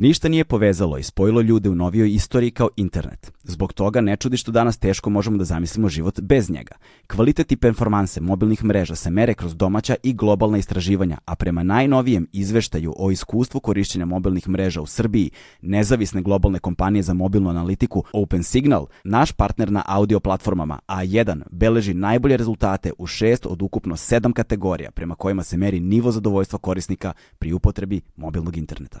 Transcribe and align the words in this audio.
Ništa 0.00 0.28
nije 0.28 0.44
povezalo 0.44 0.98
i 0.98 1.02
spojilo 1.02 1.40
ljude 1.40 1.70
u 1.70 1.74
novijoj 1.74 2.14
istoriji 2.14 2.50
kao 2.50 2.68
internet. 2.76 3.32
Zbog 3.42 3.72
toga 3.72 4.00
ne 4.00 4.16
čudi 4.16 4.36
što 4.36 4.52
danas 4.52 4.78
teško 4.78 5.10
možemo 5.10 5.38
da 5.38 5.44
zamislimo 5.44 5.88
život 5.88 6.20
bez 6.20 6.50
njega. 6.50 6.74
Kvalitet 7.06 7.52
i 7.52 7.56
performanse 7.56 8.20
mobilnih 8.20 8.64
mreža 8.64 8.94
se 8.94 9.10
mere 9.10 9.34
kroz 9.34 9.56
domaća 9.56 9.94
i 10.02 10.12
globalna 10.12 10.58
istraživanja, 10.58 11.18
a 11.24 11.34
prema 11.34 11.62
najnovijem 11.62 12.26
izveštaju 12.32 12.94
o 12.96 13.10
iskustvu 13.10 13.60
korišćenja 13.60 14.04
mobilnih 14.04 14.48
mreža 14.48 14.80
u 14.80 14.86
Srbiji, 14.86 15.30
nezavisne 15.62 16.22
globalne 16.22 16.58
kompanije 16.58 17.02
za 17.02 17.14
mobilnu 17.14 17.50
analitiku 17.50 18.04
OpenSignal, 18.12 18.86
naš 19.04 19.32
partner 19.32 19.72
na 19.72 19.82
audio 19.86 20.20
platformama 20.20 20.78
A1 20.88 21.42
beleži 21.50 21.94
najbolje 21.94 22.36
rezultate 22.36 22.92
u 22.98 23.06
šest 23.06 23.46
od 23.46 23.62
ukupno 23.62 23.96
sedam 23.96 24.32
kategorija 24.32 24.90
prema 24.90 25.14
kojima 25.14 25.42
se 25.42 25.56
meri 25.56 25.80
nivo 25.80 26.12
zadovoljstva 26.12 26.58
korisnika 26.58 27.12
pri 27.38 27.52
upotrebi 27.52 28.00
mobilnog 28.16 28.56
interneta. 28.56 29.00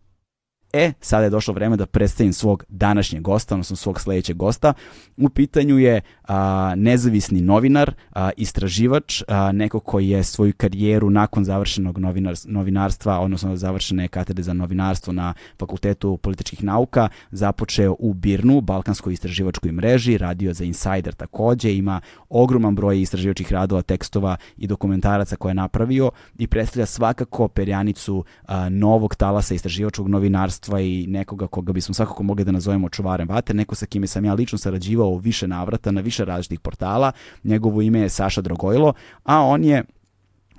E, 0.73 0.93
sada 1.01 1.23
je 1.23 1.29
došlo 1.29 1.53
vreme 1.53 1.77
da 1.77 1.85
predstavim 1.85 2.33
svog 2.33 2.63
današnjeg 2.69 3.21
gosta, 3.21 3.55
odnosno 3.55 3.75
svog 3.75 4.01
sledećeg 4.01 4.37
gosta. 4.37 4.73
U 5.17 5.29
pitanju 5.29 5.79
je 5.79 6.01
a, 6.27 6.73
nezavisni 6.77 7.41
novinar, 7.41 7.93
a, 8.11 8.29
istraživač, 8.37 9.23
a, 9.27 9.51
neko 9.51 9.79
koji 9.79 10.09
je 10.09 10.23
svoju 10.23 10.53
karijeru 10.57 11.09
nakon 11.09 11.45
završenog 11.45 11.97
novinar, 11.97 12.35
novinarstva, 12.45 13.19
odnosno 13.19 13.55
završene 13.55 14.07
katedre 14.07 14.43
za 14.43 14.53
novinarstvo 14.53 15.13
na 15.13 15.33
Fakultetu 15.59 16.17
političkih 16.17 16.63
nauka, 16.63 17.09
započeo 17.31 17.95
u 17.99 18.13
Birnu, 18.13 18.61
Balkanskoj 18.61 19.13
istraživačkoj 19.13 19.71
mreži, 19.71 20.17
radio 20.17 20.53
za 20.53 20.63
Insider 20.63 21.13
takođe, 21.13 21.75
ima 21.75 22.01
ogroman 22.29 22.75
broj 22.75 23.01
istraživačkih 23.01 23.51
radova, 23.51 23.81
tekstova 23.81 24.37
i 24.57 24.67
dokumentaraca 24.67 25.35
koje 25.35 25.49
je 25.49 25.55
napravio 25.55 26.11
i 26.39 26.47
predstavlja 26.47 26.85
svakako 26.85 27.47
perjanicu 27.47 28.23
a, 28.45 28.69
novog 28.69 29.15
talasa 29.15 29.53
istraživačkog 29.53 30.07
novinarstva 30.07 30.60
liderstva 30.61 30.81
i 30.81 31.07
nekoga 31.07 31.47
koga 31.47 31.73
bismo 31.73 31.93
svakako 31.93 32.23
mogli 32.23 32.43
da 32.43 32.51
nazovemo 32.51 32.89
čuvarem 32.89 33.27
vate, 33.29 33.53
neko 33.53 33.75
sa 33.75 33.85
kime 33.85 34.07
sam 34.07 34.25
ja 34.25 34.33
lično 34.33 34.57
sarađivao 34.57 35.17
više 35.17 35.47
navrata 35.47 35.91
na 35.91 36.01
više 36.01 36.25
različitih 36.25 36.59
portala. 36.59 37.11
Njegovo 37.43 37.81
ime 37.81 37.99
je 37.99 38.09
Saša 38.09 38.41
Drogojlo, 38.41 38.93
a 39.23 39.41
on 39.41 39.63
je 39.63 39.83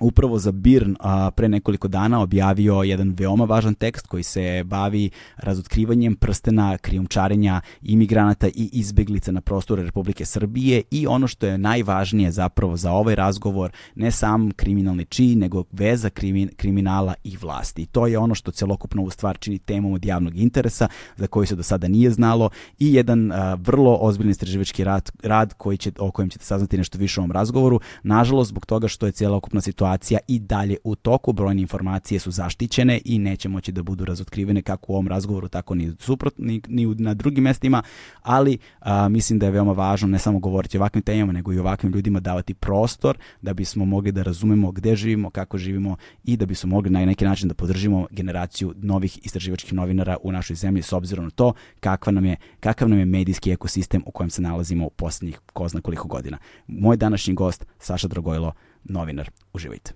upravo 0.03 0.39
za 0.39 0.51
Birn 0.51 0.95
a, 0.99 1.31
pre 1.31 1.49
nekoliko 1.49 1.87
dana 1.87 2.21
objavio 2.21 2.81
jedan 2.81 3.15
veoma 3.17 3.45
važan 3.45 3.73
tekst 3.73 4.07
koji 4.07 4.23
se 4.23 4.63
bavi 4.65 5.09
razotkrivanjem 5.37 6.15
prstena 6.15 6.77
krijumčarenja 6.77 7.61
imigranata 7.81 8.47
i 8.47 8.69
izbeglica 8.71 9.31
na 9.31 9.41
prostoru 9.41 9.83
Republike 9.83 10.25
Srbije 10.25 10.83
i 10.91 11.07
ono 11.07 11.27
što 11.27 11.45
je 11.45 11.57
najvažnije 11.57 12.31
zapravo 12.31 12.77
za 12.77 12.91
ovaj 12.91 13.15
razgovor 13.15 13.71
ne 13.95 14.11
sam 14.11 14.51
kriminalni 14.51 15.05
čin, 15.05 15.39
nego 15.39 15.63
veza 15.71 16.09
krimin, 16.09 16.49
kriminala 16.55 17.13
i 17.23 17.37
vlasti. 17.37 17.81
I 17.81 17.85
to 17.85 18.07
je 18.07 18.17
ono 18.17 18.35
što 18.35 18.51
celokupno 18.51 19.03
u 19.03 19.09
stvar 19.09 19.37
čini 19.37 19.59
temom 19.59 19.93
od 19.93 20.05
javnog 20.05 20.37
interesa 20.37 20.87
za 21.15 21.27
koji 21.27 21.47
se 21.47 21.55
do 21.55 21.63
sada 21.63 21.87
nije 21.87 22.11
znalo 22.11 22.49
i 22.79 22.93
jedan 22.93 23.31
a, 23.31 23.53
vrlo 23.53 23.97
ozbiljni 24.01 24.31
istraživački 24.31 24.83
rad, 24.83 25.11
rad 25.23 25.53
koji 25.53 25.77
će, 25.77 25.91
o 25.99 26.11
kojem 26.11 26.29
ćete 26.29 26.45
saznati 26.45 26.77
nešto 26.77 26.97
više 26.97 27.19
u 27.19 27.23
ovom 27.23 27.31
razgovoru. 27.31 27.79
Nažalost, 28.03 28.49
zbog 28.49 28.65
toga 28.65 28.87
što 28.87 29.05
je 29.05 29.11
celokupna 29.11 29.61
situacija 29.61 29.92
situacija 29.93 30.19
i 30.27 30.39
dalje 30.39 30.77
u 30.83 30.95
toku, 30.95 31.33
brojne 31.33 31.61
informacije 31.61 32.19
su 32.19 32.31
zaštićene 32.31 33.01
i 33.05 33.19
neće 33.19 33.49
moći 33.49 33.71
da 33.71 33.83
budu 33.83 34.05
razotkrivene 34.05 34.61
kako 34.61 34.91
u 34.91 34.95
ovom 34.95 35.07
razgovoru, 35.07 35.47
tako 35.47 35.75
ni, 35.75 35.93
suprot, 35.99 36.33
ni, 36.37 36.61
ni 36.67 36.95
na 36.95 37.13
drugim 37.13 37.43
mestima, 37.43 37.83
ali 38.21 38.57
a, 38.79 39.09
mislim 39.09 39.39
da 39.39 39.45
je 39.45 39.51
veoma 39.51 39.71
važno 39.71 40.07
ne 40.07 40.19
samo 40.19 40.39
govoriti 40.39 40.77
o 40.77 40.81
ovakvim 40.81 41.01
temama, 41.01 41.33
nego 41.33 41.53
i 41.53 41.59
ovakvim 41.59 41.91
ljudima 41.93 42.19
davati 42.19 42.53
prostor 42.53 43.17
da 43.41 43.53
bismo 43.53 43.85
mogli 43.85 44.11
da 44.11 44.23
razumemo 44.23 44.71
gde 44.71 44.95
živimo, 44.95 45.29
kako 45.29 45.57
živimo 45.57 45.95
i 46.23 46.37
da 46.37 46.45
bismo 46.45 46.69
mogli 46.69 46.89
na 46.89 47.05
neki 47.05 47.25
način 47.25 47.47
da 47.47 47.53
podržimo 47.53 48.07
generaciju 48.11 48.73
novih 48.77 49.19
istraživačkih 49.23 49.73
novinara 49.73 50.17
u 50.23 50.31
našoj 50.31 50.55
zemlji 50.55 50.81
s 50.81 50.93
obzirom 50.93 51.25
na 51.25 51.31
to 51.31 51.53
kakva 51.79 52.11
nam 52.11 52.25
je, 52.25 52.35
kakav 52.59 52.89
nam 52.89 52.99
je 52.99 53.05
medijski 53.05 53.51
ekosistem 53.51 54.03
u 54.05 54.11
kojem 54.11 54.29
se 54.29 54.41
nalazimo 54.41 54.85
u 54.85 54.89
poslednjih 54.89 55.39
ko 55.53 55.67
zna 55.67 55.81
koliko 55.81 56.07
godina. 56.07 56.37
Moj 56.67 56.97
današnji 56.97 57.33
gost, 57.33 57.65
Saša 57.79 58.07
Dragojlo, 58.07 58.53
novinar. 58.83 59.29
Uživajte. 59.53 59.93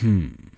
Hmm. 0.00 0.48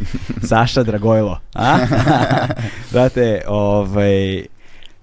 Saša 0.48 0.82
Dragojlo. 0.82 1.38
A? 1.54 1.78
Znate, 2.90 3.42
ovaj, 3.46 4.46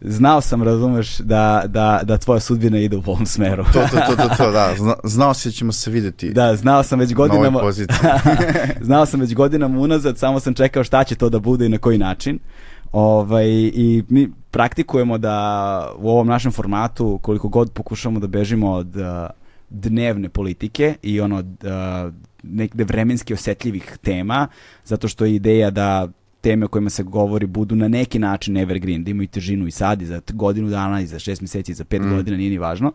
znao 0.02 0.42
sam, 0.42 0.64
razumeš, 0.64 1.18
da, 1.18 1.64
da, 1.68 2.00
da 2.04 2.18
tvoja 2.18 2.40
sudbina 2.40 2.78
ide 2.80 2.98
u 2.98 3.04
ovom 3.06 3.26
smeru. 3.26 3.64
to, 3.74 3.80
to, 3.92 3.98
to, 4.08 4.16
to, 4.16 4.36
to, 4.38 4.52
da. 4.52 4.74
Zna, 4.78 4.96
znao 5.04 5.34
si 5.34 5.48
da 5.48 5.54
ćemo 5.54 5.72
se 5.72 5.92
videti. 5.92 6.34
Da, 6.34 6.56
znao 6.56 6.84
sam 6.84 7.00
već 7.00 7.14
godinama... 7.14 7.62
znao 8.82 9.06
sam 9.06 9.20
već 9.20 9.36
godinama 9.36 9.80
unazad, 9.80 10.18
samo 10.18 10.40
sam 10.40 10.54
čekao 10.54 10.84
šta 10.84 11.04
će 11.04 11.16
to 11.16 11.30
da 11.30 11.40
bude 11.40 11.66
i 11.66 11.70
na 11.70 11.78
koji 11.78 11.98
način. 11.98 12.40
Ovaj, 12.92 13.48
I 13.74 14.04
mi 14.10 14.30
praktikujemo 14.52 15.18
da 15.18 15.92
u 15.98 16.10
ovom 16.10 16.28
našem 16.28 16.52
formatu, 16.52 17.20
koliko 17.22 17.48
god 17.48 17.72
pokušamo 17.72 18.20
da 18.20 18.28
bežimo 18.28 18.72
od 18.72 18.96
uh, 18.96 19.04
dnevne 19.70 20.30
politike 20.30 20.96
i 21.02 21.22
ono 21.22 21.40
uh, 21.40 22.14
nekde 22.44 22.84
vremenski 22.84 23.34
osetljivih 23.34 23.98
tema, 24.02 24.48
zato 24.86 25.08
što 25.08 25.26
je 25.26 25.36
ideja 25.36 25.72
da 25.72 26.08
teme 26.42 26.66
o 26.66 26.68
kojima 26.68 26.90
se 26.90 27.04
govori 27.04 27.46
budu 27.46 27.76
na 27.76 27.88
neki 27.88 28.20
način 28.20 28.58
evergreen, 28.58 29.04
da 29.04 29.12
imaju 29.12 29.28
težinu 29.28 29.68
i 29.68 29.72
sad 29.72 30.02
i 30.02 30.06
za 30.06 30.22
godinu 30.34 30.70
dana 30.70 31.02
i 31.02 31.08
za 31.08 31.20
šest 31.20 31.42
meseci 31.42 31.72
i 31.72 31.76
za 31.76 31.84
pet 31.84 32.02
mm. 32.02 32.10
godina, 32.10 32.38
nije 32.38 32.50
ni 32.50 32.58
važno. 32.58 32.92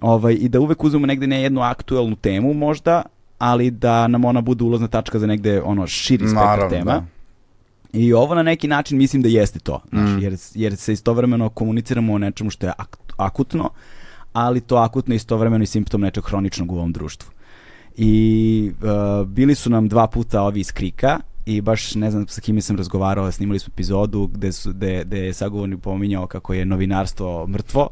Ovaj, 0.00 0.36
I 0.40 0.48
da 0.48 0.60
uvek 0.60 0.84
uzmemo 0.84 1.06
negde 1.06 1.26
ne 1.26 1.42
jednu 1.42 1.60
aktuelnu 1.60 2.16
temu 2.16 2.54
možda, 2.54 3.02
ali 3.38 3.70
da 3.70 4.08
nam 4.08 4.24
ona 4.24 4.40
bude 4.40 4.64
ulazna 4.64 4.88
tačka 4.88 5.18
za 5.18 5.26
negde 5.26 5.62
ono 5.62 5.86
širi 5.86 6.28
spektar 6.28 6.70
tema. 6.70 6.92
Da. 6.92 7.04
I 7.92 8.12
ovo 8.12 8.34
na 8.34 8.42
neki 8.42 8.68
način 8.68 8.98
mislim 8.98 9.22
da 9.22 9.28
jeste 9.28 9.58
to, 9.58 9.80
znaš, 9.88 10.10
mm. 10.10 10.18
jer, 10.18 10.36
jer 10.54 10.76
se 10.76 10.92
istovremeno 10.92 11.48
komuniciramo 11.48 12.12
o 12.12 12.18
nečemu 12.18 12.50
što 12.50 12.66
je 12.66 12.72
ak 12.78 12.96
akutno, 13.16 13.70
ali 14.32 14.60
to 14.60 14.76
akutno 14.76 15.14
istovremeno 15.14 15.64
i 15.64 15.66
simptom 15.66 16.00
nečeg 16.00 16.24
hroničnog 16.24 16.72
u 16.72 16.74
ovom 16.74 16.92
društvu. 16.92 17.30
I 17.96 18.72
uh, 18.82 19.26
bili 19.26 19.54
su 19.54 19.70
nam 19.70 19.88
dva 19.88 20.06
puta 20.06 20.42
ovi 20.42 20.60
iz 20.60 20.72
Krika 20.72 21.20
i 21.46 21.60
baš 21.60 21.94
ne 21.94 22.10
znam 22.10 22.28
sa 22.28 22.40
kim 22.40 22.62
sam 22.62 22.76
razgovarao, 22.76 23.32
snimali 23.32 23.58
smo 23.58 23.70
epizodu 23.74 24.26
gde, 24.26 24.52
su, 24.52 24.72
gde, 24.72 25.04
gde 25.04 25.18
je 25.18 25.32
sagovornik 25.32 25.80
pominjao 25.80 26.26
kako 26.26 26.54
je 26.54 26.64
novinarstvo 26.64 27.46
mrtvo. 27.46 27.88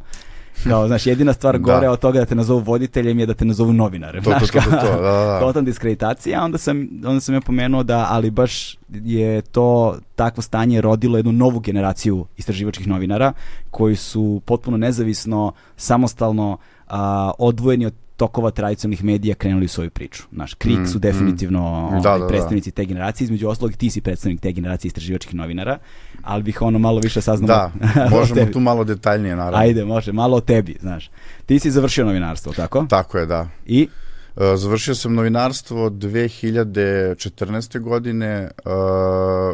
Kao, 0.65 0.87
znaš, 0.87 1.07
jedina 1.07 1.33
stvar 1.33 1.59
da. 1.59 1.59
gore 1.59 1.89
od 1.89 1.99
toga 1.99 2.19
da 2.19 2.25
te 2.25 2.35
nazovu 2.35 2.61
voditeljem 2.61 3.19
je 3.19 3.27
da 3.27 3.35
te 3.35 3.45
nazovu 3.45 3.73
novinarem. 3.73 4.25
To, 4.25 4.31
znaš, 4.31 4.51
to, 4.51 4.61
to, 4.61 4.71
to, 4.71 4.71
to, 4.71 5.03
da, 5.03 5.11
da. 5.11 5.41
Totalna 5.41 5.67
diskreditacija, 5.67 6.45
onda 6.45 6.59
sam, 6.59 6.89
onda 7.07 7.21
sam 7.21 7.35
ja 7.35 7.41
pomenuo 7.41 7.83
da, 7.83 8.07
ali 8.11 8.31
baš 8.31 8.79
je 8.89 9.43
to 9.43 9.97
takvo 10.17 10.43
stanje 10.43 10.81
rodilo 10.81 11.19
jednu 11.19 11.33
novu 11.33 11.61
generaciju 11.61 12.27
istraživačkih 12.37 12.89
novinara 12.89 13.33
koji 13.71 13.97
su 13.97 14.43
potpuno 14.45 14.77
nezavisno, 14.77 15.53
samostalno 15.77 16.59
a, 16.89 17.31
odvojeni 17.39 17.87
od 17.87 17.95
tokova 18.23 18.51
tradicionalnih 18.51 19.05
medija 19.05 19.35
krenuli 19.35 19.65
u 19.65 19.69
svoju 19.69 19.91
priču. 19.91 20.23
Naš 20.31 20.55
Krik 20.55 20.79
mm, 20.79 20.87
su 20.87 20.99
definitivno 20.99 21.91
mm. 21.91 22.03
da, 22.03 22.13
da, 22.13 22.19
da, 22.19 22.27
predstavnici 22.27 22.71
te 22.71 22.85
generacije, 22.85 23.25
između 23.25 23.49
ostalog 23.49 23.75
ti 23.75 23.91
si 23.91 24.01
predstavnik 24.01 24.41
te 24.41 24.53
generacije 24.53 24.89
istraživačkih 24.89 25.35
novinara, 25.35 25.79
ali 26.23 26.43
bih 26.43 26.63
ono 26.63 26.79
malo 26.79 27.01
više 27.01 27.21
saznao. 27.21 27.49
Da, 27.49 27.73
možemo 28.17 28.47
tu 28.53 28.61
malo 28.61 28.85
detaljnije 28.85 29.37
naravno. 29.37 29.59
Ajde, 29.59 29.85
može, 29.85 30.13
malo 30.13 30.37
o 30.37 30.41
tebi, 30.41 30.77
znaš. 30.81 31.11
Ti 31.47 31.59
si 31.59 31.71
završio 31.71 32.05
novinarstvo, 32.05 32.53
tako? 32.53 32.87
Tako 32.89 33.19
je, 33.19 33.27
da. 33.27 33.49
I 33.67 33.89
Uh, 34.37 34.43
završio 34.57 34.95
sam 34.95 35.15
novinarstvo 35.15 35.91
2014. 35.91 37.81
godine, 37.81 38.51
uh, 38.65 38.73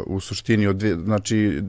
u 0.05 0.19
suštini 0.19 0.67
od 0.67 0.75
dvije, 0.75 0.95
znači 0.95 1.61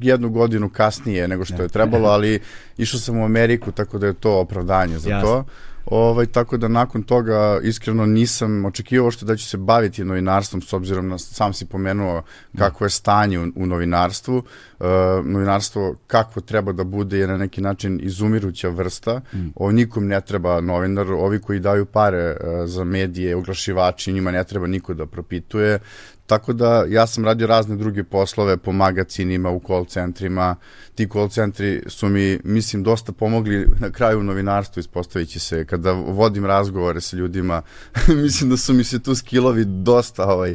jednu 0.00 0.30
godinu 0.30 0.68
kasnije 0.68 1.28
nego 1.28 1.44
što 1.44 1.62
je 1.62 1.68
trebalo, 1.68 2.08
ali 2.08 2.40
išao 2.78 3.00
sam 3.00 3.18
u 3.18 3.24
Ameriku, 3.24 3.72
tako 3.72 3.98
da 3.98 4.06
je 4.06 4.14
to 4.14 4.40
opravdanje 4.40 4.98
za 4.98 5.10
Jasne. 5.10 5.28
to. 5.28 5.44
Ovaj, 5.86 6.26
tako 6.26 6.56
da 6.56 6.68
nakon 6.68 7.02
toga 7.02 7.60
iskreno 7.62 8.06
nisam 8.06 8.64
očekivao 8.64 9.10
što 9.10 9.26
da 9.26 9.36
ću 9.36 9.44
se 9.44 9.56
baviti 9.56 10.04
novinarstvom 10.04 10.62
s 10.62 10.72
obzirom 10.72 11.08
na, 11.08 11.18
sam 11.18 11.52
si 11.52 11.66
pomenuo 11.66 12.22
kako 12.58 12.84
je 12.84 12.90
stanje 12.90 13.38
u, 13.38 13.46
u 13.56 13.66
novinarstvu. 13.66 14.36
Uh, 14.36 14.86
novinarstvo 15.24 15.96
kako 16.06 16.40
treba 16.40 16.72
da 16.72 16.84
bude 16.84 17.18
je 17.18 17.26
na 17.26 17.36
neki 17.36 17.60
način 17.60 18.00
izumiruća 18.02 18.68
vrsta. 18.68 19.20
Mm. 19.34 19.38
O 19.54 19.72
nikom 19.72 20.06
ne 20.06 20.20
treba 20.20 20.60
novinar, 20.60 21.12
ovi 21.12 21.40
koji 21.40 21.60
daju 21.60 21.86
pare 21.86 22.30
uh, 22.30 22.68
za 22.68 22.84
medije, 22.84 23.36
oglašivači, 23.36 24.12
njima 24.12 24.30
ne 24.30 24.44
treba 24.44 24.66
niko 24.66 24.94
da 24.94 25.06
propituje. 25.06 25.78
Tako 26.26 26.52
da 26.52 26.84
ja 26.88 27.06
sam 27.06 27.24
radio 27.24 27.46
razne 27.46 27.76
druge 27.76 28.04
poslove 28.04 28.56
po 28.56 28.72
magacinima, 28.72 29.50
u 29.50 29.60
call 29.66 29.84
centrima. 29.84 30.56
Ti 30.94 31.08
call 31.12 31.28
centri 31.28 31.82
su 31.86 32.08
mi, 32.08 32.38
mislim, 32.44 32.82
dosta 32.82 33.12
pomogli 33.12 33.66
na 33.78 33.90
kraju 33.90 34.20
u 34.20 34.22
novinarstvu, 34.22 34.80
ispostavit 34.80 35.28
će 35.28 35.40
se. 35.40 35.64
Kada 35.64 35.92
vodim 35.92 36.46
razgovore 36.46 37.00
sa 37.00 37.16
ljudima, 37.16 37.62
mislim 38.22 38.50
da 38.50 38.56
su 38.56 38.72
mi 38.74 38.84
se 38.84 39.02
tu 39.02 39.14
skillovi 39.14 39.64
dosta 39.64 40.24
ovaj, 40.24 40.54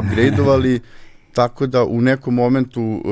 upgradeovali. 0.00 0.80
Tako 1.36 1.66
da 1.66 1.84
u 1.84 2.00
nekom 2.00 2.34
momentu 2.34 2.82
uh, 2.82 3.02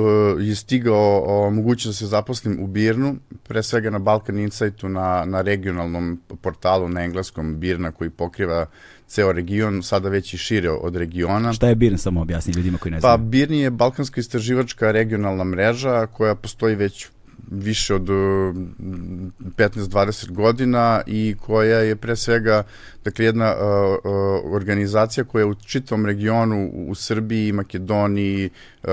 je 0.46 0.54
stigao 0.54 1.24
uh, 1.26 1.54
mogućnost 1.54 1.98
da 1.98 1.98
se 1.98 2.06
zaposlim 2.06 2.60
u 2.60 2.66
Birnu, 2.66 3.16
pre 3.48 3.62
svega 3.62 3.90
na 3.90 3.98
Balkan 3.98 4.38
Insightu, 4.38 4.88
na, 4.88 5.24
na 5.24 5.42
regionalnom 5.42 6.20
portalu 6.42 6.88
na 6.88 7.04
engleskom 7.04 7.60
Birna 7.60 7.92
koji 7.92 8.10
pokriva 8.10 8.66
ceo 9.08 9.32
region, 9.32 9.82
sada 9.82 10.08
već 10.08 10.34
i 10.34 10.38
šire 10.38 10.70
od 10.70 10.96
regiona. 10.96 11.52
Šta 11.52 11.68
je 11.68 11.74
Birn, 11.74 11.98
samo 11.98 12.20
objasni 12.20 12.52
ljudima 12.52 12.78
koji 12.78 12.92
ne 12.92 13.00
znaju? 13.00 13.12
Pa 13.12 13.16
Birn 13.24 13.54
je 13.54 13.70
balkanska 13.70 14.20
istraživačka 14.20 14.90
regionalna 14.90 15.44
mreža 15.44 16.06
koja 16.06 16.34
postoji 16.34 16.76
već 16.76 17.08
više 17.50 17.94
od 17.94 18.02
15-20 18.02 20.30
godina 20.30 21.00
i 21.06 21.36
koja 21.40 21.78
je 21.78 21.96
pre 21.96 22.16
svega 22.16 22.62
dakle 23.04 23.24
jedna 23.24 23.54
uh, 23.54 23.60
uh, 24.04 24.12
organizacija 24.54 25.24
koja 25.24 25.40
je 25.40 25.46
u 25.46 25.54
čitavom 25.54 26.06
regionu 26.06 26.70
u 26.74 26.94
Srbiji, 26.94 27.52
Makedoniji, 27.52 28.50
uh, 28.82 28.90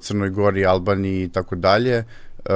Crnoj 0.00 0.30
Gori, 0.30 0.66
Albaniji 0.66 1.24
i 1.24 1.28
tako 1.28 1.56
dalje 1.56 2.04
Uh, 2.44 2.54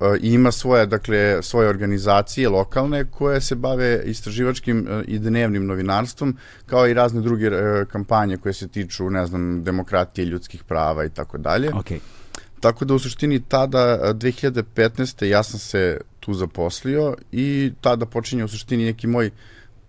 uh, 0.00 0.16
ima 0.20 0.52
svoje, 0.52 0.86
dakle, 0.86 1.42
svoje 1.42 1.68
organizacije 1.68 2.48
lokalne 2.48 3.04
koje 3.10 3.40
se 3.40 3.54
bave 3.54 4.02
istraživačkim 4.04 4.86
uh, 4.90 5.02
i 5.06 5.18
dnevnim 5.18 5.66
novinarstvom, 5.66 6.36
kao 6.66 6.88
i 6.88 6.94
razne 6.94 7.20
druge 7.20 7.48
uh, 7.48 7.88
kampanje 7.88 8.36
koje 8.36 8.52
se 8.52 8.68
tiču, 8.68 9.10
ne 9.10 9.26
znam, 9.26 9.64
demokratije, 9.64 10.24
ljudskih 10.24 10.64
prava 10.64 11.04
i 11.04 11.10
tako 11.10 11.38
dalje. 11.38 11.70
Okay. 11.70 11.98
Tako 12.60 12.84
da 12.84 12.94
u 12.94 12.98
suštini 12.98 13.40
tada 13.48 14.12
2015. 14.14 15.24
ja 15.24 15.42
sam 15.42 15.60
se 15.60 16.00
tu 16.20 16.34
zaposlio 16.34 17.16
i 17.32 17.72
tada 17.80 18.06
počinje 18.06 18.44
u 18.44 18.48
suštini 18.48 18.84
neki 18.84 19.06
moj 19.06 19.30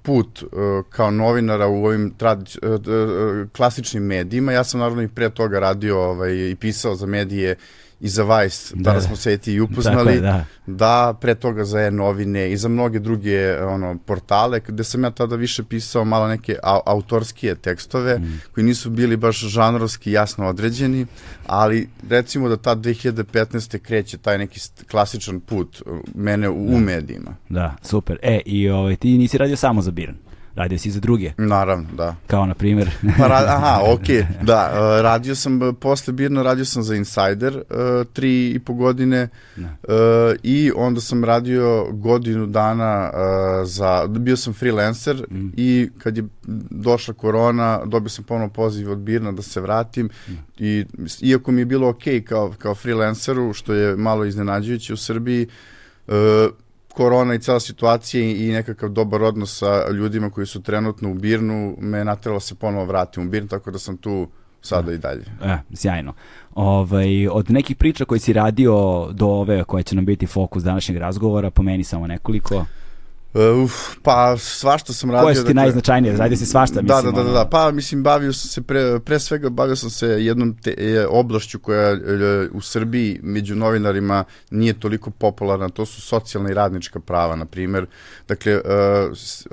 put 0.01 0.44
uh, 0.44 0.50
kao 0.89 1.12
novinara 1.12 1.68
u 1.68 1.86
ovim 1.86 2.13
tradić, 2.18 2.57
uh, 2.57 2.71
uh, 2.71 3.50
klasičnim 3.56 4.04
medijima. 4.04 4.51
Ja 4.51 4.63
sam 4.63 4.80
naravno 4.80 5.01
i 5.01 5.07
pre 5.07 5.30
toga 5.30 5.59
radio 5.59 6.01
ovaj, 6.01 6.50
i 6.50 6.56
pisao 6.56 6.95
za 6.95 7.06
medije 7.06 7.56
i 8.04 8.10
za 8.10 8.24
Vice, 8.24 8.76
da, 8.76 8.84
tada 8.84 9.02
smo 9.02 9.16
se 9.16 9.40
i 9.46 9.60
upoznali, 9.60 10.14
je, 10.14 10.22
da. 10.22 10.46
da, 10.66 11.18
pre 11.22 11.36
toga 11.36 11.66
za 11.66 11.80
e-novine 11.82 12.52
i 12.52 12.58
za 12.58 12.68
mnoge 12.68 13.00
druge 13.00 13.64
ono, 13.64 13.98
portale, 14.06 14.60
gde 14.68 14.84
sam 14.84 15.04
ja 15.04 15.12
tada 15.12 15.36
više 15.36 15.64
pisao 15.64 16.06
malo 16.06 16.28
neke 16.28 16.58
a, 16.64 16.80
autorskije 16.86 17.56
tekstove, 17.56 18.20
mm. 18.20 18.42
koji 18.54 18.64
nisu 18.64 18.90
bili 18.90 19.18
baš 19.18 19.40
žanrovski 19.40 20.12
jasno 20.12 20.48
određeni, 20.48 21.06
ali 21.48 21.90
recimo 22.10 22.50
da 22.50 22.58
ta 22.58 22.76
2015. 22.76 23.78
kreće 23.78 24.18
taj 24.18 24.38
neki 24.38 24.60
klasičan 24.92 25.40
put 25.40 25.82
uh, 25.86 26.00
mene 26.16 26.50
u, 26.50 26.66
da. 26.68 26.76
u 26.76 26.80
medijima. 26.80 27.36
Da, 27.50 27.76
super. 27.82 28.18
E, 28.22 28.42
i 28.46 28.70
ovaj, 28.70 28.96
ti 28.96 29.18
nisi 29.18 29.38
radio 29.38 29.56
samo 29.56 29.82
za 29.82 29.92
Birn? 29.92 30.16
Radio 30.56 30.80
si 30.80 30.92
za 30.92 31.00
druge. 31.00 31.32
Naravno, 31.38 31.88
da. 31.94 32.16
Kao 32.28 32.46
na 32.46 32.54
primjer. 32.54 32.90
pa, 33.18 33.28
ra 33.28 33.36
aha, 33.36 33.82
ok, 33.94 34.08
da. 34.50 34.72
Uh, 34.74 35.04
radio 35.04 35.36
sam, 35.36 35.62
uh, 35.62 35.76
posle 35.80 36.14
Birna 36.14 36.44
radio 36.44 36.66
sam 36.66 36.84
za 36.84 36.96
Insider 36.96 37.58
uh, 37.58 38.08
tri 38.14 38.50
i 38.50 38.60
po 38.60 38.74
godine 38.74 39.30
uh, 39.58 39.70
i 40.44 40.72
onda 40.76 41.02
sam 41.02 41.24
radio 41.24 41.88
godinu 41.92 42.46
dana 42.46 43.12
za, 43.66 44.08
bio 44.08 44.38
sam 44.38 44.54
freelancer 44.54 45.26
mm. 45.32 45.48
i 45.58 45.90
kad 45.98 46.18
je 46.18 46.24
došla 46.70 47.14
korona, 47.14 47.80
dobio 47.86 48.10
sam 48.10 48.24
ponovno 48.24 48.54
poziv 48.54 48.92
od 48.92 48.98
Birna 48.98 49.32
da 49.32 49.42
se 49.42 49.62
vratim 49.62 50.10
mm. 50.28 50.32
i 50.58 50.86
iako 51.22 51.52
mi 51.52 51.62
je 51.62 51.66
bilo 51.66 51.90
ok 51.90 52.04
kao, 52.26 52.54
kao 52.58 52.76
freelanceru, 52.76 53.54
što 53.54 53.74
je 53.74 53.96
malo 53.96 54.26
iznenađujuće 54.26 54.94
u 54.94 54.98
Srbiji, 54.98 55.48
uh, 56.08 56.14
korona 56.94 57.34
i 57.36 57.40
cela 57.40 57.60
situacija 57.60 58.24
i 58.24 58.51
nekakav 58.51 58.90
dobar 58.90 59.24
odnos 59.24 59.60
sa 59.60 59.90
ljudima 59.92 60.30
koji 60.30 60.48
su 60.48 60.62
trenutno 60.62 61.12
u 61.12 61.13
Birnu 61.13 61.75
me 61.80 62.06
natrela 62.06 62.40
se 62.40 62.56
ponovo 62.56 62.86
vratim 62.86 63.28
u 63.28 63.30
Birnu, 63.30 63.48
tako 63.48 63.72
da 63.72 63.80
sam 63.80 63.98
tu 63.98 64.28
sada 64.62 64.94
i 64.94 64.98
dalje. 64.98 65.24
E, 65.44 65.57
sjajno. 65.74 66.13
Ovaj, 66.56 67.28
od 67.28 67.51
nekih 67.51 67.75
priča 67.75 68.06
koje 68.06 68.19
si 68.19 68.34
radio 68.34 69.07
do 69.12 69.28
ove 69.28 69.63
koje 69.63 69.84
će 69.84 69.95
nam 69.95 70.06
biti 70.06 70.28
fokus 70.28 70.63
današnjeg 70.63 70.98
razgovora, 70.98 71.50
pomeni 71.50 71.84
samo 71.84 72.07
nekoliko. 72.07 72.66
Uh, 73.33 73.63
uf, 73.63 73.74
pa 74.03 74.38
svašta 74.38 74.94
sam 74.94 75.12
radio. 75.12 75.25
Koje 75.25 75.35
su 75.35 75.41
ti 75.41 75.47
dakle, 75.47 75.63
najznačajnije? 75.63 76.18
Radio 76.18 76.38
si 76.38 76.45
svašta, 76.45 76.81
da, 76.81 76.81
mislim. 76.81 77.15
Da, 77.15 77.24
da, 77.24 77.30
da, 77.30 77.33
da, 77.33 77.50
pa 77.50 77.71
mislim 77.71 78.03
bavio 78.03 78.33
sam 78.33 78.50
se 78.50 78.62
pre, 78.62 79.00
pre 79.00 79.19
svega 79.19 79.50
bavio 79.50 79.75
sam 79.75 79.89
se 79.89 80.07
jednom 80.07 80.57
te, 80.57 80.71
je, 80.77 81.07
oblašću 81.07 81.59
koja 81.59 81.88
je, 81.88 82.50
u 82.50 82.62
Srbiji 82.62 83.19
među 83.24 83.56
novinarima 83.56 84.24
nije 84.51 84.80
toliko 84.80 85.12
popularna, 85.12 85.69
to 85.69 85.85
su 85.85 86.01
socijalna 86.01 86.50
i 86.50 86.53
radnička 86.53 87.00
prava, 87.00 87.35
na 87.35 87.45
primer. 87.45 87.85
Dakle, 88.27 88.56
uh, 88.56 88.62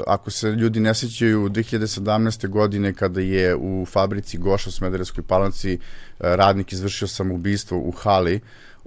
ako 0.07 0.31
se 0.31 0.51
ljudi 0.51 0.81
ne 0.81 0.95
sećaju 0.95 1.49
2017. 1.49 2.49
godine 2.49 2.95
kada 2.95 3.21
je 3.21 3.57
u 3.57 3.87
fabrici 3.87 4.39
Goša 4.39 4.69
u 4.69 4.73
Smederevskoj 4.73 5.25
palanci 5.25 5.75
uh, 5.75 5.81
radnik 6.21 6.73
izvršio 6.73 7.09
samoubistvo 7.09 7.79
u 7.79 7.91
Hali, 7.91 8.41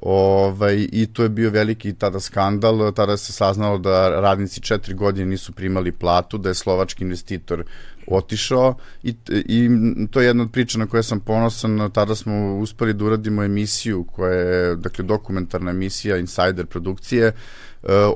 Ovaj, 0.06 0.88
I 0.92 1.06
to 1.06 1.24
je 1.24 1.30
bio 1.30 1.50
veliki 1.50 1.94
tada 1.94 2.20
skandal, 2.20 2.92
tada 2.92 3.18
se 3.18 3.34
saznalo 3.34 3.78
da 3.78 4.22
radnici 4.22 4.62
četiri 4.62 4.94
godine 4.94 5.26
nisu 5.26 5.52
primali 5.52 5.92
platu, 5.92 6.38
da 6.38 6.50
je 6.50 6.56
slovački 6.56 7.04
investitor 7.04 7.64
otišao 8.08 8.76
i, 9.04 9.16
i 9.30 9.70
to 10.12 10.22
je 10.22 10.28
jedna 10.28 10.44
od 10.44 10.52
priča 10.52 10.78
na 10.78 10.88
koje 10.88 11.04
sam 11.04 11.20
ponosan, 11.20 11.92
tada 11.94 12.16
smo 12.16 12.58
uspeli 12.58 12.94
da 12.94 13.06
uradimo 13.06 13.44
emisiju 13.44 14.04
koja 14.04 14.34
je, 14.34 14.76
dakle, 14.76 15.06
dokumentarna 15.06 15.72
emisija 15.72 16.18
Insider 16.18 16.66
produkcije, 16.66 17.28
eh, 17.28 17.34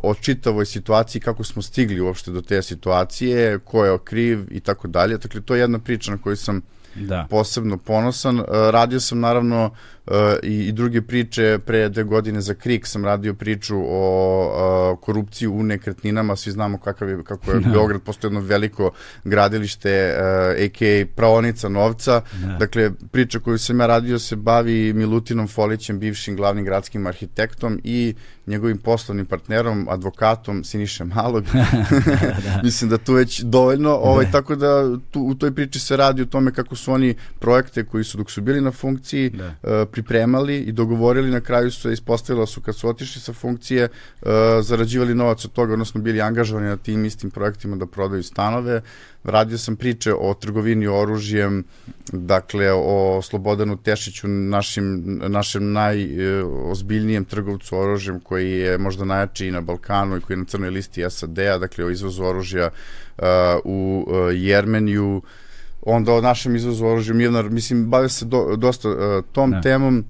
o 0.03 0.13
čitavoj 0.13 0.65
situaciji, 0.65 1.21
kako 1.21 1.43
smo 1.43 1.61
stigli 1.61 2.01
uopšte 2.01 2.31
do 2.31 2.41
te 2.41 2.61
situacije, 2.61 3.59
ko 3.59 3.85
je 3.85 3.91
okriv 3.91 4.45
i 4.51 4.59
tako 4.59 4.87
dalje. 4.87 5.17
Dakle, 5.17 5.41
to 5.41 5.55
je 5.55 5.61
jedna 5.61 5.79
priča 5.79 6.11
na 6.11 6.17
koju 6.17 6.35
sam 6.35 6.61
da. 6.95 7.27
posebno 7.29 7.77
ponosan. 7.77 8.39
Eh, 8.39 8.43
radio 8.71 8.99
sam 8.99 9.19
naravno 9.19 9.71
i, 10.43 10.67
i 10.67 10.71
druge 10.71 11.01
priče, 11.01 11.59
pre 11.65 11.89
dve 11.89 12.03
godine 12.03 12.41
za 12.41 12.53
Krik 12.53 12.87
sam 12.87 13.05
radio 13.05 13.33
priču 13.33 13.77
o 13.77 14.91
uh, 14.93 14.99
korupciji 14.99 15.47
u 15.47 15.63
nekretninama, 15.63 16.35
svi 16.35 16.51
znamo 16.51 16.77
kakav 16.77 17.09
je, 17.09 17.23
kako 17.23 17.51
je 17.51 17.55
no. 17.55 17.61
Da. 17.61 17.69
Beograd 17.69 18.01
postoje 18.01 18.29
jedno 18.29 18.39
veliko 18.39 18.91
gradilište, 19.23 20.15
uh, 20.17 20.65
a.k.a. 20.65 21.05
praonica 21.15 21.69
novca, 21.69 22.21
no. 22.41 22.47
Da. 22.47 22.57
dakle 22.57 22.91
priča 23.11 23.39
koju 23.39 23.57
sam 23.57 23.79
ja 23.79 23.87
radio 23.87 24.19
se 24.19 24.35
bavi 24.35 24.93
Milutinom 24.93 25.47
Folićem, 25.47 25.99
bivšim 25.99 26.35
glavnim 26.35 26.65
gradskim 26.65 27.07
arhitektom 27.07 27.79
i 27.83 28.15
njegovim 28.47 28.77
poslovnim 28.77 29.25
partnerom, 29.25 29.87
advokatom 29.89 30.63
Siniše 30.63 31.03
Malog. 31.03 31.43
da. 31.53 32.61
Mislim 32.63 32.89
da 32.89 32.97
tu 32.97 33.13
već 33.13 33.41
dovoljno, 33.41 33.89
ovaj, 33.95 34.25
da. 34.25 34.31
tako 34.31 34.55
da 34.55 34.97
tu, 35.11 35.21
u 35.21 35.35
toj 35.35 35.55
priči 35.55 35.79
se 35.79 35.97
radi 35.97 36.21
o 36.21 36.25
tome 36.25 36.53
kako 36.53 36.75
su 36.75 36.91
oni 36.91 37.15
projekte 37.39 37.83
koji 37.83 38.03
su 38.03 38.17
dok 38.17 38.31
su 38.31 38.41
bili 38.41 38.61
na 38.61 38.71
funkciji 38.71 39.29
da. 39.29 39.47
uh, 39.47 39.87
pripremali 39.97 40.57
i 40.57 40.71
dogovorili, 40.71 41.31
na 41.31 41.41
kraju 41.41 41.71
su 41.71 41.91
ispostavila 41.91 42.45
su 42.45 42.61
kad 42.61 42.75
su 42.75 42.89
otišli 42.89 43.21
sa 43.21 43.33
funkcije, 43.33 43.87
uh, 43.89 44.29
zarađivali 44.61 45.15
novac 45.15 45.45
od 45.45 45.51
toga, 45.51 45.73
odnosno 45.73 46.01
bili 46.01 46.21
angažovani 46.21 46.67
na 46.67 46.77
tim 46.77 47.05
istim 47.05 47.31
projektima 47.31 47.75
da 47.75 47.85
prodaju 47.85 48.23
stanove. 48.23 48.81
Radio 49.23 49.57
sam 49.57 49.75
priče 49.75 50.13
o 50.13 50.33
trgovini 50.33 50.87
oružjem, 50.87 51.63
dakle 52.11 52.71
o 52.73 53.21
Slobodanu 53.21 53.77
Tešiću, 53.77 54.27
našim, 54.27 55.19
našem 55.27 55.71
najozbiljnijem 55.71 57.25
trgovcu 57.25 57.77
oružjem 57.77 58.19
koji 58.19 58.51
je 58.51 58.77
možda 58.77 59.05
najjači 59.05 59.51
na 59.51 59.61
Balkanu 59.61 60.17
i 60.17 60.21
koji 60.21 60.35
je 60.35 60.39
na 60.39 60.45
crnoj 60.45 60.69
listi 60.69 61.03
SAD-a, 61.09 61.57
dakle 61.57 61.85
o 61.85 61.89
izvozu 61.89 62.23
oružja 62.23 62.69
uh, 62.69 63.25
u 63.63 64.05
uh, 64.07 64.15
Jermeniju, 64.33 65.21
onda 65.87 66.13
o 66.13 66.21
našem 66.21 66.55
izvozu 66.55 66.85
oružja 66.85 67.15
Milnar, 67.15 67.49
mislim, 67.49 67.85
bave 67.85 68.09
se 68.09 68.25
do, 68.25 68.55
dosta 68.55 68.89
uh, 68.89 68.95
tom 69.31 69.49
ne. 69.49 69.61
temom, 69.61 70.05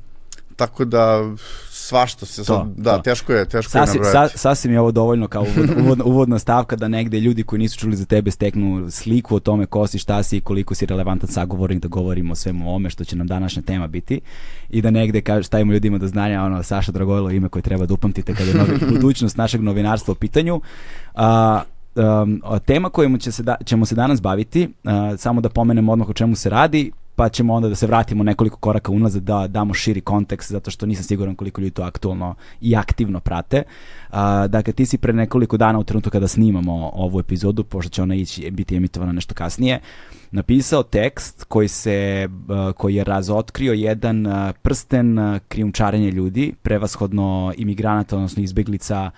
tako 0.56 0.86
da 0.86 1.24
svašta 1.72 2.26
se 2.26 2.42
to, 2.42 2.44
sad, 2.44 2.68
da, 2.78 2.96
to. 2.96 3.02
teško 3.02 3.34
je, 3.34 3.46
teško 3.46 3.72
sasvim, 3.72 4.04
je 4.04 4.06
nabrojati. 4.06 4.34
Sa, 4.34 4.38
sasvim 4.38 4.74
je 4.74 4.80
ovo 4.80 4.92
dovoljno 4.92 5.28
kao 5.28 5.46
uvod, 5.80 6.02
uvodna 6.06 6.40
stavka 6.40 6.76
da 6.76 6.88
negde 6.88 7.20
ljudi 7.20 7.44
koji 7.44 7.60
nisu 7.60 7.80
čuli 7.80 7.96
za 7.96 8.06
tebe 8.06 8.32
steknu 8.32 8.92
sliku 8.92 9.36
o 9.36 9.40
tome 9.40 9.66
ko 9.66 9.88
si, 9.88 9.98
šta 9.98 10.24
si 10.24 10.38
i 10.38 10.42
koliko 10.42 10.76
si 10.76 10.86
relevantan 10.86 11.30
sagovornik 11.30 11.82
da 11.82 11.88
govorimo 11.88 12.32
o 12.32 12.36
svemu 12.36 12.76
ome 12.76 12.90
što 12.90 13.04
će 13.04 13.16
nam 13.16 13.28
današnja 13.28 13.62
tema 13.62 13.88
biti 13.88 14.22
i 14.70 14.82
da 14.82 14.92
negde 14.92 15.22
kaže, 15.22 15.44
stavimo 15.44 15.74
ljudima 15.74 15.98
do 15.98 16.08
znanja 16.08 16.44
ono 16.44 16.64
Saša 16.64 16.92
Dragojlo 16.92 17.32
ime 17.32 17.50
koje 17.50 17.62
treba 17.62 17.86
da 17.86 17.94
upamtite 17.94 18.36
kada 18.36 18.50
je 18.50 18.56
novi, 18.56 18.80
budućnost 18.94 19.38
našeg 19.38 19.62
novinarstva 19.62 20.12
u 20.12 20.16
pitanju. 20.16 20.62
A, 21.16 21.62
um, 21.98 22.42
tema 22.66 22.90
kojom 22.90 23.20
će 23.20 23.32
se 23.32 23.44
da, 23.44 23.56
ćemo 23.66 23.86
se 23.86 23.96
danas 23.96 24.22
baviti, 24.22 24.70
uh, 24.84 24.92
samo 25.18 25.42
da 25.42 25.50
pomenemo 25.50 25.92
odmah 25.92 26.10
o 26.10 26.14
čemu 26.14 26.36
se 26.36 26.50
radi, 26.50 26.92
pa 27.18 27.30
ćemo 27.30 27.54
onda 27.54 27.70
da 27.70 27.76
se 27.76 27.88
vratimo 27.88 28.24
nekoliko 28.24 28.58
koraka 28.58 28.92
unazad 28.92 29.24
da 29.24 29.48
damo 29.48 29.74
širi 29.74 30.02
kontekst, 30.02 30.52
zato 30.52 30.72
što 30.72 30.86
nisam 30.86 31.04
siguran 31.04 31.36
koliko 31.36 31.62
ljudi 31.62 31.72
to 31.72 31.84
aktualno 31.84 32.36
i 32.62 32.76
aktivno 32.76 33.20
prate. 33.20 33.64
Uh, 34.10 34.16
dakle, 34.48 34.74
ti 34.74 34.86
si 34.86 34.98
pre 34.98 35.14
nekoliko 35.14 35.58
dana 35.58 35.80
u 35.80 35.84
trenutku 35.84 36.10
kada 36.10 36.28
snimamo 36.28 36.92
ovu 36.94 37.20
epizodu, 37.20 37.64
pošto 37.64 37.90
će 37.90 38.02
ona 38.02 38.16
ići, 38.16 38.52
biti 38.52 38.76
emitovana 38.76 39.12
nešto 39.12 39.36
kasnije, 39.36 39.80
napisao 40.32 40.84
tekst 40.84 41.44
koji 41.44 41.68
se 41.68 42.28
uh, 42.30 42.74
koji 42.74 42.96
je 42.96 43.04
razotkrio 43.04 43.74
jedan 43.74 44.26
uh, 44.26 44.34
prsten 44.62 45.20
uh, 45.20 45.40
krijumčarenja 45.48 46.10
ljudi, 46.10 46.54
prevashodno 46.62 47.54
imigranata, 47.58 48.16
odnosno 48.16 48.44
izbeglica 48.44 49.12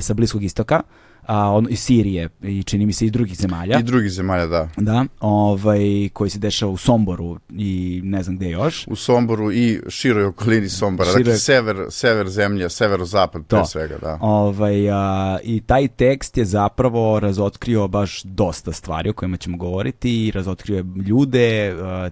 sa 0.00 0.14
Bliskog 0.14 0.44
istoka. 0.44 0.82
Uh, 0.84 1.13
a, 1.26 1.50
on, 1.50 1.66
iz 1.70 1.80
Sirije 1.80 2.28
i 2.42 2.62
čini 2.62 2.86
mi 2.86 2.92
se 2.92 3.06
i 3.06 3.10
drugih 3.10 3.36
zemalja. 3.36 3.78
I 3.78 3.82
drugih 3.82 4.10
zemalja, 4.10 4.46
da. 4.46 4.68
Da, 4.76 5.04
ovaj, 5.20 6.08
koji 6.12 6.30
se 6.30 6.38
dešava 6.38 6.72
u 6.72 6.76
Somboru 6.76 7.38
i 7.50 8.00
ne 8.04 8.22
znam 8.22 8.36
gde 8.36 8.50
još. 8.50 8.86
U 8.86 8.96
Somboru 8.96 9.52
i 9.52 9.80
široj 9.88 10.24
okolini 10.24 10.68
Sombora, 10.68 11.10
Široj... 11.10 11.24
dakle 11.24 11.38
sever, 11.38 11.76
sever 11.90 12.28
zemlje, 12.28 12.70
severozapad 12.70 13.46
pre 13.46 13.64
svega, 13.64 13.98
da. 13.98 14.18
Ovaj, 14.20 14.90
a, 14.90 15.38
I 15.42 15.60
taj 15.60 15.88
tekst 15.88 16.36
je 16.36 16.44
zapravo 16.44 17.20
razotkrio 17.20 17.88
baš 17.88 18.22
dosta 18.22 18.72
stvari 18.72 19.10
o 19.10 19.12
kojima 19.12 19.36
ćemo 19.36 19.56
govoriti 19.56 20.26
i 20.26 20.30
razotkrio 20.30 20.76
je 20.76 20.84
ljude, 21.06 21.76
a, 21.82 22.10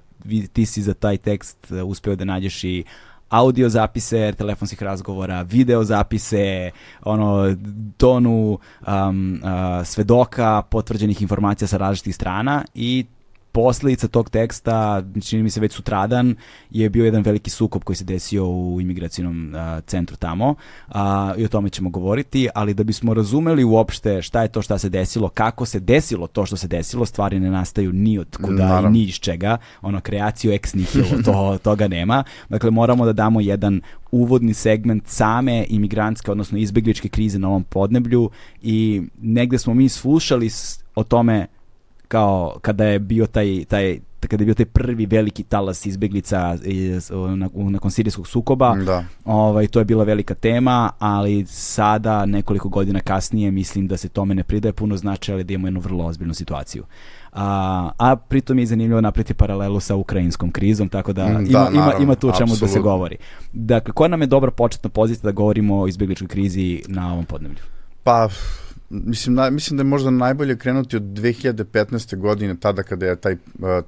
ti 0.53 0.67
si 0.67 0.83
za 0.83 0.95
taj 0.95 1.17
tekst 1.17 1.73
uspeo 1.85 2.17
da 2.17 2.25
nađeš 2.25 2.65
i 2.65 2.85
audio 3.33 3.69
zapise 3.69 4.33
telefonskih 4.33 4.83
razgovora, 4.83 5.43
video 5.43 5.85
zapise, 5.85 6.71
ono, 7.03 7.57
tonu 7.97 8.59
um, 8.87 9.41
uh, 9.43 9.87
svedoka, 9.87 10.63
potvrđenih 10.63 11.23
informacija 11.23 11.69
sa 11.69 11.77
različitih 11.77 12.15
strana 12.15 12.65
i 12.75 13.05
posledica 13.53 14.09
tog 14.09 14.31
teksta, 14.31 15.03
čini 15.25 15.43
mi 15.43 15.51
se 15.51 15.61
već 15.61 15.73
sutradan, 15.73 16.37
je 16.71 16.91
bio 16.91 17.05
jedan 17.05 17.23
veliki 17.23 17.51
sukob 17.51 17.85
koji 17.85 17.97
se 17.97 18.05
desio 18.05 18.49
u 18.49 18.81
imigracijnom 18.81 19.55
uh, 19.55 19.85
centru 19.85 20.17
tamo 20.17 20.55
uh, 20.89 20.95
i 21.37 21.45
o 21.45 21.49
tome 21.49 21.71
ćemo 21.71 21.91
govoriti, 21.91 22.49
ali 22.55 22.75
da 22.75 22.85
bismo 22.85 23.15
razumeli 23.15 23.65
uopšte 23.65 24.23
šta 24.23 24.43
je 24.43 24.49
to 24.49 24.63
šta 24.63 24.79
se 24.79 24.89
desilo, 24.89 25.29
kako 25.29 25.67
se 25.67 25.81
desilo 25.81 26.27
to 26.27 26.47
što 26.47 26.57
se 26.57 26.69
desilo, 26.69 27.07
stvari 27.07 27.41
ne 27.41 27.51
nastaju 27.51 27.93
ni 27.93 28.19
od 28.19 28.37
kuda 28.37 28.81
ni 28.91 29.03
iz 29.03 29.15
čega, 29.15 29.57
ono 29.83 30.01
kreaciju 30.01 30.53
ex 30.53 30.75
nihilo, 30.75 31.23
to, 31.25 31.59
toga 31.63 31.89
nema. 31.89 32.25
Dakle, 32.49 32.71
moramo 32.71 33.05
da 33.05 33.13
damo 33.13 33.41
jedan 33.41 33.81
uvodni 34.11 34.55
segment 34.55 35.07
same 35.07 35.65
imigrantske, 35.69 36.31
odnosno 36.31 36.59
izbegličke 36.59 37.09
krize 37.09 37.39
na 37.39 37.49
ovom 37.49 37.65
podneblju 37.65 38.31
i 38.63 39.03
negde 39.23 39.59
smo 39.59 39.75
mi 39.75 39.89
slušali 39.89 40.51
o 40.95 41.05
tome 41.05 41.47
kao 42.13 42.59
kada 42.61 42.85
je 42.85 42.99
bio 42.99 43.27
taj, 43.27 43.65
taj 43.65 44.01
kada 44.21 44.43
je 44.43 44.45
bio 44.45 44.55
taj 44.55 44.67
prvi 44.67 45.07
veliki 45.07 45.43
talas 45.43 45.87
izbeglica 45.87 46.57
iz, 46.65 47.11
nakon 47.71 47.91
sirijskog 47.91 48.27
sukoba, 48.27 48.75
da. 48.75 49.05
ovaj, 49.25 49.67
to 49.67 49.79
je 49.79 49.85
bila 49.85 50.05
velika 50.05 50.35
tema, 50.35 50.91
ali 50.99 51.47
sada, 51.47 52.27
nekoliko 52.27 52.69
godina 52.69 53.01
kasnije, 53.01 53.51
mislim 53.51 53.89
da 53.89 53.97
se 53.97 54.09
tome 54.09 54.35
ne 54.35 54.45
pridaje 54.45 54.73
puno 54.73 54.97
značaja, 54.97 55.37
ali 55.37 55.45
da 55.45 55.55
imamo 55.55 55.67
jednu 55.67 55.81
vrlo 55.81 56.05
ozbiljnu 56.05 56.35
situaciju. 56.35 56.85
A, 57.33 57.91
a 57.99 58.17
pritom 58.17 58.59
je 58.59 58.67
zanimljivo 58.67 59.01
napriti 59.01 59.35
paralelu 59.35 59.81
sa 59.81 59.95
ukrajinskom 59.95 60.51
krizom, 60.51 60.89
tako 60.89 61.13
da, 61.13 61.29
mm, 61.29 61.33
da 61.33 61.39
ima, 61.41 61.59
naravno, 61.59 61.81
ima, 61.81 61.93
ima 62.03 62.15
tu 62.15 62.29
o 62.29 62.33
čemu 62.33 62.53
absolutno. 62.53 62.67
da 62.67 62.73
se 62.73 62.81
govori. 62.81 63.17
Dakle, 63.53 63.95
koja 63.95 64.09
nam 64.09 64.21
je 64.21 64.27
dobra 64.27 64.51
početna 64.51 64.91
pozicija 64.91 65.25
da 65.25 65.33
govorimo 65.33 65.81
o 65.81 65.89
izbegličkoj 65.89 66.29
krizi 66.29 66.83
na 66.89 67.13
ovom 67.13 67.25
podneblju? 67.25 67.63
Pa, 68.03 68.29
Mislim, 68.95 69.35
na, 69.35 69.51
mislim 69.51 69.77
da 69.77 69.81
je 69.81 69.85
možda 69.85 70.11
najbolje 70.11 70.57
krenuti 70.57 70.97
od 70.97 71.03
2015. 71.03 72.17
godine, 72.17 72.57
tada 72.61 72.83
kada 72.83 73.07
je 73.07 73.17
taj, 73.17 73.37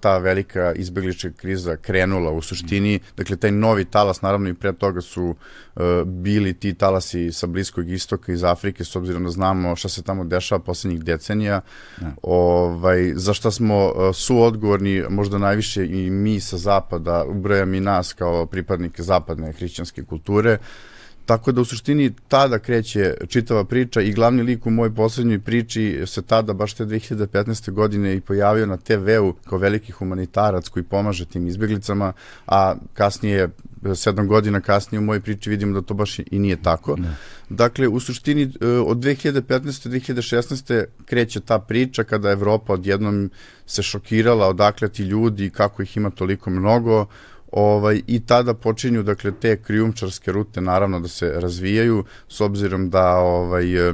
ta 0.00 0.18
velika 0.18 0.72
izbeglička 0.72 1.30
kriza 1.30 1.76
krenula 1.76 2.30
u 2.30 2.42
suštini. 2.42 3.00
Dakle, 3.16 3.36
taj 3.36 3.50
novi 3.50 3.84
talas, 3.84 4.22
naravno 4.22 4.48
i 4.48 4.54
pre 4.54 4.72
toga 4.72 5.00
su 5.00 5.24
uh, 5.24 5.82
bili 6.06 6.54
ti 6.54 6.74
talasi 6.74 7.32
sa 7.32 7.46
Bliskog 7.46 7.90
istoka 7.90 8.32
iz 8.32 8.44
Afrike, 8.44 8.84
s 8.84 8.96
obzirom 8.96 9.24
da 9.24 9.30
znamo 9.30 9.76
šta 9.76 9.88
se 9.88 10.02
tamo 10.02 10.24
dešava 10.24 10.58
poslednjih 10.58 11.04
decenija. 11.04 11.52
Ja. 11.52 11.60
Da. 12.00 12.14
Ovaj, 12.22 13.12
za 13.14 13.34
šta 13.34 13.50
smo 13.50 13.86
uh, 13.86 14.14
suodgovorni, 14.14 15.04
možda 15.08 15.38
najviše 15.38 15.86
i 15.86 16.10
mi 16.10 16.40
sa 16.40 16.56
zapada, 16.56 17.24
ubrajam 17.24 17.74
i 17.74 17.80
nas 17.80 18.12
kao 18.12 18.46
pripadnike 18.46 19.02
zapadne 19.02 19.52
hrišćanske 19.52 20.04
kulture, 20.04 20.52
uh, 20.52 20.93
Tako 21.26 21.52
da 21.52 21.60
u 21.60 21.64
suštini 21.64 22.12
tada 22.28 22.58
kreće 22.58 23.14
čitava 23.28 23.64
priča 23.64 24.00
i 24.00 24.12
glavni 24.12 24.42
lik 24.42 24.66
u 24.66 24.70
mojoj 24.70 24.94
poslednjoj 24.94 25.38
priči 25.38 26.02
se 26.06 26.22
tada 26.22 26.52
baš 26.52 26.74
te 26.74 26.84
2015. 26.84 27.70
godine 27.70 28.14
i 28.16 28.20
pojavio 28.20 28.66
na 28.66 28.76
TV-u 28.76 29.32
kao 29.48 29.58
veliki 29.58 29.92
humanitarac 29.92 30.68
koji 30.68 30.82
pomaže 30.82 31.24
tim 31.24 31.46
izbjeglicama, 31.46 32.12
a 32.46 32.74
kasnije, 32.94 33.48
sedam 33.94 34.28
godina 34.28 34.60
kasnije 34.60 34.98
u 34.98 35.02
mojoj 35.02 35.20
priči 35.20 35.50
vidimo 35.50 35.80
da 35.80 35.86
to 35.86 35.94
baš 35.94 36.18
i 36.18 36.38
nije 36.38 36.62
tako. 36.62 36.96
Ne. 36.96 37.16
Dakle, 37.48 37.88
u 37.88 38.00
suštini 38.00 38.42
e, 38.42 38.66
od 38.66 38.98
2015. 38.98 39.88
2016. 39.88 40.84
kreće 41.04 41.40
ta 41.40 41.58
priča 41.58 42.04
kada 42.04 42.30
Evropa 42.30 42.72
odjednom 42.72 43.30
se 43.66 43.82
šokirala 43.82 44.48
odakle 44.48 44.88
ti 44.88 45.02
ljudi, 45.02 45.50
kako 45.50 45.82
ih 45.82 45.96
ima 45.96 46.10
toliko 46.10 46.50
mnogo, 46.50 47.06
ovaj, 47.54 48.02
i 48.06 48.20
tada 48.20 48.54
počinju 48.54 49.02
dakle 49.02 49.32
te 49.40 49.56
krijumčarske 49.56 50.32
rute 50.32 50.60
naravno 50.60 51.00
da 51.00 51.08
se 51.08 51.32
razvijaju 51.36 52.04
s 52.28 52.40
obzirom 52.40 52.90
da 52.90 53.16
ovaj 53.16 53.88
e, 53.88 53.92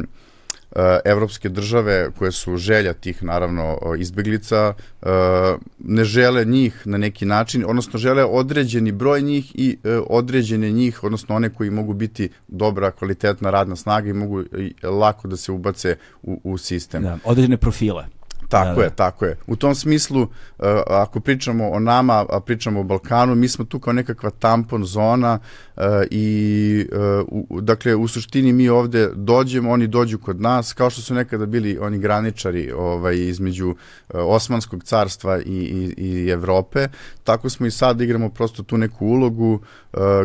evropske 1.04 1.48
države 1.48 2.10
koje 2.18 2.32
su 2.32 2.56
želja 2.56 2.92
tih 2.92 3.22
naravno 3.22 3.78
izbeglica 3.98 4.74
e, 5.02 5.06
ne 5.78 6.04
žele 6.04 6.44
njih 6.44 6.82
na 6.84 6.98
neki 6.98 7.24
način, 7.24 7.64
odnosno 7.68 7.98
žele 7.98 8.24
određeni 8.24 8.92
broj 8.92 9.22
njih 9.22 9.52
i 9.54 9.76
e, 9.84 9.98
određene 10.10 10.70
njih, 10.70 11.04
odnosno 11.04 11.34
one 11.34 11.50
koji 11.54 11.70
mogu 11.70 11.92
biti 11.94 12.28
dobra, 12.48 12.90
kvalitetna 12.90 13.50
radna 13.50 13.76
snaga 13.76 14.10
i 14.10 14.12
mogu 14.12 14.42
lako 14.82 15.28
da 15.28 15.36
se 15.36 15.52
ubace 15.52 15.96
u, 16.22 16.40
u 16.44 16.58
sistem. 16.58 17.02
Da, 17.02 17.18
određene 17.24 17.56
profile. 17.56 18.19
Tako 18.50 18.80
da, 18.80 18.82
je, 18.82 18.88
da. 18.88 18.94
tako 18.94 19.24
je. 19.24 19.36
U 19.46 19.56
tom 19.56 19.74
smislu, 19.74 20.22
uh, 20.22 20.28
ako 20.86 21.20
pričamo 21.20 21.70
o 21.70 21.78
nama, 21.78 22.26
a 22.28 22.40
pričamo 22.40 22.80
o 22.80 22.84
Balkanu, 22.84 23.34
mi 23.34 23.48
smo 23.48 23.64
tu 23.64 23.78
kao 23.78 23.92
nekakva 23.92 24.30
tampon 24.30 24.84
zona 24.84 25.38
uh, 25.76 25.82
i 26.10 26.86
uh, 26.92 27.46
u, 27.48 27.60
dakle 27.60 27.94
u 27.94 28.08
suštini 28.08 28.52
mi 28.52 28.68
ovde 28.68 29.08
dođemo, 29.14 29.70
oni 29.70 29.86
dođu 29.86 30.18
kod 30.18 30.40
nas, 30.40 30.72
kao 30.72 30.90
što 30.90 31.02
su 31.02 31.14
nekada 31.14 31.46
bili 31.46 31.78
oni 31.80 31.98
graničari 31.98 32.72
ovaj, 32.72 33.16
između 33.16 33.74
Osmanskog 34.14 34.84
carstva 34.84 35.38
i, 35.38 35.42
i, 35.46 35.94
i 35.96 36.28
Evrope, 36.28 36.88
tako 37.24 37.50
smo 37.50 37.66
i 37.66 37.70
sad 37.70 38.00
igramo 38.00 38.28
prosto 38.28 38.62
tu 38.62 38.78
neku 38.78 39.06
ulogu 39.06 39.60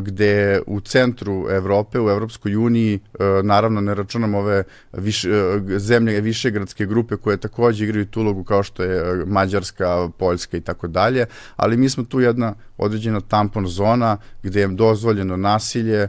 gde 0.02 0.62
u 0.68 0.82
centru 0.82 1.48
Evrope, 1.50 2.00
u 2.00 2.10
Evropskoj 2.10 2.56
uniji, 2.56 3.00
naravno 3.44 3.82
ne 3.82 3.96
računam 3.96 4.36
ove 4.36 4.64
više, 4.94 5.30
zemlje 5.78 6.22
višegradske 6.22 6.86
grupe 6.86 7.16
koje 7.16 7.38
takođe 7.38 7.84
igraju 7.84 8.06
tu 8.06 8.22
ulogu 8.22 8.44
kao 8.44 8.64
što 8.64 8.84
je 8.84 9.26
Mađarska, 9.26 10.10
Poljska 10.18 10.58
i 10.58 10.62
tako 10.62 10.88
dalje, 10.88 11.26
ali 11.56 11.78
mi 11.78 11.90
smo 11.90 12.04
tu 12.04 12.20
jedna 12.20 12.54
određena 12.78 13.22
tampon 13.22 13.68
zona 13.68 14.18
gde 14.44 14.62
je 14.62 14.68
dozvoljeno 14.68 15.38
nasilje, 15.38 16.08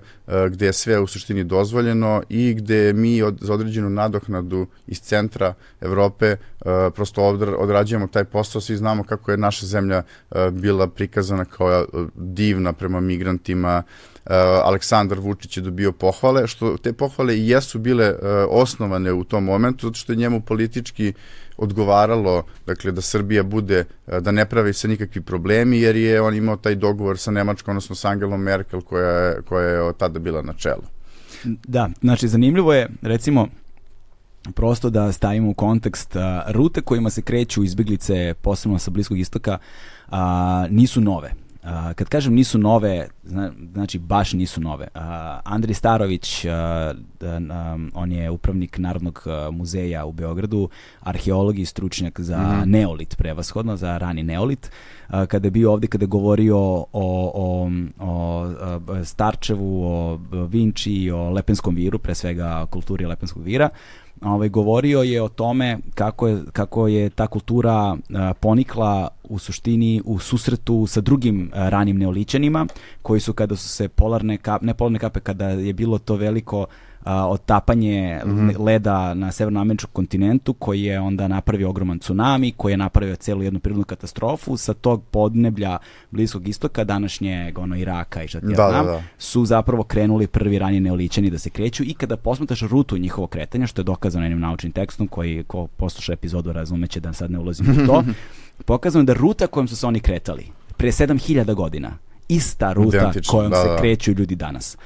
gde 0.50 0.66
je 0.66 0.72
sve 0.72 1.00
u 1.00 1.06
suštini 1.06 1.44
dozvoljeno 1.44 2.22
i 2.28 2.54
gde 2.54 2.92
mi 2.92 3.22
od, 3.22 3.38
za 3.40 3.54
određenu 3.54 3.90
nadoknadu 3.90 4.66
iz 4.86 5.00
centra 5.00 5.54
Evrope 5.80 6.36
e, 6.66 6.90
prosto 6.90 7.24
odrađujemo 7.58 8.06
taj 8.06 8.24
posao, 8.24 8.60
svi 8.60 8.76
znamo 8.76 9.04
kako 9.04 9.30
je 9.30 9.36
naša 9.36 9.66
zemlja 9.66 10.02
bila 10.52 10.86
prikazana 10.86 11.44
kao 11.44 11.86
divna 12.14 12.72
prema 12.72 13.00
migrantima, 13.00 13.82
Aleksandar 14.64 15.18
Vučić 15.18 15.56
je 15.56 15.60
dobio 15.60 15.92
pohvale, 15.92 16.46
što 16.46 16.76
te 16.76 16.92
pohvale 16.92 17.36
i 17.36 17.48
jesu 17.48 17.78
bile 17.78 18.14
osnovane 18.50 19.12
u 19.12 19.24
tom 19.24 19.44
momentu, 19.44 19.86
zato 19.86 19.98
što 19.98 20.12
je 20.12 20.16
njemu 20.16 20.40
politički 20.40 21.12
odgovaralo 21.56 22.44
dakle 22.66 22.92
da 22.92 23.00
Srbija 23.00 23.42
bude 23.42 23.84
da 24.20 24.30
ne 24.30 24.46
pravi 24.46 24.72
se 24.72 24.88
nikakvi 24.88 25.20
problemi 25.20 25.80
jer 25.80 25.96
je 25.96 26.20
on 26.20 26.34
imao 26.34 26.56
taj 26.56 26.74
dogovor 26.74 27.18
sa 27.18 27.30
Nemačkom 27.30 27.72
odnosno 27.72 27.96
sa 27.96 28.08
Angelom 28.08 28.40
Merkel 28.40 28.80
koja 28.80 29.10
je, 29.10 29.42
koja 29.42 29.68
je 29.68 29.92
tada 29.98 30.18
bila 30.18 30.42
na 30.42 30.52
čelu. 30.52 30.82
Da, 31.44 31.90
znači 32.00 32.28
zanimljivo 32.28 32.74
je 32.74 32.88
recimo 33.02 33.48
prosto 34.54 34.90
da 34.90 35.12
stavimo 35.12 35.50
u 35.50 35.54
kontekst 35.54 36.16
a, 36.16 36.42
rute 36.48 36.80
kojima 36.80 37.10
se 37.10 37.22
kreću 37.22 37.64
izbjeglice 37.64 38.34
posebno 38.42 38.78
sa 38.78 38.90
Bliskog 38.90 39.18
istoka 39.18 39.58
a, 40.10 40.66
nisu 40.70 41.00
nove 41.00 41.32
Uh, 41.66 41.92
kad 41.94 42.08
kažem 42.08 42.34
nisu 42.34 42.58
nove, 42.58 43.08
znači 43.72 43.98
baš 43.98 44.32
nisu 44.32 44.60
nove. 44.60 44.88
Uh, 44.94 45.00
Andri 45.44 45.74
Starović, 45.74 46.44
uh, 46.44 46.50
um, 47.74 47.92
on 47.94 48.12
je 48.12 48.30
upravnik 48.30 48.78
Narodnog 48.78 49.26
muzeja 49.52 50.04
u 50.04 50.12
Beogradu, 50.12 50.68
arheolog 51.00 51.58
i 51.58 51.66
stručnjak 51.66 52.20
za 52.20 52.38
mm 52.38 52.42
-hmm. 52.42 52.64
neolit 52.64 53.16
prevashodno, 53.16 53.76
za 53.76 53.98
rani 53.98 54.22
neolit. 54.22 54.70
Uh, 55.08 55.24
kada 55.24 55.46
je 55.46 55.50
bio 55.50 55.72
ovde, 55.72 55.86
kada 55.86 56.02
je 56.02 56.08
govorio 56.08 56.58
o, 56.58 56.86
o, 56.92 57.70
o, 58.00 59.04
Starčevu, 59.04 59.84
o 59.84 60.18
Vinči, 60.46 61.10
o 61.10 61.30
Lepenskom 61.30 61.74
viru, 61.74 61.98
pre 61.98 62.14
svega 62.14 62.66
kulturi 62.70 63.06
Lepenskog 63.06 63.42
vira, 63.42 63.68
ovaj, 64.22 64.48
govorio 64.48 65.02
je 65.02 65.22
o 65.22 65.28
tome 65.28 65.78
kako 65.94 66.28
je, 66.28 66.42
kako 66.52 66.88
je 66.88 67.10
ta 67.10 67.26
kultura 67.26 67.96
a, 68.14 68.32
ponikla 68.40 69.08
u 69.28 69.38
suštini 69.38 70.02
u 70.04 70.18
susretu 70.18 70.86
sa 70.86 71.00
drugim 71.00 71.50
a, 71.54 71.68
ranim 71.68 71.98
neoličanima 71.98 72.66
koji 73.02 73.20
su 73.20 73.32
kada 73.32 73.56
su 73.56 73.68
se 73.68 73.88
polarne 73.88 74.38
kape, 74.38 74.66
ne 74.66 74.74
polarne 74.74 74.98
kape, 74.98 75.20
kada 75.20 75.48
je 75.48 75.72
bilo 75.72 75.98
to 75.98 76.14
veliko 76.16 76.66
a, 77.06 77.28
otapanje 77.28 78.20
mm 78.24 78.30
-hmm. 78.30 78.64
leda 78.64 79.14
na 79.14 79.32
severnoameričkom 79.32 79.90
kontinentu 79.92 80.52
koji 80.52 80.82
je 80.82 81.00
onda 81.00 81.28
napravio 81.28 81.70
ogroman 81.70 81.98
tsunami, 81.98 82.52
koji 82.52 82.72
je 82.72 82.76
napravio 82.76 83.16
celu 83.16 83.42
jednu 83.42 83.60
prirodnu 83.60 83.84
katastrofu 83.84 84.56
sa 84.56 84.74
tog 84.74 85.02
podneblja 85.10 85.78
Bliskog 86.10 86.48
istoka, 86.48 86.84
današnje 86.84 87.52
ono, 87.56 87.76
Iraka 87.76 88.22
i 88.22 88.28
šta 88.28 88.40
ti 88.40 88.46
ja 88.46 88.56
da, 88.56 88.68
znam, 88.70 88.86
da, 88.86 88.92
da. 88.92 89.02
su 89.18 89.44
zapravo 89.44 89.82
krenuli 89.82 90.26
prvi 90.26 90.58
ranije 90.58 90.80
neoličani 90.80 91.30
da 91.30 91.38
se 91.38 91.50
kreću 91.50 91.84
i 91.84 91.94
kada 91.94 92.16
posmetaš 92.16 92.60
rutu 92.60 92.98
njihovog 92.98 93.30
kretanja, 93.30 93.66
što 93.66 93.80
je 93.80 93.84
dokazano 93.84 94.24
jednim 94.24 94.40
naučnim 94.40 94.72
tekstom 94.72 95.08
koji 95.08 95.44
ko 95.44 95.66
posluša 95.66 96.12
epizodu 96.12 96.52
razumeće 96.52 97.00
da 97.00 97.12
sad 97.12 97.30
ne 97.30 97.38
ulazim 97.38 97.66
u 97.70 97.86
to, 97.86 98.04
pokazano 98.66 99.04
da 99.04 99.12
ruta 99.12 99.46
kojom 99.46 99.68
su 99.68 99.76
se 99.76 99.86
oni 99.86 100.00
kretali 100.00 100.46
pre 100.76 100.88
7000 100.88 101.54
godina 101.54 101.92
ista 102.28 102.72
ruta 102.72 102.96
Identično, 102.96 103.32
kojom 103.32 103.50
da, 103.50 103.62
se 103.62 103.68
da. 103.68 103.76
kreću 103.76 104.12
ljudi 104.12 104.34
danas. 104.34 104.76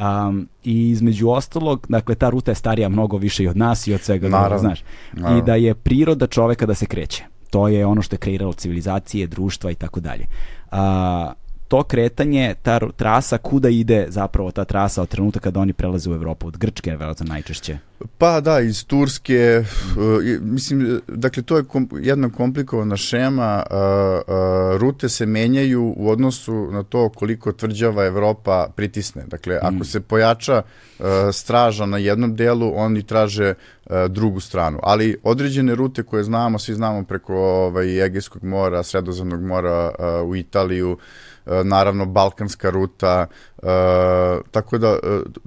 Um, 0.00 0.48
I 0.64 0.90
između 0.90 1.28
ostalog, 1.28 1.86
dakle, 1.88 2.14
ta 2.14 2.30
ruta 2.30 2.50
je 2.50 2.54
starija 2.54 2.88
mnogo 2.88 3.16
više 3.16 3.44
i 3.44 3.48
od 3.48 3.56
nas 3.56 3.86
i 3.86 3.94
od 3.94 4.00
svega 4.00 4.28
drugog, 4.28 4.58
znaš. 4.58 4.84
Naravno. 5.12 5.38
I 5.38 5.42
da 5.42 5.54
je 5.54 5.74
priroda 5.74 6.26
čoveka 6.26 6.66
da 6.66 6.74
se 6.74 6.86
kreće. 6.86 7.24
To 7.50 7.68
je 7.68 7.86
ono 7.86 8.02
što 8.02 8.14
je 8.14 8.18
kreiralo 8.18 8.52
civilizacije, 8.52 9.26
društva 9.26 9.70
i 9.70 9.74
tako 9.74 10.00
dalje 10.00 10.26
to 11.70 11.82
kretanje, 11.82 12.54
ta 12.62 12.80
trasa, 12.96 13.38
kuda 13.38 13.68
ide 13.68 14.06
zapravo 14.08 14.50
ta 14.50 14.64
trasa 14.64 15.02
od 15.02 15.08
trenutka 15.08 15.40
kada 15.40 15.60
oni 15.60 15.72
prelaze 15.72 16.10
u 16.10 16.14
Evropu? 16.14 16.46
Od 16.46 16.56
Grčke, 16.58 16.90
verovatno 16.90 17.26
najčešće. 17.26 17.78
Pa 18.18 18.40
da, 18.40 18.60
iz 18.60 18.86
Turske, 18.86 19.62
mm. 19.62 20.00
uh, 20.00 20.22
mislim, 20.40 21.00
dakle, 21.08 21.42
to 21.42 21.56
je 21.56 21.64
kom, 21.64 21.88
jedna 22.00 22.30
komplikovana 22.30 22.96
šema, 22.96 23.62
uh, 23.70 23.76
uh, 23.76 24.80
rute 24.80 25.08
se 25.08 25.26
menjaju 25.26 25.94
u 25.96 26.10
odnosu 26.10 26.70
na 26.72 26.82
to 26.82 27.08
koliko 27.08 27.52
tvrđava 27.52 28.06
Evropa 28.06 28.66
pritisne. 28.76 29.24
Dakle, 29.26 29.54
mm. 29.54 29.66
ako 29.66 29.84
se 29.84 30.00
pojača 30.00 30.62
uh, 30.62 31.06
straža 31.32 31.86
na 31.86 31.98
jednom 31.98 32.36
delu, 32.36 32.72
oni 32.74 33.02
traže 33.02 33.54
uh, 33.54 33.92
drugu 34.08 34.40
stranu. 34.40 34.78
Ali 34.82 35.16
određene 35.22 35.74
rute 35.74 36.02
koje 36.02 36.24
znamo, 36.24 36.58
svi 36.58 36.74
znamo 36.74 37.04
preko 37.04 37.34
ovaj, 37.34 38.04
Egejskog 38.04 38.44
mora, 38.44 38.82
Sredozemnog 38.82 39.42
mora 39.42 39.90
uh, 39.98 40.28
u 40.28 40.36
Italiju, 40.36 40.98
naravno 41.64 42.06
balkanska 42.06 42.70
ruta, 42.70 43.26
e, 43.62 43.66
tako 44.50 44.78
da 44.78 44.88
e, 44.88 44.98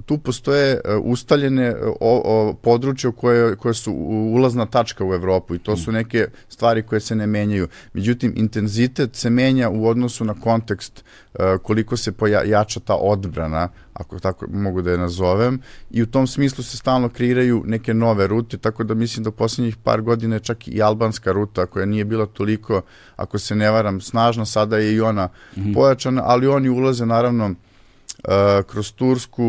tu 0.06 0.18
postoje 0.18 0.80
ustaljene 1.02 1.74
o, 2.00 2.22
o, 2.24 2.54
područje 2.62 3.12
koje, 3.12 3.56
koje 3.56 3.74
su 3.74 3.92
ulazna 4.34 4.66
tačka 4.66 5.04
u 5.04 5.14
Evropu 5.14 5.54
i 5.54 5.58
to 5.58 5.76
su 5.76 5.92
neke 5.92 6.26
stvari 6.48 6.82
koje 6.82 7.00
se 7.00 7.14
ne 7.14 7.26
menjaju. 7.26 7.68
Međutim, 7.92 8.32
intenzitet 8.36 9.16
se 9.16 9.30
menja 9.30 9.70
u 9.70 9.86
odnosu 9.86 10.24
na 10.24 10.34
kontekst 10.34 11.04
koliko 11.62 11.96
se 11.96 12.12
pojača 12.12 12.80
ta 12.80 12.94
odbrana 12.94 13.68
ako 13.94 14.18
tako 14.18 14.46
mogu 14.52 14.82
da 14.82 14.90
je 14.90 14.98
nazovem, 14.98 15.60
i 15.90 16.02
u 16.02 16.06
tom 16.06 16.26
smislu 16.26 16.64
se 16.64 16.76
stalno 16.76 17.08
kreiraju 17.08 17.62
neke 17.66 17.94
nove 17.94 18.26
rute, 18.26 18.58
tako 18.58 18.84
da 18.84 18.94
mislim 18.94 19.24
da 19.24 19.28
u 19.28 19.32
poslednjih 19.32 19.76
par 19.76 20.02
godina 20.02 20.36
je 20.36 20.40
čak 20.40 20.68
i 20.68 20.82
albanska 20.82 21.32
ruta 21.32 21.66
koja 21.66 21.86
nije 21.86 22.04
bila 22.04 22.26
toliko, 22.26 22.82
ako 23.16 23.38
se 23.38 23.54
ne 23.54 23.70
varam, 23.70 24.00
snažna, 24.00 24.44
sada 24.44 24.78
je 24.78 24.94
i 24.94 25.00
ona 25.00 25.26
mm 25.26 25.60
-hmm. 25.60 25.74
pojačana, 25.74 26.22
ali 26.24 26.46
oni 26.46 26.68
ulaze 26.68 27.06
naravno 27.06 27.54
kroz 28.66 28.92
Tursku 28.92 29.44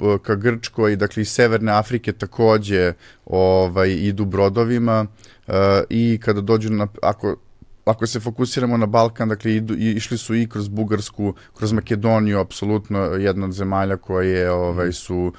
uh, 0.00 0.20
ka 0.22 0.34
Grčkoj, 0.34 0.96
dakle 0.96 1.22
iz 1.22 1.28
Severne 1.28 1.72
Afrike 1.72 2.12
takođe 2.12 2.92
ovaj, 3.26 3.90
idu 3.90 4.24
brodovima 4.24 5.06
uh, 5.46 5.54
i 5.90 6.20
kada 6.22 6.40
dođu 6.40 6.70
na, 6.70 6.86
ako 7.02 7.36
ako 7.84 8.06
se 8.06 8.20
fokusiramo 8.20 8.76
na 8.76 8.86
Balkan, 8.86 9.28
dakle 9.28 9.54
idu, 9.54 9.74
išli 9.74 10.18
su 10.18 10.34
i 10.34 10.48
kroz 10.48 10.68
Bugarsku, 10.68 11.34
kroz 11.54 11.72
Makedoniju, 11.72 12.38
apsolutno 12.38 12.98
jedna 12.98 13.46
od 13.46 13.52
zemalja 13.52 13.96
koje 13.96 14.50
ovaj, 14.50 14.92
su 14.92 15.32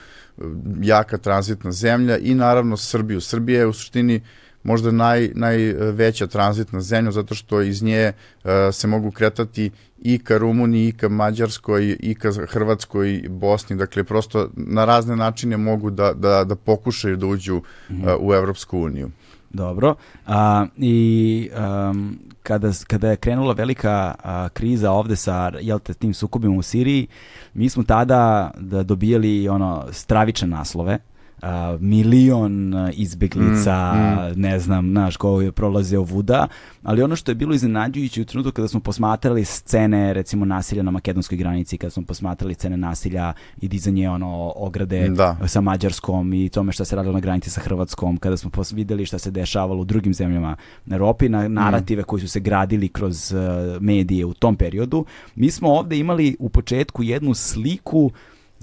jaka 0.82 1.18
tranzitna 1.18 1.72
zemlja 1.72 2.18
i 2.18 2.36
naravno 2.36 2.78
Srbiju. 2.78 3.22
Srbija 3.22 3.60
je 3.60 3.68
u 3.68 3.74
suštini 3.74 4.22
možda 4.66 4.92
naj, 4.92 5.32
najveća 5.36 6.28
tranzitna 6.28 6.82
zemlja 6.82 7.12
zato 7.12 7.36
što 7.36 7.62
iz 7.62 7.84
nje 7.84 8.12
uh, 8.12 8.52
se 8.72 8.88
mogu 8.88 9.12
kretati 9.12 9.72
i 10.02 10.20
ka 10.20 10.38
Rumuniji, 10.38 10.88
i 10.88 10.92
ka 10.92 11.10
Mađarskoj, 11.10 11.98
i 12.00 12.16
ka 12.16 12.32
Hrvatskoj, 12.50 13.16
i 13.16 13.28
Bosni, 13.28 13.76
dakle 13.76 14.04
prosto 14.04 14.50
na 14.54 14.86
razne 14.86 15.16
načine 15.16 15.58
mogu 15.58 15.90
da, 15.90 16.14
da, 16.14 16.44
da 16.44 16.56
pokušaju 16.56 17.18
da 17.18 17.26
uđu 17.26 17.56
uh, 17.56 17.96
u 18.20 18.34
Evropsku 18.34 18.80
uniju. 18.80 19.12
Dobro. 19.50 19.96
A, 20.28 20.66
I 20.78 21.50
um, 21.90 22.20
kada, 22.44 22.72
kada 22.88 23.10
je 23.10 23.18
krenula 23.18 23.54
velika 23.54 24.16
a, 24.24 24.50
kriza 24.50 24.92
ovde 24.92 25.16
sa 25.16 25.52
jel 25.62 25.80
te, 25.80 25.94
tim 25.94 26.14
sukobima 26.14 26.58
u 26.58 26.62
Siriji, 26.62 27.08
mi 27.54 27.70
smo 27.70 27.84
tada 27.84 28.52
da 28.58 28.84
dobijali 28.84 29.50
ono 29.50 29.86
stravične 29.92 30.48
naslove 30.48 31.00
a, 31.46 31.78
milion 31.80 32.74
izbeglica, 32.94 33.94
mm, 33.94 34.00
mm. 34.00 34.42
ne 34.42 34.60
znam, 34.60 34.94
naš, 34.94 35.18
ko 35.18 35.42
je 35.42 35.52
prolazio 35.52 36.02
vuda, 36.02 36.48
ali 36.84 37.04
ono 37.04 37.16
što 37.16 37.32
je 37.32 37.36
bilo 37.36 37.54
iznenađujuće 37.54 38.22
u 38.22 38.26
trenutku 38.26 38.52
kada 38.52 38.68
smo 38.68 38.80
posmatrali 38.80 39.46
scene, 39.46 40.14
recimo, 40.14 40.46
nasilja 40.46 40.84
na 40.84 40.92
makedonskoj 40.92 41.38
granici, 41.38 41.78
kada 41.78 41.92
smo 41.92 42.04
posmatrali 42.04 42.54
scene 42.54 42.78
nasilja 42.78 43.34
i 43.62 43.68
dizanje 43.68 44.10
ono, 44.10 44.54
ograde 44.56 45.10
da. 45.10 45.38
sa 45.48 45.62
Mađarskom 45.62 46.34
i 46.34 46.50
tome 46.50 46.72
šta 46.72 46.86
se 46.86 46.96
radilo 46.96 47.14
na 47.14 47.20
granici 47.20 47.50
sa 47.50 47.62
Hrvatskom, 47.62 48.18
kada 48.18 48.38
smo 48.38 48.52
videli 48.74 49.06
šta 49.06 49.18
se 49.18 49.32
dešavalo 49.32 49.82
u 49.82 49.86
drugim 49.86 50.14
zemljama 50.14 50.56
na 50.86 50.96
Europi, 50.96 51.30
na 51.30 51.48
narative 51.48 52.02
mm. 52.02 52.06
koji 52.06 52.22
su 52.22 52.28
se 52.28 52.40
gradili 52.40 52.90
kroz 52.90 53.32
uh, 53.32 53.82
medije 53.82 54.26
u 54.26 54.34
tom 54.34 54.56
periodu, 54.56 55.06
mi 55.36 55.52
smo 55.52 55.70
ovde 55.70 55.98
imali 55.98 56.36
u 56.40 56.50
početku 56.50 57.04
jednu 57.04 57.34
sliku 57.34 58.12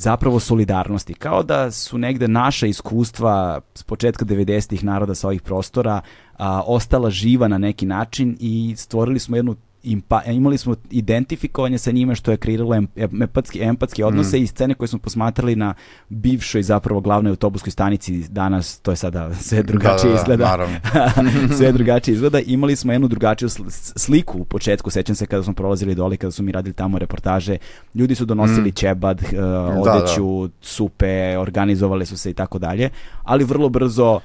zapravo 0.02 0.40
solidarnosti. 0.40 1.14
Kao 1.14 1.42
da 1.42 1.70
su 1.70 1.98
negde 1.98 2.28
naša 2.28 2.66
iskustva 2.66 3.60
s 3.74 3.82
početka 3.82 4.24
90-ih 4.24 4.84
naroda 4.84 5.14
sa 5.14 5.28
ovih 5.28 5.42
prostora 5.42 6.00
a, 6.36 6.62
ostala 6.66 7.10
živa 7.10 7.48
na 7.48 7.58
neki 7.58 7.86
način 7.86 8.36
i 8.40 8.74
stvorili 8.76 9.18
smo 9.18 9.36
jednu 9.36 9.56
impa, 9.82 10.22
imali 10.24 10.58
smo 10.58 10.74
identifikovanje 10.90 11.78
sa 11.78 11.90
njima 11.90 12.14
što 12.14 12.30
je 12.30 12.36
kreiralo 12.36 12.74
empatski, 13.20 13.62
empatski 13.62 14.02
odnose 14.02 14.38
mm. 14.38 14.42
i 14.42 14.46
scene 14.46 14.74
koje 14.74 14.88
smo 14.88 14.98
posmatrali 14.98 15.56
na 15.56 15.74
bivšoj 16.08 16.62
zapravo 16.62 17.00
glavnoj 17.00 17.30
autobuskoj 17.30 17.70
stanici 17.70 18.24
danas, 18.28 18.78
to 18.78 18.90
je 18.90 18.96
sada 18.96 19.34
sve 19.48 19.62
drugačije 19.62 20.12
da, 20.12 20.22
da, 20.22 20.36
da, 20.36 20.66
izgleda. 20.66 20.68
sve 21.58 21.72
drugačije 21.72 22.12
izgleda. 22.12 22.40
Imali 22.40 22.76
smo 22.76 22.92
jednu 22.92 23.08
drugačiju 23.08 23.48
sliku 23.96 24.38
u 24.38 24.44
početku, 24.44 24.90
sećam 24.90 25.14
se 25.14 25.26
kada 25.26 25.42
smo 25.42 25.52
prolazili 25.52 25.94
dole, 25.94 26.16
kada 26.16 26.30
su 26.30 26.42
mi 26.42 26.52
radili 26.52 26.74
tamo 26.74 26.98
reportaže, 26.98 27.56
ljudi 27.94 28.14
su 28.14 28.24
donosili 28.24 28.68
mm. 28.68 28.72
čebad, 28.72 29.22
uh, 29.22 29.38
odeću, 29.86 30.42
da, 30.42 30.48
da. 30.48 30.52
supe, 30.60 31.38
organizovali 31.38 32.06
su 32.06 32.16
se 32.16 32.30
i 32.30 32.34
tako 32.34 32.58
dalje, 32.58 32.90
ali 33.22 33.44
vrlo 33.44 33.68
brzo 33.68 34.20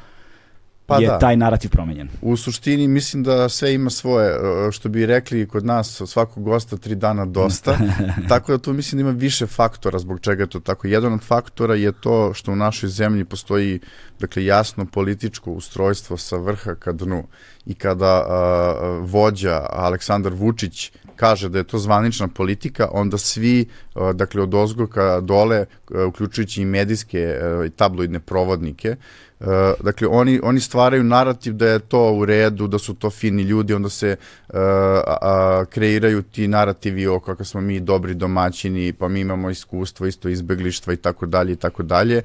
pa 0.88 0.97
je 0.97 1.08
da. 1.08 1.19
taj 1.19 1.38
narativ 1.38 1.69
promenjen. 1.69 2.10
U 2.21 2.38
suštini 2.38 2.88
mislim 2.88 3.23
da 3.23 3.50
sve 3.50 3.73
ima 3.73 3.89
svoje, 3.89 4.30
e, 4.30 4.71
što 4.71 4.89
bi 4.89 5.06
rekli 5.06 5.47
kod 5.47 5.65
nas 5.65 6.02
svakog 6.06 6.43
gosta 6.43 6.78
tri 6.78 6.95
dana 6.95 7.26
dosta, 7.26 7.78
tako 8.30 8.52
da 8.52 8.58
tu 8.58 8.73
mislim 8.73 8.97
da 8.97 9.10
ima 9.10 9.19
više 9.19 9.47
faktora 9.47 10.00
zbog 10.00 10.19
čega 10.19 10.43
je 10.43 10.50
to 10.50 10.60
tako. 10.60 10.88
Jedan 10.88 11.13
od 11.13 11.21
faktora 11.21 11.76
je 11.76 11.91
to 11.91 12.34
što 12.34 12.52
u 12.52 12.56
našoj 12.56 12.89
zemlji 12.89 13.26
postoji 13.26 13.80
dakle, 14.19 14.45
jasno 14.45 14.86
političko 14.86 15.52
ustrojstvo 15.52 16.17
sa 16.17 16.38
vrha 16.38 16.76
ka 16.76 16.91
dnu 16.91 17.23
i 17.65 17.73
kada 17.73 18.26
a, 18.28 19.00
vođa 19.02 19.65
Aleksandar 19.69 20.34
Vučić 20.34 20.91
kaže 21.17 21.50
da 21.50 21.58
je 21.58 21.63
to 21.63 21.78
zvanična 21.78 22.28
politika, 22.28 22.89
onda 22.91 23.17
svi, 23.17 23.65
dakle 24.13 24.41
od 24.41 24.54
ozgo 24.54 24.88
ka 24.88 25.19
dole, 25.21 25.65
uključujući 26.08 26.62
i 26.62 26.65
medijske 26.65 27.39
i 27.67 27.69
tabloidne 27.69 28.19
provodnike, 28.19 28.95
Uh, 29.39 29.47
dakle, 29.84 30.08
oni, 30.08 30.39
oni 30.43 30.60
stvaraju 30.60 31.04
narativ 31.04 31.54
da 31.54 31.67
je 31.67 31.80
to 31.80 32.13
u 32.13 32.26
redu, 32.26 32.67
da 32.67 32.80
su 32.80 32.93
to 32.93 33.10
fini 33.10 33.43
ljudi, 33.43 33.73
onda 33.73 33.89
se 33.89 34.15
uh, 34.47 34.56
a, 34.56 35.17
a, 35.21 35.65
kreiraju 35.69 36.21
ti 36.21 36.47
narativi 36.47 37.08
o 37.08 37.19
kako 37.19 37.43
smo 37.43 37.62
mi 37.62 37.80
dobri 37.80 38.13
domaćini, 38.13 38.93
pa 38.93 39.08
mi 39.08 39.19
imamo 39.19 39.50
iskustvo, 39.50 40.08
isto 40.08 40.30
izbeglištva 40.30 40.93
i 40.93 40.97
tako 40.97 41.26
dalje 41.26 41.54
i 41.54 41.56
tako 41.56 41.84
dalje. 41.84 42.21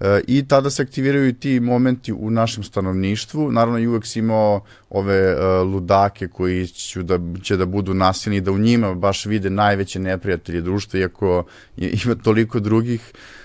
Uh, 0.00 0.06
I 0.26 0.48
tada 0.48 0.70
se 0.70 0.82
aktiviraju 0.82 1.32
ti 1.32 1.60
momenti 1.60 2.12
u 2.12 2.30
našem 2.30 2.64
stanovništvu. 2.64 3.52
Naravno, 3.52 3.78
i 3.78 3.86
uvek 3.86 4.06
si 4.06 4.18
imao 4.18 4.60
ove 4.90 5.34
uh, 5.34 5.68
ludake 5.72 6.28
koji 6.28 6.66
će 6.66 7.02
da, 7.02 7.18
će 7.42 7.56
da 7.56 7.66
budu 7.66 7.94
nasilni, 7.94 8.40
da 8.40 8.52
u 8.52 8.58
njima 8.58 8.94
baš 8.94 9.26
vide 9.26 9.50
najveće 9.50 9.98
neprijatelje 9.98 10.60
društva, 10.60 11.00
iako 11.00 11.44
ima 11.76 12.14
toliko 12.14 12.60
drugih 12.60 13.12
Uh, 13.12 13.43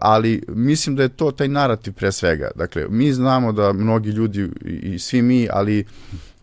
ali 0.00 0.42
mislim 0.48 0.96
da 0.96 1.02
je 1.02 1.08
to 1.08 1.30
taj 1.30 1.48
narativ 1.48 1.92
pre 1.92 2.12
svega. 2.12 2.50
Dakle, 2.56 2.86
mi 2.88 3.12
znamo 3.12 3.52
da 3.52 3.72
mnogi 3.72 4.10
ljudi 4.10 4.50
i 4.64 4.98
svi 4.98 5.22
mi, 5.22 5.48
ali 5.52 5.84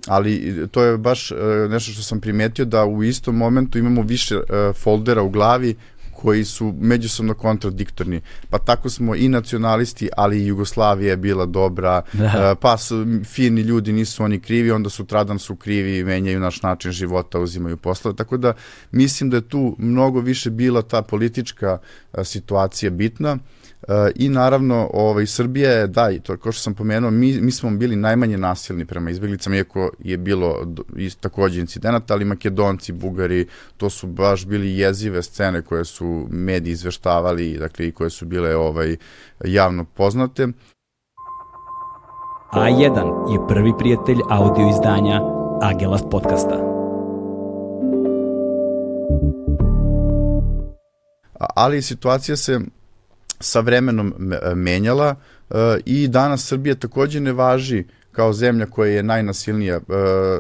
ali 0.07 0.55
to 0.71 0.83
je 0.83 0.97
baš 0.97 1.31
uh, 1.31 1.37
nešto 1.69 1.91
što 1.91 2.01
sam 2.01 2.21
primetio 2.21 2.65
da 2.65 2.85
u 2.85 3.03
istom 3.03 3.37
momentu 3.37 3.77
imamo 3.77 4.01
više 4.01 4.37
uh, 4.37 4.43
foldera 4.75 5.21
u 5.21 5.29
glavi 5.29 5.75
koji 6.21 6.45
su 6.45 6.73
međusobno 6.79 7.33
kontradiktorni. 7.33 8.21
Pa 8.49 8.57
tako 8.57 8.89
smo 8.89 9.15
i 9.15 9.29
nacionalisti, 9.29 10.09
ali 10.17 10.41
i 10.41 10.47
Jugoslavija 10.47 11.09
je 11.09 11.17
bila 11.17 11.45
dobra, 11.45 12.01
da. 12.13 12.55
pa 12.61 12.77
su, 12.77 13.05
fini 13.25 13.61
ljudi 13.61 13.91
nisu 13.91 14.23
oni 14.23 14.39
krivi, 14.39 14.71
onda 14.71 14.89
su 14.89 15.05
tradan 15.05 15.39
su 15.39 15.55
krivi, 15.55 16.03
menjaju 16.03 16.39
naš 16.39 16.61
način 16.61 16.91
života, 16.91 17.39
uzimaju 17.39 17.77
poslove, 17.77 18.15
tako 18.15 18.37
da 18.37 18.53
mislim 18.91 19.29
da 19.29 19.37
je 19.37 19.49
tu 19.49 19.75
mnogo 19.79 20.19
više 20.19 20.49
bila 20.49 20.81
ta 20.81 21.01
politička 21.01 21.77
situacija 22.23 22.89
bitna. 22.89 23.37
I 24.15 24.29
naravno, 24.29 24.89
ovaj, 24.93 25.25
Srbija 25.25 25.71
je, 25.71 25.87
da, 25.87 26.11
i 26.11 26.19
to 26.19 26.37
kao 26.37 26.51
što 26.51 26.61
sam 26.61 26.73
pomenuo, 26.73 27.11
mi, 27.11 27.41
mi 27.41 27.51
smo 27.51 27.71
bili 27.71 27.95
najmanje 27.95 28.37
nasilni 28.37 28.85
prema 28.85 29.09
izbjeglicama, 29.09 29.55
iako 29.55 29.91
je 29.99 30.17
bilo 30.17 30.67
i, 30.97 31.09
takođe 31.09 31.59
incidenata, 31.61 32.13
ali 32.13 32.25
Makedonci, 32.25 32.91
Bugari, 32.91 33.47
to 33.77 33.89
su 33.89 34.07
baš 34.07 34.45
bili 34.45 34.77
jezive 34.77 35.23
scene 35.23 35.61
koje 35.61 35.85
su 35.85 36.27
mediji 36.29 36.71
izveštavali, 36.71 37.57
dakle, 37.57 37.87
i 37.87 37.91
koje 37.91 38.09
su 38.09 38.25
bile 38.25 38.55
ovaj, 38.55 38.95
javno 39.45 39.85
poznate. 39.85 40.47
A1 42.53 43.31
je 43.31 43.47
prvi 43.47 43.71
prijatelj 43.79 44.17
audio 44.29 44.69
izdanja 44.69 45.21
Agelast 45.61 46.05
podcasta. 46.11 46.71
Ali 51.55 51.81
situacija 51.81 52.35
se 52.37 52.59
sa 53.41 53.59
vremenom 53.59 54.13
e, 54.33 54.55
menjala 54.55 55.15
e, 55.49 55.55
i 55.85 56.07
danas 56.07 56.47
Srbija 56.47 56.75
takođe 56.75 57.19
ne 57.19 57.33
važi 57.33 57.83
kao 58.11 58.33
zemlja 58.33 58.65
koja 58.65 58.91
je 58.91 59.03
najnasilnija 59.03 59.75
e, 59.75 59.81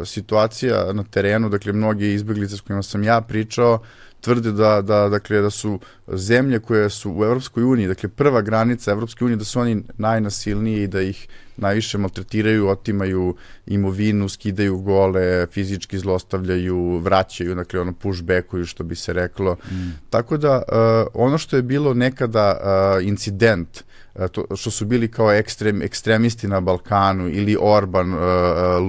situacija 0.05 0.93
na 0.93 1.03
terenu, 1.03 1.49
dakle 1.49 1.73
mnogi 1.73 2.13
izbeglice 2.13 2.57
s 2.57 2.61
kojima 2.61 2.83
sam 2.83 3.03
ja 3.03 3.21
pričao 3.21 3.79
tvrde 4.21 4.51
da, 4.51 4.81
da, 4.81 5.09
dakle, 5.09 5.41
da 5.41 5.49
su 5.49 5.79
zemlje 6.07 6.59
koje 6.59 6.89
su 6.89 7.11
u 7.11 7.23
Evropskoj 7.23 7.63
uniji, 7.63 7.87
dakle 7.87 8.09
prva 8.09 8.41
granica 8.41 8.91
Evropske 8.91 9.25
unije, 9.25 9.37
da 9.37 9.43
su 9.43 9.59
oni 9.59 9.83
najnasilniji 9.97 10.83
i 10.83 10.87
da 10.87 11.01
ih 11.01 11.27
najviše 11.61 11.97
maltretiraju, 11.97 12.67
otimaju 12.67 13.35
imovinu, 13.65 14.29
skidaju 14.29 14.77
gole, 14.77 15.47
fizički 15.51 15.97
zlostavljaju, 15.97 16.97
vraćaju, 16.97 17.55
dakle 17.55 17.79
ono 17.79 17.93
pushbackuju 17.93 18.65
što 18.65 18.83
bi 18.83 18.95
se 18.95 19.13
reklo. 19.13 19.53
Mm. 19.53 19.91
Tako 20.09 20.37
da 20.37 20.55
uh, 20.57 21.07
ono 21.13 21.37
što 21.37 21.55
je 21.55 21.61
bilo 21.61 21.93
nekada 21.93 22.57
uh, 22.57 23.07
incident 23.07 23.83
uh, 24.15 24.27
to, 24.27 24.45
što 24.55 24.71
su 24.71 24.85
bili 24.85 25.11
kao 25.11 25.31
ekstrem, 25.31 25.81
ekstremisti 25.81 26.47
na 26.47 26.59
Balkanu 26.59 27.29
ili 27.29 27.57
Orban 27.59 28.13
uh, 28.13 28.19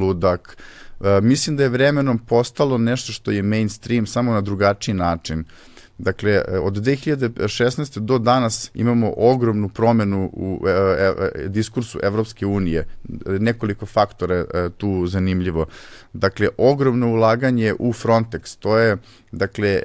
ludak, 0.00 0.56
uh, 1.00 1.06
mislim 1.22 1.56
da 1.56 1.62
je 1.62 1.68
vremenom 1.68 2.18
postalo 2.18 2.78
nešto 2.78 3.12
što 3.12 3.30
je 3.30 3.42
mainstream 3.42 4.06
samo 4.06 4.32
na 4.32 4.40
drugačiji 4.40 4.94
način. 4.94 5.40
Uh, 5.40 5.71
Dakle, 6.02 6.42
e, 6.48 6.58
od 6.58 6.76
2016. 6.76 7.98
do 7.98 8.18
danas 8.18 8.70
imamo 8.74 9.14
ogromnu 9.16 9.68
promenu 9.68 10.30
u 10.32 10.66
e, 10.66 10.70
e, 10.70 11.48
diskursu 11.48 11.98
Evropske 12.02 12.46
unije. 12.46 12.86
Nekoliko 13.26 13.86
faktora 13.86 14.34
je 14.34 14.46
tu 14.76 15.06
zanimljivo. 15.06 15.66
Dakle, 16.12 16.48
ogromno 16.58 17.08
ulaganje 17.08 17.74
u 17.78 17.92
Frontex, 17.92 18.58
to 18.58 18.78
je 18.78 18.96
dakle, 19.32 19.82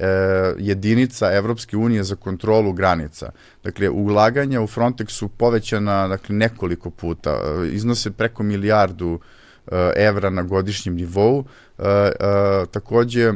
jedinica 0.57 1.33
Evropske 1.33 1.77
unije 1.77 2.03
za 2.03 2.15
kontrolu 2.15 2.73
granica. 2.73 3.31
Dakle, 3.63 3.89
ulaganja 3.89 4.61
u 4.61 4.67
Frontex 4.67 5.09
su 5.09 5.27
povećana 5.27 6.07
dakle, 6.07 6.35
nekoliko 6.35 6.89
puta, 6.89 7.39
iznose 7.71 8.11
preko 8.11 8.43
milijardu 8.43 9.19
evra 9.95 10.29
na 10.29 10.43
godišnjem 10.43 10.95
nivou. 10.95 11.45
Takođe, 12.71 13.33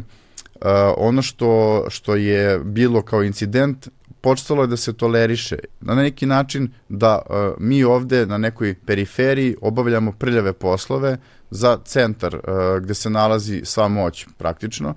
Uh, 0.61 0.67
ono 0.97 1.21
što, 1.21 1.85
što 1.89 2.15
je 2.15 2.59
bilo 2.59 3.01
kao 3.01 3.23
incident 3.23 3.87
počelo 4.21 4.63
je 4.63 4.67
da 4.67 4.77
se 4.77 4.93
toleriše 4.93 5.57
na 5.81 5.95
neki 5.95 6.25
način 6.25 6.71
da 6.89 7.21
uh, 7.29 7.35
mi 7.59 7.83
ovde 7.83 8.25
na 8.25 8.37
nekoj 8.37 8.75
periferiji 8.85 9.55
obavljamo 9.61 10.11
prljave 10.11 10.53
poslove 10.53 11.17
za 11.49 11.79
centar 11.85 12.35
uh, 12.35 12.41
gde 12.83 12.93
se 12.93 13.09
nalazi 13.09 13.61
sva 13.65 13.87
moć 13.87 14.27
praktično 14.37 14.93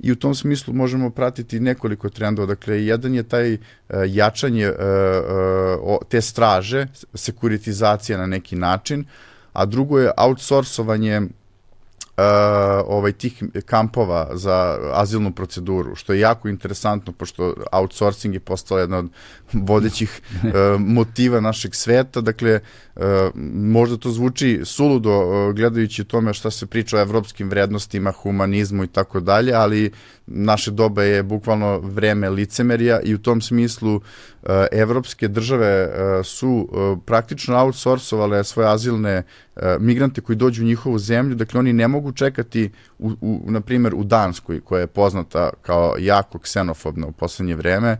i 0.00 0.12
u 0.12 0.16
tom 0.16 0.34
smislu 0.34 0.74
možemo 0.74 1.10
pratiti 1.10 1.60
nekoliko 1.60 2.08
trendova. 2.08 2.46
Dakle, 2.46 2.84
jedan 2.84 3.14
je 3.14 3.22
taj 3.22 3.54
uh, 3.54 3.60
jačanje 4.06 4.70
uh, 4.70 4.76
uh, 5.82 5.98
te 6.08 6.20
straže, 6.20 6.86
sekuritizacija 7.14 8.18
na 8.18 8.26
neki 8.26 8.56
način, 8.56 9.04
a 9.52 9.66
drugo 9.66 9.98
je 9.98 10.12
outsourcovanje 10.16 11.22
ovaj 12.86 13.12
tih 13.12 13.42
kampova 13.66 14.28
za 14.32 14.78
azilnu 14.92 15.32
proceduru, 15.32 15.94
što 15.94 16.12
je 16.12 16.20
jako 16.20 16.48
interesantno 16.48 17.12
pošto 17.12 17.54
outsourcing 17.72 18.34
je 18.34 18.40
postao 18.40 18.78
jedna 18.78 18.98
od 18.98 19.08
vodećih 19.52 20.20
uh, 20.42 20.50
motiva 20.96 21.40
našeg 21.40 21.74
sveta. 21.74 22.20
Dakle, 22.20 22.60
uh, 22.96 23.02
možda 23.54 23.96
to 23.96 24.10
zvuči 24.10 24.60
suludo 24.64 25.18
uh, 25.18 25.54
gledajući 25.54 26.04
tome 26.04 26.34
šta 26.34 26.50
se 26.50 26.66
priča 26.66 26.96
o 26.96 27.00
evropskim 27.00 27.50
vrednostima, 27.50 28.12
humanizmu 28.12 28.84
i 28.84 28.88
tako 28.88 29.20
dalje, 29.20 29.52
ali 29.52 29.90
naše 30.26 30.70
doba 30.70 31.02
je 31.02 31.22
bukvalno 31.22 31.78
vreme 31.78 32.30
licemerija 32.30 33.00
i 33.00 33.14
u 33.14 33.18
tom 33.18 33.40
smislu 33.40 33.96
uh, 33.96 34.02
evropske 34.72 35.28
države 35.28 35.88
uh, 35.88 36.26
su 36.26 36.68
uh, 36.72 36.98
praktično 37.06 37.58
outsourcovale 37.58 38.44
svoje 38.44 38.68
azilne 38.68 39.22
migrante 39.80 40.20
koji 40.20 40.36
dođu 40.36 40.62
u 40.62 40.66
njihovu 40.66 40.98
zemlju, 40.98 41.34
dakle 41.34 41.60
oni 41.60 41.72
ne 41.72 41.88
mogu 41.88 42.12
čekati 42.12 42.70
u, 42.98 43.10
u, 43.20 43.42
na 43.46 43.60
primjer 43.60 43.94
u 43.94 44.04
Danskoj 44.04 44.60
koja 44.60 44.80
je 44.80 44.86
poznata 44.86 45.50
kao 45.62 45.96
jako 45.98 46.38
ksenofobna 46.38 47.06
u 47.06 47.12
poslednje 47.12 47.54
vreme, 47.54 47.98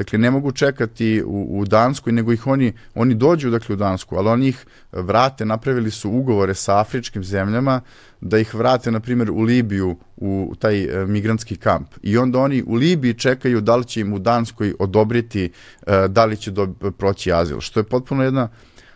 Dakle, 0.00 0.18
ne 0.18 0.30
mogu 0.30 0.52
čekati 0.52 1.22
u, 1.26 1.60
u 1.60 1.64
Danskoj, 1.64 2.12
nego 2.12 2.32
ih 2.32 2.46
oni, 2.46 2.72
oni 2.94 3.14
dođu 3.14 3.50
dakle, 3.50 3.74
u 3.74 3.76
Dansku, 3.76 4.16
ali 4.16 4.28
oni 4.28 4.48
ih 4.48 4.64
vrate, 4.92 5.44
napravili 5.44 5.90
su 5.90 6.10
ugovore 6.10 6.54
sa 6.54 6.78
afričkim 6.80 7.24
zemljama 7.24 7.80
da 8.20 8.38
ih 8.38 8.54
vrate, 8.54 8.90
na 8.90 9.00
primjer, 9.00 9.30
u 9.30 9.40
Libiju, 9.40 9.96
u 10.16 10.54
taj 10.58 10.84
e, 10.84 11.06
migrantski 11.06 11.56
kamp. 11.56 11.88
I 12.02 12.16
onda 12.18 12.40
oni 12.40 12.62
u 12.66 12.74
Libiji 12.74 13.14
čekaju 13.14 13.60
da 13.60 13.76
li 13.76 13.84
će 13.84 14.00
im 14.00 14.12
u 14.12 14.18
Danskoj 14.18 14.74
odobriti, 14.78 15.50
e, 15.86 16.08
da 16.08 16.24
li 16.24 16.36
će 16.36 16.50
do, 16.50 16.66
proći 16.98 17.32
azil, 17.32 17.60
što 17.60 17.80
je 17.80 17.84
potpuno 17.84 18.24
jedna 18.24 18.48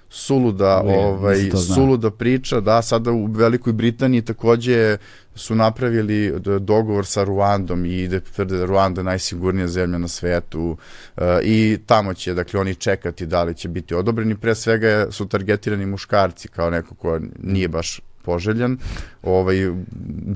suluda, 0.09 0.83
ovaj, 0.85 1.51
suluda 1.75 2.11
priča, 2.11 2.61
da, 2.61 2.83
sada 2.83 3.13
u 3.13 3.27
Velikoj 3.27 3.73
Britaniji 3.73 4.23
takođe 4.23 4.97
su 5.35 5.55
napravili 5.55 6.33
dogovor 6.61 7.07
sa 7.07 7.25
Ruandom 7.25 7.85
i 7.85 8.09
da 8.09 8.21
tvrde 8.21 8.59
da 8.59 8.65
Ruanda 8.65 9.01
je 9.01 9.05
najsigurnija 9.05 9.69
zemlja 9.69 9.99
na 9.99 10.09
svetu 10.09 10.77
uh, 11.17 11.23
i 11.43 11.79
tamo 11.87 12.15
će, 12.15 12.35
dakle, 12.35 12.61
oni 12.61 12.75
čekati 12.75 13.27
da 13.27 13.43
li 13.43 13.55
će 13.55 13.69
biti 13.69 13.95
odobreni. 13.95 14.37
Pre 14.37 14.55
svega 14.55 15.07
su 15.11 15.29
targetirani 15.29 15.87
muškarci 15.87 16.49
kao 16.49 16.71
neko 16.71 16.95
ko 16.95 17.21
nije 17.43 17.69
baš 17.69 18.01
poželjan, 18.25 18.79
ovaj, 19.23 19.69
u 19.69 19.77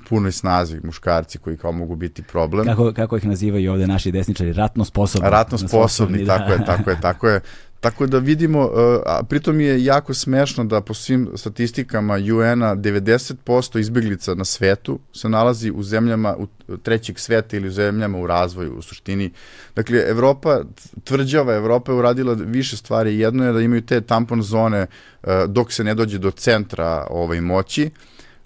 punoj 0.09 0.33
snazi 0.33 0.81
muškarci 0.83 1.39
koji 1.39 1.57
kao 1.57 1.73
mogu 1.73 1.97
biti 1.97 2.23
problem. 2.23 2.67
Kako, 2.67 2.93
kako 2.93 3.17
ih 3.17 3.27
nazivaju 3.27 3.73
ovde 3.73 3.87
naši 3.87 4.13
desničari? 4.13 4.53
Ratno 4.53 4.85
sposobni. 4.85 5.31
Ratno 5.31 5.59
sposobni, 5.59 6.27
tako 6.27 6.49
da. 6.49 6.55
je, 6.55 6.65
tako 6.67 6.91
je, 6.91 7.01
tako 7.01 7.29
je. 7.29 7.41
Tako 7.81 8.07
da 8.07 8.19
vidimo, 8.19 8.61
uh, 8.61 8.73
a 9.07 9.23
pritom 9.29 9.61
je 9.61 9.85
jako 9.85 10.15
smešno 10.15 10.65
da 10.65 10.81
po 10.81 10.95
svim 10.95 11.29
statistikama 11.35 12.15
UN-a 12.15 12.77
90% 12.77 13.79
izbjeglica 13.79 14.35
na 14.35 14.45
svetu 14.45 14.99
se 15.13 15.29
nalazi 15.29 15.71
u 15.71 15.83
zemljama 15.83 16.37
u 16.69 16.77
trećeg 16.77 17.19
sveta 17.19 17.57
ili 17.57 17.69
u 17.69 17.71
zemljama 17.71 18.19
u 18.19 18.27
razvoju 18.27 18.75
u 18.79 18.83
suštini. 18.83 19.31
Dakle, 19.77 20.05
Evropa, 20.09 20.61
tvrđava 21.05 21.55
Evropa 21.55 21.93
je 21.93 21.99
uradila 21.99 22.33
više 22.33 22.77
stvari. 22.77 23.19
Jedno 23.19 23.47
je 23.47 23.53
da 23.53 23.61
imaju 23.61 23.83
te 23.83 24.01
tampon 24.01 24.43
zone 24.43 24.87
uh, 25.23 25.31
dok 25.49 25.73
se 25.73 25.85
ne 25.85 25.95
dođe 25.95 26.19
do 26.19 26.31
centra 26.31 27.07
ovaj, 27.11 27.41
moći, 27.41 27.91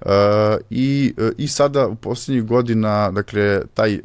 Uh, 0.05 0.09
i, 0.71 1.14
i 1.38 1.49
sada 1.49 1.87
u 1.87 1.95
poslednjih 1.95 2.45
godina, 2.45 3.11
dakle, 3.11 3.62
taj, 3.75 4.01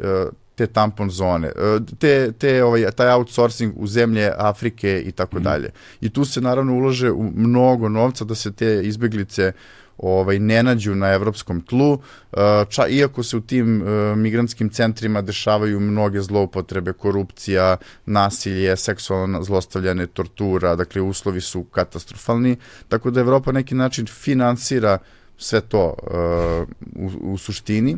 te 0.58 0.68
tampon 0.68 1.10
zone, 1.10 1.48
e, 1.48 1.80
te, 2.00 2.32
te, 2.32 2.64
ovaj, 2.64 2.92
taj 2.92 3.12
outsourcing 3.14 3.74
u 3.76 3.88
zemlje 3.88 4.32
Afrike 4.38 5.02
i 5.06 5.12
tako 5.12 5.36
mhm. 5.36 5.44
dalje. 5.44 5.70
I 6.02 6.10
tu 6.10 6.26
se 6.26 6.42
naravno 6.42 6.74
ulože 6.74 7.12
u 7.12 7.32
mnogo 7.36 7.90
novca 7.90 8.26
da 8.26 8.36
se 8.36 8.52
te 8.52 8.82
izbeglice 8.84 9.52
ovaj 9.98 10.40
ne 10.40 10.64
nađu 10.64 10.96
na 10.96 11.12
evropskom 11.14 11.62
tlu, 11.62 11.94
e, 12.34 12.66
ča, 12.70 12.88
iako 12.88 13.24
se 13.24 13.38
u 13.38 13.42
tim 13.42 13.82
uh, 13.82 14.18
migrantskim 14.18 14.70
centrima 14.70 15.22
dešavaju 15.22 15.80
mnoge 15.80 16.22
zloupotrebe, 16.22 16.94
korupcija, 16.94 17.78
nasilje, 18.06 18.76
seksualno 18.78 19.44
zlostavljanje, 19.44 20.08
tortura, 20.08 20.76
dakle 20.76 21.02
uslovi 21.02 21.42
su 21.42 21.64
katastrofalni, 21.64 22.58
tako 22.88 23.12
da 23.12 23.20
Evropa 23.20 23.52
neki 23.52 23.76
način 23.76 24.06
finansira 24.06 24.98
sve 25.38 25.62
to 25.62 25.94
uh, 26.04 26.68
u, 26.96 27.34
u 27.34 27.38
suštini. 27.38 27.98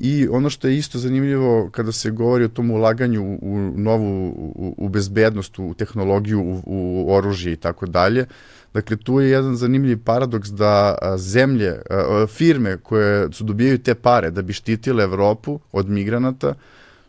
I 0.00 0.28
ono 0.30 0.50
što 0.50 0.68
je 0.68 0.76
isto 0.76 0.98
zanimljivo 0.98 1.70
kada 1.72 1.92
se 1.92 2.10
govori 2.10 2.44
o 2.44 2.48
tom 2.48 2.70
ulaganju 2.70 3.38
u, 3.42 3.58
novu, 3.76 4.28
u, 4.28 4.74
u 4.76 4.88
bezbednost, 4.88 5.58
u 5.58 5.74
tehnologiju, 5.74 6.40
u, 6.40 6.62
u 6.66 7.14
oružje 7.14 7.52
i 7.52 7.56
tako 7.56 7.86
dalje, 7.86 8.26
Dakle, 8.74 8.96
tu 8.96 9.20
je 9.20 9.30
jedan 9.30 9.56
zanimljiv 9.56 9.98
paradoks 10.04 10.48
da 10.48 10.94
zemlje, 11.16 11.80
firme 12.28 12.76
koje 12.76 13.32
su 13.32 13.44
dobijaju 13.44 13.78
te 13.78 13.94
pare 13.94 14.30
da 14.30 14.42
bi 14.42 14.52
štitile 14.52 15.04
Evropu 15.04 15.60
od 15.72 15.88
migranata, 15.88 16.54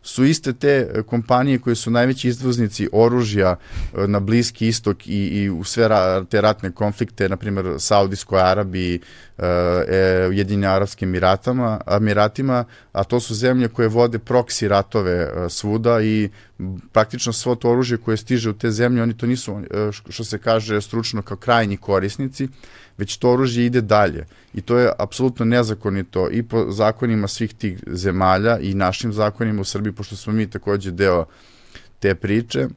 su 0.09 0.25
iste 0.25 0.53
te 0.53 1.03
kompanije 1.05 1.59
koje 1.59 1.75
su 1.75 1.91
najveći 1.91 2.27
izvoznici 2.27 2.89
oružja 2.91 3.55
e, 3.55 4.07
na 4.07 4.19
Bliski 4.19 4.67
istok 4.67 5.07
i, 5.07 5.27
i 5.27 5.49
u 5.49 5.63
sve 5.63 5.87
ra, 5.87 6.23
te 6.23 6.41
ratne 6.41 6.71
konflikte, 6.71 7.29
na 7.29 7.37
primjer 7.37 7.65
Saudijskoj 7.77 8.41
Arabiji, 8.41 8.99
e, 9.37 9.45
e 9.87 10.27
Ujedinje 10.29 10.67
Arabskim 10.67 11.09
Emiratama, 11.09 11.81
Emiratima, 11.87 12.65
a 12.91 13.03
to 13.03 13.19
su 13.19 13.35
zemlje 13.35 13.67
koje 13.67 13.87
vode 13.87 14.19
proksi 14.19 14.67
ratove 14.67 15.11
e, 15.11 15.49
svuda 15.49 16.01
i 16.01 16.29
praktično 16.91 17.33
svo 17.33 17.55
to 17.55 17.71
oružje 17.71 17.97
koje 17.97 18.17
stiže 18.17 18.49
u 18.49 18.53
te 18.53 18.71
zemlje, 18.71 19.03
oni 19.03 19.17
to 19.17 19.25
nisu, 19.25 19.61
što 20.09 20.23
se 20.23 20.37
kaže 20.37 20.81
stručno, 20.81 21.21
kao 21.21 21.37
krajnji 21.37 21.77
korisnici, 21.77 22.47
već 22.99 23.17
to 23.17 23.31
oružje 23.31 23.65
ide 23.65 23.81
dalje. 23.81 24.25
I 24.53 24.61
to 24.61 24.77
je 24.77 24.91
apsolutno 24.99 25.45
nezakonito 25.45 26.29
i 26.31 26.43
po 26.43 26.71
zakonima 26.71 27.27
svih 27.27 27.53
tih 27.53 27.83
zemalja 27.87 28.59
i 28.59 28.73
našim 28.73 29.13
zakonima 29.13 29.61
u 29.61 29.63
Srbiji, 29.63 29.93
pošto 29.93 30.15
smo 30.15 30.33
mi 30.33 30.49
takođe 30.49 30.91
deo 30.91 31.25
te 31.99 32.15
priče. 32.15 32.67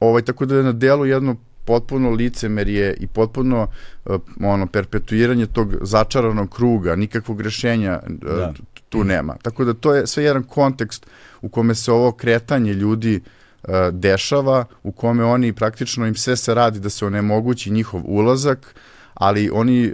Ovaj, 0.00 0.22
tako 0.22 0.46
da 0.46 0.56
je 0.56 0.62
na 0.62 0.72
delu 0.72 1.06
jedno 1.06 1.36
potpuno 1.64 2.10
licemerje 2.10 2.94
i 3.00 3.06
potpuno 3.06 3.68
uh, 4.04 4.20
ono 4.40 4.66
perpetuiranje 4.66 5.46
tog 5.46 5.74
začaranog 5.80 6.50
kruga, 6.50 6.96
nikakvog 6.96 7.40
rešenja 7.40 8.00
uh, 8.04 8.36
da. 8.36 8.52
tu 8.88 9.04
nema. 9.04 9.36
Tako 9.42 9.64
da 9.64 9.74
to 9.74 9.94
je 9.94 10.06
sve 10.06 10.24
jedan 10.24 10.42
kontekst 10.42 11.06
u 11.42 11.48
kome 11.48 11.74
se 11.74 11.92
ovo 11.92 12.12
kretanje 12.12 12.72
ljudi 12.72 13.20
uh, 13.20 13.70
dešava, 13.92 14.64
u 14.82 14.92
kome 14.92 15.24
oni 15.24 15.52
praktično 15.52 16.06
im 16.06 16.14
sve 16.14 16.36
se 16.36 16.54
radi 16.54 16.80
da 16.80 16.90
se 16.90 17.06
onemogući 17.06 17.70
njihov 17.70 18.02
ulazak, 18.04 18.74
ali 19.14 19.50
oni 19.52 19.84
e, 19.84 19.92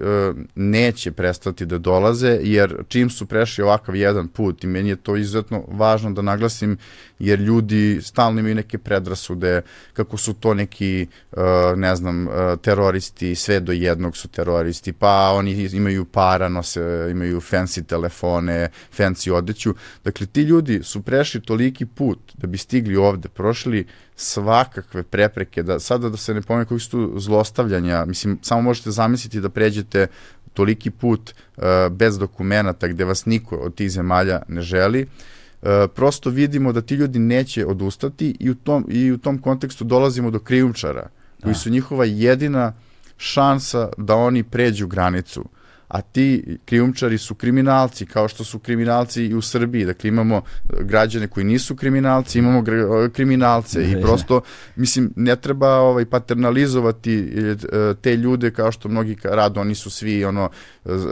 neće 0.54 1.12
prestati 1.12 1.66
da 1.66 1.78
dolaze, 1.78 2.38
jer 2.42 2.76
čim 2.88 3.10
su 3.10 3.26
prešli 3.26 3.64
ovakav 3.64 3.96
jedan 3.96 4.28
put, 4.28 4.64
i 4.64 4.66
meni 4.66 4.88
je 4.88 4.96
to 4.96 5.16
izuzetno 5.16 5.64
važno 5.68 6.10
da 6.10 6.22
naglasim, 6.22 6.78
jer 7.20 7.40
ljudi 7.40 8.00
stalno 8.02 8.40
imaju 8.40 8.54
neke 8.54 8.78
predrasude, 8.78 9.62
kako 9.92 10.16
su 10.16 10.34
to 10.34 10.54
neki, 10.54 11.06
e, 11.32 11.40
ne 11.76 11.96
znam, 11.96 12.28
e, 12.28 12.56
teroristi, 12.62 13.34
sve 13.34 13.60
do 13.60 13.72
jednog 13.72 14.16
su 14.16 14.28
teroristi, 14.28 14.92
pa 14.92 15.30
oni 15.34 15.68
imaju 15.72 16.04
para, 16.04 16.48
nose, 16.48 17.08
imaju 17.10 17.40
fancy 17.40 17.86
telefone, 17.86 18.68
fancy 18.98 19.32
odeću. 19.32 19.74
Dakle, 20.04 20.26
ti 20.26 20.42
ljudi 20.42 20.80
su 20.82 21.02
prešli 21.02 21.40
toliki 21.40 21.86
put 21.86 22.18
da 22.34 22.46
bi 22.46 22.58
stigli 22.58 22.96
ovde, 22.96 23.28
prošli 23.28 23.86
svakakve 24.16 25.02
prepreke, 25.02 25.62
da 25.62 25.80
sada 25.80 26.08
da 26.08 26.16
se 26.16 26.34
ne 26.34 26.42
pomene 26.42 26.64
koji 26.64 26.80
su 26.80 26.90
tu 26.90 27.20
zlostavljanja, 27.20 28.04
mislim, 28.04 28.38
samo 28.42 28.62
možete 28.62 28.90
zamisliti 28.90 29.40
da 29.40 29.48
pređete 29.48 30.06
toliki 30.54 30.90
put 30.90 31.34
uh, 31.56 31.64
bez 31.90 32.18
dokumenta 32.18 32.88
gde 32.88 33.04
vas 33.04 33.26
niko 33.26 33.56
od 33.56 33.74
tih 33.74 33.90
zemalja 33.90 34.42
ne 34.48 34.60
želi, 34.60 35.02
uh, 35.02 35.08
prosto 35.94 36.30
vidimo 36.30 36.72
da 36.72 36.80
ti 36.80 36.94
ljudi 36.94 37.18
neće 37.18 37.66
odustati 37.66 38.36
i 38.40 38.50
u 38.50 38.54
tom, 38.54 38.86
i 38.88 39.12
u 39.12 39.18
tom 39.18 39.38
kontekstu 39.38 39.84
dolazimo 39.84 40.30
do 40.30 40.38
krijumčara, 40.38 41.08
koji 41.42 41.52
da. 41.52 41.58
su 41.58 41.70
njihova 41.70 42.04
jedina 42.04 42.72
šansa 43.16 43.88
da 43.96 44.14
oni 44.14 44.42
pređu 44.42 44.86
granicu 44.86 45.44
a 45.90 46.00
ti 46.00 46.58
krijumčari 46.64 47.18
su 47.18 47.34
kriminalci, 47.34 48.06
kao 48.06 48.28
što 48.28 48.44
su 48.44 48.58
kriminalci 48.58 49.24
i 49.24 49.34
u 49.34 49.42
Srbiji. 49.42 49.84
Dakle, 49.84 50.08
imamo 50.08 50.42
građane 50.80 51.28
koji 51.28 51.46
nisu 51.46 51.76
kriminalci, 51.76 52.38
imamo 52.38 52.64
kriminalce 53.12 53.90
i 53.90 54.00
prosto, 54.02 54.40
mislim, 54.76 55.12
ne 55.16 55.36
treba 55.36 55.68
ovaj, 55.68 56.04
paternalizovati 56.04 57.14
e, 57.18 57.54
te 58.00 58.16
ljude 58.16 58.50
kao 58.50 58.72
što 58.72 58.88
mnogi 58.88 59.16
rado, 59.24 59.60
oni 59.60 59.74
su 59.74 59.90
svi 59.90 60.24
ono 60.24 60.50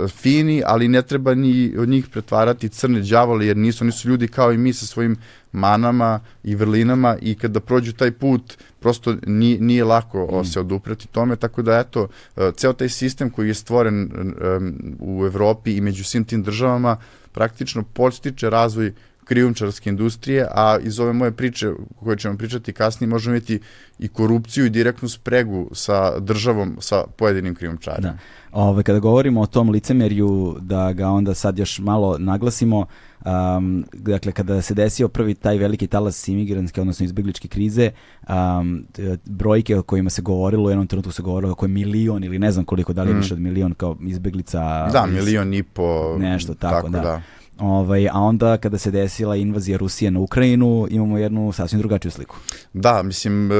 fini, 0.09 0.63
ali 0.67 0.89
ne 0.89 1.03
treba 1.03 1.35
ni 1.35 1.75
od 1.79 1.89
njih 1.89 2.09
pretvarati 2.09 2.69
crne 2.69 3.01
đavole, 3.01 3.47
jer 3.47 3.57
nisu, 3.57 3.85
oni 3.85 3.93
su 3.93 4.09
ljudi 4.09 4.29
kao 4.29 4.53
i 4.53 4.59
mi 4.59 4.73
sa 4.73 4.87
svojim 4.87 5.17
manama 5.53 6.21
i 6.45 6.55
vrlinama 6.55 7.17
i 7.21 7.35
kada 7.35 7.61
prođu 7.61 7.93
taj 7.93 8.11
put 8.11 8.59
prosto 8.81 9.15
nije, 9.27 9.61
nije 9.61 9.85
lako 9.85 10.41
mm. 10.41 10.45
se 10.45 10.61
oduprati 10.61 11.09
tome, 11.09 11.37
tako 11.37 11.63
da 11.63 11.79
eto, 11.79 12.09
e, 12.37 12.51
ceo 12.57 12.73
taj 12.73 12.89
sistem 12.89 13.31
koji 13.31 13.49
je 13.49 13.55
stvoren 13.55 14.03
um, 14.03 14.75
u 15.01 15.27
Evropi 15.27 15.77
i 15.77 15.81
među 15.81 16.05
svim 16.05 16.25
tim 16.25 16.43
državama 16.43 16.97
praktično 17.33 17.83
podstiče 17.83 18.51
razvoj 18.51 18.93
krijumčarske 19.29 19.91
industrije, 19.91 20.47
a 20.51 20.79
iz 20.83 21.01
ove 21.01 21.13
moje 21.13 21.33
priče 21.33 21.71
koje 22.01 22.17
ćemo 22.17 22.39
pričati 22.39 22.73
kasnije 22.73 23.09
možemo 23.09 23.37
imati 23.37 23.61
i 23.99 24.09
korupciju 24.09 24.67
i 24.67 24.71
direktnu 24.71 25.09
spregu 25.09 25.71
sa 25.73 26.21
državom, 26.21 26.77
sa 26.81 27.05
pojedinim 27.17 27.55
krijumčarima. 27.55 28.09
Da. 28.09 28.19
Ove, 28.53 28.83
kada 28.83 28.99
govorimo 28.99 29.41
o 29.41 29.47
tom 29.47 29.71
licemerju, 29.71 30.57
da 30.61 30.93
ga 30.93 31.09
onda 31.09 31.35
sad 31.35 31.59
još 31.59 31.79
malo 31.79 32.19
naglasimo, 32.19 32.87
um, 33.25 33.85
dakle, 33.93 34.33
kada 34.33 34.63
se 34.63 34.75
desio 34.75 35.09
prvi 35.09 35.35
taj 35.35 35.59
veliki 35.59 35.87
talas 35.87 36.29
imigranske, 36.29 36.81
odnosno 36.81 37.05
izbjegličke 37.05 37.49
krize, 37.49 37.91
um, 38.29 38.85
brojke 39.25 39.77
o 39.77 39.83
kojima 39.83 40.11
se 40.11 40.23
govorilo, 40.23 40.65
u 40.65 40.71
jednom 40.71 40.87
trenutku 40.87 41.13
se 41.13 41.23
govorilo 41.23 41.53
oko 41.53 41.69
milion 41.69 42.25
ili 42.25 42.39
ne 42.39 42.53
znam 42.53 42.65
koliko, 42.65 42.93
da 42.93 43.03
li 43.03 43.11
je 43.11 43.15
mm. 43.15 43.19
više 43.19 43.35
od 43.35 43.41
milion 43.41 43.75
kao 43.75 43.97
izbjeglica. 44.01 44.89
Da, 44.93 45.07
iz, 45.09 45.15
milion 45.15 45.55
i 45.55 45.63
po. 45.63 46.17
Nešto 46.19 46.55
tako, 46.55 46.75
tako 46.75 46.89
da. 46.89 47.01
da. 47.01 47.23
Ovaj, 47.59 48.09
a 48.09 48.21
onda 48.21 48.57
kada 48.57 48.79
se 48.79 48.91
desila 48.91 49.37
invazija 49.37 49.79
Rusije 49.79 50.11
na 50.11 50.21
Ukrajinu, 50.21 50.87
imamo 50.91 51.19
jednu 51.19 51.53
sasvim 51.53 51.81
drugačiju 51.81 52.11
sliku. 52.11 52.37
Da, 52.73 53.03
mislim, 53.03 53.53
e, 53.53 53.55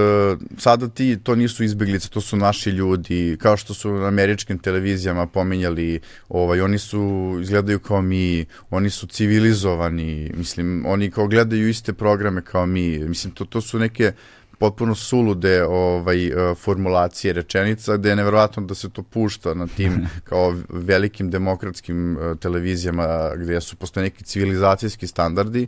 sada 0.59 0.89
ti 0.89 1.19
to 1.23 1.35
nisu 1.35 1.65
izbjeglice, 1.65 2.09
to 2.09 2.21
su 2.21 2.37
naši 2.37 2.71
ljudi, 2.71 3.37
kao 3.41 3.57
što 3.57 3.75
su 3.75 3.93
na 3.93 4.07
američkim 4.07 4.59
televizijama 4.59 5.27
pominjali, 5.27 6.01
ovaj, 6.29 6.61
oni 6.61 6.79
su, 6.79 7.39
izgledaju 7.43 7.79
kao 7.79 8.03
mi, 8.03 8.47
oni 8.71 8.91
su 8.91 9.07
civilizovani, 9.07 10.33
mislim, 10.35 10.85
oni 10.87 11.11
kao 11.11 11.27
gledaju 11.29 11.69
iste 11.69 11.93
programe 11.93 12.43
kao 12.43 12.67
mi, 12.67 12.99
mislim, 12.99 13.35
to, 13.35 13.45
to 13.45 13.61
su 13.61 13.79
neke 13.79 14.13
potpuno 14.59 14.95
sulude 14.95 15.65
ovaj, 15.65 16.27
e, 16.27 16.55
formulacije 16.55 17.33
rečenica, 17.33 17.97
gde 17.97 18.09
je 18.09 18.17
neverovatno 18.17 18.63
da 18.63 18.75
se 18.75 18.91
to 18.91 19.03
pušta 19.03 19.55
na 19.55 19.67
tim 19.67 20.07
kao 20.29 20.55
velikim 20.69 21.31
demokratskim 21.31 22.19
e, 22.19 22.35
televizijama 22.37 23.31
gde 23.37 23.61
su 23.61 23.77
postoje 23.77 24.05
neki 24.05 24.25
civilizacijski 24.25 25.07
standardi. 25.07 25.67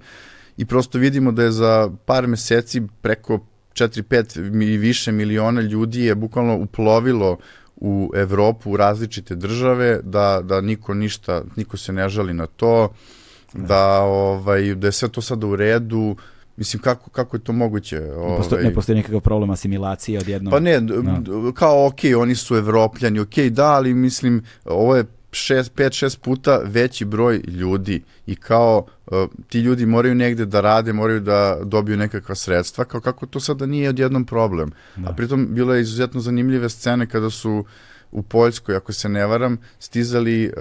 I 0.57 0.67
prosto 0.67 0.99
vidimo 0.99 1.33
da 1.33 1.43
je 1.43 1.51
za 1.51 1.91
par 2.05 2.27
meseci 2.27 2.83
preko 3.03 3.39
4-5 3.73 4.73
i 4.75 4.77
više 4.77 5.13
miliona 5.13 5.61
ljudi 5.61 6.05
je 6.05 6.15
bukvalno 6.15 6.57
uplovilo 6.57 7.39
u 7.77 8.13
Evropu, 8.15 8.71
u 8.71 8.77
različite 8.77 9.35
države, 9.35 10.01
da, 10.03 10.41
da 10.45 10.61
niko 10.61 10.95
ništa, 10.95 11.43
niko 11.57 11.77
se 11.77 11.93
ne 11.93 12.09
žali 12.09 12.35
na 12.35 12.47
to, 12.47 12.93
da, 13.53 14.01
ovaj, 14.01 14.75
da 14.75 14.87
je 14.87 14.93
sve 14.93 15.09
to 15.09 15.23
sada 15.23 15.47
u 15.47 15.57
redu, 15.57 16.17
Mislim, 16.61 16.83
kako, 16.83 17.11
kako 17.11 17.37
je 17.37 17.41
to 17.41 17.53
moguće? 17.53 18.01
Ovaj... 18.01 18.31
Ne, 18.31 18.37
postoji, 18.37 18.65
ne 18.65 18.75
postoji 18.75 18.97
nekakav 18.97 19.21
problem 19.21 19.51
asimilacije 19.51 20.19
odjednom? 20.19 20.51
Pa 20.51 20.61
ne, 20.61 20.81
no. 20.81 21.53
kao 21.53 21.87
ok, 21.87 21.99
oni 22.19 22.35
su 22.35 22.57
evropljani, 22.57 23.21
ok, 23.21 23.39
da, 23.51 23.67
ali 23.67 23.95
mislim, 23.95 24.45
ovo 24.65 24.97
je 24.97 25.05
5-6 25.33 26.19
puta 26.19 26.61
veći 26.65 27.05
broj 27.05 27.41
ljudi 27.47 28.03
i 28.27 28.37
kao 28.37 28.87
uh, 29.07 29.13
ti 29.49 29.61
ljudi 29.61 29.87
moraju 29.87 30.15
negde 30.15 30.47
da 30.47 30.61
rade, 30.61 30.93
moraju 30.93 31.21
da 31.21 31.59
dobiju 31.65 31.97
nekakva 31.97 32.35
sredstva, 32.35 32.85
kao 32.85 33.01
kako 33.01 33.27
to 33.27 33.41
sada 33.41 33.67
nije 33.67 33.89
odjednom 33.89 34.25
problem. 34.25 34.73
Da. 34.97 35.09
A 35.09 35.13
pritom 35.13 35.47
bilo 35.51 35.75
je 35.75 35.81
izuzetno 35.81 36.21
zanimljive 36.21 36.69
scene 36.69 37.07
kada 37.07 37.31
su 37.31 37.53
uh, 37.53 37.67
u 38.13 38.23
Poljskoj, 38.23 38.77
ako 38.77 38.93
se 38.93 39.09
ne 39.09 39.27
varam, 39.27 39.59
stizali 39.79 40.47
uh, 40.47 40.53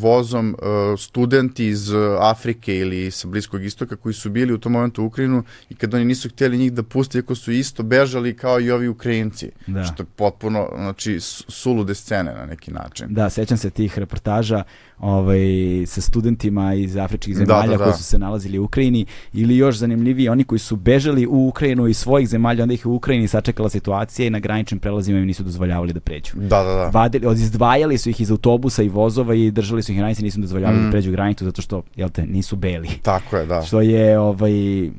vozom 0.00 0.56
uh, 0.58 1.00
studenti 1.00 1.66
iz 1.66 1.90
uh, 1.90 2.16
Afrike 2.20 2.76
ili 2.76 3.10
sa 3.10 3.28
Bliskog 3.28 3.64
istoka 3.64 3.96
koji 3.96 4.12
su 4.12 4.30
bili 4.30 4.52
u 4.52 4.58
tom 4.58 4.72
momentu 4.72 5.02
u 5.02 5.06
Ukrajinu 5.06 5.44
i 5.70 5.74
kad 5.74 5.94
oni 5.94 6.04
nisu 6.04 6.28
htjeli 6.28 6.58
njih 6.58 6.72
da 6.72 6.82
puste, 6.82 7.18
ako 7.18 7.34
su 7.34 7.52
isto 7.52 7.82
bežali 7.82 8.36
kao 8.36 8.60
i 8.60 8.70
ovi 8.70 8.88
Ukrajinci. 8.88 9.50
Da. 9.66 9.84
Što 9.84 10.02
je 10.02 10.06
potpuno, 10.16 10.68
znači, 10.76 11.18
sulude 11.48 11.94
scene 11.94 12.34
na 12.34 12.46
neki 12.46 12.72
način. 12.72 13.06
Da, 13.10 13.30
sećam 13.30 13.58
se 13.58 13.70
tih 13.70 13.98
reportaža 13.98 14.64
ovaj, 14.98 15.40
sa 15.86 16.00
studentima 16.00 16.74
iz 16.74 16.96
afričkih 16.96 17.34
da, 17.34 17.38
zemalja 17.38 17.66
da, 17.66 17.70
da, 17.70 17.76
da. 17.76 17.84
koji 17.84 17.94
su 17.94 18.02
se 18.02 18.18
nalazili 18.18 18.58
u 18.58 18.64
Ukrajini 18.64 19.06
ili 19.32 19.56
još 19.56 19.76
zanimljiviji, 19.76 20.28
oni 20.28 20.44
koji 20.44 20.58
su 20.58 20.76
bežali 20.76 21.26
u 21.26 21.48
Ukrajinu 21.48 21.86
iz 21.86 21.98
svojih 21.98 22.28
zemalja, 22.28 22.62
onda 22.62 22.74
ih 22.74 22.86
u 22.86 22.94
Ukrajini 22.94 23.28
sačekala 23.28 23.68
situacija 23.68 24.26
i 24.26 24.30
na 24.30 24.38
graničnim 24.38 24.80
prelazima 24.80 25.18
im 25.18 25.26
nisu 25.26 25.42
dozvoljavali 25.42 25.92
da 25.92 26.00
pređu. 26.00 26.32
Da, 26.34 26.62
da, 26.62 26.74
da. 26.74 26.90
Vadili, 26.92 27.34
izdvajali 27.34 27.98
su 27.98 28.10
ih 28.10 28.20
iz 28.20 28.30
autobusa 28.30 28.82
i 28.82 28.88
vozova 28.88 29.34
i 29.34 29.50
držali 29.50 29.82
su 29.82 29.92
ih 29.92 29.98
na 29.98 30.02
granici, 30.02 30.22
nisu 30.22 30.40
dozvoljavali 30.40 30.78
da 30.78 30.82
mm. 30.82 30.86
da 30.86 30.90
pređu 30.90 31.10
granicu 31.10 31.44
zato 31.44 31.62
što, 31.62 31.82
jel 31.96 32.08
te, 32.08 32.26
nisu 32.26 32.56
beli. 32.56 32.88
Tako 33.02 33.36
je, 33.36 33.46
da. 33.46 33.62
Što 33.62 33.80
je 33.80 34.18
ovaj, 34.18 34.52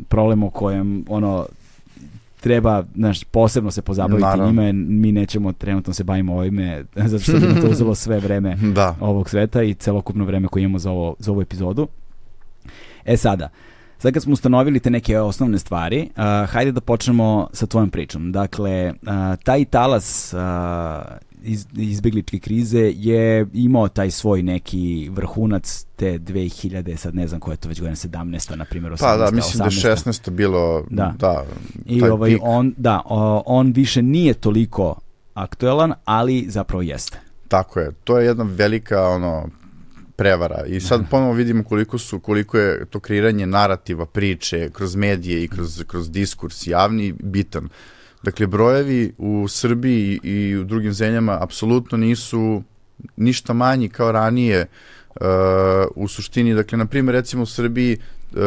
problem 0.09 0.43
o 0.43 0.49
kojem, 0.49 1.05
ono, 1.09 1.45
treba 2.45 2.83
znaš, 2.95 3.23
posebno 3.23 3.71
se 3.71 3.81
pozabaviti 3.81 4.21
Naravno. 4.21 4.45
njime, 4.45 4.73
mi 4.73 5.11
nećemo 5.11 5.53
trenutno 5.53 5.93
se 5.93 6.03
bavimo 6.03 6.35
ovime, 6.35 6.83
zato 7.11 7.23
što 7.23 7.33
bi 7.33 7.61
to 7.61 7.67
uzelo 7.67 7.95
sve 7.95 8.19
vreme 8.19 8.55
da. 8.77 8.95
ovog 8.99 9.29
sveta 9.29 9.63
i 9.63 9.73
celokupno 9.73 10.25
vreme 10.25 10.47
koje 10.47 10.63
imamo 10.63 10.79
za, 10.79 10.91
ovo, 10.91 11.15
za 11.19 11.31
ovu 11.31 11.41
epizodu. 11.41 11.87
E 13.05 13.17
sada, 13.17 13.49
sad 13.97 14.13
kad 14.13 14.23
smo 14.23 14.33
ustanovili 14.33 14.79
te 14.79 14.89
neke 14.89 15.19
osnovne 15.19 15.59
stvari, 15.59 16.09
uh, 16.09 16.49
hajde 16.49 16.71
da 16.71 16.81
počnemo 16.81 17.47
sa 17.53 17.65
tvojom 17.65 17.89
pričom. 17.89 18.31
Dakle, 18.31 18.93
uh, 19.01 19.43
taj 19.43 19.65
talas 19.65 20.33
uh, 20.33 20.39
iz, 21.45 21.65
izbegličke 21.77 22.39
krize 22.39 22.93
je 22.95 23.47
imao 23.53 23.87
taj 23.87 24.11
svoj 24.11 24.43
neki 24.43 25.09
vrhunac 25.13 25.85
te 25.95 26.19
2000, 26.19 26.95
sad 26.95 27.15
ne 27.15 27.27
znam 27.27 27.39
koja 27.39 27.53
je 27.53 27.57
to 27.57 27.69
već 27.69 27.79
godina, 27.79 27.95
17. 27.95 28.55
na 28.55 28.65
primjer, 28.65 28.93
18. 28.93 28.97
Pa 28.99 29.17
da, 29.17 29.31
mislim 29.31 29.63
18. 29.63 29.83
da 29.83 29.89
je 29.89 29.95
16. 29.95 30.29
bilo, 30.29 30.85
Da. 30.89 31.13
da, 31.19 31.45
I 31.85 31.99
taj 31.99 32.09
ovaj, 32.09 32.33
pik. 32.33 32.41
on, 32.43 32.73
da, 32.77 33.01
o, 33.05 33.43
on 33.45 33.71
više 33.71 34.01
nije 34.01 34.33
toliko 34.33 34.95
aktuelan, 35.33 35.93
ali 36.05 36.45
zapravo 36.49 36.81
jeste. 36.81 37.19
Tako 37.47 37.79
je. 37.79 37.91
To 38.03 38.19
je 38.19 38.25
jedna 38.25 38.45
velika 38.49 39.07
ono 39.07 39.49
prevara. 40.15 40.65
I 40.65 40.79
sad 40.79 41.09
ponovo 41.09 41.33
vidimo 41.33 41.63
koliko 41.63 41.97
su 41.97 42.19
koliko 42.19 42.57
je 42.57 42.85
to 42.85 42.99
kreiranje 42.99 43.45
narativa, 43.45 44.05
priče 44.05 44.69
kroz 44.73 44.95
medije 44.95 45.43
i 45.43 45.47
kroz 45.47 45.83
kroz 45.87 46.11
diskurs 46.11 46.67
javni 46.67 47.13
bitan. 47.19 47.69
Dakle 48.25 48.47
brojevi 48.47 49.13
u 49.17 49.47
Srbiji 49.47 50.19
i 50.23 50.57
u 50.57 50.63
drugim 50.63 50.93
zemljama 50.93 51.37
apsolutno 51.41 51.97
nisu 51.97 52.63
ništa 53.17 53.53
manji 53.53 53.89
kao 53.89 54.11
ranije 54.11 54.67
uh, 55.15 55.25
u 55.95 56.07
suštini, 56.07 56.53
dakle, 56.53 56.77
na 56.77 56.85
primjer, 56.85 57.13
recimo 57.13 57.43
u 57.43 57.45
Srbiji 57.45 57.97
uh, 57.97 58.39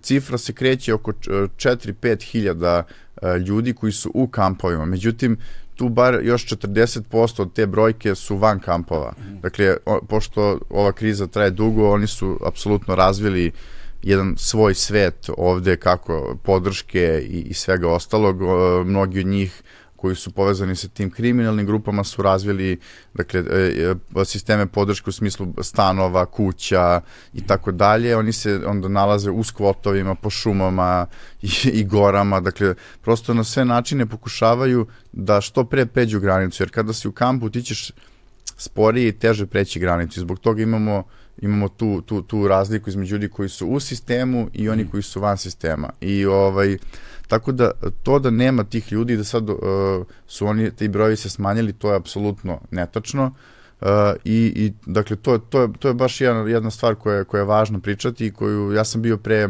cifra 0.00 0.38
se 0.38 0.52
kreće 0.52 0.94
oko 0.94 1.12
4-5 1.12 2.22
hiljada 2.22 2.82
uh, 2.82 3.28
ljudi 3.46 3.72
koji 3.72 3.92
su 3.92 4.10
u 4.14 4.28
kampovima. 4.28 4.84
Međutim, 4.84 5.38
tu 5.74 5.88
bar 5.88 6.18
još 6.22 6.46
40% 6.46 7.42
od 7.42 7.52
te 7.52 7.66
brojke 7.66 8.14
su 8.14 8.36
van 8.36 8.60
kampova. 8.60 9.12
Dakle, 9.42 9.76
o, 9.86 10.00
pošto 10.08 10.58
ova 10.70 10.92
kriza 10.92 11.26
traje 11.26 11.50
dugo, 11.50 11.90
oni 11.90 12.06
su 12.06 12.38
apsolutno 12.46 12.94
razvili 12.94 13.52
jedan 14.04 14.34
svoj 14.36 14.74
svet 14.74 15.30
ovde 15.36 15.76
kako 15.76 16.38
podrške 16.42 17.26
i, 17.28 17.40
i 17.40 17.54
svega 17.54 17.88
ostalog. 17.88 18.36
Mnogi 18.86 19.20
od 19.20 19.26
njih 19.26 19.62
koji 20.04 20.16
su 20.16 20.30
povezani 20.30 20.76
sa 20.76 20.88
tim 20.88 21.10
kriminalnim 21.10 21.66
grupama 21.66 22.04
su 22.04 22.22
razvili 22.22 22.78
dakle 23.14 23.40
e, 23.40 23.94
e, 24.20 24.24
sisteme 24.24 24.66
podrške 24.66 25.10
u 25.10 25.12
smislu 25.12 25.46
stanova, 25.62 26.26
kuća 26.26 27.00
i 27.34 27.46
tako 27.46 27.72
dalje. 27.72 28.16
Oni 28.16 28.32
se 28.32 28.60
onda 28.66 28.88
nalaze 28.88 29.30
u 29.30 29.44
skvotovima, 29.44 30.14
po 30.14 30.30
šumama 30.30 31.06
i, 31.42 31.48
i 31.72 31.84
gorama, 31.84 32.40
dakle 32.40 32.74
prosto 33.02 33.34
na 33.34 33.44
sve 33.44 33.64
načine 33.64 34.06
pokušavaju 34.06 34.86
da 35.12 35.40
što 35.40 35.64
pre 35.64 35.86
pređu 35.86 36.20
granicu, 36.20 36.62
jer 36.62 36.70
kada 36.70 36.92
si 36.92 37.08
u 37.08 37.12
kampu 37.12 37.50
ti 37.50 37.62
ćeš 37.62 37.90
sporije 38.56 39.08
i 39.08 39.18
teže 39.18 39.46
preći 39.46 39.80
granicu. 39.80 40.20
Zbog 40.20 40.38
toga 40.38 40.62
imamo 40.62 41.04
imamo 41.38 41.68
tu, 41.68 42.00
tu, 42.00 42.22
tu 42.22 42.48
razliku 42.48 42.90
između 42.90 43.14
ljudi 43.14 43.28
koji 43.28 43.48
su 43.48 43.68
u 43.68 43.80
sistemu 43.80 44.48
i 44.52 44.68
oni 44.68 44.90
koji 44.90 45.02
su 45.02 45.20
van 45.20 45.38
sistema. 45.38 45.90
I 46.00 46.26
ovaj 46.26 46.78
tako 47.28 47.52
da 47.52 47.70
to 48.02 48.18
da 48.18 48.30
nema 48.30 48.64
tih 48.64 48.92
ljudi 48.92 49.16
da 49.16 49.24
sad 49.24 49.50
uh, 49.50 49.56
su 50.26 50.46
oni 50.46 50.70
ti 50.70 50.88
brojevi 50.88 51.16
se 51.16 51.30
smanjili, 51.30 51.72
to 51.72 51.90
je 51.90 51.96
apsolutno 51.96 52.60
netačno. 52.70 53.34
Uh, 53.80 53.88
i, 54.24 54.52
i 54.56 54.72
dakle 54.86 55.16
to, 55.16 55.38
to, 55.38 55.62
je, 55.62 55.68
to 55.78 55.88
je 55.88 55.94
baš 55.94 56.20
jedna, 56.20 56.40
jedna 56.40 56.70
stvar 56.70 56.94
koja, 56.94 57.24
koja 57.24 57.40
je 57.40 57.44
važno 57.44 57.80
pričati 57.80 58.26
i 58.26 58.30
koju 58.30 58.72
ja 58.72 58.84
sam 58.84 59.02
bio 59.02 59.16
pre 59.16 59.48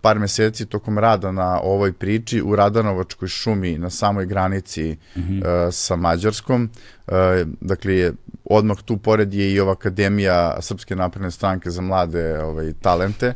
par 0.00 0.18
meseci 0.18 0.66
tokom 0.66 0.98
rada 0.98 1.32
na 1.32 1.60
ovoj 1.60 1.92
priči 1.92 2.42
u 2.42 2.56
Radanovačkoj 2.56 3.28
šumi 3.28 3.78
na 3.78 3.90
samoj 3.90 4.26
granici 4.26 4.96
uh, 5.16 5.22
sa 5.70 5.96
Mađarskom. 5.96 6.70
Uh, 7.06 7.14
dakle, 7.60 8.12
odmah 8.44 8.82
tu 8.84 8.96
pored 8.96 9.34
je 9.34 9.52
i 9.52 9.60
ova 9.60 9.72
Akademija 9.72 10.56
Srpske 10.60 10.96
napredne 10.96 11.30
stranke 11.30 11.70
za 11.70 11.82
mlade 11.82 12.42
ovaj, 12.42 12.72
talente. 12.72 13.28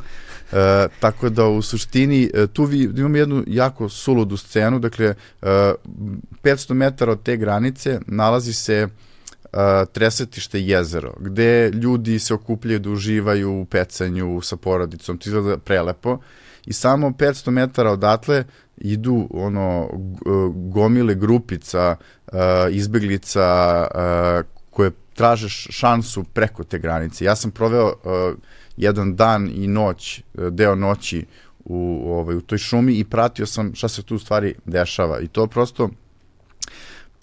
Uh, 0.51 0.57
tako 0.99 1.29
da 1.29 1.47
u 1.47 1.61
suštini 1.61 2.29
uh, 2.33 2.49
tu 2.49 2.63
vi, 2.63 2.83
imamo 2.83 3.17
jednu 3.17 3.43
jako 3.47 3.89
suludu 3.89 4.37
scenu, 4.37 4.79
dakle 4.79 5.09
uh, 5.41 5.47
500 6.43 6.73
metara 6.73 7.11
od 7.11 7.23
te 7.23 7.37
granice 7.37 7.99
nalazi 8.07 8.53
se 8.53 8.87
uh, 8.87 9.59
tresetište 9.91 10.61
jezero, 10.61 11.13
gde 11.19 11.69
ljudi 11.69 12.19
se 12.19 12.33
okupljaju 12.33 12.79
da 12.79 12.89
uživaju 12.89 13.61
u 13.61 13.65
pecanju 13.65 14.41
sa 14.41 14.55
porodicom, 14.57 15.17
to 15.17 15.29
izgleda 15.29 15.57
prelepo 15.57 16.19
i 16.65 16.73
samo 16.73 17.09
500 17.09 17.49
metara 17.51 17.91
odatle 17.91 18.43
idu 18.77 19.27
ono 19.31 19.89
g- 19.93 20.19
gomile 20.69 21.15
grupica 21.15 21.95
uh, 22.27 22.39
izbeglica 22.71 23.87
uh, 23.95 24.45
koje 24.69 24.91
traže 25.13 25.49
šansu 25.49 26.23
preko 26.23 26.63
te 26.63 26.79
granice. 26.79 27.25
Ja 27.25 27.35
sam 27.35 27.51
proveo 27.51 27.93
jedan 28.77 29.15
dan 29.15 29.49
i 29.53 29.67
noć, 29.67 30.21
deo 30.33 30.75
noći 30.75 31.25
u, 31.65 32.03
ovaj, 32.05 32.35
u 32.35 32.41
toj 32.41 32.57
šumi 32.57 32.93
i 32.99 33.03
pratio 33.03 33.45
sam 33.45 33.75
šta 33.75 33.87
se 33.87 34.03
tu 34.03 34.19
stvari 34.19 34.55
dešava 34.65 35.19
i 35.19 35.27
to 35.27 35.47
prosto 35.47 35.89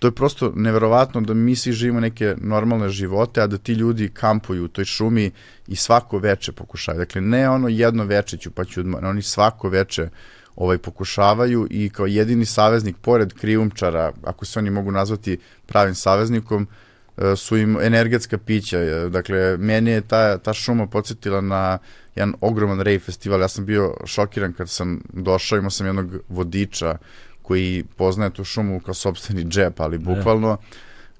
to 0.00 0.08
je 0.08 0.12
prosto 0.12 0.52
neverovatno 0.56 1.20
da 1.20 1.34
mi 1.34 1.56
svi 1.56 1.72
živimo 1.72 2.00
neke 2.00 2.34
normalne 2.38 2.88
živote, 2.88 3.42
a 3.42 3.46
da 3.46 3.58
ti 3.58 3.72
ljudi 3.72 4.08
kampuju 4.08 4.64
u 4.64 4.68
toj 4.68 4.84
šumi 4.84 5.30
i 5.66 5.76
svako 5.76 6.18
veče 6.18 6.52
pokušaju. 6.52 6.98
Dakle, 6.98 7.20
ne 7.20 7.50
ono 7.50 7.68
jedno 7.68 8.04
veče 8.04 8.36
ću 8.36 8.50
pa 8.50 8.64
ću 8.64 8.80
odmah, 8.80 9.02
oni 9.02 9.22
svako 9.22 9.68
veče 9.68 10.08
ovaj 10.56 10.78
pokušavaju 10.78 11.66
i 11.70 11.90
kao 11.90 12.06
jedini 12.06 12.44
saveznik 12.44 12.96
pored 13.02 13.32
krijumčara, 13.32 14.12
ako 14.24 14.44
se 14.44 14.58
oni 14.58 14.70
mogu 14.70 14.90
nazvati 14.90 15.38
pravim 15.66 15.94
saveznikom, 15.94 16.66
e, 17.16 17.36
su 17.36 17.56
im 17.56 17.78
energetska 17.80 18.38
pića. 18.38 18.78
E, 18.78 19.08
Dakle, 19.08 19.56
meni 19.56 19.90
je 19.90 20.00
ta, 20.00 20.38
ta 20.38 20.54
šuma 20.54 20.86
podsjetila 20.86 21.40
na 21.40 21.78
jedan 22.14 22.34
ogroman 22.40 22.80
rave 22.80 22.98
festival. 22.98 23.40
Ja 23.40 23.48
sam 23.48 23.66
bio 23.66 23.94
šokiran 24.04 24.52
kad 24.52 24.70
sam 24.70 25.00
došao, 25.12 25.58
imao 25.58 25.70
sam 25.70 25.86
jednog 25.86 26.14
vodiča 26.28 26.98
koji 27.50 27.84
poznaje 27.96 28.30
tu 28.30 28.44
šumu 28.44 28.80
kao 28.80 28.94
sobstveni 28.94 29.44
džep, 29.44 29.80
ali 29.80 29.98
bukvalno 29.98 30.56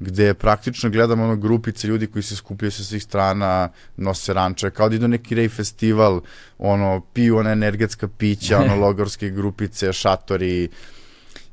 gde 0.00 0.34
praktično 0.34 0.90
gledam 0.90 1.20
ono 1.20 1.36
grupice 1.36 1.88
ljudi 1.88 2.06
koji 2.06 2.22
se 2.22 2.36
skupljaju 2.36 2.72
sa 2.72 2.84
svih 2.84 3.02
strana, 3.02 3.68
nose 3.96 4.34
ranče, 4.34 4.70
kao 4.70 4.88
da 4.88 4.94
idu 4.94 5.08
neki 5.08 5.34
rej 5.34 5.48
festival, 5.48 6.20
ono, 6.58 7.00
piju 7.12 7.36
ona 7.36 7.50
energetska 7.50 8.08
pića, 8.08 8.58
ono, 8.62 8.76
logorske 8.76 9.30
grupice, 9.30 9.92
šatori, 9.92 10.68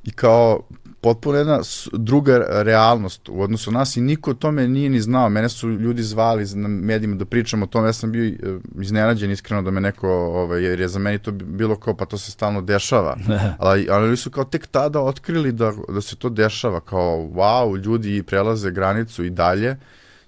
i 0.04 0.12
kao 0.12 0.62
potpuno 1.08 1.38
jedna 1.38 1.60
druga 1.93 2.46
realnost 2.50 3.30
u 3.30 3.41
odnosu 3.41 3.72
na 3.72 3.80
nas 3.80 3.98
i 3.98 4.02
niko 4.02 4.32
o 4.32 4.34
tome 4.34 4.67
nije 4.67 4.89
ni 4.89 5.02
znao. 5.02 5.30
Mene 5.30 5.50
su 5.50 5.70
ljudi 5.70 6.04
zvali 6.04 6.46
na 6.56 6.67
medijima 6.67 7.15
da 7.15 7.26
pričam 7.26 7.63
o 7.63 7.65
tome, 7.65 7.88
ja 7.88 7.93
sam 7.93 8.12
bio 8.12 8.26
e, 8.26 8.34
iznenađen 8.82 9.32
iskreno 9.32 9.62
da 9.62 9.72
me 9.72 9.82
neko, 9.82 10.10
ovaj, 10.10 10.63
jer 10.63 10.80
je 10.80 10.88
za 10.88 11.00
meni 11.00 11.20
to 11.20 11.32
bilo 11.32 11.76
kao 11.76 11.96
pa 11.96 12.06
to 12.06 12.17
se 12.17 12.32
stalno 12.32 12.62
dešava. 12.62 13.17
ali, 13.60 13.88
ali 13.89 14.08
oni 14.08 14.17
su 14.17 14.32
kao 14.32 14.43
tek 14.43 14.67
tada 14.67 15.02
otkrili 15.02 15.52
da, 15.52 15.72
da 15.89 16.02
se 16.02 16.15
to 16.15 16.30
dešava, 16.30 16.80
kao 16.80 17.17
wow, 17.17 17.84
ljudi 17.84 18.24
prelaze 18.24 18.72
granicu 18.72 19.24
i 19.24 19.30
dalje 19.30 19.78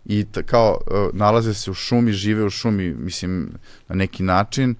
i 0.05 0.25
kao 0.45 0.77
e, 0.87 1.09
nalaze 1.13 1.53
se 1.53 1.71
u 1.71 1.73
šumi, 1.73 2.11
žive 2.11 2.43
u 2.43 2.49
šumi, 2.49 2.93
mislim, 2.93 3.49
na 3.87 3.95
neki 3.95 4.23
način 4.23 4.75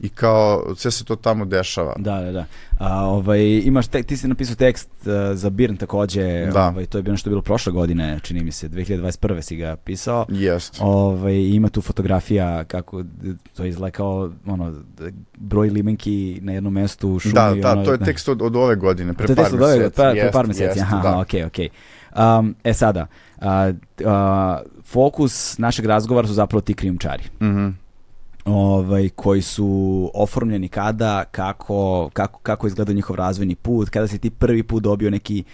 i 0.00 0.08
kao 0.08 0.74
sve 0.76 0.90
se 0.90 1.04
to 1.04 1.16
tamo 1.16 1.44
dešava. 1.44 1.94
Da, 1.98 2.20
da, 2.20 2.32
da. 2.32 2.44
A, 2.78 3.04
ovaj, 3.04 3.40
imaš 3.58 3.86
tek, 3.86 4.06
ti 4.06 4.16
si 4.16 4.28
napisao 4.28 4.56
tekst 4.56 4.88
uh, 5.00 5.06
za 5.32 5.50
Birn 5.50 5.76
takođe, 5.76 6.46
Da. 6.46 6.68
ovaj, 6.68 6.86
to 6.86 6.98
je 6.98 7.02
bilo 7.02 7.16
što 7.16 7.28
je 7.28 7.32
bilo 7.32 7.42
prošle 7.42 7.72
godine, 7.72 8.18
čini 8.22 8.42
mi 8.42 8.52
se, 8.52 8.68
2021. 8.68 9.40
si 9.40 9.56
ga 9.56 9.76
pisao. 9.76 10.26
Jest. 10.28 10.76
Ovaj, 10.80 11.34
ima 11.34 11.68
tu 11.68 11.80
fotografija 11.80 12.64
kako 12.64 13.04
to 13.56 13.64
izgleda 13.64 13.90
kao 13.90 14.30
ono, 14.46 14.74
broj 15.36 15.68
limenki 15.68 16.14
na 16.42 16.52
jednom 16.52 16.72
mestu 16.72 17.08
u 17.10 17.18
šumi. 17.18 17.34
Da, 17.34 17.54
da, 17.54 17.72
ono, 17.72 17.84
to 17.84 17.92
je 17.92 17.98
da. 17.98 18.04
tekst 18.04 18.28
od, 18.28 18.42
od 18.42 18.56
ove 18.56 18.76
godine, 18.76 19.14
pre 19.14 19.26
To 19.26 19.32
je 19.32 19.36
par 19.36 19.44
tekst 19.44 19.54
od 19.54 19.62
ove- 19.62 19.78
meseci. 19.78 19.96
pre- 19.96 20.20
pre 20.20 20.30
par 20.32 20.46
meseci, 20.46 20.80
aha, 20.80 20.98
da. 21.00 21.18
okej, 21.18 21.44
okej. 21.44 21.68
Um, 22.38 22.54
e 22.64 22.74
sada, 22.74 23.06
a, 23.38 23.72
a, 24.04 24.60
fokus 24.84 25.58
našeg 25.58 25.86
razgovora 25.86 26.26
su 26.28 26.34
zapravo 26.34 26.60
ti 26.60 26.74
krijumčari. 26.74 27.22
Mhm. 27.42 27.68
Ovaj, 28.44 29.08
koji 29.08 29.42
su 29.42 30.10
oformljeni 30.14 30.68
kada, 30.68 31.24
kako, 31.30 32.10
kako, 32.12 32.40
kako 32.42 32.66
izgleda 32.66 32.92
njihov 32.92 33.16
razvojni 33.16 33.54
put, 33.54 33.88
kada 33.88 34.06
si 34.06 34.18
ti 34.18 34.30
prvi 34.30 34.62
put 34.62 34.82
dobio 34.82 35.10
neki, 35.10 35.44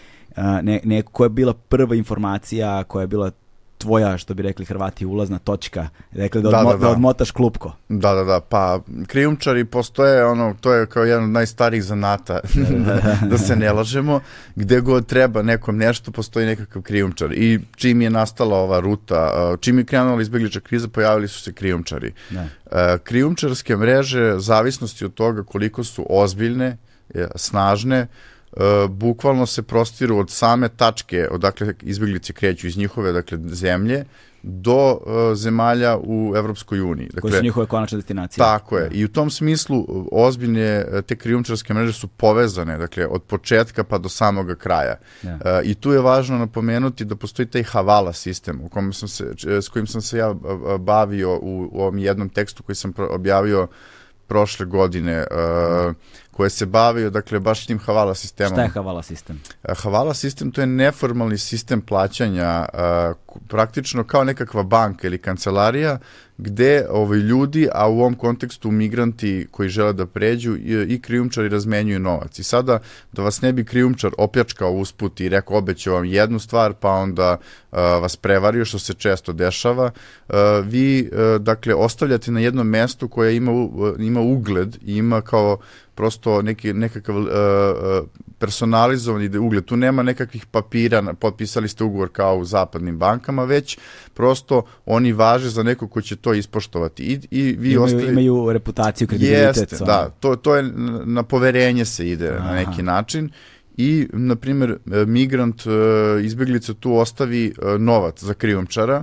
ne, 0.62 0.80
ne, 0.84 1.02
koja 1.02 1.26
je 1.26 1.30
bila 1.30 1.54
prva 1.54 1.94
informacija, 1.94 2.84
koja 2.84 3.00
je 3.00 3.06
bila 3.06 3.30
tvoja, 3.80 4.18
što 4.18 4.34
bi 4.34 4.42
rekli 4.42 4.64
Hrvati, 4.64 5.06
ulazna 5.06 5.38
točka, 5.38 5.88
dakle 6.12 6.40
da, 6.40 6.50
Da, 6.50 6.58
odmo, 6.58 6.70
da, 6.70 6.76
da, 6.76 6.84
da. 6.86 6.90
odmotaš 6.90 7.30
klupko. 7.30 7.72
Da, 7.88 8.14
da, 8.14 8.24
da, 8.24 8.40
pa 8.40 8.80
krijumčari 9.06 9.64
postoje, 9.64 10.24
ono, 10.24 10.54
to 10.60 10.72
je 10.72 10.86
kao 10.86 11.04
jedan 11.04 11.24
od 11.24 11.30
najstarijih 11.30 11.84
zanata, 11.84 12.40
da, 12.86 13.18
da 13.26 13.38
se 13.38 13.56
ne 13.56 13.72
lažemo, 13.72 14.20
gde 14.56 14.80
god 14.80 15.06
treba 15.06 15.42
nekom 15.42 15.76
nešto, 15.76 16.12
postoji 16.12 16.46
nekakav 16.46 16.82
krijumčar. 16.82 17.32
I 17.32 17.60
čim 17.76 18.02
je 18.02 18.10
nastala 18.10 18.56
ova 18.56 18.80
ruta, 18.80 19.30
čim 19.60 19.78
je 19.78 19.84
krenula 19.84 20.22
izbegliča 20.22 20.60
kriza, 20.60 20.88
pojavili 20.88 21.28
su 21.28 21.40
se 21.40 21.52
krijumčari. 21.52 22.12
Da. 22.30 22.98
Krijumčarske 22.98 23.76
mreže, 23.76 24.34
zavisnosti 24.38 25.04
od 25.04 25.14
toga 25.14 25.42
koliko 25.42 25.84
su 25.84 26.06
ozbiljne, 26.08 26.76
e, 27.14 27.26
snažne, 27.36 28.06
Uh, 28.52 28.90
bukvalno 28.90 29.46
se 29.46 29.62
prostiru 29.62 30.18
od 30.18 30.30
same 30.30 30.68
tačke 30.68 31.28
odakle 31.30 31.74
izbjeglice 31.82 32.32
kreću 32.32 32.66
iz 32.66 32.76
njihove 32.76 33.12
dakle 33.12 33.38
zemlje 33.44 34.04
do 34.42 34.92
uh, 34.92 35.36
zemalja 35.36 35.98
u 36.02 36.32
Evropskoj 36.36 36.80
uniji. 36.80 37.08
Dakle, 37.14 37.20
Koje 37.20 37.38
su 37.38 37.44
njihove 37.44 37.66
konačne 37.66 37.98
destinacije. 37.98 38.44
Tako 38.44 38.78
je. 38.78 38.88
Da. 38.88 38.94
I 38.94 39.04
u 39.04 39.08
tom 39.08 39.30
smislu 39.30 40.06
ozbiljne 40.12 40.86
te 41.06 41.16
krijumčarske 41.16 41.74
mreže 41.74 41.92
su 41.92 42.08
povezane, 42.08 42.78
dakle, 42.78 43.06
od 43.06 43.22
početka 43.22 43.84
pa 43.84 43.98
do 43.98 44.08
samoga 44.08 44.54
kraja. 44.54 44.96
Ja. 45.22 45.34
Uh, 45.34 45.40
I 45.64 45.74
tu 45.74 45.92
je 45.92 46.00
važno 46.00 46.38
napomenuti 46.38 47.04
da 47.04 47.16
postoji 47.16 47.46
taj 47.46 47.62
havala 47.62 48.12
sistem 48.12 48.60
u 48.60 48.68
kom 48.68 48.92
sam 48.92 49.08
se, 49.08 49.32
s 49.44 49.68
kojim 49.68 49.86
sam 49.86 50.02
se 50.02 50.18
ja 50.18 50.34
bavio 50.78 51.36
u, 51.36 51.68
u 51.72 51.80
ovom 51.80 51.98
jednom 51.98 52.28
tekstu 52.28 52.62
koji 52.62 52.76
sam 52.76 52.92
objavio 53.10 53.68
prošle 54.30 54.66
godine 54.66 55.26
uh, 55.30 55.94
koje 56.40 56.50
se 56.50 56.66
bavio, 56.66 57.10
dakle, 57.10 57.38
baš 57.40 57.66
tim 57.66 57.78
Havala 57.78 58.14
sistemom. 58.14 58.52
Šta 58.52 58.62
je 58.62 58.68
Havala 58.68 59.02
sistem? 59.02 59.40
Havala 59.76 60.14
sistem 60.14 60.50
to 60.50 60.60
je 60.60 60.66
neformalni 60.66 61.38
sistem 61.38 61.80
plaćanja, 61.80 62.66
uh, 62.72 63.40
praktično 63.48 64.04
kao 64.04 64.24
nekakva 64.24 64.62
banka 64.62 65.06
ili 65.06 65.18
kancelarija, 65.18 65.98
gde 66.38 66.86
ovaj, 66.90 67.18
ljudi, 67.18 67.68
a 67.74 67.88
u 67.88 68.00
ovom 68.00 68.14
kontekstu 68.14 68.70
migranti 68.70 69.46
koji 69.50 69.68
žele 69.68 69.92
da 69.92 70.06
pređu 70.06 70.56
i, 70.56 70.94
i 70.94 71.00
krijumčari 71.00 71.48
razmenjuju 71.48 71.98
novac. 71.98 72.38
I 72.38 72.42
sada, 72.42 72.78
da 73.12 73.22
vas 73.22 73.42
ne 73.42 73.52
bi 73.52 73.64
krijumčar 73.64 74.10
opljačkao 74.18 74.72
usput 74.72 75.20
i 75.20 75.28
rekao 75.28 75.56
obećao 75.56 75.94
vam 75.94 76.04
jednu 76.04 76.38
stvar, 76.38 76.72
pa 76.80 76.90
onda 76.90 77.36
uh, 77.36 77.78
vas 77.78 78.16
prevario, 78.16 78.64
što 78.64 78.78
se 78.78 78.94
često 78.94 79.32
dešava, 79.32 79.90
uh, 80.28 80.34
vi, 80.64 81.10
uh, 81.12 81.42
dakle, 81.42 81.74
ostavljate 81.74 82.30
na 82.30 82.40
jednom 82.40 82.66
mestu 82.66 83.08
koje 83.08 83.36
ima, 83.36 83.52
uh, 83.52 83.68
ima 83.98 84.20
ugled 84.20 84.76
i 84.82 84.96
ima 84.96 85.20
kao 85.20 85.58
prosto 86.00 86.42
neki, 86.42 86.72
nekakav 86.72 87.16
uh, 87.16 87.26
personalizovani 88.38 89.38
ugled. 89.38 89.64
Tu 89.64 89.76
nema 89.76 90.02
nekakvih 90.02 90.46
papira, 90.46 91.14
potpisali 91.20 91.68
ste 91.68 91.84
ugovor 91.84 92.08
kao 92.12 92.38
u 92.38 92.44
zapadnim 92.44 92.98
bankama, 92.98 93.44
već 93.44 93.78
prosto 94.14 94.62
oni 94.86 95.12
važe 95.12 95.48
za 95.48 95.62
neko 95.62 95.88
ko 95.88 96.00
će 96.00 96.16
to 96.16 96.34
ispoštovati. 96.34 97.02
I, 97.02 97.18
i 97.30 97.42
vi 97.42 97.72
imaju, 97.72 97.82
ostali... 97.82 98.08
imaju 98.08 98.52
reputaciju, 98.52 99.08
kredibilitet. 99.08 99.72
Jeste, 99.72 99.84
da. 99.84 100.10
To, 100.20 100.36
to 100.36 100.56
je 100.56 100.62
na 101.04 101.22
poverenje 101.22 101.84
se 101.84 102.08
ide 102.08 102.30
Aha. 102.30 102.48
na 102.48 102.54
neki 102.54 102.82
način 102.82 103.30
i, 103.76 104.08
na 104.12 104.36
primjer, 104.36 104.78
migrant, 105.06 105.62
izbjeglica 106.22 106.74
tu 106.74 106.96
ostavi 106.96 107.52
novac 107.78 108.24
za 108.24 108.34
krijumčara, 108.34 109.02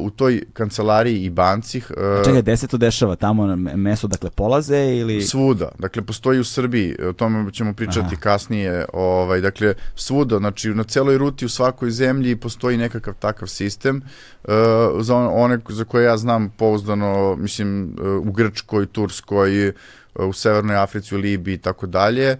u 0.00 0.10
toj 0.10 0.42
kancelariji 0.52 1.24
i 1.24 1.30
banci. 1.30 1.82
A 1.96 2.22
čekaj, 2.24 2.42
gde 2.42 2.56
se 2.56 2.66
to 2.66 2.76
dešava? 2.76 3.16
Tamo 3.16 3.46
na 3.46 3.56
meso, 3.56 4.06
dakle, 4.06 4.30
polaze 4.30 4.96
ili... 4.96 5.22
Svuda. 5.22 5.68
Dakle, 5.78 6.02
postoji 6.02 6.40
u 6.40 6.44
Srbiji, 6.44 6.96
o 7.08 7.12
tome 7.12 7.52
ćemo 7.52 7.72
pričati 7.72 8.14
Aha. 8.14 8.20
kasnije. 8.20 8.84
Ovaj, 8.92 9.40
dakle, 9.40 9.74
svuda, 9.94 10.38
znači, 10.38 10.68
na 10.68 10.84
celoj 10.84 11.18
ruti 11.18 11.44
u 11.44 11.48
svakoj 11.48 11.90
zemlji 11.90 12.36
postoji 12.36 12.76
nekakav 12.76 13.14
takav 13.14 13.48
sistem. 13.48 14.02
Uh, 14.44 14.52
za 15.00 15.16
one 15.16 15.58
za 15.68 15.84
koje 15.84 16.04
ja 16.04 16.16
znam 16.16 16.50
pouzdano, 16.58 17.36
mislim, 17.36 17.96
u 18.22 18.32
Grčkoj, 18.32 18.86
Turskoj, 18.86 19.72
u 20.14 20.32
Severnoj 20.32 20.76
Africi, 20.76 21.14
u 21.14 21.18
Libiji 21.18 21.54
i 21.54 21.58
tako 21.58 21.86
dalje, 21.86 22.36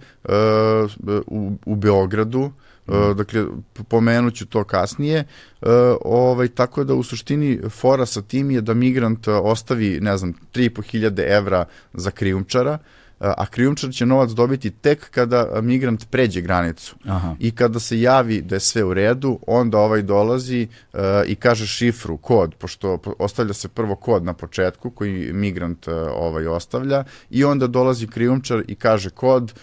u, 1.27 1.51
u 1.65 1.75
Beogradu, 1.75 2.51
Uh, 2.87 3.15
dakle, 3.15 3.45
pomenuću 3.87 4.45
to 4.45 4.63
kasnije. 4.63 5.23
Uh, 5.61 5.69
ovaj, 6.01 6.47
tako 6.47 6.83
da 6.83 6.93
u 6.93 7.03
suštini 7.03 7.59
fora 7.69 8.05
sa 8.05 8.21
tim 8.21 8.51
je 8.51 8.61
da 8.61 8.73
migrant 8.73 9.27
ostavi, 9.27 9.99
ne 10.01 10.17
znam, 10.17 10.33
3.500 10.53 11.37
evra 11.37 11.65
za 11.93 12.11
krijumčara, 12.11 12.77
a 13.19 13.45
krijumčar 13.45 13.91
će 13.91 14.05
novac 14.05 14.29
dobiti 14.29 14.71
tek 14.71 15.09
kada 15.09 15.61
migrant 15.61 16.09
pređe 16.09 16.41
granicu. 16.41 16.95
Aha. 17.05 17.35
I 17.39 17.51
kada 17.51 17.79
se 17.79 18.01
javi 18.01 18.41
da 18.41 18.55
je 18.55 18.59
sve 18.59 18.83
u 18.83 18.93
redu, 18.93 19.39
onda 19.47 19.77
ovaj 19.77 20.01
dolazi 20.01 20.67
uh, 20.93 20.99
i 21.27 21.35
kaže 21.35 21.67
šifru, 21.67 22.17
kod, 22.17 22.55
pošto 22.55 22.99
ostavlja 23.19 23.53
se 23.53 23.67
prvo 23.67 23.95
kod 23.95 24.23
na 24.23 24.33
početku 24.33 24.89
koji 24.89 25.33
migrant 25.33 25.87
uh, 25.87 25.93
ovaj 26.15 26.47
ostavlja 26.47 27.03
i 27.29 27.43
onda 27.43 27.67
dolazi 27.67 28.07
krijumčar 28.07 28.63
i 28.67 28.75
kaže 28.75 29.09
kod, 29.09 29.53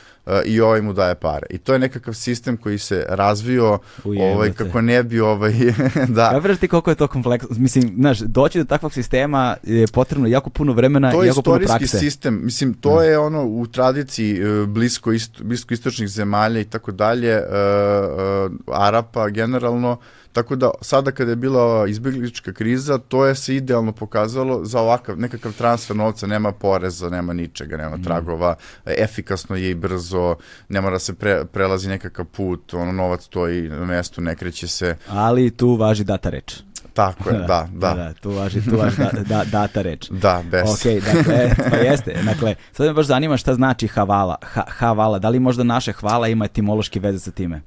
i 0.45 0.61
ovaj 0.61 0.83
mu 0.83 0.93
daje 0.93 1.15
pare. 1.15 1.47
I 1.51 1.59
to 1.59 1.73
je 1.73 1.79
nekakav 1.79 2.15
sistem 2.15 2.57
koji 2.57 2.79
se 2.79 3.07
razvio 3.09 3.79
Ujemate. 4.05 4.35
ovaj, 4.35 4.53
kako 4.53 4.81
ne 4.81 5.03
bi 5.03 5.21
ovaj, 5.21 5.53
da. 6.17 6.31
Kapiraš 6.31 6.59
ti 6.59 6.69
koliko 6.69 6.91
je 6.91 6.95
to 6.95 7.07
kompleksno? 7.07 7.49
Mislim, 7.59 7.95
znaš, 7.97 8.19
doći 8.19 8.59
do 8.59 8.65
takvog 8.65 8.93
sistema 8.93 9.57
je 9.63 9.87
potrebno 9.87 10.29
jako 10.29 10.51
puno 10.51 10.73
vremena 10.73 11.13
i 11.25 11.27
jako 11.27 11.43
puno 11.43 11.57
prakse. 11.57 11.67
To 11.67 11.73
je 11.73 11.77
istorijski 11.77 11.99
sistem. 11.99 12.41
Mislim, 12.45 12.75
to 12.75 13.01
mm. 13.01 13.03
je 13.03 13.19
ono 13.19 13.45
u 13.45 13.67
tradiciji 13.67 14.41
e, 14.41 14.67
blisko, 14.67 15.13
ist, 15.13 15.43
blisko 15.43 15.75
istočnih 15.75 16.09
zemalja 16.09 16.61
i 16.61 16.65
tako 16.65 16.93
dalje, 16.93 17.37
uh, 17.37 17.43
uh, 17.47 18.77
Arapa 18.87 19.29
generalno, 19.29 19.97
Tako 20.33 20.57
da 20.57 20.71
sada 20.81 21.11
kada 21.11 21.31
je 21.31 21.37
bila 21.37 21.87
izbjeglička 21.89 22.53
kriza, 22.53 22.99
to 22.99 23.27
je 23.27 23.35
se 23.35 23.57
idealno 23.57 23.93
pokazalo 23.93 24.65
za 24.65 24.81
ovakav 24.81 25.19
nekakav 25.19 25.53
transfer 25.53 25.97
novca, 25.97 26.27
nema 26.27 26.53
poreza, 26.53 27.11
nema 27.11 27.33
ničega, 27.33 27.77
nema 27.77 27.97
mm. 27.97 28.03
tragova, 28.03 28.55
efikasno 28.87 29.57
je 29.57 29.71
i 29.71 29.75
brzo, 29.75 30.37
ne 30.69 30.81
mora 30.81 30.99
se 30.99 31.15
pre, 31.15 31.45
prelazi 31.45 31.89
nekakav 31.89 32.25
put, 32.25 32.75
ono 32.75 32.93
novac 32.93 33.23
stoji 33.23 33.69
na 33.69 33.85
mestu, 33.85 34.21
ne 34.21 34.37
kreće 34.37 34.69
se. 34.69 34.97
Ali 35.09 35.51
tu 35.51 35.75
važi 35.77 36.05
data 36.05 36.31
reč. 36.31 36.63
Tako 36.95 37.31
je, 37.31 37.39
da, 37.39 37.69
da. 37.73 37.89
da, 37.95 37.95
da 37.95 38.13
tu 38.13 38.31
važi, 38.31 38.65
tu 38.65 38.77
važi 38.77 38.97
da, 38.97 39.23
da, 39.23 39.45
data 39.45 39.83
reč. 39.83 40.11
Da, 40.23 40.43
bez. 40.51 40.63
Ok, 40.71 41.05
dakle, 41.05 41.51
pa 41.71 41.77
jeste. 41.77 42.23
Dakle, 42.25 42.55
sad 42.73 42.87
me 42.87 42.93
baš 42.93 43.07
zanima 43.07 43.37
šta 43.37 43.55
znači 43.55 43.87
havala. 43.87 44.37
Ha, 44.43 44.65
havala, 44.69 45.19
da 45.19 45.29
li 45.29 45.41
možda 45.41 45.65
naše 45.65 45.93
hvala 45.93 46.29
ima 46.29 46.45
etimološki 46.45 47.01
veze 47.01 47.19
sa 47.19 47.31
time? 47.31 47.63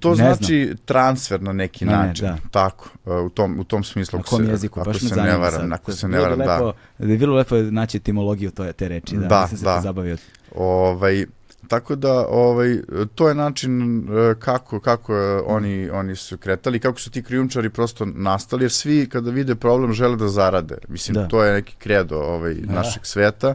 To 0.00 0.10
ne 0.10 0.16
znači 0.16 0.64
znam. 0.64 0.76
transfer 0.84 1.42
na 1.42 1.52
neki 1.52 1.84
ne, 1.84 1.92
način. 1.92 2.26
Ne, 2.26 2.32
da. 2.32 2.38
Tako, 2.50 2.88
e, 3.06 3.10
u 3.10 3.28
tom, 3.28 3.60
u 3.60 3.64
tom 3.64 3.84
smislu. 3.84 4.18
Na 4.18 4.22
kom 4.22 4.44
se, 4.44 4.50
jeziku? 4.50 4.84
Baš 4.84 5.02
me 5.02 5.08
zanima 5.08 5.36
varam, 5.36 5.72
Ako 5.72 5.92
se 5.92 6.08
ne 6.08 6.18
varam, 6.18 6.38
da. 6.38 6.72
Da 6.98 7.12
je 7.12 7.18
bilo 7.18 7.36
lepo 7.36 7.56
naći 7.56 7.96
etimologiju 7.96 8.50
to, 8.50 8.72
te 8.72 8.88
reči. 8.88 9.16
Da, 9.16 9.20
da, 9.20 9.48
da. 9.62 9.76
se 9.76 9.82
zabavio. 9.82 10.16
Ovaj, 10.54 11.26
Tako 11.68 11.96
da 11.96 12.26
ovaj 12.28 12.78
to 13.14 13.28
je 13.28 13.34
način 13.34 14.00
e, 14.00 14.34
kako 14.38 14.80
kako 14.80 15.42
oni 15.46 15.90
oni 15.90 16.16
su 16.16 16.38
kretali, 16.38 16.80
kako 16.80 17.00
su 17.00 17.10
ti 17.10 17.22
krijumčari 17.22 17.70
prosto 17.70 18.04
nastali 18.04 18.64
jer 18.64 18.72
svi 18.72 19.08
kada 19.08 19.30
vide 19.30 19.54
problem 19.54 19.92
žele 19.92 20.16
da 20.16 20.28
zarade. 20.28 20.78
Mislim 20.88 21.14
da. 21.14 21.28
to 21.28 21.44
je 21.44 21.52
neki 21.52 21.74
kredo 21.78 22.16
ovaj 22.16 22.54
da. 22.54 22.72
našeg 22.72 23.06
sveta. 23.06 23.54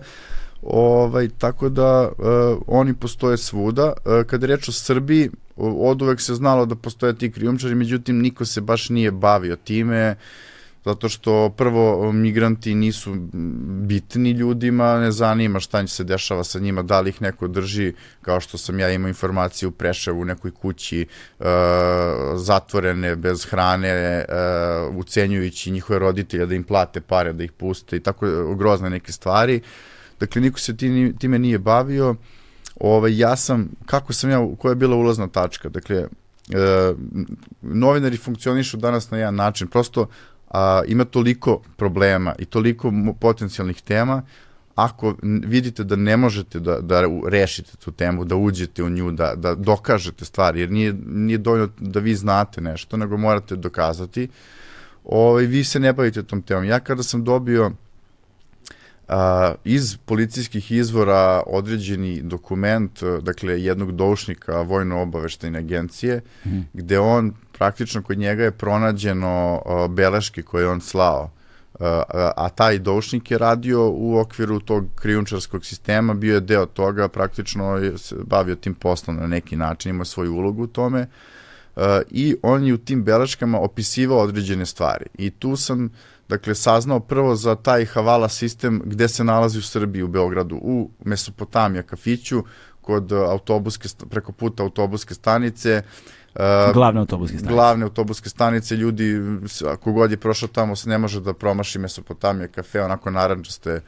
Ovaj, 0.61 1.29
tako 1.37 1.69
da 1.69 2.09
uh, 2.09 2.57
oni 2.67 2.93
postoje 2.93 3.37
svuda. 3.37 3.93
Uh, 4.05 4.23
kada 4.27 4.45
je 4.45 4.55
reč 4.55 4.69
o 4.69 4.71
Srbiji, 4.71 5.29
od 5.55 6.01
uvek 6.01 6.21
se 6.21 6.35
znalo 6.35 6.65
da 6.65 6.75
postoje 6.75 7.17
ti 7.17 7.31
krijumčari, 7.31 7.75
međutim 7.75 8.19
niko 8.21 8.45
se 8.45 8.61
baš 8.61 8.89
nije 8.89 9.11
bavio 9.11 9.55
time, 9.55 10.15
zato 10.85 11.09
što 11.09 11.49
prvo 11.57 12.11
migranti 12.11 12.75
nisu 12.75 13.15
bitni 13.87 14.31
ljudima, 14.31 14.99
ne 14.99 15.11
zanima 15.11 15.59
šta 15.59 15.87
se 15.87 16.03
dešava 16.03 16.43
sa 16.43 16.59
njima, 16.59 16.81
da 16.81 17.01
li 17.01 17.09
ih 17.09 17.21
neko 17.21 17.47
drži, 17.47 17.93
kao 18.21 18.39
što 18.39 18.57
sam 18.57 18.79
ja 18.79 18.91
imao 18.91 19.07
informaciju 19.07 19.69
u 19.69 19.71
Preševu 19.71 20.21
u 20.21 20.25
nekoj 20.25 20.51
kući 20.51 21.05
uh, 21.39 21.45
zatvorene, 22.35 23.15
bez 23.15 23.45
hrane, 23.45 24.25
uh, 24.89 24.95
ucenjujući 24.95 25.71
njihove 25.71 25.99
roditelje 25.99 26.45
da 26.45 26.55
im 26.55 26.63
plate 26.63 27.01
pare, 27.01 27.33
da 27.33 27.43
ih 27.43 27.51
puste 27.51 27.95
i 27.95 27.99
tako 27.99 28.55
grozne 28.55 28.89
neke 28.89 29.11
stvari. 29.11 29.61
Dakle, 30.19 30.41
niko 30.41 30.59
se 30.59 30.77
time 31.19 31.39
nije 31.39 31.59
bavio. 31.59 32.15
Ovaj, 32.79 33.17
ja 33.17 33.35
sam, 33.35 33.69
kako 33.85 34.13
sam 34.13 34.29
ja, 34.29 34.47
koja 34.57 34.71
je 34.71 34.75
bila 34.75 34.95
ulazna 34.95 35.27
tačka? 35.27 35.69
Dakle, 35.69 35.97
e, 35.97 36.07
novinari 37.61 38.17
funkcionišu 38.17 38.77
danas 38.77 39.11
na 39.11 39.17
jedan 39.17 39.35
način, 39.35 39.67
prosto 39.67 40.07
a, 40.49 40.81
ima 40.87 41.05
toliko 41.05 41.61
problema 41.77 42.35
i 42.39 42.45
toliko 42.45 42.93
potencijalnih 43.19 43.81
tema, 43.81 44.21
ako 44.75 45.15
vidite 45.21 45.83
da 45.83 45.95
ne 45.95 46.17
možete 46.17 46.59
da, 46.59 46.79
da 46.81 47.03
rešite 47.27 47.77
tu 47.77 47.91
temu, 47.91 48.25
da 48.25 48.35
uđete 48.35 48.83
u 48.83 48.89
nju, 48.89 49.11
da, 49.11 49.35
da 49.35 49.55
dokažete 49.55 50.25
stvari, 50.25 50.59
jer 50.59 50.71
nije, 50.71 50.93
nije 51.05 51.37
dovoljno 51.37 51.69
da 51.79 51.99
vi 51.99 52.15
znate 52.15 52.61
nešto, 52.61 52.97
nego 52.97 53.17
morate 53.17 53.55
dokazati, 53.55 54.29
ovaj, 55.03 55.45
vi 55.45 55.63
se 55.63 55.79
ne 55.79 55.93
bavite 55.93 56.23
tom 56.23 56.41
temom. 56.41 56.65
Ja 56.65 56.79
kada 56.79 57.03
sam 57.03 57.23
dobio 57.23 57.71
a, 59.07 59.53
iz 59.63 59.97
policijskih 60.05 60.71
izvora 60.71 61.43
određeni 61.47 62.21
dokument, 62.21 63.03
dakle 63.21 63.63
jednog 63.63 63.91
doušnika 63.91 64.61
vojno-obaveštajne 64.61 65.59
agencije, 65.59 66.21
mm. 66.45 66.59
gde 66.73 66.99
on 66.99 67.33
praktično 67.51 68.03
kod 68.03 68.17
njega 68.17 68.43
je 68.43 68.51
pronađeno 68.51 69.61
a, 69.65 69.87
beleške 69.87 70.41
koje 70.41 70.67
on 70.67 70.81
slao. 70.81 71.31
A, 71.79 72.31
a 72.37 72.49
taj 72.49 72.79
doušnik 72.79 73.31
je 73.31 73.37
radio 73.37 73.89
u 73.89 74.19
okviru 74.19 74.59
tog 74.59 74.85
krijunčarskog 74.95 75.65
sistema, 75.65 76.13
bio 76.13 76.33
je 76.35 76.41
deo 76.41 76.65
toga, 76.65 77.07
praktično 77.07 77.77
je 77.77 77.97
se 77.97 78.15
bavio 78.25 78.55
tim 78.55 78.75
poslom 78.75 79.15
na 79.15 79.27
neki 79.27 79.55
način, 79.55 79.89
ima 79.89 80.05
svoju 80.05 80.35
ulogu 80.35 80.63
u 80.63 80.67
tome. 80.67 81.07
Uh, 81.75 81.83
i 82.09 82.35
on 82.41 82.63
je 82.63 82.73
u 82.73 82.77
tim 82.77 83.03
beleškama 83.03 83.59
opisivao 83.59 84.19
određene 84.19 84.65
stvari. 84.65 85.05
I 85.17 85.29
tu 85.29 85.55
sam 85.55 85.89
dakle, 86.29 86.55
saznao 86.55 86.99
prvo 86.99 87.35
za 87.35 87.55
taj 87.55 87.85
Havala 87.85 88.29
sistem 88.29 88.81
gde 88.85 89.07
se 89.07 89.23
nalazi 89.23 89.59
u 89.59 89.61
Srbiji, 89.61 90.03
u 90.03 90.07
Beogradu, 90.07 90.55
u 90.61 90.89
Mesopotamija 91.05 91.83
kafiću, 91.83 92.43
kod 92.81 93.11
autobuske, 93.11 93.89
preko 94.09 94.31
puta 94.31 94.63
autobuske 94.63 95.13
stanice, 95.13 95.83
Uh, 96.35 96.73
glavne 96.73 96.99
autobuske 96.99 97.37
stanice. 97.37 97.53
Glavne 97.53 97.83
autobuske 97.83 98.29
stanice, 98.29 98.75
ljudi, 98.75 99.21
ako 99.67 99.91
god 99.91 100.11
je 100.11 100.17
prošao 100.17 100.49
tamo, 100.49 100.75
se 100.75 100.89
ne 100.89 100.97
može 100.97 101.21
da 101.21 101.33
promaši 101.33 101.79
Mesopotamija 101.79 102.47
kafe, 102.47 102.81
onako 102.81 103.11
narančaste, 103.11 103.81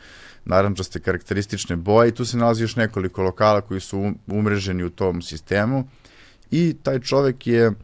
narančaste 0.46 1.00
karakteristične 1.00 1.76
boje 1.76 2.10
i 2.10 2.12
tu 2.12 2.26
se 2.26 2.38
nalazi 2.38 2.64
još 2.64 2.76
nekoliko 2.76 3.24
lokala 3.24 3.62
koji 3.62 3.80
su 3.80 4.14
umreženi 4.28 4.84
u 4.84 4.90
tom 4.90 5.22
sistemu 5.22 5.88
i 6.52 6.76
taj 6.84 7.00
čovek 7.00 7.48
je 7.48 7.68
uh, 7.68 7.76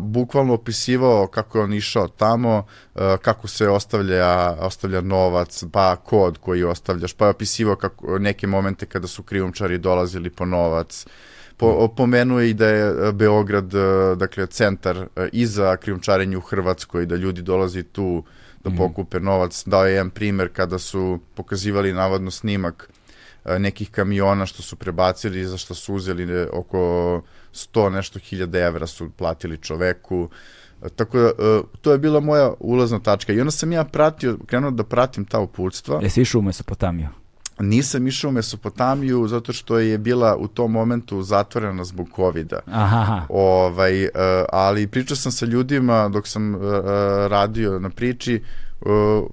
bukvalno 0.00 0.54
opisivao 0.54 1.26
kako 1.26 1.58
je 1.58 1.64
on 1.64 1.72
išao 1.72 2.08
tamo, 2.08 2.66
uh, 2.94 3.02
kako 3.22 3.48
se 3.48 3.68
ostavlja, 3.68 4.56
ostavlja 4.60 5.00
novac, 5.00 5.64
pa 5.72 5.96
kod 5.96 6.38
koji 6.38 6.64
ostavljaš, 6.64 7.12
pa 7.12 7.24
je 7.24 7.30
opisivao 7.30 7.76
kako, 7.76 8.18
neke 8.18 8.46
momente 8.46 8.86
kada 8.86 9.06
su 9.06 9.22
krijumčari 9.22 9.78
dolazili 9.78 10.30
po 10.30 10.44
novac, 10.44 11.06
Po, 11.60 11.88
pomenuje 11.96 12.50
i 12.50 12.54
da 12.54 12.68
je 12.68 13.12
Beograd, 13.12 13.72
dakle, 14.16 14.46
centar 14.46 15.06
i 15.32 15.46
za 15.46 15.76
krijumčarenje 15.76 16.36
u 16.36 16.40
Hrvatskoj, 16.40 17.06
da 17.06 17.16
ljudi 17.16 17.42
dolazi 17.42 17.82
tu 17.82 18.24
da 18.64 18.70
mhm. 18.70 18.78
pokupe 18.78 19.20
novac. 19.20 19.62
Dao 19.66 19.86
je 19.86 19.92
jedan 19.92 20.10
primer 20.10 20.48
kada 20.52 20.78
su 20.78 21.18
pokazivali 21.34 21.92
navodno 21.92 22.30
snimak 22.30 22.90
nekih 23.44 23.90
kamiona 23.90 24.46
što 24.46 24.62
su 24.62 24.76
prebacili, 24.76 25.44
za 25.44 25.56
što 25.56 25.74
su 25.74 25.94
uzeli 25.94 26.46
oko 26.52 27.22
100 27.58 27.88
nešto 27.90 28.18
hiljada 28.18 28.58
evra 28.58 28.86
su 28.86 29.10
platili 29.10 29.58
čoveku. 29.58 30.28
Tako 30.96 31.18
da, 31.18 31.32
to 31.80 31.92
je 31.92 31.98
bila 31.98 32.20
moja 32.20 32.52
ulazna 32.60 33.00
tačka. 33.00 33.32
I 33.32 33.40
onda 33.40 33.50
sam 33.50 33.72
ja 33.72 33.84
pratio, 33.84 34.38
krenuo 34.46 34.70
da 34.70 34.84
pratim 34.84 35.24
ta 35.24 35.40
uputstva. 35.40 36.00
Jesi 36.02 36.20
išao 36.20 36.38
u 36.38 36.42
Mesopotamiju? 36.42 37.08
Nisam 37.60 38.06
išao 38.06 38.28
u 38.28 38.32
Mesopotamiju 38.32 39.28
zato 39.28 39.52
što 39.52 39.78
je 39.78 39.98
bila 39.98 40.36
u 40.36 40.48
tom 40.48 40.72
momentu 40.72 41.22
zatvorena 41.22 41.84
zbog 41.84 42.08
kovida. 42.10 42.60
Aha. 42.66 43.22
Ovaj, 43.28 44.04
uh, 44.04 44.10
ali 44.52 44.86
pričao 44.86 45.16
sam 45.16 45.32
sa 45.32 45.46
ljudima 45.46 46.08
dok 46.08 46.28
sam 46.28 46.54
uh, 46.54 46.60
radio 47.26 47.78
na 47.78 47.90
priči, 47.90 48.42
uh, 48.80 49.26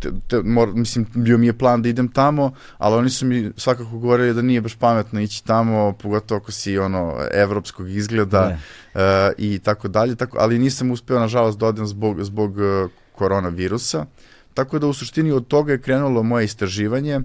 te, 0.00 0.10
te, 0.28 0.42
mor, 0.42 0.74
mislim, 0.74 1.06
bio 1.14 1.38
mi 1.38 1.46
je 1.46 1.58
plan 1.58 1.82
da 1.82 1.88
idem 1.88 2.08
tamo, 2.08 2.52
ali 2.78 2.96
oni 2.96 3.10
su 3.10 3.26
mi 3.26 3.50
svakako 3.56 3.98
govorili 3.98 4.34
da 4.34 4.42
nije 4.42 4.60
baš 4.60 4.74
pametno 4.74 5.20
ići 5.20 5.44
tamo, 5.44 5.92
pogotovo 6.02 6.38
ako 6.38 6.52
si 6.52 6.78
ono 6.78 7.16
evropskog 7.32 7.90
izgleda 7.90 8.58
uh, 8.94 9.00
i 9.38 9.58
tako 9.58 9.88
dalje, 9.88 10.16
tako, 10.16 10.36
ali 10.40 10.58
nisam 10.58 10.90
uspeo 10.90 11.18
nažalost 11.18 11.58
da 11.58 11.66
odem 11.66 11.86
zbog, 11.86 12.24
zbog 12.24 12.56
uh, 12.56 12.90
koronavirusa. 13.12 14.06
Tako 14.54 14.78
da 14.78 14.86
u 14.86 14.92
suštini 14.92 15.32
od 15.32 15.46
toga 15.46 15.72
je 15.72 15.80
krenulo 15.80 16.22
moje 16.22 16.44
istraživanje 16.44 17.20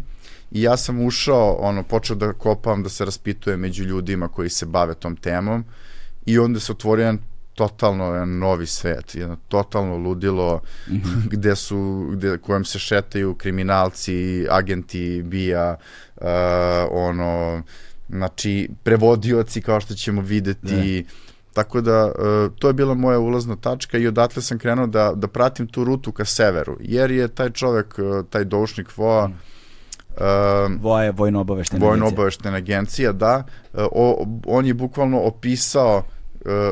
i 0.52 0.62
ja 0.62 0.78
sam 0.78 1.06
ušao, 1.06 1.58
ono, 1.60 1.84
počeo 1.84 2.16
da 2.16 2.34
kopam, 2.34 2.84
da 2.84 2.90
se 2.90 3.06
raspitujem 3.06 3.60
među 3.60 3.84
ljudima 3.84 4.28
koji 4.28 4.50
se 4.50 4.66
bave 4.66 4.94
tom 4.94 5.16
temom 5.16 5.66
i 6.26 6.40
onda 6.40 6.60
se 6.60 6.72
otvorio 6.72 7.04
jedan 7.04 7.20
totalno 7.56 8.14
jedan 8.14 8.38
novi 8.38 8.66
svet, 8.66 9.16
jedno 9.16 9.38
totalno 9.48 9.98
ludilo 9.98 10.62
mm 10.88 10.94
-hmm. 10.94 11.30
gde 11.34 11.56
su, 11.56 12.10
gde, 12.12 12.38
kojem 12.38 12.66
se 12.66 12.80
šetaju 12.80 13.36
kriminalci, 13.36 14.48
agenti, 14.50 15.22
bija, 15.24 15.76
uh, 16.16 16.24
ono, 16.92 17.64
znači, 18.10 18.70
prevodioci 18.84 19.62
kao 19.62 19.80
što 19.80 19.94
ćemo 19.94 20.22
videti, 20.22 20.76
ne. 20.76 21.04
Tako 21.54 21.82
da, 21.82 22.06
uh, 22.06 22.52
to 22.60 22.68
je 22.68 22.74
bila 22.74 22.94
moja 22.94 23.20
ulazna 23.20 23.56
tačka 23.56 23.98
i 23.98 24.08
odatle 24.08 24.42
sam 24.42 24.60
krenuo 24.60 24.88
da, 24.88 25.14
da 25.16 25.28
pratim 25.28 25.68
tu 25.68 25.84
rutu 25.84 26.12
ka 26.12 26.26
severu, 26.26 26.78
jer 26.80 27.12
je 27.12 27.28
taj 27.28 27.50
čovek, 27.50 28.00
uh, 28.00 28.26
taj 28.30 28.44
doušnik 28.44 28.98
Voa, 28.98 29.28
mm 29.28 29.34
Um, 30.66 30.80
Voje, 30.82 31.12
vojno 31.12 31.42
obaveštena 31.42 31.86
vojno 31.86 32.08
obaveštena 32.08 32.58
agencija, 32.58 33.12
da. 33.12 33.44
Uh, 33.74 33.80
o, 33.92 34.26
on 34.46 34.66
je 34.66 34.74
bukvalno 34.74 35.20
opisao 35.20 35.98
uh, 35.98 36.15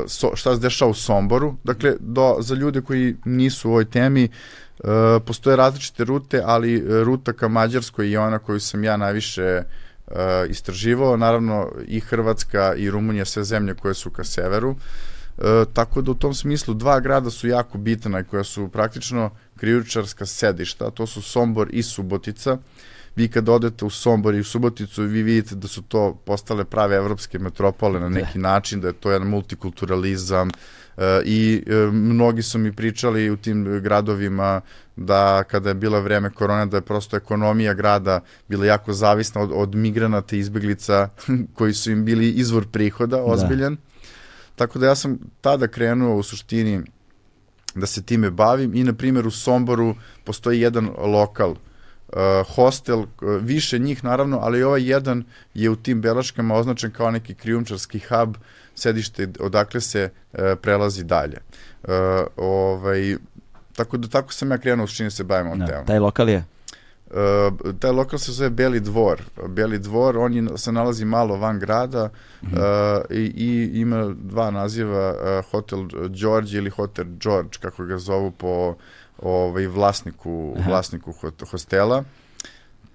so, 0.06 0.30
šta 0.34 0.54
se 0.54 0.60
dešava 0.60 0.90
u 0.90 0.94
Somboru. 0.94 1.56
Dakle, 1.64 1.96
do, 2.00 2.36
za 2.40 2.54
ljude 2.54 2.80
koji 2.80 3.16
nisu 3.24 3.68
u 3.68 3.72
ovoj 3.72 3.84
temi, 3.84 4.28
uh, 4.78 4.88
postoje 5.26 5.56
različite 5.56 6.04
rute, 6.04 6.42
ali 6.44 7.02
ruta 7.04 7.32
ka 7.32 7.48
Mađarskoj 7.48 8.10
je 8.10 8.18
ona 8.18 8.38
koju 8.38 8.60
sam 8.60 8.84
ja 8.84 8.96
najviše 8.96 9.62
uh, 10.06 10.14
istraživao. 10.48 11.16
Naravno, 11.16 11.72
i 11.86 12.00
Hrvatska 12.00 12.74
i 12.74 12.90
Rumunija, 12.90 13.24
sve 13.24 13.44
zemlje 13.44 13.74
koje 13.74 13.94
su 13.94 14.10
ka 14.10 14.24
severu. 14.24 14.76
E, 15.38 15.64
tako 15.72 16.02
da 16.02 16.10
u 16.10 16.14
tom 16.14 16.34
smislu 16.34 16.74
dva 16.74 17.00
grada 17.00 17.30
su 17.30 17.48
jako 17.48 17.78
bitna 17.78 18.20
i 18.20 18.24
koja 18.24 18.44
su 18.44 18.68
praktično 18.68 19.30
krijučarska 19.56 20.26
sedišta, 20.26 20.90
to 20.90 21.06
su 21.06 21.22
Sombor 21.22 21.68
i 21.70 21.82
Subotica 21.82 22.58
vi 23.16 23.28
kad 23.28 23.48
odete 23.48 23.84
u 23.84 23.90
Sombor 23.90 24.34
i 24.34 24.40
u 24.40 24.44
Suboticu 24.44 25.02
vi 25.02 25.22
vidite 25.22 25.54
da 25.54 25.68
su 25.68 25.82
to 25.82 26.14
postale 26.24 26.64
prave 26.64 26.96
evropske 26.96 27.38
metropole 27.38 28.00
na 28.00 28.08
neki 28.08 28.38
da. 28.38 28.48
način, 28.48 28.80
da 28.80 28.88
je 28.88 28.92
to 28.92 29.10
jedan 29.10 29.28
multikulturalizam 29.28 30.50
e, 30.96 31.22
i 31.24 31.62
e, 31.66 31.74
mnogi 31.92 32.42
su 32.42 32.58
mi 32.58 32.72
pričali 32.72 33.30
u 33.30 33.36
tim 33.36 33.80
gradovima 33.82 34.60
da 34.96 35.44
kada 35.44 35.68
je 35.68 35.74
bila 35.74 36.00
vreme 36.00 36.30
korone 36.30 36.66
da 36.66 36.76
je 36.76 36.80
prosto 36.80 37.16
ekonomija 37.16 37.74
grada 37.74 38.20
bila 38.48 38.66
jako 38.66 38.92
zavisna 38.92 39.40
od, 39.40 39.50
od 39.54 39.74
migranata 39.74 40.36
i 40.36 40.38
izbeglica 40.38 41.08
koji 41.56 41.74
su 41.74 41.90
im 41.90 42.04
bili 42.04 42.30
izvor 42.30 42.66
prihoda 42.72 43.16
da. 43.16 43.24
ozbiljan. 43.24 43.74
Da. 43.74 43.80
Tako 44.56 44.78
da 44.78 44.86
ja 44.86 44.94
sam 44.94 45.18
tada 45.40 45.68
krenuo 45.68 46.16
u 46.16 46.22
suštini 46.22 46.82
da 47.74 47.86
se 47.86 48.02
time 48.02 48.30
bavim 48.30 48.74
i 48.74 48.84
na 48.84 48.92
primjer 48.92 49.26
u 49.26 49.30
Somboru 49.30 49.94
postoji 50.24 50.60
jedan 50.60 50.90
lokal 50.98 51.50
uh, 51.50 51.56
hostel, 52.54 52.98
uh, 52.98 53.06
više 53.40 53.78
njih 53.78 54.04
naravno, 54.04 54.38
ali 54.42 54.62
ovaj 54.62 54.90
jedan 54.90 55.24
je 55.54 55.70
u 55.70 55.76
tim 55.76 56.00
belaškama 56.00 56.54
označen 56.54 56.90
kao 56.90 57.10
neki 57.10 57.34
krijumčarski 57.34 57.98
hub, 57.98 58.36
sedište 58.74 59.28
odakle 59.40 59.80
se 59.80 60.10
uh, 60.32 60.38
prelazi 60.62 61.04
dalje. 61.04 61.38
Uh, 61.82 61.90
ovaj, 62.36 63.16
tako 63.76 63.96
da 63.96 64.08
tako 64.08 64.32
sam 64.32 64.50
ja 64.50 64.58
krenuo 64.58 64.86
s 64.86 65.02
se 65.10 65.24
bavim 65.24 65.46
ovom 65.46 65.58
da, 65.58 65.66
temom. 65.66 65.86
Taj 65.86 65.98
lokal 65.98 66.28
je? 66.28 66.44
Uh, 67.10 67.74
taj 67.78 67.90
lokal 67.90 68.18
se 68.18 68.32
zove 68.32 68.50
Beli 68.50 68.80
dvor. 68.80 69.22
Beli 69.48 69.78
dvor, 69.78 70.18
on 70.18 70.34
je, 70.34 70.58
se 70.58 70.72
nalazi 70.72 71.04
malo 71.04 71.36
van 71.36 71.58
grada 71.58 72.10
mm 72.42 72.46
-hmm. 72.46 72.98
uh, 72.98 73.16
i, 73.16 73.32
i 73.36 73.80
ima 73.80 74.14
dva 74.18 74.50
naziva, 74.50 75.10
uh, 75.10 75.50
Hotel 75.50 75.88
George 76.08 76.56
ili 76.56 76.70
Hotel 76.70 77.04
George, 77.20 77.58
kako 77.60 77.84
ga 77.84 77.98
zovu 77.98 78.30
po 78.30 78.76
ovaj, 79.22 79.66
vlasniku, 79.66 80.54
Aha. 80.58 80.70
vlasniku 80.70 81.12
hostela. 81.50 82.04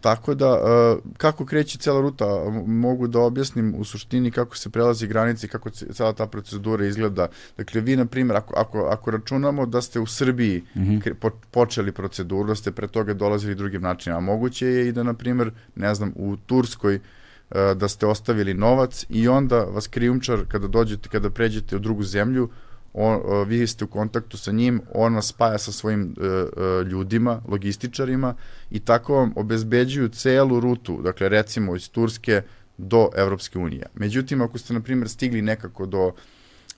Tako 0.02 0.34
da, 0.34 0.52
uh, 0.52 1.00
kako 1.18 1.46
kreće 1.46 1.78
cela 1.78 2.02
ruta, 2.02 2.26
mogu 2.66 3.08
da 3.08 3.20
objasnim 3.20 3.76
u 3.78 3.84
suštini 3.84 4.32
kako 4.32 4.58
se 4.58 4.70
prelazi 4.70 5.08
granice 5.08 5.46
i 5.46 5.50
kako 5.50 5.70
cela 5.70 6.14
ta 6.14 6.28
procedura 6.28 6.86
izgleda. 6.86 7.28
Dakle, 7.58 7.82
vi, 7.82 7.96
na 7.96 8.06
primjer, 8.06 8.38
ako, 8.38 8.54
ako, 8.58 8.80
ako 8.80 9.12
računamo 9.12 9.66
da 9.66 9.82
ste 9.82 10.00
u 10.00 10.06
Srbiji 10.06 10.64
mm 10.76 10.80
-hmm. 10.80 11.14
po, 11.14 11.30
počeli 11.52 11.92
proceduru, 11.92 12.48
da 12.48 12.56
ste 12.56 12.72
pre 12.72 12.88
toga 12.88 13.14
dolazili 13.14 13.56
drugim 13.56 13.82
načinima, 13.82 14.20
moguće 14.20 14.68
je 14.68 14.88
i 14.88 14.92
da, 14.92 15.04
na 15.04 15.14
primjer, 15.14 15.52
ne 15.76 15.96
znam, 15.96 16.14
u 16.16 16.38
Turskoj 16.38 16.96
uh, 16.96 17.58
da 17.76 17.88
ste 17.88 18.08
ostavili 18.08 18.54
novac 18.54 19.06
i 19.10 19.28
onda 19.28 19.60
vas 19.60 19.88
krijumčar, 19.88 20.40
kada 20.48 20.68
dođete, 20.68 21.10
kada 21.10 21.30
pređete 21.30 21.76
u 21.76 21.80
drugu 21.80 22.04
zemlju, 22.04 22.50
on, 22.94 23.48
vi 23.48 23.68
ste 23.68 23.86
u 23.86 23.88
kontaktu 23.88 24.38
sa 24.38 24.52
njim, 24.52 24.82
on 24.94 25.16
vas 25.16 25.28
spaja 25.28 25.58
sa 25.58 25.72
svojim 25.72 26.16
uh, 26.18 26.26
uh, 26.26 26.88
ljudima, 26.88 27.42
logističarima 27.48 28.36
i 28.72 28.80
tako 28.80 29.16
vam 29.16 29.34
obezbeđuju 29.36 30.10
celu 30.10 30.60
rutu, 30.60 31.02
dakle 31.02 31.30
recimo 31.30 31.76
iz 31.76 31.90
Turske 31.90 32.42
do 32.78 33.10
Evropske 33.16 33.60
unije. 33.60 33.86
Međutim, 33.96 34.42
ako 34.42 34.58
ste, 34.58 34.74
na 34.74 34.80
primjer, 34.80 35.10
stigli 35.10 35.42
nekako 35.42 35.86
do, 35.86 36.12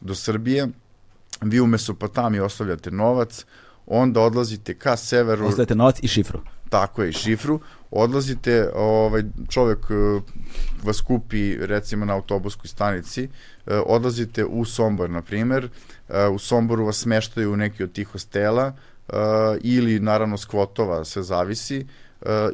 do 0.01 0.16
Srbije, 0.16 0.68
vi 1.41 1.59
u 1.59 1.68
Mesopotamiji 1.68 2.41
ostavljate 2.41 2.91
novac, 2.91 3.45
onda 3.86 4.22
odlazite 4.22 4.74
ka 4.74 4.97
severu... 4.97 5.45
Ostavljate 5.45 5.76
novac 5.76 6.03
i 6.03 6.07
šifru. 6.07 6.39
Tako 6.70 7.03
je, 7.03 7.09
i 7.09 7.14
šifru. 7.14 7.59
Odlazite, 7.91 8.69
ovaj, 8.75 9.23
čovek 9.49 9.79
uh, 9.89 10.23
vas 10.83 11.01
kupi 11.01 11.57
recimo 11.57 12.05
na 12.05 12.13
autobuskoj 12.13 12.67
stanici, 12.67 13.23
uh, 13.23 13.73
odlazite 13.85 14.45
u 14.45 14.65
Sombor, 14.65 15.09
na 15.09 15.21
primer, 15.21 15.69
u 16.33 16.39
Somboru 16.39 16.85
vas 16.85 16.97
smeštaju 16.97 17.53
u 17.53 17.55
neki 17.55 17.83
od 17.83 17.91
tih 17.91 18.07
hostela 18.07 18.73
ili 19.61 19.99
naravno 19.99 20.37
skvotova, 20.37 21.05
sve 21.05 21.23
zavisi, 21.23 21.85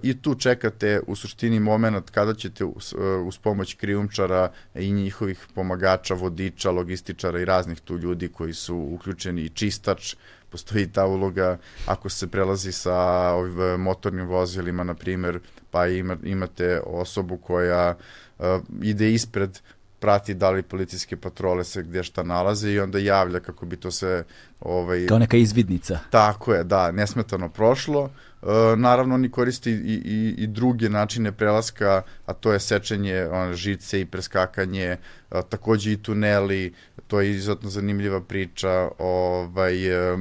i 0.04 0.22
tu 0.22 0.36
čekate 0.36 1.02
u 1.08 1.16
suštini 1.16 1.60
moment 1.60 2.10
kada 2.10 2.34
ćete 2.34 2.66
uz, 2.66 2.94
uz 3.26 3.38
pomoć 3.38 3.74
krijumčara 3.74 4.52
i 4.76 4.92
njihovih 4.92 5.48
pomagača, 5.56 6.14
vodiča, 6.14 6.72
logističara 6.72 7.40
i 7.40 7.46
raznih 7.46 7.80
tu 7.80 7.98
ljudi 7.98 8.28
koji 8.28 8.54
su 8.54 8.76
uključeni 8.76 9.42
i 9.42 9.50
čistač, 9.50 10.16
postoji 10.50 10.88
ta 10.88 11.06
uloga 11.06 11.58
ako 11.86 12.10
se 12.10 12.28
prelazi 12.28 12.72
sa 12.72 12.98
ovim 13.34 13.82
motornim 13.82 14.28
vozilima, 14.28 14.84
na 14.84 14.94
primer, 14.94 15.40
pa 15.72 15.88
ima, 15.88 16.18
imate 16.24 16.82
osobu 16.86 17.38
koja 17.38 17.96
uh, 18.40 18.46
ide 18.82 19.14
ispred 19.14 19.60
prati 20.00 20.34
da 20.34 20.50
li 20.50 20.64
policijske 20.64 21.18
patrole 21.18 21.64
se 21.64 21.84
gdje 21.84 22.04
šta 22.04 22.24
nalaze 22.24 22.72
i 22.72 22.80
onda 22.80 23.00
javlja 23.00 23.40
kako 23.40 23.66
bi 23.66 23.76
to 23.76 23.92
se 23.92 24.24
ovaj 24.60 25.08
kao 25.08 25.20
neka 25.20 25.38
izvidnica. 25.38 26.00
Tako 26.10 26.54
je, 26.54 26.64
da, 26.64 26.92
nesmetano 26.92 27.50
prošlo. 27.50 28.10
E, 28.42 28.76
naravno 28.76 29.16
oni 29.16 29.32
koriste 29.32 29.72
i, 29.72 30.02
i, 30.06 30.36
i 30.38 30.48
druge 30.48 30.90
načine 30.90 31.32
prelaska, 31.32 32.02
a 32.26 32.34
to 32.34 32.54
je 32.54 32.60
sečenje 32.60 33.28
on, 33.32 33.54
žice 33.54 34.02
i 34.02 34.06
preskakanje, 34.06 34.98
a, 35.30 35.42
takođe 35.42 35.92
i 35.92 35.98
tuneli, 35.98 36.74
to 37.08 37.22
je 37.22 37.32
izuzetno 37.32 37.70
zanimljiva 37.70 38.22
priča, 38.22 38.90
ovaj, 38.98 40.12
e, 40.14 40.18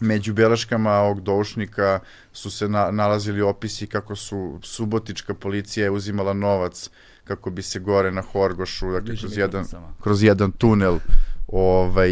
među 0.00 0.34
beleškama 0.34 0.92
ovog 0.92 1.20
doušnika 1.20 2.00
su 2.32 2.50
se 2.50 2.68
na, 2.68 2.90
nalazili 2.90 3.42
opisi 3.42 3.86
kako 3.86 4.16
su 4.16 4.58
subotička 4.62 5.34
policija 5.34 5.92
uzimala 5.92 6.32
novac 6.32 6.90
kako 7.24 7.50
bi 7.50 7.62
se 7.62 7.78
gore 7.78 8.10
na 8.10 8.22
Horgošu, 8.22 8.92
dakle, 8.92 9.16
kroz 9.16 9.38
jedan, 9.38 9.64
kroz 10.00 10.22
jedan 10.22 10.52
tunel 10.52 10.98
ovaj, 11.48 12.10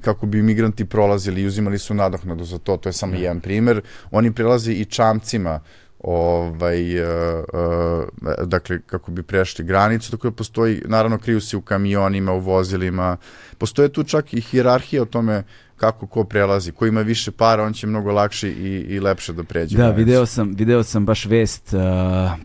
kako 0.00 0.26
bi 0.26 0.42
migranti 0.42 0.84
prolazili 0.84 1.42
i 1.42 1.46
uzimali 1.46 1.78
su 1.78 1.94
nadoknadu 1.94 2.44
za 2.44 2.58
to, 2.58 2.76
to 2.76 2.88
je 2.88 2.92
samo 2.92 3.12
ne. 3.12 3.18
Da. 3.18 3.24
jedan 3.24 3.40
primer. 3.40 3.82
Oni 4.10 4.32
prelaze 4.32 4.72
i 4.72 4.84
čamcima 4.84 5.60
ovaj, 5.98 7.02
uh, 7.02 7.44
uh, 7.52 8.46
dakle, 8.46 8.80
kako 8.86 9.10
bi 9.10 9.22
prešli 9.22 9.64
granicu, 9.64 10.10
tako 10.10 10.30
da 10.30 10.36
postoji, 10.36 10.82
naravno, 10.84 11.18
kriju 11.18 11.40
se 11.40 11.56
u 11.56 11.60
kamionima, 11.60 12.32
u 12.32 12.40
vozilima, 12.40 13.16
postoje 13.58 13.88
tu 13.88 14.04
čak 14.04 14.34
i 14.34 14.40
hirarhija 14.40 15.02
o 15.02 15.06
tome 15.06 15.42
kako 15.80 16.06
ko 16.06 16.24
prelazi, 16.24 16.72
ko 16.72 16.86
ima 16.86 17.00
više 17.00 17.30
para, 17.30 17.64
on 17.64 17.72
će 17.72 17.86
mnogo 17.86 18.12
lakše 18.12 18.48
i, 18.48 18.84
i 18.88 19.00
lepše 19.00 19.32
da 19.32 19.44
pređe. 19.44 19.76
Da, 19.76 19.90
video 19.90 20.26
sam, 20.26 20.54
video 20.54 20.82
sam 20.82 21.06
baš 21.06 21.24
vest 21.24 21.72
uh, 21.72 21.80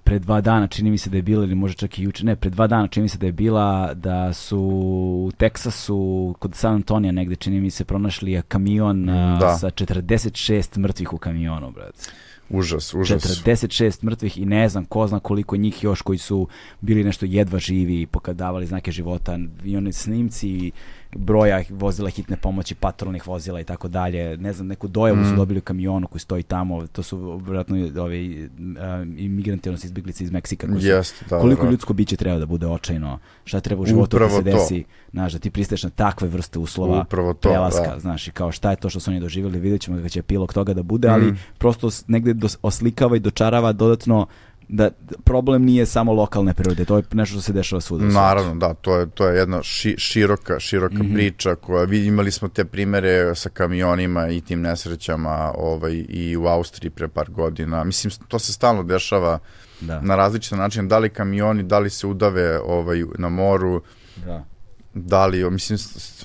pre 0.03 0.19
dva 0.19 0.41
dana, 0.41 0.67
čini 0.67 0.91
mi 0.91 0.97
se 0.97 1.09
da 1.09 1.17
je 1.17 1.21
bila, 1.21 1.43
ili 1.43 1.55
možda 1.55 1.77
čak 1.77 1.99
i 1.99 2.03
juče, 2.03 2.25
ne, 2.25 2.36
pre 2.36 2.49
dva 2.49 2.67
dana 2.67 2.88
čini 2.88 3.01
mi 3.01 3.09
se 3.09 3.17
da 3.17 3.25
je 3.25 3.31
bila 3.31 3.93
da 3.93 4.33
su 4.33 4.59
u 4.59 5.31
Teksasu, 5.38 6.36
kod 6.39 6.55
San 6.55 6.73
Antonija 6.73 7.11
negde, 7.11 7.36
čini 7.36 7.59
mi 7.61 7.69
se, 7.69 7.83
pronašli 7.83 8.41
kamion 8.47 9.09
uh, 9.09 9.39
da. 9.39 9.57
sa 9.57 9.67
46 9.67 10.77
mrtvih 10.77 11.13
u 11.13 11.17
kamionu, 11.17 11.71
brate. 11.71 12.09
Užas, 12.49 12.93
užas. 12.93 13.23
46 13.45 14.03
mrtvih 14.03 14.38
i 14.38 14.45
ne 14.45 14.69
znam 14.69 14.86
ko 14.86 15.07
zna 15.07 15.19
koliko 15.19 15.57
njih 15.57 15.83
još 15.83 16.01
koji 16.01 16.17
su 16.17 16.47
bili 16.81 17.03
nešto 17.03 17.25
jedva 17.25 17.59
živi 17.59 18.01
i 18.01 18.05
pokadavali 18.05 18.65
znake 18.65 18.91
života 18.91 19.39
i 19.63 19.77
oni 19.77 19.93
snimci 19.93 20.71
broja 21.16 21.63
vozila 21.70 22.09
hitne 22.09 22.38
pomoći, 22.38 22.76
patrolnih 22.76 23.28
vozila 23.28 23.59
i 23.59 23.63
tako 23.63 23.88
dalje. 23.88 24.38
Ne 24.38 24.53
znam, 24.53 24.68
neku 24.68 24.88
dojavu 24.88 25.20
mm. 25.20 25.30
su 25.30 25.36
dobili 25.36 25.59
u 25.59 25.61
kamionu 25.61 26.07
koji 26.07 26.20
stoji 26.20 26.43
tamo. 26.43 26.88
To 26.88 27.03
su 27.03 27.41
vjerojatno 27.43 28.03
ovi 28.03 28.49
uh, 28.59 29.07
imigranti, 29.18 29.70
odnosno 29.70 29.88
izbjeglice 29.88 30.24
iz 30.24 30.32
Meksika. 30.32 30.68
Koji 30.68 30.82
su, 30.82 30.88
Jest, 30.88 31.24
da, 31.30 31.39
koliko 31.39 31.66
da. 31.66 31.72
ljudsko 31.72 31.93
biće 31.93 32.16
treba 32.16 32.39
da 32.39 32.45
bude 32.45 32.68
očajno? 32.68 33.20
Šta 33.43 33.59
treba 33.59 33.82
u 33.82 33.86
životu 33.86 34.20
da 34.20 34.30
se 34.30 34.41
desi? 34.41 34.84
Znaš, 35.11 35.34
da 35.34 35.39
ti 35.39 35.49
pristaješ 35.49 35.84
na 35.84 35.89
takve 35.89 36.28
vrste 36.28 36.59
uslova 36.59 37.01
Upravo 37.01 37.34
to, 37.34 37.49
prelaska, 37.49 37.93
da. 37.93 37.99
znaš, 37.99 38.28
i 38.28 38.32
kao 38.32 38.51
šta 38.51 38.70
je 38.70 38.76
to 38.76 38.89
što 38.89 38.99
su 38.99 39.11
oni 39.11 39.20
doživjeli, 39.20 39.59
vidjet 39.59 39.82
ćemo 39.82 39.97
da 39.97 40.09
će 40.09 40.20
epilog 40.20 40.53
toga 40.53 40.74
da 40.74 40.84
bude, 40.84 41.07
ali 41.07 41.26
mm. 41.26 41.39
prosto 41.57 41.89
negde 42.07 42.34
dos, 42.34 42.57
oslikava 42.61 43.16
i 43.16 43.20
dočarava 43.20 43.72
dodatno 43.72 44.28
da 44.68 44.89
problem 45.24 45.63
nije 45.63 45.86
samo 45.86 46.13
lokalne 46.13 46.53
prirode, 46.53 46.86
to 46.86 46.97
je 46.97 47.03
nešto 47.11 47.34
što 47.34 47.41
se 47.41 47.53
dešava 47.53 47.82
svuda. 47.82 48.05
Naravno, 48.05 48.55
da, 48.55 48.74
to 48.74 48.97
je 48.97 49.09
to 49.09 49.28
je 49.28 49.38
jedna 49.38 49.63
ši, 49.63 49.95
široka 49.97 50.59
široka 50.59 50.95
mm 50.95 51.01
-hmm. 51.01 51.13
priča 51.13 51.55
koja 51.55 51.84
vi 51.84 52.05
imali 52.05 52.32
smo 52.32 52.47
te 52.47 52.66
primere 52.66 53.36
sa 53.36 53.49
kamionima 53.49 54.28
i 54.28 54.41
tim 54.41 54.61
nesrećama, 54.61 55.51
ovaj 55.57 56.05
i 56.09 56.38
u 56.38 56.45
Austriji 56.45 56.89
pre 56.89 57.07
par 57.07 57.30
godina. 57.30 57.84
Mislim 57.84 58.13
to 58.28 58.39
se 58.39 58.53
stalno 58.53 58.84
dešava 58.84 59.39
da. 59.82 60.01
na 60.01 60.16
različite 60.16 60.55
načine, 60.55 60.88
da 60.88 60.97
li 60.97 61.09
kamioni, 61.09 61.63
da 61.63 61.80
li 61.80 61.89
se 61.89 62.07
udave 62.07 62.59
ovaj 62.59 63.03
na 63.18 63.30
moru. 63.30 63.82
Da. 64.26 64.45
Da 64.93 65.26
li, 65.26 65.51
mislim 65.51 65.78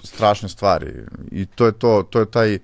strašne 0.05 0.49
stvari. 0.49 0.95
I 1.31 1.47
to 1.47 1.67
je 1.67 1.73
to, 1.73 2.03
to 2.11 2.19
je 2.21 2.31
taj 2.31 2.59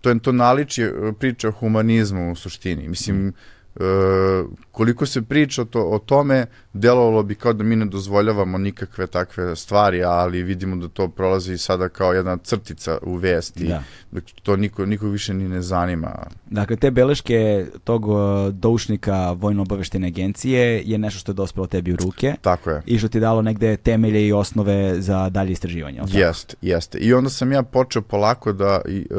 to 0.00 0.08
je 0.08 0.18
to 0.18 0.32
naličje 0.32 0.94
priče 1.18 1.48
o 1.48 1.52
humanizmu 1.52 2.32
u 2.32 2.34
suštini. 2.36 2.88
Mislim, 2.88 3.16
mm 3.16 3.32
e, 3.80 4.44
koliko 4.72 5.06
se 5.06 5.22
priča 5.22 5.64
to, 5.64 5.82
o 5.84 5.98
tome, 5.98 6.46
delovalo 6.72 7.22
bi 7.22 7.34
kao 7.34 7.52
da 7.52 7.64
mi 7.64 7.76
ne 7.76 7.86
dozvoljavamo 7.86 8.58
nikakve 8.58 9.06
takve 9.06 9.56
stvari, 9.56 10.04
ali 10.04 10.42
vidimo 10.42 10.76
da 10.76 10.88
to 10.88 11.08
prolazi 11.08 11.58
sada 11.58 11.88
kao 11.88 12.12
jedna 12.12 12.36
crtica 12.36 12.98
u 13.02 13.16
vesti, 13.16 13.68
da. 13.68 13.82
da 14.10 14.20
to 14.42 14.56
niko, 14.56 14.86
niko 14.86 15.06
više 15.06 15.34
ni 15.34 15.48
ne 15.48 15.62
zanima. 15.62 16.26
Dakle, 16.50 16.76
te 16.76 16.90
beleške 16.90 17.66
tog 17.84 18.04
doušnika 18.52 19.32
vojno-obaveštene 19.32 20.06
agencije 20.06 20.82
je 20.84 20.98
nešto 20.98 21.20
što 21.20 21.32
je 21.32 21.36
dospelo 21.36 21.66
tebi 21.66 21.92
u 21.92 21.96
ruke. 21.96 22.34
Tako 22.40 22.70
je. 22.70 22.82
I 22.86 22.98
što 22.98 23.08
ti 23.08 23.20
dalo 23.20 23.42
negde 23.42 23.76
temelje 23.76 24.26
i 24.26 24.32
osnove 24.32 25.00
za 25.00 25.28
dalje 25.28 25.52
istraživanje. 25.52 26.00
Jeste, 26.08 26.56
jeste. 26.62 26.98
I 26.98 27.14
onda 27.14 27.30
sam 27.30 27.52
ja 27.52 27.62
počeo 27.62 28.02
polako 28.02 28.52
da, 28.52 28.80
i, 28.88 29.06
e, 29.10 29.14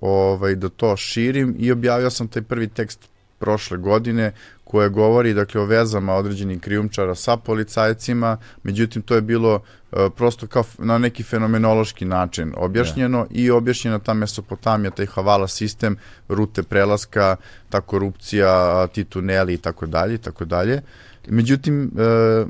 ovaj, 0.00 0.54
da 0.54 0.68
to 0.68 0.96
širim 0.96 1.56
i 1.58 1.72
objavio 1.72 2.10
sam 2.10 2.28
taj 2.28 2.42
prvi 2.42 2.68
tekst 2.68 3.11
prošle 3.42 3.78
godine 3.78 4.32
koje 4.64 4.88
govori 4.88 5.34
dakle 5.34 5.60
o 5.60 5.64
vezama 5.64 6.14
određenih 6.14 6.60
krijumčara 6.60 7.14
sa 7.14 7.36
policajcima, 7.36 8.36
međutim 8.62 9.02
to 9.02 9.14
je 9.14 9.20
bilo 9.20 9.54
uh, 9.54 9.98
prosto 10.16 10.46
kao 10.46 10.64
na 10.78 10.98
neki 10.98 11.22
fenomenološki 11.22 12.04
način 12.04 12.52
objašnjeno 12.56 13.18
yeah. 13.18 13.34
Da. 13.34 13.40
i 13.40 13.50
objašnjena 13.50 13.98
ta 13.98 14.14
Mesopotamija, 14.14 14.90
taj 14.90 15.06
Havala 15.06 15.48
sistem, 15.48 15.96
rute 16.28 16.62
prelaska, 16.62 17.36
ta 17.68 17.80
korupcija, 17.80 18.86
ti 18.86 19.04
tuneli 19.04 19.54
i 19.54 19.58
tako 19.58 19.86
dalje 19.86 20.14
i 20.14 20.18
tako 20.18 20.44
dalje. 20.44 20.80
Međutim, 21.28 21.90
uh, 21.94 22.48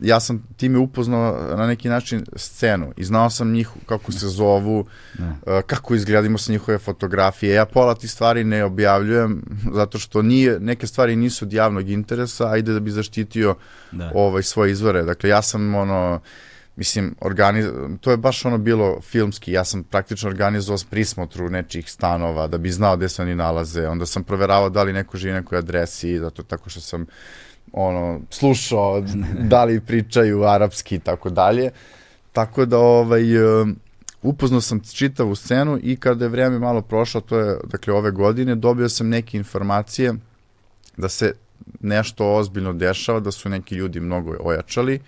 ja 0.00 0.20
sam 0.20 0.46
time 0.56 0.78
upoznao 0.78 1.56
na 1.56 1.66
neki 1.66 1.88
način 1.88 2.24
scenu 2.36 2.92
i 2.96 3.04
znao 3.04 3.30
sam 3.30 3.52
njih 3.52 3.68
kako 3.86 4.12
se 4.12 4.28
zovu, 4.28 4.86
ne. 5.18 5.28
Uh, 5.28 5.60
kako 5.66 5.94
izgledimo 5.94 6.38
sa 6.38 6.52
njihove 6.52 6.78
fotografije. 6.78 7.54
Ja 7.54 7.64
pola 7.64 7.94
tih 7.94 8.10
stvari 8.10 8.44
ne 8.44 8.64
objavljujem 8.64 9.42
zato 9.78 9.98
što 9.98 10.22
nije, 10.22 10.60
neke 10.60 10.86
stvari 10.86 11.16
nisu 11.16 11.44
od 11.44 11.52
javnog 11.52 11.90
interesa, 11.90 12.50
ajde 12.50 12.72
da 12.72 12.80
bi 12.80 12.90
zaštitio 12.90 13.54
da. 13.92 14.12
ovaj 14.14 14.42
svoje 14.42 14.72
izvore. 14.72 15.02
Dakle, 15.02 15.30
ja 15.30 15.42
sam 15.42 15.74
ono, 15.74 16.20
mislim, 16.76 17.14
organiz... 17.20 17.66
to 18.00 18.10
je 18.10 18.16
baš 18.16 18.44
ono 18.44 18.58
bilo 18.58 19.00
filmski, 19.00 19.52
ja 19.52 19.64
sam 19.64 19.84
praktično 19.84 20.28
organizovao 20.28 20.78
prismotru 20.90 21.50
nečih 21.50 21.90
stanova 21.90 22.46
da 22.46 22.58
bi 22.58 22.70
znao 22.70 22.96
gde 22.96 23.08
se 23.08 23.22
oni 23.22 23.34
nalaze, 23.34 23.88
onda 23.88 24.06
sam 24.06 24.24
proveravao 24.24 24.70
da 24.70 24.82
li 24.82 24.92
neko 24.92 25.16
živi 25.16 25.32
na 25.32 25.40
nekoj 25.40 25.58
adresi, 25.58 26.18
zato 26.18 26.42
tako 26.42 26.70
što 26.70 26.80
sam 26.80 27.06
ono, 27.72 28.20
slušao 28.30 29.02
da 29.38 29.64
li 29.64 29.80
pričaju 29.80 30.44
arapski 30.44 30.94
i 30.94 30.98
tako 30.98 31.30
dalje. 31.30 31.70
Tako 32.32 32.64
da 32.64 32.78
ovaj, 32.78 33.22
upoznao 34.22 34.60
sam 34.60 34.80
čitavu 34.80 35.34
scenu 35.34 35.78
i 35.82 35.96
kada 35.96 36.24
je 36.24 36.28
vreme 36.28 36.58
malo 36.58 36.82
prošlo, 36.82 37.20
to 37.20 37.38
je 37.38 37.58
dakle 37.64 37.94
ove 37.94 38.10
godine, 38.10 38.54
dobio 38.54 38.88
sam 38.88 39.08
neke 39.08 39.36
informacije 39.36 40.14
da 40.96 41.08
se 41.08 41.32
nešto 41.80 42.34
ozbiljno 42.34 42.72
dešava, 42.72 43.20
da 43.20 43.30
su 43.30 43.48
neki 43.48 43.74
ljudi 43.74 44.00
mnogo 44.00 44.36
ojačali. 44.40 45.00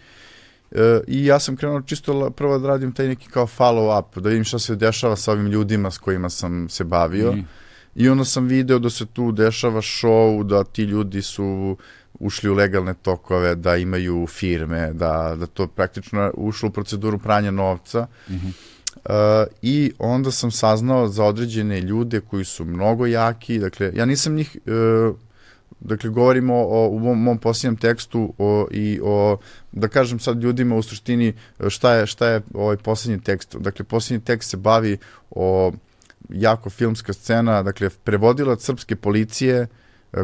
E, 0.71 1.01
I 1.07 1.25
ja 1.25 1.39
sam 1.39 1.57
krenuo 1.57 1.83
čisto 1.83 2.31
prvo 2.31 2.59
da 2.59 2.69
radim 2.69 2.93
taj 2.93 3.09
neki 3.09 3.29
kao 3.29 3.47
follow 3.47 4.01
up, 4.01 4.19
da 4.19 4.29
vidim 4.29 4.45
šta 4.45 4.59
se 4.59 4.77
dešava 4.77 5.17
sa 5.17 5.33
ovim 5.33 5.47
ljudima 5.47 5.91
s 5.91 5.99
kojima 5.99 6.31
sam 6.31 6.69
se 6.69 6.85
bavio. 6.85 7.33
Mm. 7.33 7.47
I 7.95 8.09
onda 8.09 8.25
sam 8.25 8.47
video 8.47 8.79
da 8.79 8.91
se 8.91 9.07
tu 9.07 9.33
dešava 9.33 9.81
show, 9.81 10.43
da 10.43 10.65
ti 10.65 10.83
ljudi 10.83 11.23
su 11.23 11.77
ušli 12.21 12.51
u 12.51 12.55
legalne 12.55 12.95
tokove, 12.95 13.55
da 13.55 13.77
imaju 13.77 14.27
firme, 14.27 14.93
da, 14.93 15.37
da 15.39 15.47
to 15.47 15.67
praktično 15.67 16.31
ušlo 16.35 16.69
u 16.69 16.73
proceduru 16.73 17.19
pranja 17.19 17.51
novca. 17.51 18.07
Mm 18.29 18.35
-hmm. 18.35 18.53
Uh, 18.97 19.15
I 19.63 19.93
onda 19.99 20.31
sam 20.31 20.51
saznao 20.51 21.09
za 21.09 21.25
određene 21.25 21.81
ljude 21.81 22.21
koji 22.21 22.45
su 22.45 22.65
mnogo 22.65 23.07
jaki, 23.07 23.59
dakle, 23.59 23.93
ja 23.95 24.05
nisam 24.05 24.35
njih, 24.35 24.57
uh, 24.67 25.17
dakle, 25.81 26.11
govorimo 26.11 26.55
o, 26.55 26.89
u 26.89 26.99
mom, 26.99 27.23
mom 27.23 27.39
posljednjem 27.39 27.77
tekstu 27.77 28.35
o, 28.39 28.67
i 28.71 29.01
o, 29.03 29.37
da 29.73 29.89
kažem 29.89 30.21
sad 30.21 30.43
ljudima 30.43 30.77
u 30.77 30.83
suštini 30.83 31.33
šta 31.69 31.95
je, 31.95 32.07
šta 32.07 32.29
je 32.29 32.43
ovaj 32.55 32.77
posljednji 32.77 33.21
tekst. 33.21 33.57
Dakle, 33.57 33.85
posljednji 33.85 34.25
tekst 34.25 34.51
se 34.51 34.57
bavi 34.57 34.99
o 35.31 35.73
jako 36.29 36.71
filmska 36.71 37.13
scena, 37.13 37.63
dakle, 37.63 37.91
prevodilac 38.05 38.65
srpske 38.65 38.97
policije 38.97 39.63
uh, 39.63 39.69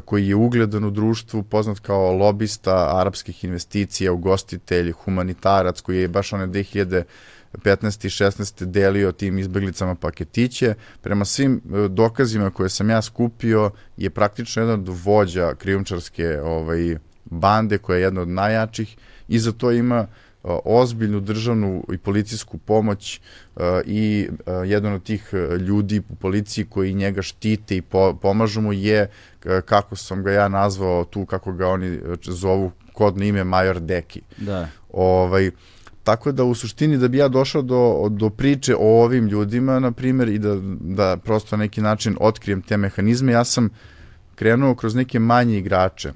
koji 0.05 0.29
je 0.29 0.35
ugledan 0.35 0.85
u 0.85 0.91
društvu, 0.91 1.43
poznat 1.43 1.79
kao 1.79 2.13
lobista 2.13 3.01
arapskih 3.01 3.45
investicija, 3.45 4.13
ugostitelj, 4.13 4.93
humanitarac, 4.93 5.81
koji 5.81 6.01
je 6.01 6.09
baš 6.09 6.33
one 6.33 6.47
2015. 6.47 7.05
i 7.55 8.09
16. 8.09 8.65
delio 8.65 9.13
tim 9.13 9.39
izbeglicama 9.39 9.95
paketiće. 9.95 10.75
Prema 11.03 11.25
svim 11.25 11.57
e, 11.57 11.89
dokazima 11.89 12.51
koje 12.51 12.69
sam 12.69 12.91
ja 12.91 13.03
skupio, 13.03 13.71
je 13.97 14.11
praktično 14.11 14.63
jedan 14.63 14.81
od 14.81 14.89
vođa 14.89 15.55
krijumčarske 15.55 16.41
ovaj, 16.41 16.97
bande, 17.25 17.79
koja 17.79 17.97
je 17.97 18.03
jedna 18.03 18.21
od 18.21 18.29
najjačih 18.29 18.97
i 19.29 19.39
za 19.39 19.53
to 19.53 19.73
ima 19.73 20.07
ozbiljnu 20.65 21.21
državnu 21.21 21.85
i 21.93 21.99
policijsku 21.99 22.59
pomoć 22.59 23.21
i 23.87 24.29
jedan 24.67 24.93
od 24.93 25.03
tih 25.03 25.31
ljudi 25.61 26.03
u 26.09 26.15
policiji 26.15 26.65
koji 26.65 26.95
njega 26.95 27.23
štite 27.23 27.77
i 27.77 27.83
pomažu 28.21 28.61
mu 28.61 28.73
je, 28.73 29.11
kako 29.65 29.97
sam 29.97 30.23
ga 30.23 30.33
ja 30.33 30.49
nazvao 30.49 31.05
tu, 31.05 31.27
kako 31.27 31.53
ga 31.53 31.69
oni 31.69 31.99
zovu, 32.23 32.73
kodno 32.93 33.25
ime 33.25 33.45
Major 33.45 33.81
Deki. 33.81 34.21
Da. 34.37 34.69
Ovaj, 34.93 35.51
tako 36.05 36.33
da 36.33 36.45
u 36.45 36.55
suštini 36.55 36.99
da 36.99 37.09
bi 37.09 37.19
ja 37.19 37.29
došao 37.29 37.63
do, 37.63 38.09
do 38.11 38.31
priče 38.31 38.77
o 38.77 39.03
ovim 39.05 39.27
ljudima, 39.27 39.79
na 39.81 39.93
primjer, 39.93 40.29
i 40.29 40.39
da, 40.39 40.57
da 40.81 41.17
prosto 41.17 41.57
na 41.57 41.63
neki 41.63 41.81
način 41.81 42.17
otkrijem 42.21 42.63
te 42.63 42.77
mehanizme, 42.77 43.33
ja 43.33 43.45
sam 43.45 43.69
krenuo 44.35 44.75
kroz 44.75 44.95
neke 44.95 45.19
manje 45.19 45.59
igrače. 45.59 46.13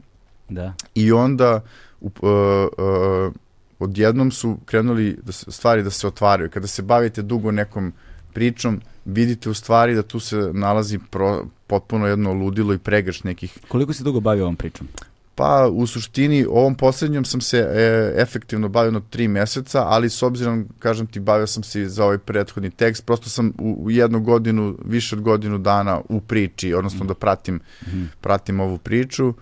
Da. 0.49 0.75
I 0.95 1.13
onda 1.13 1.61
uh, 2.01 2.13
uh, 2.23 3.33
odjednom 3.79 4.31
su 4.31 4.59
krenuli 4.65 5.19
da 5.23 5.33
se, 5.33 5.51
stvari 5.51 5.83
da 5.83 5.91
se 5.91 6.07
otvaraju. 6.07 6.51
Kada 6.51 6.67
se 6.67 6.83
bavite 6.83 7.23
dugo 7.23 7.51
nekom 7.51 7.93
pričom, 8.33 8.81
vidite 9.05 9.51
u 9.51 9.55
stvari 9.55 9.95
da 9.95 10.03
tu 10.03 10.21
se 10.21 10.37
nalazi 10.53 10.99
pro, 11.11 11.45
potpuno 11.67 12.07
jedno 12.07 12.33
ludilo 12.33 12.75
i 12.75 12.79
pregrš 12.79 13.25
nekih. 13.25 13.59
Koliko 13.69 13.93
si 13.93 14.05
dugo 14.05 14.21
bavio 14.21 14.45
ovom 14.45 14.57
pričom? 14.57 14.89
Pa 15.35 15.69
u 15.73 15.87
suštini 15.87 16.47
ovom 16.51 16.75
poslednjom 16.75 17.25
sam 17.25 17.41
se 17.41 17.59
e, 17.59 18.13
efektivno 18.23 18.69
bavio 18.69 18.91
na 18.91 19.01
tri 19.11 19.29
meseca, 19.29 19.85
ali 19.87 20.11
s 20.11 20.23
obzirom, 20.23 20.67
kažem 20.79 21.07
ti, 21.07 21.21
bavio 21.21 21.47
sam 21.47 21.63
se 21.63 21.89
za 21.89 22.05
ovaj 22.05 22.19
prethodni 22.19 22.71
tekst, 22.71 23.07
prosto 23.07 23.31
sam 23.31 23.53
u, 23.59 23.77
u 23.85 23.91
jednu 23.91 24.21
godinu, 24.21 24.77
više 24.85 25.17
od 25.17 25.23
godinu 25.23 25.59
dana 25.59 26.01
u 26.09 26.21
priči, 26.21 26.75
odnosno 26.75 27.05
da 27.05 27.15
pratim, 27.15 27.55
mm 27.55 27.61
-hmm. 27.87 28.07
pratim 28.21 28.61
ovu 28.61 28.79
priču. 28.79 29.29
Uh, 29.29 29.35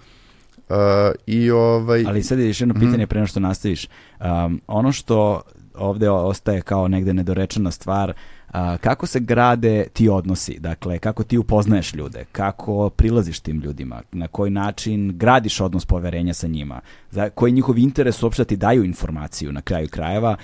i 1.27 1.51
ovaj... 1.51 2.05
Ali 2.07 2.23
sad 2.23 2.39
je 2.39 2.47
još 2.47 2.61
jedno 2.61 2.75
pitanje 2.75 3.05
mm. 3.05 3.09
pre 3.09 3.21
nego 3.21 3.27
što 3.27 3.41
nastaviš. 3.41 3.89
Um, 4.21 4.61
ono 4.67 4.93
što 4.93 5.43
ovde 5.79 6.11
ostaje 6.11 6.61
kao 6.61 6.89
negde 6.89 7.12
nedorečena 7.12 7.71
stvar, 7.71 8.12
a, 8.49 8.77
kako 8.77 9.07
se 9.07 9.21
grade 9.21 9.87
ti 9.93 10.09
odnosi, 10.09 10.59
dakle 10.59 10.99
kako 10.99 11.23
ti 11.23 11.39
upoznaješ 11.39 11.95
ljude, 11.95 12.25
kako 12.33 12.91
prilaziš 12.91 13.41
tim 13.41 13.61
ljudima, 13.61 14.03
na 14.12 14.29
koji 14.29 14.51
način 14.51 15.19
gradiš 15.19 15.61
odnos 15.61 15.87
poverenja 15.87 16.35
sa 16.35 16.47
njima, 16.47 16.81
za 17.11 17.31
koji 17.31 17.53
njihov 17.53 17.79
interes 17.79 18.23
uopšte 18.23 18.43
da 18.43 18.49
ti 18.49 18.57
daju 18.57 18.85
informaciju 18.85 19.53
na 19.53 19.62
kraju 19.62 19.89
krajeva, 19.91 20.37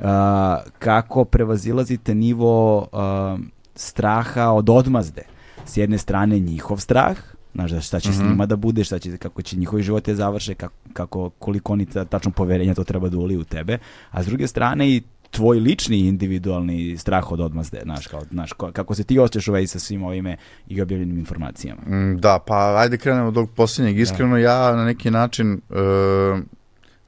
a, 0.00 0.60
kako 0.78 1.24
prevazilazite 1.24 2.14
nivo 2.14 2.88
a, 2.92 3.38
straha 3.74 4.50
od 4.50 4.70
odmazde. 4.70 5.22
S 5.66 5.76
jedne 5.76 5.98
strane 5.98 6.38
njihov 6.38 6.78
strah, 6.78 7.16
znaš 7.54 7.70
da 7.70 7.80
šta 7.80 8.00
će 8.00 8.08
mm 8.08 8.12
-hmm. 8.12 8.16
s 8.16 8.20
mhm. 8.20 8.28
njima 8.28 8.46
da 8.46 8.56
bude, 8.56 8.84
šta 8.84 8.98
će, 8.98 9.16
kako 9.16 9.42
će 9.42 9.56
njihovi 9.56 9.82
živote 9.82 10.14
završe, 10.14 10.54
kako, 10.54 10.74
kako, 10.92 11.30
koliko 11.30 11.72
oni 11.72 11.86
tačno 11.86 12.30
poverenja 12.30 12.74
to 12.74 12.84
treba 12.84 13.08
da 13.08 13.18
u 13.18 13.44
tebe, 13.44 13.78
a 14.10 14.22
s 14.22 14.26
druge 14.26 14.46
strane 14.46 14.90
i 14.90 15.02
tvoj 15.30 15.58
lični 15.58 15.98
individualni 15.98 16.96
strah 16.98 17.32
od 17.32 17.40
odmazde, 17.40 17.80
znaš, 17.82 18.06
kao, 18.06 18.20
znaš, 18.30 18.52
kako 18.72 18.94
se 18.94 19.04
ti 19.04 19.18
osjećaš 19.18 19.48
u 19.48 19.52
vezi 19.52 19.66
sa 19.66 19.78
svim 19.78 20.02
ovime 20.02 20.36
i 20.68 20.82
objavljenim 20.82 21.18
informacijama. 21.18 21.82
Mm, 21.82 22.20
da, 22.20 22.38
pa 22.46 22.74
ajde 22.76 22.98
krenemo 22.98 23.28
od 23.28 23.36
ovog 23.36 23.50
posljednjeg. 23.50 23.96
Da. 23.96 24.02
Iskreno 24.02 24.34
da. 24.34 24.38
ja 24.38 24.76
na 24.76 24.84
neki 24.84 25.10
način 25.10 25.52
uh, 25.52 26.40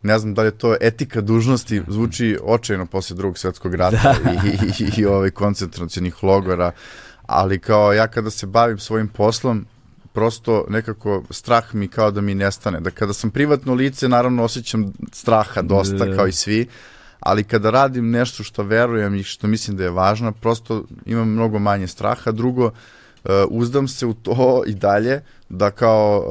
ne 0.02 0.18
znam 0.18 0.34
da 0.34 0.42
li 0.42 0.48
je 0.48 0.58
to 0.58 0.76
etika 0.80 1.20
dužnosti, 1.20 1.82
zvuči 1.94 2.38
očajno 2.42 2.86
posle 2.86 3.16
drugog 3.16 3.38
svetskog 3.38 3.74
rata 3.74 4.14
da. 4.24 4.30
i, 4.30 4.36
i, 4.48 4.84
i, 4.84 5.00
i 5.00 5.06
ovaj 5.06 5.30
koncentracijnih 5.30 6.24
logora, 6.24 6.72
ali 7.26 7.58
kao 7.58 7.92
ja 7.92 8.06
kada 8.06 8.30
se 8.30 8.46
bavim 8.46 8.78
svojim 8.78 9.08
poslom, 9.08 9.66
prosto 10.12 10.64
nekako 10.68 11.22
strah 11.30 11.74
mi 11.74 11.88
kao 11.88 12.10
da 12.10 12.20
mi 12.20 12.34
nestane. 12.34 12.80
Da 12.80 12.90
kada 12.90 13.12
sam 13.12 13.30
privatno 13.30 13.74
lice, 13.74 14.08
naravno 14.08 14.44
osjećam 14.44 14.92
straha 15.12 15.62
dosta, 15.62 16.04
da. 16.04 16.16
kao 16.16 16.26
i 16.26 16.32
svi, 16.32 16.66
ali 17.20 17.44
kada 17.44 17.70
radim 17.70 18.10
nešto 18.10 18.42
što 18.42 18.62
verujem 18.62 19.14
i 19.14 19.22
što 19.22 19.46
mislim 19.46 19.76
da 19.76 19.84
je 19.84 19.90
važno, 19.90 20.32
prosto 20.32 20.84
imam 21.06 21.28
mnogo 21.28 21.58
manje 21.58 21.86
straha. 21.86 22.32
Drugo, 22.32 22.66
uh, 22.66 22.72
uzdam 23.50 23.88
se 23.88 24.06
u 24.06 24.14
to 24.14 24.62
i 24.66 24.74
dalje 24.74 25.20
da 25.50 25.70
kao 25.70 26.24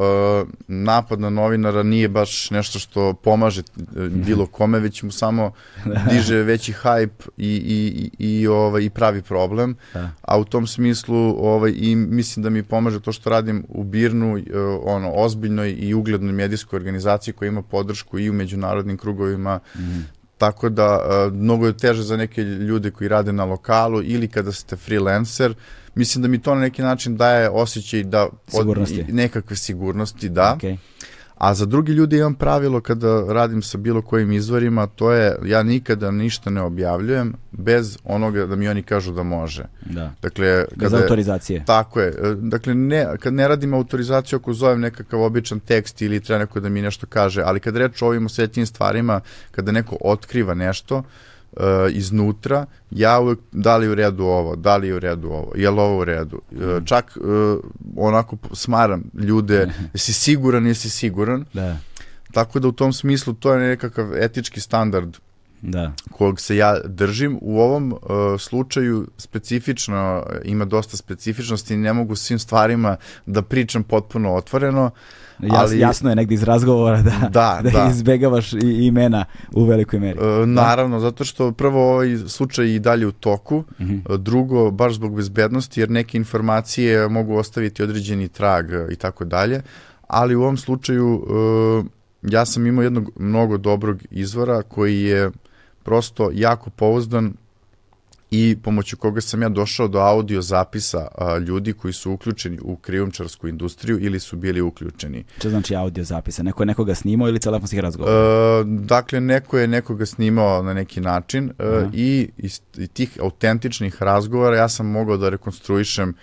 uh, 0.43 0.49
napad 0.67 1.19
na 1.19 1.29
novinara 1.29 1.83
nije 1.83 2.09
baš 2.09 2.51
nešto 2.51 2.79
što 2.79 3.13
pomaže 3.13 3.61
uh, 3.61 4.07
bilo 4.07 4.45
kome, 4.45 4.79
već 4.79 5.03
mu 5.03 5.11
samo 5.11 5.51
diže 6.11 6.35
veći 6.35 6.73
hype 6.73 7.27
i, 7.37 7.47
i, 7.47 8.09
i, 8.17 8.47
ovaj, 8.47 8.83
i 8.83 8.89
pravi 8.89 9.21
problem. 9.21 9.75
Da. 9.93 10.11
A 10.21 10.37
u 10.39 10.45
tom 10.45 10.67
smislu 10.67 11.45
ovaj, 11.45 11.73
i 11.75 11.95
mislim 11.95 12.43
da 12.43 12.49
mi 12.49 12.63
pomaže 12.63 12.99
to 12.99 13.11
što 13.11 13.29
radim 13.29 13.65
u 13.69 13.83
Birnu, 13.83 14.33
uh, 14.33 14.41
ono, 14.83 15.11
ozbiljnoj 15.11 15.75
i 15.79 15.93
uglednoj 15.93 16.33
medijskoj 16.33 16.77
organizaciji 16.77 17.33
koja 17.33 17.47
ima 17.47 17.61
podršku 17.61 18.19
i 18.19 18.29
u 18.29 18.33
međunarodnim 18.33 18.97
krugovima 18.97 19.59
mm 19.75 20.19
tako 20.39 20.69
da 20.69 20.99
uh, 20.99 21.33
mnogo 21.33 21.67
je 21.67 21.77
teže 21.77 22.03
za 22.03 22.17
neke 22.17 22.43
ljude 22.43 22.91
koji 22.91 23.07
rade 23.07 23.33
na 23.33 23.45
lokalu 23.45 24.01
ili 24.03 24.27
kada 24.27 24.51
ste 24.51 24.75
freelancer, 24.75 25.53
mislim 25.95 26.21
da 26.21 26.27
mi 26.27 26.41
to 26.41 26.55
na 26.55 26.61
neki 26.61 26.81
način 26.81 27.17
daje 27.17 27.49
osjećaj 27.49 28.03
da 28.03 28.27
sigurnosti. 28.47 29.01
Od, 29.01 29.13
nekakve 29.13 29.55
sigurnosti, 29.55 30.29
da. 30.29 30.57
Okay. 30.61 30.77
A 31.39 31.53
za 31.53 31.65
drugi 31.65 31.91
ljudi 31.91 32.17
imam 32.17 32.35
pravilo 32.35 32.81
kada 32.81 33.23
radim 33.33 33.61
sa 33.61 33.77
bilo 33.77 34.01
kojim 34.01 34.31
izvorima, 34.31 34.87
to 34.87 35.11
je 35.11 35.35
ja 35.45 35.63
nikada 35.63 36.11
ništa 36.11 36.49
ne 36.49 36.61
objavljujem 36.61 37.33
bez 37.51 37.97
onoga 38.03 38.45
da 38.45 38.55
mi 38.55 38.67
oni 38.67 38.83
kažu 38.83 39.11
da 39.11 39.23
može. 39.23 39.63
Da. 39.85 40.13
Dakle, 40.21 40.65
bez 40.75 40.91
kada, 40.91 41.03
autorizacije. 41.03 41.63
Tako 41.65 42.01
je. 42.01 42.13
Dakle, 42.35 42.75
ne, 42.75 43.07
kad 43.19 43.33
ne 43.33 43.47
radim 43.47 43.73
autorizaciju 43.73 44.39
ako 44.39 44.53
zovem 44.53 44.79
nekakav 44.79 45.21
običan 45.21 45.59
tekst 45.59 46.01
ili 46.01 46.19
treba 46.19 46.39
neko 46.39 46.59
da 46.59 46.69
mi 46.69 46.81
nešto 46.81 47.07
kaže, 47.07 47.41
ali 47.41 47.59
kad 47.59 47.77
reč 47.77 48.01
o 48.01 48.07
ovim 48.07 48.25
osetljivim 48.25 48.67
stvarima, 48.67 49.21
kada 49.51 49.71
neko 49.71 49.97
otkriva 50.01 50.53
nešto, 50.53 50.97
uh, 50.97 51.05
uh, 51.51 51.63
iznutra, 51.91 52.65
ja 52.91 53.19
uvek 53.19 53.39
da 53.51 53.77
li 53.77 53.87
u 53.87 53.95
redu 53.95 54.23
ovo, 54.23 54.55
da 54.55 54.77
li 54.77 54.93
u 54.93 54.99
redu 54.99 55.27
ovo, 55.27 55.51
je 55.55 55.69
li 55.69 55.79
ovo 55.79 55.99
u 55.99 56.05
redu. 56.05 56.41
Uh, 56.51 56.85
čak 56.85 57.17
uh, 57.17 57.59
onako 57.97 58.37
smaram 58.53 59.03
ljude, 59.13 59.69
jesi 59.93 60.13
siguran, 60.13 60.67
jesi 60.67 60.89
siguran. 60.89 61.45
Da. 61.53 61.77
Tako 62.31 62.59
da 62.59 62.67
u 62.67 62.71
tom 62.71 62.93
smislu 62.93 63.33
to 63.33 63.53
je 63.53 63.67
nekakav 63.67 64.17
etički 64.17 64.59
standard 64.59 65.17
da. 65.61 65.91
kog 66.11 66.39
se 66.39 66.55
ja 66.55 66.79
držim. 66.85 67.37
U 67.41 67.59
ovom 67.59 67.91
uh, 67.91 67.99
slučaju 68.39 69.07
specifično, 69.17 70.25
ima 70.43 70.65
dosta 70.65 70.97
specifičnosti 70.97 71.77
ne 71.77 71.93
mogu 71.93 72.15
svim 72.15 72.39
stvarima 72.39 72.97
da 73.25 73.41
pričam 73.41 73.83
potpuno 73.83 74.35
otvoreno. 74.35 74.85
Uh, 74.85 74.91
ali, 75.49 75.79
jasno 75.79 76.09
je 76.09 76.15
negde 76.15 76.33
iz 76.33 76.43
razgovora 76.43 77.01
da, 77.01 77.29
da, 77.29 77.59
da, 77.63 77.69
da. 77.69 77.87
izbegavaš 77.91 78.53
i, 78.53 78.57
imena 78.63 79.25
u 79.51 79.65
velikoj 79.65 79.99
meri. 79.99 80.19
E, 80.19 80.45
naravno, 80.45 80.99
zato 80.99 81.23
što 81.23 81.51
prvo 81.51 81.93
ovaj 81.93 82.17
slučaj 82.17 82.65
i 82.65 82.79
dalje 82.79 83.07
u 83.07 83.11
toku, 83.11 83.63
mm 83.79 83.83
-hmm. 83.83 84.17
drugo, 84.17 84.71
baš 84.71 84.93
zbog 84.93 85.15
bezbednosti, 85.15 85.79
jer 85.79 85.89
neke 85.89 86.17
informacije 86.17 87.07
mogu 87.07 87.35
ostaviti 87.35 87.83
određeni 87.83 88.27
trag 88.27 88.65
i 88.91 88.95
tako 88.95 89.25
dalje, 89.25 89.61
ali 90.07 90.35
u 90.35 90.41
ovom 90.41 90.57
slučaju 90.57 91.25
e, 91.83 91.99
ja 92.21 92.45
sam 92.45 92.67
imao 92.67 92.83
jednog 92.83 93.11
mnogo 93.19 93.57
dobrog 93.57 94.03
izvora 94.11 94.61
koji 94.61 95.01
je 95.01 95.31
prosto 95.83 96.29
jako 96.33 96.69
pouzdan 96.69 97.33
i 98.31 98.57
pomoću 98.63 98.97
koga 98.97 99.21
sam 99.21 99.41
ja 99.41 99.49
došao 99.49 99.87
do 99.87 99.99
audio 99.99 100.41
zapisa 100.41 101.07
a, 101.17 101.37
ljudi 101.37 101.73
koji 101.73 101.93
su 101.93 102.11
uključeni 102.11 102.59
u 102.61 102.75
krijumčarsku 102.75 103.47
industriju 103.47 103.99
ili 104.01 104.19
su 104.19 104.37
bili 104.37 104.61
uključeni. 104.61 105.23
Što 105.37 105.49
znači 105.49 105.75
audio 105.75 106.03
zapisa? 106.03 106.43
Neko 106.43 106.63
je 106.63 106.67
nekoga 106.67 106.95
snimao 106.95 107.27
ili 107.27 107.39
telefonskih 107.39 107.79
razgovora? 107.79 108.13
E, 108.13 108.63
dakle, 108.65 109.21
neko 109.21 109.57
je 109.57 109.67
nekoga 109.67 110.05
snimao 110.05 110.63
na 110.63 110.73
neki 110.73 111.01
način 111.01 111.51
e, 111.59 111.87
i 111.93 112.29
iz, 112.37 112.61
iz 112.77 112.89
tih 112.89 113.17
autentičnih 113.21 114.01
razgovora 114.01 114.57
ja 114.57 114.69
sam 114.69 114.85
mogao 114.85 115.17
da 115.17 115.29
rekonstruišem 115.29 116.13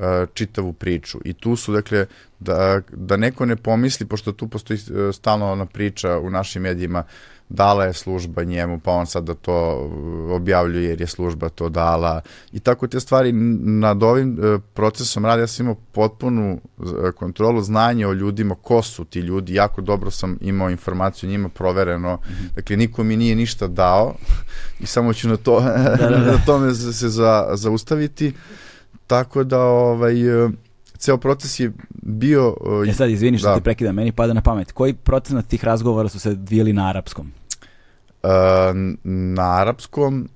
e, 0.00 0.26
čitavu 0.34 0.72
priču. 0.72 1.18
I 1.24 1.32
tu 1.32 1.56
su, 1.56 1.72
dakle, 1.72 2.06
da, 2.40 2.80
da 2.92 3.16
neko 3.16 3.46
ne 3.46 3.56
pomisli, 3.56 4.06
pošto 4.06 4.32
tu 4.32 4.48
postoji 4.48 4.78
e, 4.78 5.12
stalno 5.12 5.52
ona 5.52 5.66
priča 5.66 6.18
u 6.18 6.30
našim 6.30 6.62
medijima, 6.62 7.04
dala 7.52 7.84
je 7.84 7.92
služba 7.92 8.44
njemu, 8.44 8.80
pa 8.80 8.90
on 8.90 9.06
sad 9.06 9.24
da 9.24 9.34
to 9.34 9.84
uh, 9.84 10.30
objavljuje 10.30 10.88
jer 10.88 11.00
je 11.00 11.06
služba 11.06 11.48
to 11.48 11.68
dala 11.68 12.20
i 12.52 12.60
tako 12.60 12.86
te 12.86 13.00
stvari 13.00 13.32
nad 13.32 14.02
ovim 14.02 14.38
uh, 14.38 14.60
procesom 14.74 15.24
rada 15.24 15.42
ja 15.42 15.46
sam 15.46 15.66
imao 15.66 15.76
potpunu 15.92 16.60
uh, 16.78 16.86
kontrolu 17.16 17.62
znanja 17.62 18.08
o 18.08 18.12
ljudima, 18.12 18.54
ko 18.54 18.82
su 18.82 19.04
ti 19.04 19.20
ljudi, 19.20 19.54
jako 19.54 19.80
dobro 19.80 20.10
sam 20.10 20.38
imao 20.40 20.70
informaciju 20.70 21.30
njima 21.30 21.48
provereno, 21.48 22.14
mm 22.14 22.32
-hmm. 22.32 22.54
dakle 22.54 22.76
niko 22.76 23.04
mi 23.04 23.16
nije 23.16 23.36
ništa 23.36 23.66
dao 23.66 24.14
i 24.80 24.86
samo 24.86 25.12
ću 25.12 25.28
na, 25.28 25.36
to, 25.36 25.60
da, 25.60 25.96
da, 25.96 26.08
da. 26.24 26.32
na 26.32 26.38
tome 26.46 26.74
se 26.74 27.08
za, 27.08 27.48
zaustaviti, 27.54 28.32
tako 29.06 29.44
da 29.44 29.60
ovaj, 29.60 30.14
ceo 30.98 31.16
proces 31.16 31.60
je 31.60 31.72
bio... 32.02 32.56
Uh, 32.60 32.88
e 32.88 32.92
sad, 32.92 33.10
izvini 33.10 33.38
što 33.38 33.48
da. 33.48 33.54
ti 33.54 33.60
prekidam, 33.60 33.94
meni 33.94 34.12
pada 34.12 34.32
na 34.32 34.40
pamet. 34.40 34.72
Koji 34.72 34.94
procenat 34.94 35.46
tih 35.46 35.64
razgovora 35.64 36.08
su 36.08 36.18
se 36.18 36.34
dvijeli 36.34 36.72
na 36.72 36.88
arapskom? 36.88 37.32
Na 39.04 39.56
arapskom 39.60 40.28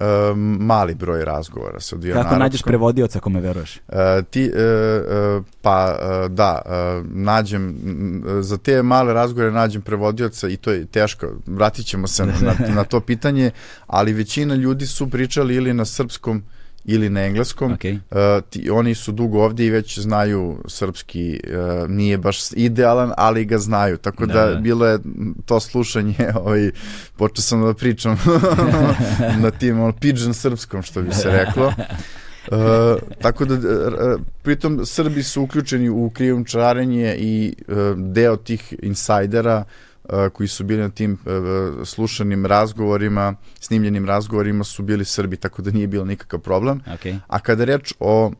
uh, 0.00 0.36
mali 0.60 0.94
broj 0.94 1.24
razgovora 1.24 1.80
se 1.80 1.94
odvija 1.94 2.22
Kako 2.22 2.36
nađeš 2.36 2.62
prevodioca 2.62 3.20
kome 3.20 3.40
veruješ? 3.40 3.80
Uh, 3.88 3.94
ti, 4.30 4.50
uh, 4.54 5.38
uh, 5.38 5.44
pa 5.62 5.98
uh, 5.98 6.30
da, 6.30 6.62
uh, 6.64 7.06
nađem, 7.10 7.76
za 8.40 8.58
te 8.58 8.82
male 8.82 9.14
razgovore 9.14 9.52
nađem 9.52 9.82
prevodioca 9.82 10.48
i 10.48 10.56
to 10.56 10.70
je 10.70 10.86
teško, 10.86 11.26
vratit 11.46 11.86
ćemo 11.86 12.06
se 12.06 12.26
na, 12.26 12.32
na, 12.46 12.74
na 12.74 12.84
to 12.84 13.00
pitanje, 13.00 13.50
ali 13.86 14.12
većina 14.12 14.54
ljudi 14.54 14.86
su 14.86 15.10
pričali 15.10 15.54
ili 15.54 15.74
na 15.74 15.84
srpskom 15.84 16.42
ili 16.84 17.10
na 17.10 17.20
engleskom. 17.20 17.76
Okay. 17.76 17.98
Uh, 18.10 18.44
ti, 18.50 18.70
oni 18.70 18.94
su 18.94 19.12
dugo 19.12 19.44
ovdje 19.44 19.66
i 19.66 19.70
već 19.70 19.98
znaju 19.98 20.58
srpski, 20.68 21.40
uh, 21.44 21.90
nije 21.90 22.18
baš 22.18 22.38
idealan, 22.52 23.12
ali 23.16 23.44
ga 23.44 23.58
znaju. 23.58 23.96
Tako 23.96 24.26
da, 24.26 24.32
da, 24.32 24.54
da. 24.54 24.60
bilo 24.60 24.86
je 24.86 24.98
to 25.46 25.60
slušanje, 25.60 26.32
ovaj, 26.44 26.70
počeo 27.16 27.42
sam 27.42 27.62
da 27.62 27.74
pričam 27.74 28.18
na 29.42 29.50
tim 29.50 29.80
on, 29.80 29.92
pigeon 29.92 30.34
srpskom, 30.34 30.82
što 30.82 31.02
bi 31.02 31.14
se 31.14 31.30
reklo. 31.30 31.72
Uh, 32.50 32.56
tako 33.22 33.44
da, 33.44 33.54
uh, 33.54 34.20
pritom 34.42 34.80
Srbi 34.84 35.22
su 35.22 35.42
uključeni 35.42 35.88
u 35.88 36.10
krijumčarenje 36.10 37.16
i 37.18 37.54
uh, 37.68 37.76
deo 37.96 38.36
tih 38.36 38.74
insajdera 38.82 39.64
koji 40.32 40.48
su 40.48 40.64
bili 40.64 40.80
na 40.80 40.88
tim 40.88 41.18
slušanim 41.84 42.46
razgovorima, 42.46 43.34
snimljenim 43.60 44.06
razgovorima 44.06 44.64
su 44.64 44.82
bili 44.82 45.04
Srbi, 45.04 45.36
tako 45.36 45.62
da 45.62 45.70
nije 45.70 45.86
bilo 45.86 46.04
nikakav 46.04 46.40
problem. 46.40 46.80
Okay. 46.86 47.18
A 47.26 47.38
kada 47.38 47.64
reč 47.64 47.94
o 48.00 48.32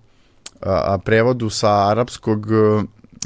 a, 0.61 0.99
prevodu 1.05 1.51
sa 1.51 1.91
arapskog, 1.91 2.47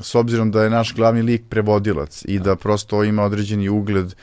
s 0.03 0.14
obzirom 0.14 0.51
da 0.51 0.64
je 0.64 0.70
naš 0.70 0.95
glavni 0.95 1.22
lik 1.22 1.42
prevodilac 1.49 2.22
i 2.24 2.38
da 2.38 2.57
prosto 2.57 3.05
ima 3.05 3.22
određeni 3.22 3.68
ugled 3.68 4.14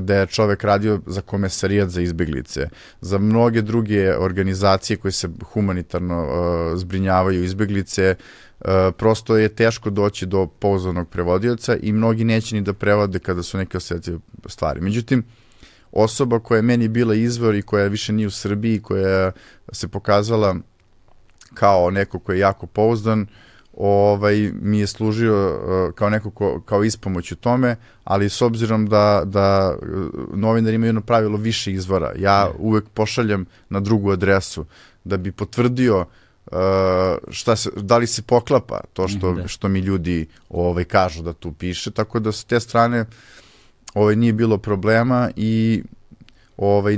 da 0.00 0.14
je 0.14 0.26
čovek 0.26 0.64
radio 0.64 1.00
za 1.06 1.20
komesarijat 1.20 1.88
za 1.88 2.00
izbeglice, 2.00 2.68
za 3.00 3.18
mnoge 3.18 3.62
druge 3.62 4.16
organizacije 4.18 4.96
koje 4.96 5.12
se 5.12 5.28
humanitarno 5.52 6.26
zbrinjavaju 6.76 7.44
izbeglice, 7.44 8.14
E, 8.60 8.92
prosto 8.92 9.36
je 9.36 9.48
teško 9.48 9.90
doći 9.90 10.26
do 10.26 10.46
pouzanog 10.46 11.08
prevodioca 11.08 11.76
i 11.76 11.92
mnogi 11.92 12.24
neće 12.24 12.54
ni 12.54 12.62
da 12.62 12.72
prevode 12.72 13.18
kada 13.18 13.42
su 13.42 13.58
neke 13.58 13.76
osetljive 13.76 14.18
stvari. 14.46 14.80
Međutim, 14.80 15.24
osoba 15.92 16.38
koja 16.38 16.56
je 16.56 16.62
meni 16.62 16.88
bila 16.88 17.14
izvor 17.14 17.54
i 17.54 17.62
koja 17.62 17.86
više 17.86 18.12
nije 18.12 18.26
u 18.26 18.30
Srbiji, 18.30 18.82
koja 18.82 19.32
se 19.72 19.88
pokazala 19.88 20.56
kao 21.54 21.90
neko 21.90 22.18
ko 22.18 22.32
je 22.32 22.38
jako 22.38 22.66
pouzdan, 22.66 23.26
ovaj, 23.76 24.52
mi 24.60 24.78
je 24.78 24.86
služio 24.86 25.48
uh, 25.48 25.94
kao 25.94 26.10
neko 26.10 26.30
ko, 26.30 26.60
kao 26.60 26.84
ispomoć 26.84 27.32
u 27.32 27.36
tome, 27.36 27.76
ali 28.04 28.28
s 28.28 28.42
obzirom 28.42 28.86
da, 28.86 29.22
da 29.24 29.76
novinar 30.34 30.74
ima 30.74 30.86
jedno 30.86 31.00
pravilo 31.00 31.36
više 31.38 31.72
izvora, 31.72 32.12
ja 32.16 32.50
uvek 32.58 32.84
pošaljem 32.94 33.46
na 33.68 33.80
drugu 33.80 34.10
adresu 34.10 34.66
da 35.04 35.16
bi 35.16 35.32
potvrdio 35.32 36.00
Uh, 36.00 36.06
šta 37.30 37.56
se, 37.56 37.70
da 37.76 37.98
li 37.98 38.06
se 38.06 38.22
poklapa 38.22 38.80
to 38.92 39.08
što, 39.08 39.32
da. 39.32 39.48
što 39.48 39.68
mi 39.68 39.78
ljudi 39.78 40.26
ovaj, 40.48 40.84
kažu 40.84 41.22
da 41.22 41.32
tu 41.32 41.52
piše, 41.52 41.90
tako 41.90 42.20
da 42.20 42.32
s 42.32 42.44
te 42.44 42.60
strane 42.60 43.04
ovaj, 43.94 44.16
nije 44.16 44.32
bilo 44.32 44.58
problema 44.58 45.30
i 45.36 45.82
ovaj, 46.56 46.96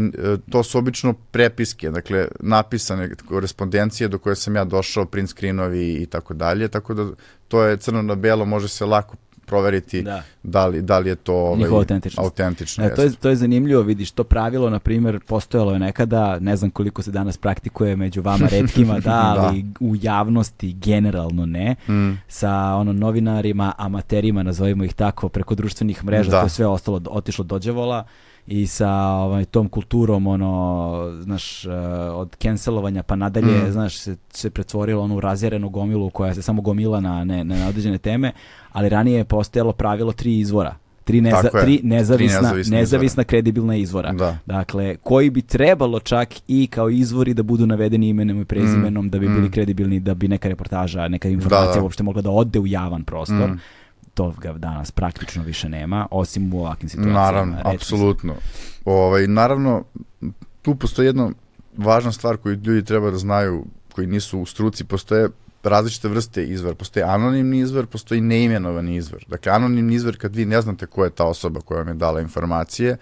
to 0.50 0.62
su 0.62 0.78
obično 0.78 1.12
prepiske, 1.12 1.90
dakle 1.90 2.28
napisane 2.40 3.14
korespondencije 3.28 4.08
do 4.08 4.18
koje 4.18 4.36
sam 4.36 4.56
ja 4.56 4.64
došao, 4.64 5.04
print 5.04 5.30
screenovi 5.30 5.94
i 5.94 6.06
tako 6.06 6.34
dalje, 6.34 6.68
tako 6.68 6.94
da 6.94 7.10
to 7.48 7.62
je 7.62 7.76
crno 7.76 8.02
na 8.02 8.14
belo, 8.14 8.44
može 8.44 8.68
se 8.68 8.86
lako 8.86 9.16
proveriti 9.50 10.02
da, 10.02 10.22
da, 10.42 10.66
li, 10.66 10.82
da 10.82 10.98
li 10.98 11.08
je 11.08 11.16
to 11.16 11.34
ovaj, 11.34 11.70
autentično. 11.70 12.22
autentično 12.22 12.84
e, 12.84 12.94
to, 12.94 13.02
je, 13.02 13.12
to 13.12 13.28
je 13.28 13.36
zanimljivo, 13.36 13.82
vidiš, 13.82 14.10
to 14.10 14.24
pravilo, 14.24 14.70
na 14.70 14.78
primjer, 14.78 15.20
postojalo 15.26 15.72
je 15.72 15.78
nekada, 15.78 16.38
ne 16.38 16.56
znam 16.56 16.70
koliko 16.70 17.02
se 17.02 17.10
danas 17.10 17.36
praktikuje 17.36 17.96
među 17.96 18.22
vama 18.22 18.46
redkima, 18.56 18.94
da, 18.94 19.00
da. 19.00 19.34
ali 19.36 19.62
da. 19.62 19.78
u 19.80 19.96
javnosti 20.02 20.72
generalno 20.72 21.46
ne, 21.46 21.76
mm. 21.88 22.10
sa 22.28 22.52
ono 22.54 22.92
novinarima, 22.92 23.72
amaterima, 23.78 24.42
nazovimo 24.42 24.84
ih 24.84 24.94
tako, 24.94 25.28
preko 25.28 25.54
društvenih 25.54 26.04
mreža, 26.04 26.30
da. 26.30 26.40
to 26.40 26.46
je 26.46 26.50
sve 26.50 26.66
ostalo, 26.66 27.00
otišlo 27.10 27.44
dođevola 27.44 28.04
i 28.46 28.66
sa 28.66 28.90
ovaj, 28.94 29.44
tom 29.44 29.68
kulturom 29.68 30.26
ono 30.26 31.12
znaš 31.20 31.64
uh, 31.64 31.72
od 32.14 32.36
cancelovanja 32.36 33.02
pa 33.02 33.16
nadalje 33.16 33.62
mm. 33.62 33.72
znaš 33.72 33.98
se, 33.98 34.16
se 34.30 34.50
pretvorilo 34.50 35.02
onu 35.02 35.20
razjerenu 35.20 35.68
gomilu 35.68 36.10
koja 36.10 36.34
se 36.34 36.42
samo 36.42 36.62
gomila 36.62 37.00
na 37.00 37.24
ne, 37.24 37.44
na 37.44 37.68
određene 37.68 37.98
teme 37.98 38.32
ali 38.72 38.88
ranije 38.88 39.18
je 39.18 39.24
postojalo 39.24 39.72
pravilo 39.72 40.12
tri 40.12 40.38
izvora 40.38 40.74
tri, 41.04 41.20
neza, 41.20 41.48
tri 41.62 41.80
nezavisna, 41.82 42.38
tri 42.38 42.46
nezavisna, 42.48 42.76
nezavisna 42.76 43.24
kredibilna 43.24 43.76
izvora. 43.76 44.12
Da. 44.12 44.38
Dakle, 44.46 44.96
koji 44.96 45.30
bi 45.30 45.42
trebalo 45.42 46.00
čak 46.00 46.34
i 46.48 46.66
kao 46.66 46.90
izvori 46.90 47.34
da 47.34 47.42
budu 47.42 47.66
navedeni 47.66 48.08
imenom 48.08 48.40
i 48.40 48.44
prezimenom 48.44 49.04
mm. 49.04 49.10
da 49.10 49.18
bi 49.18 49.28
bili 49.28 49.48
mm. 49.48 49.50
kredibilni, 49.50 50.00
da 50.00 50.14
bi 50.14 50.28
neka 50.28 50.48
reportaža, 50.48 51.08
neka 51.08 51.28
informacija 51.28 51.72
da, 51.72 51.78
da. 51.78 51.82
uopšte 51.82 52.02
mogla 52.02 52.22
da 52.22 52.30
ode 52.30 52.58
u 52.58 52.66
javan 52.66 53.04
prostor. 53.04 53.50
Mm 53.50 53.60
toga 54.14 54.52
danas 54.52 54.90
praktično 54.90 55.42
više 55.42 55.68
nema, 55.68 56.06
osim 56.10 56.54
u 56.54 56.60
ovakvim 56.60 56.88
situacijama. 56.88 57.20
Naravno, 57.20 57.56
apsolutno. 57.64 58.34
Ovaj, 58.84 59.26
naravno, 59.26 59.84
tu 60.62 60.74
postoji 60.74 61.06
jedna 61.06 61.30
važna 61.76 62.12
stvar 62.12 62.36
koju 62.36 62.54
ljudi 62.54 62.84
treba 62.84 63.10
da 63.10 63.18
znaju, 63.18 63.64
koji 63.92 64.06
nisu 64.06 64.40
u 64.40 64.46
struci, 64.46 64.84
postoje 64.84 65.28
različite 65.62 66.08
vrste 66.08 66.44
izvor. 66.44 66.74
Postoji 66.74 67.04
anonimni 67.04 67.58
izvor, 67.58 67.86
postoji 67.86 68.20
neimenovani 68.20 68.96
izvor. 68.96 69.24
Dakle, 69.28 69.52
anonimni 69.52 69.94
izvor 69.94 70.16
kad 70.16 70.36
vi 70.36 70.44
ne 70.44 70.60
znate 70.60 70.86
ko 70.86 71.04
je 71.04 71.10
ta 71.10 71.24
osoba 71.24 71.60
koja 71.60 71.78
vam 71.78 71.88
je 71.88 71.94
dala 71.94 72.20
informacije, 72.20 72.96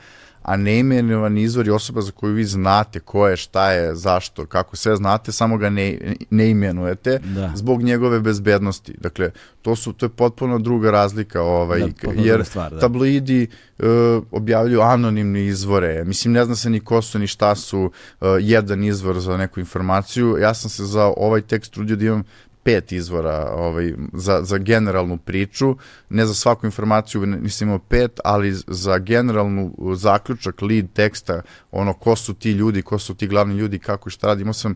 a 0.49 0.57
neimenovan 0.57 1.39
izvor 1.39 1.67
je 1.67 1.73
osoba 1.73 2.01
za 2.01 2.13
koju 2.13 2.35
vi 2.35 2.45
znate 2.45 3.01
ko 3.01 3.29
je, 3.29 3.37
šta 3.37 3.73
je, 3.73 3.95
zašto, 3.95 4.47
kako 4.47 4.77
sve 4.77 4.97
znate, 4.97 5.33
samo 5.33 5.57
ga 5.57 5.71
ne, 5.71 5.99
ne 6.31 6.51
imenujete 6.51 7.19
da. 7.19 7.53
zbog 7.55 7.83
njegove 7.83 8.21
bezbednosti. 8.21 8.95
Dakle, 9.01 9.31
to 9.63 9.77
su 9.77 9.93
to 9.93 10.07
je 10.07 10.11
potpuno 10.11 10.59
druga 10.59 10.91
razlika, 10.91 11.43
ovaj, 11.43 11.81
da, 11.81 12.13
jer 12.17 12.45
stvar, 12.45 12.73
da. 12.73 12.81
tabloidi 12.81 13.47
uh, 13.79 13.87
objavljuju 14.31 14.81
anonimne 14.81 15.47
izvore. 15.47 16.05
Mislim, 16.05 16.33
ne 16.33 16.45
zna 16.45 16.57
se 16.57 16.71
ni 16.71 16.81
ko 16.81 17.03
su, 17.03 17.19
ni 17.19 17.27
šta 17.27 17.55
su 17.55 17.81
uh, 17.81 18.29
jedan 18.41 18.85
izvor 18.85 19.21
za 19.21 19.37
neku 19.37 19.61
informaciju. 19.61 20.37
Ja 20.41 20.55
sam 20.55 20.71
se 20.71 20.85
za 20.85 21.13
ovaj 21.17 21.41
tekst 21.41 21.73
trudio 21.73 21.97
da 21.97 22.05
imam 22.05 22.25
pet 22.69 22.93
izvora 22.93 23.53
ovaj, 23.55 23.93
za, 24.13 24.41
za 24.43 24.59
generalnu 24.59 25.19
priču, 25.19 25.77
ne 26.11 26.27
za 26.27 26.35
svaku 26.35 26.67
informaciju 26.67 27.27
nisam 27.27 27.69
imao 27.69 27.79
pet, 27.79 28.21
ali 28.25 28.53
za 28.67 28.99
generalnu 28.99 29.75
zaključak, 29.95 30.63
lead 30.63 30.93
teksta, 30.93 31.43
ono 31.71 31.93
ko 31.93 32.17
su 32.17 32.35
ti 32.35 32.51
ljudi, 32.51 32.83
ko 32.83 32.99
su 32.99 33.15
ti 33.15 33.27
glavni 33.27 33.55
ljudi, 33.55 33.79
kako 33.79 34.09
i 34.09 34.13
šta 34.13 34.27
radi, 34.27 34.43
imao 34.43 34.53
sam 34.53 34.75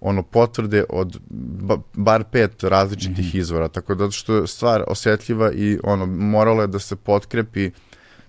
ono 0.00 0.22
potvrde 0.22 0.84
od 0.88 1.18
ba, 1.60 1.76
bar 1.94 2.24
pet 2.24 2.62
različitih 2.64 3.24
mm 3.24 3.28
-hmm. 3.28 3.40
izvora, 3.40 3.68
tako 3.68 3.94
da 3.94 4.10
što 4.10 4.34
je 4.34 4.46
stvar 4.46 4.84
osjetljiva 4.88 5.52
i 5.52 5.78
ono 5.82 6.06
moralo 6.06 6.62
je 6.62 6.66
da 6.66 6.78
se 6.78 6.96
potkrepi 6.96 7.66
uh, 7.66 7.72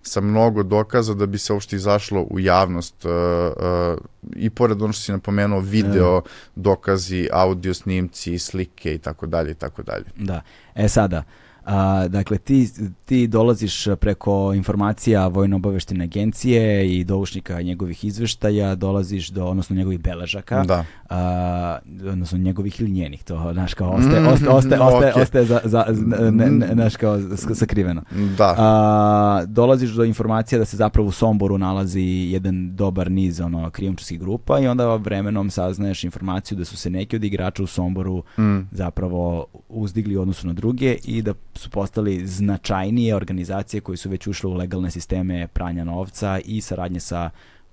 sa 0.08 0.22
mnogo 0.22 0.64
dokaza 0.64 1.14
da 1.14 1.26
bi 1.26 1.38
se 1.38 1.54
uopšte 1.54 1.76
izašlo 1.76 2.22
u 2.22 2.40
javnost 2.40 3.06
uh, 3.06 3.12
uh, 3.12 4.00
i 4.36 4.50
pored 4.50 4.82
ono 4.82 4.94
što 4.94 5.02
si 5.02 5.12
napomenuo 5.12 5.60
video, 5.60 6.22
dokazi, 6.56 7.30
audio 7.32 7.74
snimci, 7.74 8.40
slike 8.40 8.96
i 8.96 8.98
tako 8.98 9.26
dalje 9.26 9.52
i 9.52 9.56
tako 9.56 9.84
dalje. 9.84 10.06
Da. 10.16 10.42
E 10.76 10.90
sada, 10.90 11.18
uh, 11.18 11.47
A, 11.68 12.08
dakle, 12.08 12.38
ti, 12.38 12.70
ti 13.06 13.28
dolaziš 13.28 13.88
preko 14.00 14.54
informacija 14.54 15.28
Vojno-obaveštine 15.28 16.04
agencije 16.04 16.96
i 16.98 17.04
doušnika 17.04 17.62
njegovih 17.62 18.06
izveštaja, 18.06 18.76
dolaziš 18.76 19.30
do, 19.30 19.46
odnosno 19.46 19.76
njegovih 19.76 20.00
beležaka, 20.00 20.64
da. 20.64 20.86
a, 21.10 21.78
odnosno 22.12 22.38
njegovih 22.38 22.82
ili 22.82 22.92
njenih, 22.92 23.24
to, 23.24 23.50
znaš, 23.54 23.74
kao, 23.74 23.92
ostaje, 23.92 24.22
mm, 24.22 24.28
ostaje, 24.28 24.52
ostaje, 24.52 24.82
ostaje, 24.82 25.14
okay. 25.14 25.22
ostaje 25.22 25.46
za, 25.46 25.60
za, 25.64 25.86
ne, 26.32 26.52
ne, 26.52 26.70
znaš, 26.74 26.96
kao, 26.96 27.20
sakriveno. 27.56 28.02
Da. 28.38 28.56
A, 28.58 29.44
dolaziš 29.48 29.90
do 29.90 30.04
informacija 30.04 30.60
da 30.60 30.66
se 30.66 30.78
zapravo 30.78 31.08
u 31.08 31.12
Somboru 31.12 31.58
nalazi 31.58 32.02
jedan 32.32 32.76
dobar 32.76 33.12
niz, 33.12 33.40
ono, 33.40 33.70
krijumčarskih 33.70 34.20
grupa 34.20 34.60
i 34.60 34.68
onda 34.68 34.96
vremenom 34.96 35.50
saznaješ 35.50 36.04
informaciju 36.04 36.58
da 36.58 36.66
su 36.66 36.78
se 36.78 36.90
neki 36.90 37.16
od 37.16 37.24
igrača 37.24 37.64
u 37.64 37.68
Somboru 37.68 38.24
mm. 38.40 38.58
zapravo 38.72 39.46
uzdigli 39.70 40.18
u 40.18 40.22
odnosu 40.22 40.48
na 40.48 40.54
druge 40.54 40.98
i 41.06 41.22
da 41.22 41.34
su 41.58 41.70
postali 41.70 42.28
značajnije 42.28 43.16
organizacije 43.16 43.82
koje 43.82 43.98
su 43.98 44.10
već 44.10 44.28
ušle 44.28 44.50
u 44.50 44.54
legalne 44.54 44.92
sisteme 44.92 45.48
pranja 45.48 45.84
novca 45.84 46.40
i 46.46 46.62
saradnje 46.62 47.00
sa 47.00 47.30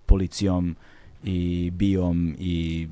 policijom 0.07 0.77
i 1.25 1.71
bijom 1.71 2.35
i 2.39 2.89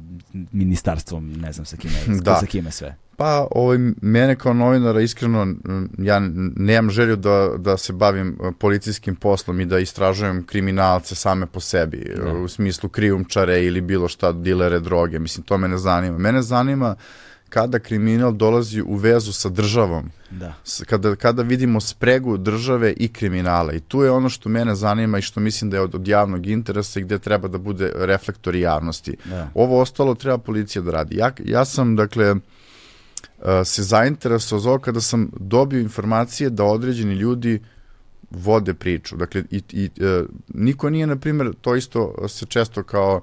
ministarstvom, 0.53 1.32
ne 1.32 1.53
znam 1.53 1.66
sa 1.66 1.76
kime, 1.76 1.95
da. 2.24 2.36
sa 2.36 2.47
kime 2.47 2.70
sve. 2.70 2.97
Pa, 3.16 3.47
ovaj, 3.51 3.78
mene 4.03 4.36
kao 4.36 4.55
novinara, 4.55 5.01
iskreno, 5.01 5.55
ja 5.99 6.20
nemam 6.57 6.90
želju 6.90 7.16
da, 7.16 7.51
da 7.59 7.76
se 7.76 7.93
bavim 7.93 8.28
e, 8.28 8.53
policijskim 8.59 9.16
poslom 9.16 9.61
i 9.61 9.66
da 9.66 9.78
istražujem 9.78 10.45
kriminalce 10.47 11.14
same 11.14 11.47
po 11.47 11.61
sebi, 11.61 12.14
da. 12.16 12.32
u 12.32 12.49
smislu 12.49 12.88
krijumčare 12.88 13.64
ili 13.64 13.80
bilo 13.80 14.09
šta, 14.09 14.32
dilere 14.32 14.80
droge, 14.80 15.18
mislim, 15.18 15.45
to 15.45 15.59
me 15.59 15.68
ne 15.68 15.78
zanima. 15.78 16.18
Mene 16.18 16.43
zanima 16.43 16.97
uh, 16.99 17.32
kada 17.53 17.78
kriminal 17.78 18.32
dolazi 18.32 18.82
u 18.82 18.96
vezu 18.96 19.32
sa 19.32 19.48
državom. 19.48 20.11
Da. 20.30 20.55
Kada, 20.86 21.16
kada 21.16 21.42
vidimo 21.42 21.80
spregu 21.80 22.36
države 22.36 22.92
i 22.96 23.09
kriminala. 23.09 23.72
I 23.72 23.80
tu 23.80 24.03
je 24.03 24.11
ono 24.11 24.28
što 24.28 24.48
mene 24.48 24.74
zanima 24.74 25.18
i 25.18 25.22
što 25.22 25.40
mislim 25.40 25.70
da 25.70 25.76
je 25.76 25.80
od, 25.82 25.94
od 25.94 26.09
javnog 26.09 26.46
interesa 26.46 27.00
i 27.00 27.03
gde 27.03 27.18
treba 27.18 27.48
da 27.48 27.59
bude 27.59 27.92
reflektor 27.94 28.55
javnosti. 28.55 29.16
Da. 29.24 29.50
Ovo 29.55 29.80
ostalo 29.80 30.14
treba 30.14 30.38
policija 30.38 30.82
da 30.82 30.90
radi. 30.90 31.16
Ja, 31.16 31.30
ja 31.44 31.64
sam, 31.64 31.96
dakle, 31.96 32.34
se 33.64 33.82
zainteresao 33.82 34.59
za 34.59 34.70
ovo 34.70 34.78
kada 34.78 35.00
sam 35.00 35.30
dobio 35.36 35.80
informacije 35.80 36.50
da 36.50 36.64
određeni 36.64 37.14
ljudi 37.14 37.61
vode 38.30 38.74
priču. 38.74 39.16
Dakle, 39.16 39.44
i, 39.50 39.62
i, 39.72 39.90
niko 40.48 40.90
nije, 40.90 41.07
na 41.07 41.16
primjer, 41.16 41.53
to 41.61 41.76
isto 41.76 42.28
se 42.28 42.46
često 42.46 42.82
kao 42.82 43.22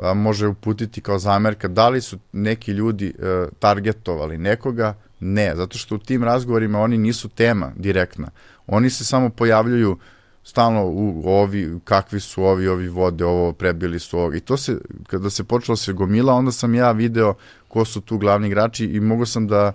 a, 0.00 0.14
može 0.14 0.46
uputiti 0.46 1.00
kao 1.00 1.18
zamerka 1.18 1.68
da 1.68 1.88
li 1.88 2.00
su 2.00 2.18
neki 2.32 2.72
ljudi 2.72 3.14
a, 3.18 3.46
targetovali 3.58 4.38
nekoga, 4.38 4.94
ne, 5.20 5.56
zato 5.56 5.78
što 5.78 5.94
u 5.94 5.98
tim 5.98 6.24
razgovorima 6.24 6.80
oni 6.80 6.98
nisu 6.98 7.28
tema 7.28 7.72
direktna. 7.76 8.30
Oni 8.66 8.90
se 8.90 9.04
samo 9.04 9.30
pojavljuju 9.30 9.98
stalno 10.44 10.86
u 10.86 11.22
ovi, 11.26 11.78
kakvi 11.84 12.20
su 12.20 12.44
ovi, 12.44 12.68
ovi 12.68 12.88
vode, 12.88 13.24
ovo 13.24 13.52
prebili 13.52 13.98
su 13.98 14.18
ovo. 14.18 14.34
I 14.34 14.40
to 14.40 14.56
se, 14.56 14.78
kada 15.06 15.30
se 15.30 15.44
počelo 15.44 15.76
se 15.76 15.92
gomila, 15.92 16.34
onda 16.34 16.52
sam 16.52 16.74
ja 16.74 16.92
video 16.92 17.34
ko 17.68 17.84
su 17.84 18.00
tu 18.00 18.18
glavni 18.18 18.46
igrači 18.46 18.84
i 18.84 19.00
mogu 19.00 19.26
sam 19.26 19.46
da 19.46 19.72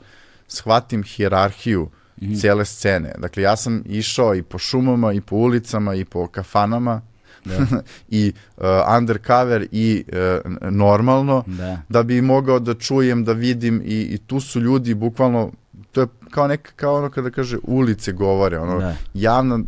shvatim 0.47 1.03
hijerarhiju 1.03 1.81
mm 1.81 2.25
-hmm. 2.25 2.41
cele 2.41 2.65
scene. 2.65 3.13
Dakle, 3.17 3.43
ja 3.43 3.55
sam 3.55 3.83
išao 3.85 4.35
i 4.35 4.43
po 4.43 4.57
šumama, 4.57 5.13
i 5.13 5.21
po 5.21 5.35
ulicama, 5.35 5.95
i 5.95 6.05
po 6.05 6.27
kafanama, 6.27 7.01
da. 7.45 7.81
i 8.09 8.33
uh, 8.57 8.63
undercover 8.97 9.67
i 9.71 10.03
uh, 10.07 10.51
normalno, 10.71 11.43
da. 11.47 11.81
da 11.89 12.03
bi 12.03 12.21
mogao 12.21 12.59
da 12.59 12.73
čujem, 12.73 13.23
da 13.23 13.33
vidim 13.33 13.81
i, 13.85 14.01
i 14.01 14.17
tu 14.17 14.39
su 14.39 14.59
ljudi 14.59 14.93
bukvalno 14.93 15.51
to 15.91 16.01
je 16.01 16.07
kao 16.29 16.47
neka, 16.47 16.71
kao 16.75 16.95
ono 16.95 17.09
kada 17.09 17.29
kaže 17.29 17.57
ulice 17.63 18.11
govore, 18.11 18.59
ono, 18.59 18.79
da. 18.79 18.95
javna 19.13 19.59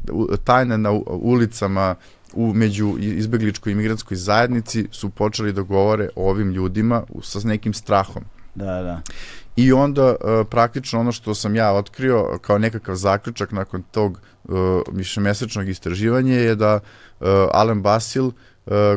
tajna 0.44 0.78
na 0.78 0.92
ulicama 1.08 1.96
u 2.34 2.54
među 2.54 2.96
izbegličkoj 3.00 3.72
imigrantskoj 3.72 4.18
zajednici 4.18 4.88
su 4.92 5.10
počeli 5.10 5.54
da 5.54 5.62
govore 5.62 6.10
o 6.16 6.30
ovim 6.30 6.52
ljudima 6.52 7.04
sa 7.22 7.40
nekim 7.44 7.74
strahom. 7.74 8.24
Da, 8.56 8.66
da. 8.66 9.02
I 9.56 9.74
onda 9.74 10.10
uh, 10.10 10.48
praktično 10.50 11.00
ono 11.00 11.12
što 11.12 11.36
sam 11.36 11.56
ja 11.56 11.74
otkrio 11.74 12.38
kao 12.42 12.58
nekakav 12.58 12.96
zaključak 12.96 13.52
nakon 13.52 13.84
tog 13.92 14.20
višemesečnog 14.92 15.70
istraživanja 15.70 16.36
je 16.36 16.56
da 16.56 16.80
uh, 16.80 17.28
Alan 17.52 17.82
Basil 17.82 18.26
uh, 18.26 18.34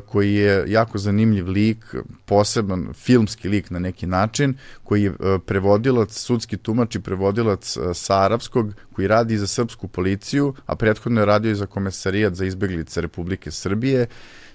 koji 0.07 0.34
je 0.34 0.64
jako 0.68 0.98
zanimljiv 0.98 1.48
lik, 1.48 1.94
poseban 2.24 2.88
filmski 2.94 3.48
lik 3.48 3.70
na 3.70 3.78
neki 3.78 4.07
način, 4.07 4.55
koji 4.84 5.03
je 5.03 5.12
prevodilac, 5.46 6.12
sudski 6.12 6.57
tumač 6.57 6.94
i 6.94 7.01
prevodilac 7.01 7.76
sa 7.94 8.22
arapskog, 8.24 8.74
koji 8.92 9.09
radi 9.09 9.38
za 9.38 9.46
srpsku 9.46 9.88
policiju, 9.88 10.55
a 10.66 10.76
prethodno 10.76 11.20
je 11.20 11.26
radio 11.26 11.51
i 11.51 11.55
za 11.55 11.66
komesarijat 11.66 12.34
za 12.34 12.44
izbeglice 12.44 13.01
Republike 13.01 13.51
Srbije, 13.51 14.07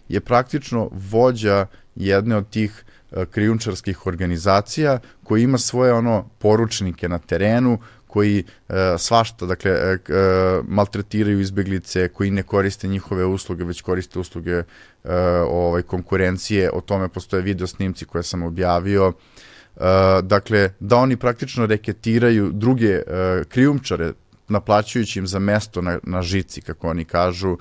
je 0.09 0.19
praktično 0.19 0.89
vođa 0.91 1.65
jedne 1.95 2.35
od 2.35 2.49
tih 2.49 2.83
krijunčarskih 3.31 4.07
organizacija 4.07 4.99
koji 5.23 5.43
ima 5.43 5.57
svoje 5.57 5.93
ono 5.93 6.29
poručnike 6.39 7.09
na 7.09 7.19
terenu 7.19 7.79
koji 8.15 8.43
e, 8.43 8.73
svašta, 8.97 9.45
dakle, 9.45 9.71
e, 9.71 9.75
e, 9.75 9.97
maltretiraju 10.67 11.39
izbeglice, 11.39 12.07
koji 12.07 12.31
ne 12.31 12.43
koriste 12.43 12.87
njihove 12.87 13.25
usluge, 13.25 13.63
već 13.63 13.81
koriste 13.81 14.19
usluge 14.19 14.51
e, 14.53 14.63
ovaj, 15.49 15.81
konkurencije, 15.81 16.69
o 16.71 16.81
tome 16.81 17.09
postoje 17.09 17.43
video 17.43 17.67
snimci 17.67 18.05
koje 18.05 18.23
sam 18.23 18.43
objavio, 18.43 19.11
e, 19.11 19.81
dakle, 20.23 20.69
da 20.79 20.97
oni 20.97 21.17
praktično 21.17 21.65
reketiraju 21.65 22.51
druge 22.53 22.93
e, 22.93 23.03
krijumčare, 23.49 24.13
naplaćujući 24.47 25.19
im 25.19 25.27
za 25.27 25.39
mesto 25.39 25.81
na, 25.81 25.99
na 26.03 26.21
žici, 26.21 26.61
kako 26.61 26.89
oni 26.89 27.05
kažu, 27.05 27.57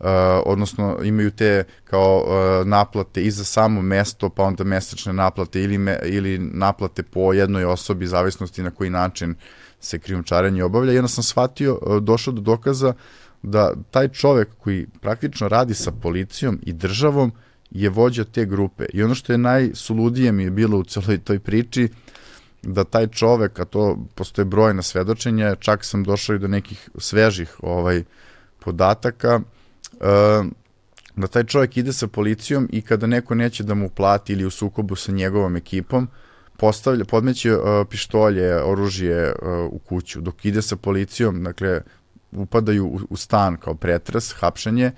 Uh, 0.00 0.06
odnosno 0.46 0.98
imaju 1.04 1.30
te 1.30 1.64
kao 1.84 2.22
uh, 2.22 2.66
naplate 2.66 3.22
i 3.22 3.30
za 3.30 3.44
samo 3.44 3.82
mesto, 3.82 4.28
pa 4.28 4.42
onda 4.42 4.64
mesečne 4.64 5.12
naplate 5.12 5.62
ili, 5.62 5.78
me, 5.78 5.98
ili 6.04 6.38
naplate 6.38 7.02
po 7.02 7.32
jednoj 7.32 7.64
osobi, 7.64 8.06
zavisnosti 8.06 8.62
na 8.62 8.70
koji 8.70 8.90
način 8.90 9.34
se 9.80 9.98
krijumčarenje 9.98 10.64
obavlja. 10.64 10.92
I 10.92 10.98
onda 10.98 11.08
sam 11.08 11.24
shvatio, 11.24 11.78
uh, 11.82 12.02
došao 12.02 12.34
do 12.34 12.40
dokaza 12.40 12.94
da 13.42 13.72
taj 13.90 14.08
čovek 14.08 14.48
koji 14.58 14.86
praktično 15.00 15.48
radi 15.48 15.74
sa 15.74 15.92
policijom 15.92 16.58
i 16.62 16.72
državom 16.72 17.32
je 17.70 17.90
vođa 17.90 18.24
te 18.24 18.44
grupe. 18.46 18.84
I 18.92 19.02
ono 19.02 19.14
što 19.14 19.32
je 19.32 19.38
najsuludije 19.38 20.32
mi 20.32 20.42
je 20.42 20.50
bilo 20.50 20.78
u 20.78 20.84
celoj 20.84 21.18
toj 21.18 21.38
priči, 21.38 21.88
da 22.62 22.84
taj 22.84 23.06
čovek, 23.06 23.58
a 23.60 23.64
to 23.64 23.98
postoje 24.14 24.44
brojna 24.44 24.82
svedočenja, 24.82 25.54
čak 25.54 25.84
sam 25.84 26.04
došao 26.04 26.36
i 26.36 26.38
do 26.38 26.48
nekih 26.48 26.90
svežih 26.98 27.56
ovaj 27.62 28.04
podataka, 28.58 29.40
da 31.16 31.26
taj 31.26 31.44
čovjek 31.44 31.76
ide 31.76 31.92
sa 31.92 32.06
policijom 32.06 32.68
i 32.72 32.82
kada 32.82 33.06
neko 33.06 33.34
neće 33.34 33.64
da 33.64 33.74
mu 33.74 33.88
plati 33.88 34.32
ili 34.32 34.44
u 34.44 34.50
sukobu 34.50 34.96
sa 34.96 35.12
njegovom 35.12 35.56
ekipom, 35.56 36.08
postavlja, 36.58 37.04
podmeće 37.04 37.56
uh, 37.56 37.62
pištolje, 37.90 38.62
oružje 38.62 39.32
uh, 39.32 39.72
u 39.72 39.78
kuću. 39.78 40.20
Dok 40.20 40.44
ide 40.44 40.62
sa 40.62 40.76
policijom, 40.76 41.44
dakle, 41.44 41.80
upadaju 42.32 42.86
u, 42.86 43.00
u 43.10 43.16
stan 43.16 43.56
kao 43.56 43.74
pretres, 43.74 44.34
hapšenje 44.40 44.90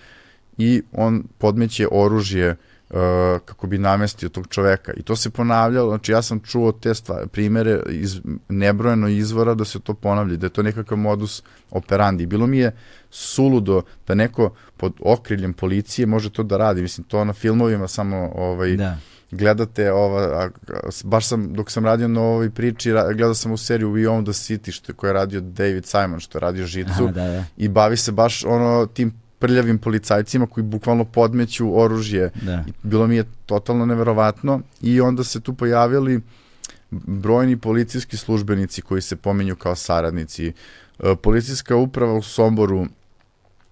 i 0.58 0.82
on 0.92 1.24
podmeće 1.38 1.88
oružje 1.90 2.56
Uh, 2.90 2.96
kako 3.44 3.66
bi 3.66 3.78
namestio 3.78 4.28
tog 4.28 4.46
čoveka. 4.48 4.92
I 4.96 5.02
to 5.02 5.16
se 5.16 5.30
ponavljalo, 5.30 5.90
znači 5.90 6.12
ja 6.12 6.22
sam 6.22 6.40
čuo 6.40 6.72
te 6.72 6.94
stvari, 6.94 7.28
primere 7.28 7.82
iz 7.88 8.20
nebrojeno 8.48 9.08
izvora 9.08 9.54
da 9.54 9.64
se 9.64 9.80
to 9.80 9.94
ponavlja, 9.94 10.36
da 10.36 10.46
je 10.46 10.50
to 10.50 10.62
nekakav 10.62 10.98
modus 10.98 11.42
operandi. 11.70 12.26
Bilo 12.26 12.46
mi 12.46 12.58
je 12.58 12.72
suludo 13.10 13.82
da 14.06 14.14
neko 14.14 14.50
pod 14.76 14.92
okriljem 15.00 15.52
policije 15.52 16.06
može 16.06 16.30
to 16.30 16.42
da 16.42 16.56
radi. 16.56 16.82
Mislim, 16.82 17.04
to 17.04 17.24
na 17.24 17.32
filmovima 17.32 17.88
samo 17.88 18.32
ovaj, 18.34 18.76
da 18.76 18.96
gledate 19.30 19.92
ova, 19.92 20.20
a, 20.20 20.48
baš 21.04 21.26
sam, 21.28 21.52
dok 21.54 21.70
sam 21.70 21.84
radio 21.84 22.08
na 22.08 22.20
ovoj 22.20 22.50
priči, 22.50 22.90
gledao 22.90 23.34
sam 23.34 23.52
u 23.52 23.56
seriju 23.56 23.90
We 23.90 24.08
Own 24.08 24.24
the 24.24 24.32
City, 24.32 24.72
što 24.72 24.94
koja 24.94 25.08
je 25.08 25.14
radio 25.14 25.40
David 25.40 25.86
Simon, 25.86 26.20
što 26.20 26.38
je 26.38 26.40
radio 26.40 26.66
Žicu, 26.66 27.04
Aha, 27.04 27.12
da, 27.12 27.24
da. 27.24 27.44
i 27.56 27.68
bavi 27.68 27.96
se 27.96 28.12
baš 28.12 28.44
ono 28.44 28.86
tim 28.86 29.12
prljavim 29.38 29.78
policajcima 29.78 30.46
koji 30.46 30.64
bukvalno 30.64 31.04
podmeću 31.04 31.80
oružje. 31.80 32.30
Da. 32.42 32.64
Bilo 32.82 33.06
mi 33.06 33.16
je 33.16 33.24
totalno 33.46 33.86
neverovatno 33.86 34.60
i 34.80 35.00
onda 35.00 35.24
se 35.24 35.40
tu 35.40 35.54
pojavili 35.54 36.20
brojni 36.90 37.56
policijski 37.56 38.16
službenici 38.16 38.82
koji 38.82 39.02
se 39.02 39.16
pomenju 39.16 39.56
kao 39.56 39.74
saradnici. 39.74 40.46
E, 40.46 40.52
policijska 41.22 41.76
uprava 41.76 42.14
u 42.14 42.22
Somboru 42.22 42.86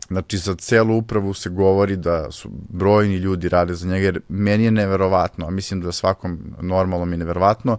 Znači, 0.08 0.38
za 0.38 0.54
celu 0.54 0.96
upravu 0.96 1.34
se 1.34 1.50
govori 1.50 1.96
da 1.96 2.30
su 2.30 2.48
brojni 2.68 3.16
ljudi 3.16 3.48
rade 3.48 3.74
za 3.74 3.88
njega, 3.88 4.04
jer 4.04 4.20
meni 4.28 4.64
je 4.64 4.70
neverovatno, 4.70 5.46
a 5.46 5.50
mislim 5.50 5.80
da 5.80 5.92
svakom 5.92 6.54
normalnom 6.60 7.12
je 7.12 7.18
neverovatno, 7.18 7.78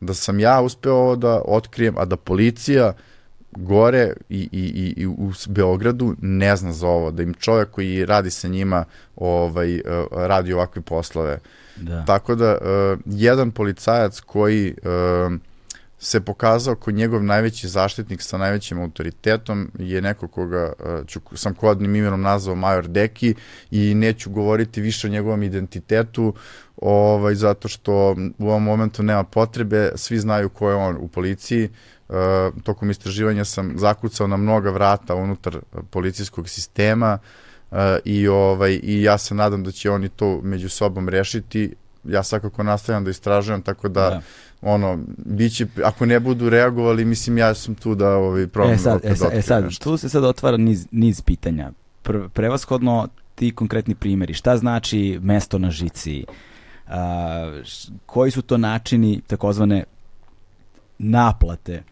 da 0.00 0.14
sam 0.14 0.40
ja 0.40 0.60
uspeo 0.60 0.94
ovo 0.94 1.16
da 1.16 1.42
otkrijem, 1.44 1.98
a 1.98 2.04
da 2.04 2.16
policija 2.16 2.92
gore 3.52 4.12
i, 4.28 4.48
i, 4.52 4.62
i, 4.62 5.02
i 5.02 5.06
u 5.06 5.32
Beogradu 5.48 6.14
ne 6.22 6.56
zna 6.56 6.72
za 6.72 6.88
ovo, 6.88 7.10
da 7.10 7.22
im 7.22 7.34
čovjek 7.34 7.70
koji 7.70 8.04
radi 8.04 8.30
sa 8.30 8.48
njima 8.48 8.84
ovaj, 9.16 9.76
eh, 9.76 9.82
radi 10.10 10.52
ovakve 10.52 10.82
poslove. 10.82 11.38
Da. 11.76 12.04
Tako 12.04 12.34
da, 12.34 12.58
uh, 12.60 13.00
jedan 13.06 13.50
policajac 13.50 14.20
koji 14.20 14.74
uh, 14.82 15.32
se 15.98 16.20
pokazao 16.20 16.74
kao 16.74 16.92
njegov 16.92 17.24
najveći 17.24 17.68
zaštitnik 17.68 18.22
sa 18.22 18.38
najvećim 18.38 18.80
autoritetom 18.80 19.70
je 19.78 20.02
neko 20.02 20.28
koga 20.28 20.72
uh, 20.78 21.06
ću, 21.06 21.20
sam 21.34 21.54
kodnim 21.54 21.96
imenom 21.96 22.20
nazvao 22.20 22.56
Major 22.56 22.88
Deki 22.88 23.34
i 23.70 23.94
neću 23.94 24.30
govoriti 24.30 24.80
više 24.80 25.06
o 25.06 25.10
njegovom 25.10 25.42
identitetu 25.42 26.34
ovaj, 26.76 27.34
zato 27.34 27.68
što 27.68 28.16
u 28.38 28.48
ovom 28.48 28.62
momentu 28.62 29.02
nema 29.02 29.24
potrebe, 29.24 29.90
svi 29.94 30.18
znaju 30.18 30.48
ko 30.48 30.70
je 30.70 30.76
on 30.76 30.96
u 31.00 31.08
policiji, 31.08 31.68
uh, 32.08 32.16
tokom 32.62 32.90
istraživanja 32.90 33.44
sam 33.44 33.72
zakucao 33.78 34.26
na 34.26 34.36
mnoga 34.36 34.70
vrata 34.70 35.14
unutar 35.14 35.58
policijskog 35.90 36.48
sistema 36.48 37.18
uh, 37.70 37.78
i, 38.04 38.28
ovaj, 38.28 38.80
i 38.82 39.02
ja 39.02 39.18
se 39.18 39.34
nadam 39.34 39.64
da 39.64 39.70
će 39.70 39.90
oni 39.90 40.08
to 40.08 40.40
među 40.42 40.68
sobom 40.68 41.08
rešiti, 41.08 41.74
ja 42.04 42.22
svakako 42.22 42.62
nastavljam 42.62 43.04
da 43.04 43.10
istražujem, 43.10 43.62
tako 43.62 43.88
da, 43.88 44.10
da 44.10 44.20
ono, 44.62 44.98
biće, 45.16 45.66
ako 45.84 46.06
ne 46.06 46.20
budu 46.20 46.48
reagovali, 46.50 47.04
mislim, 47.04 47.38
ja 47.38 47.54
sam 47.54 47.74
tu 47.74 47.94
da 47.94 48.08
ovaj, 48.08 48.46
probam. 48.46 48.72
E 48.72 48.78
sad, 48.78 49.00
e 49.04 49.16
sad, 49.16 49.32
e 49.32 49.42
sad 49.42 49.78
tu 49.78 49.96
se 49.96 50.08
sad 50.08 50.24
otvara 50.24 50.56
niz, 50.56 50.86
niz 50.90 51.20
pitanja. 51.20 51.72
Pr 52.02 52.28
prevashodno 52.32 53.08
ti 53.34 53.54
konkretni 53.54 53.94
primjeri. 53.94 54.34
Šta 54.34 54.56
znači 54.56 55.18
mesto 55.22 55.58
na 55.58 55.70
žici? 55.70 56.24
A, 56.86 57.60
š, 57.64 57.88
koji 58.06 58.30
su 58.30 58.42
to 58.42 58.56
načini 58.56 59.20
takozvane 59.26 59.84
naplate 60.98 61.82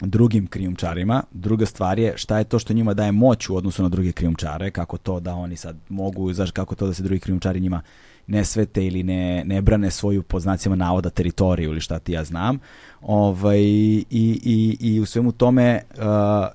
drugim 0.00 0.46
krijumčarima. 0.46 1.22
Druga 1.32 1.66
stvar 1.66 1.98
je 1.98 2.12
šta 2.16 2.38
je 2.38 2.44
to 2.44 2.58
što 2.58 2.72
njima 2.72 2.94
daje 2.94 3.12
moć 3.12 3.48
u 3.48 3.56
odnosu 3.56 3.82
na 3.82 3.88
druge 3.88 4.12
krijumčare, 4.12 4.70
kako 4.70 4.98
to 4.98 5.20
da 5.20 5.34
oni 5.34 5.56
sad 5.56 5.76
mogu, 5.88 6.32
znaš, 6.32 6.50
kako 6.50 6.74
to 6.74 6.86
da 6.86 6.94
se 6.94 7.02
drugi 7.02 7.20
krijumčari 7.20 7.60
njima 7.60 7.82
ne 8.30 8.44
svete 8.44 8.86
ili 8.86 9.02
ne, 9.02 9.44
ne 9.44 9.62
brane 9.62 9.90
svoju 9.90 10.22
po 10.22 10.40
znacima 10.40 10.76
navoda 10.76 11.10
teritoriju 11.10 11.70
ili 11.70 11.80
šta 11.80 11.98
ti 11.98 12.12
ja 12.12 12.24
znam. 12.24 12.58
Ovaj, 13.02 13.60
i, 13.60 14.04
i, 14.10 14.76
I 14.80 15.00
u 15.00 15.06
svemu 15.06 15.32
tome, 15.32 15.82
uh, 15.90 16.04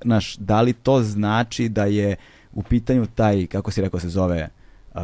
naš, 0.04 0.36
da 0.36 0.60
li 0.60 0.72
to 0.72 1.02
znači 1.02 1.68
da 1.68 1.84
je 1.84 2.16
u 2.52 2.62
pitanju 2.62 3.06
taj, 3.14 3.46
kako 3.46 3.70
si 3.70 3.82
rekao 3.82 4.00
se 4.00 4.08
zove, 4.08 4.48
Uh, 4.96 5.02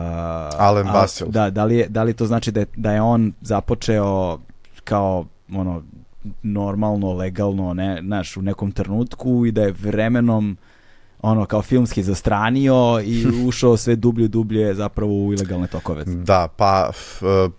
Alen 0.58 0.86
Basil. 0.92 1.26
Da, 1.30 1.50
da 1.50 1.64
li, 1.64 1.76
je, 1.76 1.88
da 1.88 2.02
li 2.02 2.14
to 2.14 2.26
znači 2.26 2.52
da 2.52 2.60
je, 2.60 2.66
da 2.76 2.92
je 2.92 3.02
on 3.02 3.32
započeo 3.40 4.38
kao 4.84 5.26
ono 5.52 5.82
normalno, 6.42 7.12
legalno, 7.12 7.74
ne, 7.74 8.02
naš, 8.02 8.36
u 8.36 8.42
nekom 8.42 8.72
trenutku 8.72 9.46
i 9.46 9.52
da 9.52 9.62
je 9.62 9.72
vremenom 9.72 10.56
ono 11.22 11.46
kao 11.46 11.62
filmski 11.62 12.02
zastranio 12.02 13.00
i 13.04 13.26
ušao 13.48 13.76
sve 13.76 13.96
dublje 13.96 14.28
dublje 14.28 14.74
zapravo 14.74 15.26
u 15.26 15.32
ilegalne 15.32 15.66
tokove. 15.66 16.04
Da, 16.04 16.48
pa 16.56 16.90
uh, 17.20 17.52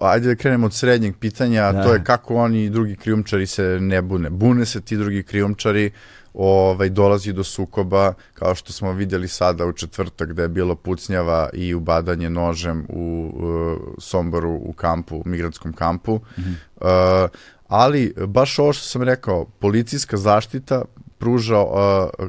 ajde 0.00 0.28
da 0.28 0.34
krenemo 0.34 0.66
od 0.66 0.74
srednjeg 0.74 1.16
pitanja, 1.16 1.72
da. 1.72 1.82
to 1.82 1.92
je 1.92 2.04
kako 2.04 2.36
oni 2.36 2.64
i 2.64 2.70
drugi 2.70 2.96
krijumčari 2.96 3.46
se 3.46 3.62
ne 3.80 4.02
bune. 4.02 4.30
Bune 4.30 4.66
se 4.66 4.80
ti 4.80 4.96
drugi 4.96 5.22
krijumčari, 5.22 5.90
ovaj, 6.34 6.88
dolazi 6.88 7.32
do 7.32 7.44
sukoba, 7.44 8.12
kao 8.34 8.54
što 8.54 8.72
smo 8.72 8.92
videli 8.92 9.28
sada 9.28 9.66
u 9.66 9.72
četvrtak 9.72 10.28
gde 10.28 10.42
je 10.42 10.48
bilo 10.48 10.74
pucnjava 10.74 11.48
i 11.52 11.74
ubadanje 11.74 12.30
nožem 12.30 12.86
u 12.88 13.32
uh, 13.34 13.94
Somboru 13.98 14.50
u 14.50 14.72
kampu, 14.72 15.16
u 15.16 15.22
migranskom 15.26 15.72
kampu. 15.72 16.16
Mm 16.16 16.42
-hmm. 16.42 17.24
uh, 17.24 17.30
ali 17.68 18.14
baš 18.26 18.58
ovo 18.58 18.72
što 18.72 18.84
sam 18.84 19.02
rekao, 19.02 19.44
policijska 19.44 20.16
zaštita 20.16 20.82
pruža 21.18 21.60
uh, 21.60 21.70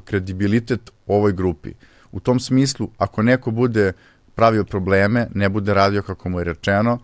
kredibilitet 0.05 0.91
ovoj 1.07 1.33
grupi. 1.33 1.73
U 2.11 2.19
tom 2.19 2.39
smislu, 2.39 2.89
ako 2.97 3.23
neko 3.23 3.51
bude 3.51 3.93
pravio 4.35 4.63
probleme, 4.63 5.27
ne 5.33 5.49
bude 5.49 5.73
radio 5.73 6.01
kako 6.01 6.29
mu 6.29 6.39
je 6.39 6.43
rečeno, 6.43 6.99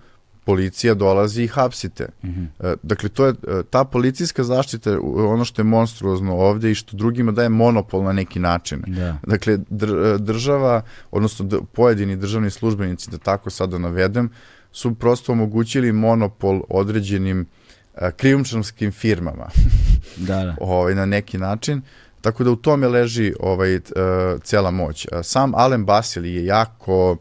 policija 0.46 0.94
dolazi 0.94 1.44
i 1.44 1.48
hapsite. 1.48 2.08
Mm 2.24 2.28
-hmm. 2.30 2.76
Dakle, 2.84 3.10
to 3.10 3.26
je 3.26 3.32
e, 3.32 3.64
ta 3.70 3.84
policijska 3.84 4.44
zaštita 4.44 5.00
ono 5.16 5.46
što 5.46 5.62
je 5.62 5.64
monstruozno 5.64 6.36
ovde 6.36 6.72
i 6.72 6.76
što 6.76 6.98
drugima 6.98 7.32
daje 7.32 7.50
monopol 7.50 8.04
na 8.04 8.12
neki 8.12 8.40
način. 8.40 8.84
Da. 8.88 9.18
Dakle, 9.28 9.58
dr, 9.70 10.18
država, 10.20 10.82
odnosno 11.12 11.62
pojedini 11.74 12.16
državni 12.16 12.50
službenici, 12.50 13.12
da 13.12 13.18
tako 13.18 13.50
sada 13.50 13.78
navedem, 13.78 14.30
su 14.72 14.96
prosto 14.96 15.32
omogućili 15.32 15.92
monopol 15.92 16.62
određenim 16.70 17.46
krijumčarskim 18.18 18.92
firmama. 18.92 19.50
da, 20.28 20.44
da. 20.44 20.56
ovaj, 20.60 20.96
na 20.96 21.06
neki 21.06 21.38
način. 21.38 21.82
Tako 22.22 22.44
da 22.44 22.52
u 22.52 22.56
tome 22.56 22.88
leži 22.88 23.34
ovaj, 23.40 23.80
cela 24.44 24.72
moć. 24.72 25.08
Sam 25.24 25.56
Alen 25.56 25.86
Basili 25.86 26.34
je 26.34 26.46
jako 26.46 27.18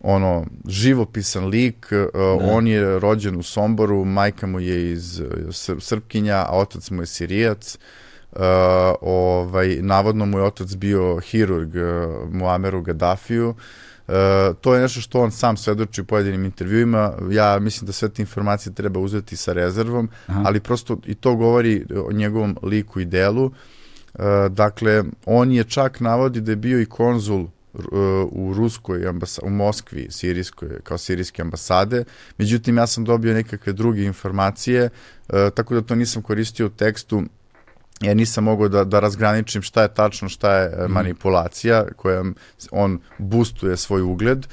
ono 0.00 0.46
živopisan 0.68 1.46
lik, 1.46 1.86
uh, 1.92 2.40
da. 2.40 2.52
on 2.52 2.66
je 2.66 2.98
rođen 2.98 3.36
u 3.36 3.42
Somboru, 3.42 4.04
majka 4.04 4.46
mu 4.46 4.60
je 4.60 4.92
iz 4.92 5.22
Sr 5.50 5.76
Srpkinja, 5.80 6.36
a 6.36 6.58
otac 6.58 6.90
mu 6.90 7.02
je 7.02 7.06
Sirijac. 7.06 7.78
Uh, 8.32 8.40
ovaj, 9.00 9.78
navodno 9.80 10.26
mu 10.26 10.38
je 10.38 10.44
otac 10.44 10.74
bio 10.74 11.18
hirurg 11.18 11.74
uh, 11.74 12.32
Muameru 12.32 12.82
Gaddafiju. 12.82 13.48
Uh, 13.48 13.56
to 14.60 14.74
je 14.74 14.80
nešto 14.80 15.00
što 15.00 15.20
on 15.20 15.30
sam 15.30 15.56
svedoči 15.56 16.00
u 16.00 16.04
pojedinim 16.04 16.44
intervjuima. 16.44 17.12
Ja 17.30 17.58
mislim 17.58 17.86
da 17.86 17.92
sve 17.92 18.08
te 18.08 18.22
informacije 18.22 18.74
treba 18.74 19.00
uzeti 19.00 19.36
sa 19.36 19.52
rezervom, 19.52 20.08
Aha. 20.26 20.42
ali 20.46 20.60
prosto 20.60 20.96
i 21.06 21.14
to 21.14 21.34
govori 21.34 21.84
o 22.08 22.12
njegovom 22.12 22.56
liku 22.62 23.00
i 23.00 23.04
delu. 23.04 23.44
Uh, 23.44 23.52
dakle, 24.50 25.04
on 25.26 25.52
je 25.52 25.64
čak 25.64 26.00
navodi 26.00 26.40
da 26.40 26.52
je 26.52 26.56
bio 26.56 26.80
i 26.80 26.86
konzul 26.86 27.46
u 28.30 28.54
ruskoj 28.56 29.06
ambasadi, 29.08 29.46
u 29.46 29.50
Moskvi, 29.50 30.06
sirijskoj, 30.10 30.68
kao 30.82 30.98
sirijske 30.98 31.42
ambasade. 31.42 32.04
Međutim, 32.38 32.76
ja 32.76 32.86
sam 32.86 33.04
dobio 33.04 33.34
nekakve 33.34 33.72
druge 33.72 34.04
informacije, 34.04 34.88
e, 35.28 35.50
tako 35.54 35.74
da 35.74 35.82
to 35.82 35.94
nisam 35.94 36.22
koristio 36.22 36.66
u 36.66 36.70
tekstu, 36.70 37.22
ja 38.02 38.14
nisam 38.14 38.44
mogao 38.44 38.68
da, 38.68 38.84
da 38.84 39.00
razgraničim 39.00 39.62
šta 39.62 39.82
je 39.82 39.94
tačno, 39.94 40.28
šta 40.28 40.56
je 40.56 40.88
mm. 40.88 40.92
manipulacija, 40.92 41.84
koja 41.96 42.24
on 42.70 42.98
boostuje 43.18 43.76
svoj 43.76 44.02
ugled. 44.02 44.46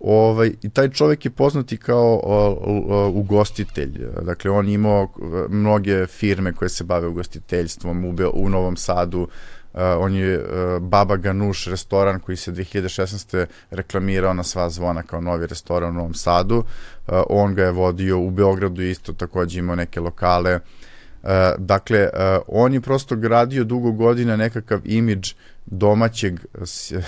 Ovaj, 0.00 0.52
I 0.62 0.68
taj 0.68 0.88
čovek 0.90 1.24
je 1.24 1.30
poznati 1.30 1.76
kao 1.76 2.20
o, 2.22 2.58
o, 2.64 3.08
ugostitelj. 3.08 4.06
Dakle, 4.22 4.50
on 4.50 4.68
imao 4.68 5.08
mnoge 5.48 6.06
firme 6.06 6.52
koje 6.52 6.68
se 6.68 6.84
bave 6.84 7.06
ugostiteljstvom 7.06 8.04
u, 8.04 8.14
u 8.32 8.48
Novom 8.48 8.76
Sadu, 8.76 9.28
Uh, 9.76 9.82
on 9.98 10.14
je 10.14 10.38
uh, 10.38 10.82
Baba 10.82 11.16
Ganuš 11.16 11.66
restoran 11.66 12.20
koji 12.20 12.36
se 12.36 12.52
2016. 12.52 13.46
reklamirao 13.70 14.34
na 14.34 14.42
sva 14.42 14.70
zvona 14.70 15.02
kao 15.02 15.20
novi 15.20 15.46
restoran 15.46 15.90
u 15.90 15.92
Novom 15.92 16.14
Sadu. 16.14 16.56
Uh, 16.56 17.14
on 17.28 17.54
ga 17.54 17.62
je 17.64 17.70
vodio 17.70 18.18
u 18.18 18.30
Beogradu 18.30 18.82
isto 18.82 19.12
takođe 19.12 19.58
imao 19.58 19.76
neke 19.76 20.00
lokale. 20.00 20.54
Uh, 20.54 20.60
dakle, 21.58 22.02
uh, 22.02 22.42
on 22.48 22.74
je 22.74 22.80
prosto 22.80 23.16
gradio 23.16 23.64
dugo 23.64 23.92
godina 23.92 24.36
nekakav 24.36 24.80
imidž 24.84 25.32
domaćeg 25.66 26.40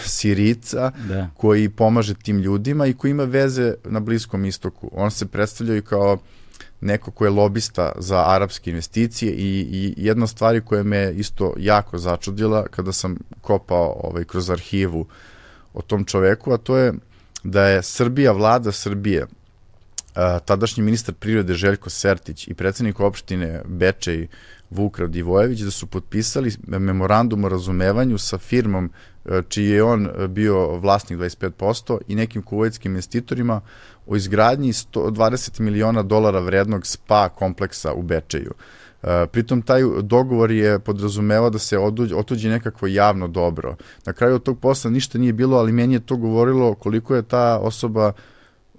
Sirica 0.04 0.92
da. 1.08 1.30
koji 1.36 1.68
pomaže 1.68 2.14
tim 2.14 2.38
ljudima 2.38 2.86
i 2.86 2.94
koji 2.94 3.10
ima 3.10 3.24
veze 3.24 3.74
na 3.84 4.00
Bliskom 4.00 4.44
istoku. 4.44 4.90
On 4.92 5.10
se 5.10 5.26
predstavljaju 5.26 5.82
kao 5.82 6.18
neko 6.80 7.10
ko 7.10 7.24
je 7.24 7.30
lobista 7.30 7.92
za 7.98 8.24
arapske 8.26 8.70
investicije 8.70 9.32
i, 9.32 9.60
i 9.60 9.94
jedna 9.96 10.26
stvar 10.26 10.60
koja 10.60 10.82
me 10.82 11.12
isto 11.12 11.54
jako 11.58 11.98
začudila 11.98 12.66
kada 12.70 12.92
sam 12.92 13.16
kopao 13.40 14.00
ovaj, 14.04 14.24
kroz 14.24 14.50
arhivu 14.50 15.06
o 15.74 15.82
tom 15.82 16.04
čoveku, 16.04 16.52
a 16.52 16.56
to 16.56 16.76
je 16.76 16.92
da 17.44 17.66
je 17.66 17.82
Srbija, 17.82 18.32
vlada 18.32 18.72
Srbije, 18.72 19.26
tadašnji 20.44 20.82
ministar 20.82 21.14
prirode 21.14 21.54
Željko 21.54 21.90
Sertić 21.90 22.48
i 22.48 22.54
predsednik 22.54 23.00
opštine 23.00 23.62
Bečej 23.66 24.28
Vuk 24.70 25.00
Divojević 25.00 25.60
da 25.60 25.70
su 25.70 25.86
potpisali 25.86 26.52
memorandum 26.66 27.44
o 27.44 27.48
razumevanju 27.48 28.18
sa 28.18 28.38
firmom 28.38 28.90
čiji 29.48 29.68
je 29.68 29.82
on 29.82 30.08
bio 30.28 30.78
vlasnik 30.78 31.18
25% 31.18 31.98
i 32.08 32.14
nekim 32.14 32.42
kuvajtskim 32.42 32.92
investitorima 32.92 33.60
o 34.06 34.16
izgradnji 34.16 34.72
120 34.72 35.60
miliona 35.60 36.02
dolara 36.02 36.40
vrednog 36.40 36.86
spa 36.86 37.28
kompleksa 37.28 37.92
u 37.92 38.02
Bečeju. 38.02 38.54
E, 39.02 39.26
pritom 39.32 39.62
taj 39.62 39.82
dogovor 40.02 40.50
je 40.50 40.78
podrazumevao 40.78 41.50
da 41.50 41.58
se 41.58 41.78
oduđe, 41.78 42.16
otuđi 42.16 42.48
nekakvo 42.48 42.88
javno 42.88 43.28
dobro. 43.28 43.76
Na 44.06 44.12
kraju 44.12 44.34
od 44.34 44.42
tog 44.42 44.60
posla 44.60 44.90
ništa 44.90 45.18
nije 45.18 45.32
bilo, 45.32 45.56
ali 45.56 45.72
meni 45.72 45.94
je 45.94 46.06
to 46.06 46.16
govorilo 46.16 46.74
koliko 46.74 47.14
je 47.14 47.22
ta 47.22 47.58
osoba 47.58 48.12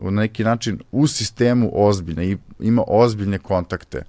na 0.01 0.21
neki 0.21 0.43
način 0.43 0.79
u 0.91 1.07
sistemu 1.07 1.71
ozbiljna 1.73 2.23
i 2.23 2.37
ima 2.59 2.83
ozbiljne 2.87 3.39
kontakte. 3.39 4.03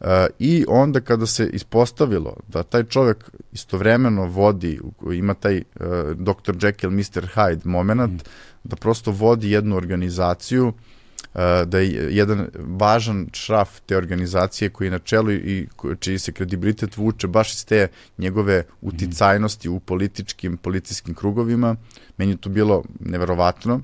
Uh, 0.00 0.08
I 0.38 0.64
onda 0.68 1.00
kada 1.00 1.26
se 1.26 1.50
ispostavilo 1.52 2.36
da 2.48 2.62
taj 2.62 2.84
čovek 2.84 3.30
istovremeno 3.52 4.24
vodi, 4.24 4.80
ima 5.12 5.34
taj 5.34 5.56
uh, 5.56 5.86
Dr. 6.14 6.52
Jekyll, 6.52 6.90
Mr. 6.90 7.28
Hyde 7.34 7.60
moment, 7.64 8.12
mm 8.12 8.52
da 8.64 8.76
prosto 8.76 9.10
vodi 9.10 9.50
jednu 9.50 9.76
organizaciju, 9.76 10.66
uh, 10.68 11.40
da 11.66 11.78
je 11.78 12.16
jedan 12.16 12.48
važan 12.54 13.26
šraf 13.32 13.80
te 13.86 13.96
organizacije 13.96 14.70
koji 14.70 14.86
je 14.86 14.90
na 14.90 14.98
čelu 14.98 15.32
i 15.32 15.68
čiji 16.00 16.18
se 16.18 16.32
kredibilitet 16.32 16.96
vuče 16.96 17.26
baš 17.26 17.54
iz 17.54 17.64
te 17.66 17.88
njegove 18.18 18.64
uticajnosti 18.80 19.68
u 19.68 19.80
političkim, 19.80 20.56
policijskim 20.56 21.14
krugovima. 21.14 21.76
Meni 22.16 22.32
je 22.32 22.36
to 22.36 22.50
bilo 22.50 22.84
neverovatno. 23.00 23.76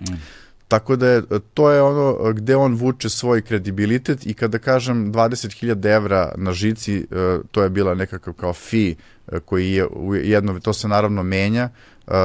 Mm. 0.00 0.14
Tako 0.70 0.96
da 0.96 1.08
je, 1.08 1.22
to 1.54 1.70
je 1.70 1.82
ono 1.82 2.32
gde 2.32 2.56
on 2.56 2.74
vuče 2.74 3.08
svoj 3.08 3.42
kredibilitet 3.42 4.26
i 4.26 4.34
kada 4.34 4.58
kažem 4.58 5.12
20.000 5.12 5.94
evra 5.94 6.32
na 6.36 6.52
žici, 6.52 7.06
uh, 7.10 7.44
to 7.50 7.62
je 7.62 7.70
bila 7.70 7.94
nekakav 7.94 8.34
kao 8.34 8.52
fi 8.52 8.94
uh, 9.26 9.38
koji 9.38 9.72
je 9.72 9.88
jedno, 10.22 10.60
to 10.60 10.72
se 10.72 10.88
naravno 10.88 11.22
menja, 11.22 11.68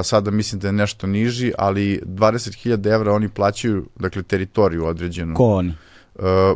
sada 0.04 0.32
mislim 0.32 0.60
da 0.62 0.68
je 0.68 0.72
nešto 0.72 1.08
niži, 1.08 1.52
ali 1.58 2.02
20.000 2.06 2.94
evra 2.94 3.14
oni 3.14 3.30
plaćaju, 3.30 3.86
dakle, 4.00 4.24
teritoriju 4.24 4.86
određenu. 4.86 5.36
Ko 5.36 5.44
oni? 5.44 5.74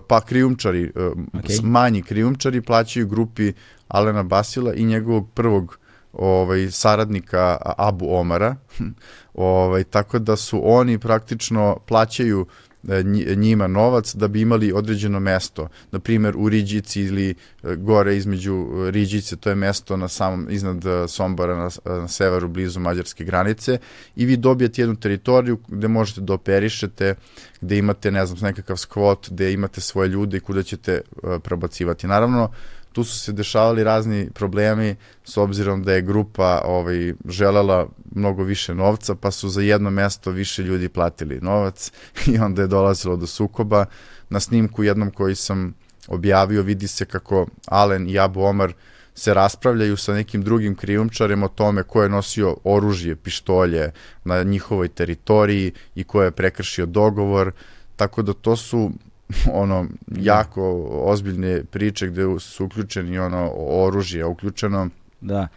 Pa 0.08 0.22
krijumčari, 0.22 0.92
okay. 0.96 1.64
manji 1.64 2.02
krijumčari 2.02 2.62
plaćaju 2.62 3.08
grupi 3.08 3.54
Alena 3.88 4.24
Basila 4.24 4.74
i 4.74 4.86
njegovog 4.86 5.30
prvog 5.34 5.80
ovaj 6.14 6.72
saradnika 6.72 7.58
Abu 7.78 8.14
Omara. 8.16 8.56
ovaj 9.34 9.84
tako 9.84 10.20
da 10.20 10.36
su 10.36 10.62
oni 10.64 11.00
praktično 11.00 11.78
plaćaju 11.88 12.46
E, 12.88 13.04
njima 13.36 13.68
novac 13.68 14.16
da 14.16 14.28
bi 14.28 14.42
imali 14.42 14.72
određeno 14.72 15.20
mesto. 15.20 15.68
Na 15.92 16.00
primer 16.00 16.34
u 16.38 16.50
Riđici 16.50 17.02
ili 17.02 17.30
e, 17.30 17.76
gore 17.76 18.18
između 18.18 18.68
e, 18.88 18.92
Riđice, 18.92 19.36
to 19.36 19.50
je 19.50 19.56
mesto 19.56 19.98
na 19.98 20.08
samom, 20.08 20.48
iznad 20.50 20.84
Sombora 21.08 21.56
na, 21.56 21.70
na 21.86 22.08
severu 22.08 22.48
blizu 22.48 22.80
mađarske 22.80 23.24
granice 23.24 23.78
i 24.16 24.26
vi 24.26 24.38
dobijete 24.38 24.82
jednu 24.82 24.96
teritoriju 24.96 25.60
gde 25.68 25.88
možete 25.88 26.22
da 26.22 26.34
operišete, 26.34 27.16
gde 27.62 27.78
imate, 27.78 28.12
ne 28.12 28.26
znam, 28.26 28.40
nekakav 28.42 28.78
skvot, 28.78 29.30
gde 29.30 29.54
imate 29.54 29.82
svoje 29.82 30.10
ljude 30.10 30.38
i 30.38 30.40
kuda 30.40 30.64
ćete 30.64 31.02
prebacivati. 31.44 32.08
Naravno, 32.08 32.52
tu 32.94 33.04
su 33.04 33.20
se 33.20 33.32
dešavali 33.32 33.84
razni 33.84 34.30
problemi 34.34 34.96
s 35.24 35.38
obzirom 35.38 35.84
da 35.84 35.94
je 35.94 36.02
grupa 36.02 36.62
ovaj, 36.66 37.14
želela 37.26 37.88
mnogo 38.16 38.44
više 38.44 38.76
novca, 38.76 39.16
pa 39.16 39.32
su 39.32 39.50
za 39.50 39.62
jedno 39.62 39.90
mesto 39.90 40.32
više 40.32 40.64
ljudi 40.64 40.90
platili 40.90 41.40
novac 41.42 41.92
i 42.34 42.38
onda 42.38 42.62
je 42.62 42.68
dolazilo 42.68 43.16
do 43.16 43.28
sukoba. 43.28 43.86
Na 44.30 44.40
snimku 44.40 44.84
jednom 44.84 45.12
koji 45.12 45.36
sam 45.36 45.74
objavio 46.08 46.62
vidi 46.62 46.88
se 46.88 47.06
kako 47.06 47.48
Alen 47.68 48.10
i 48.10 48.20
Abu 48.20 48.42
Omar 48.42 48.74
se 49.16 49.34
raspravljaju 49.34 49.98
sa 49.98 50.14
nekim 50.14 50.42
drugim 50.42 50.76
krijumčarem 50.76 51.44
o 51.44 51.48
tome 51.48 51.84
ko 51.84 52.04
je 52.04 52.10
nosio 52.10 52.56
oružje, 52.64 53.16
pištolje 53.16 53.92
na 54.24 54.44
njihovoj 54.44 54.88
teritoriji 54.88 55.72
i 55.96 56.04
ko 56.04 56.24
je 56.24 56.32
prekršio 56.32 56.86
dogovor, 56.86 57.52
tako 57.96 58.22
da 58.22 58.34
to 58.34 58.56
su 58.56 58.92
ono 59.64 59.86
jako 60.18 60.88
ozbiljne 60.90 61.64
priče 61.64 62.08
gde 62.08 62.24
su 62.40 62.66
uključeni 62.66 63.20
ono 63.20 63.52
oružje 63.56 64.26
uključeno. 64.26 64.90
Da. 65.22 65.48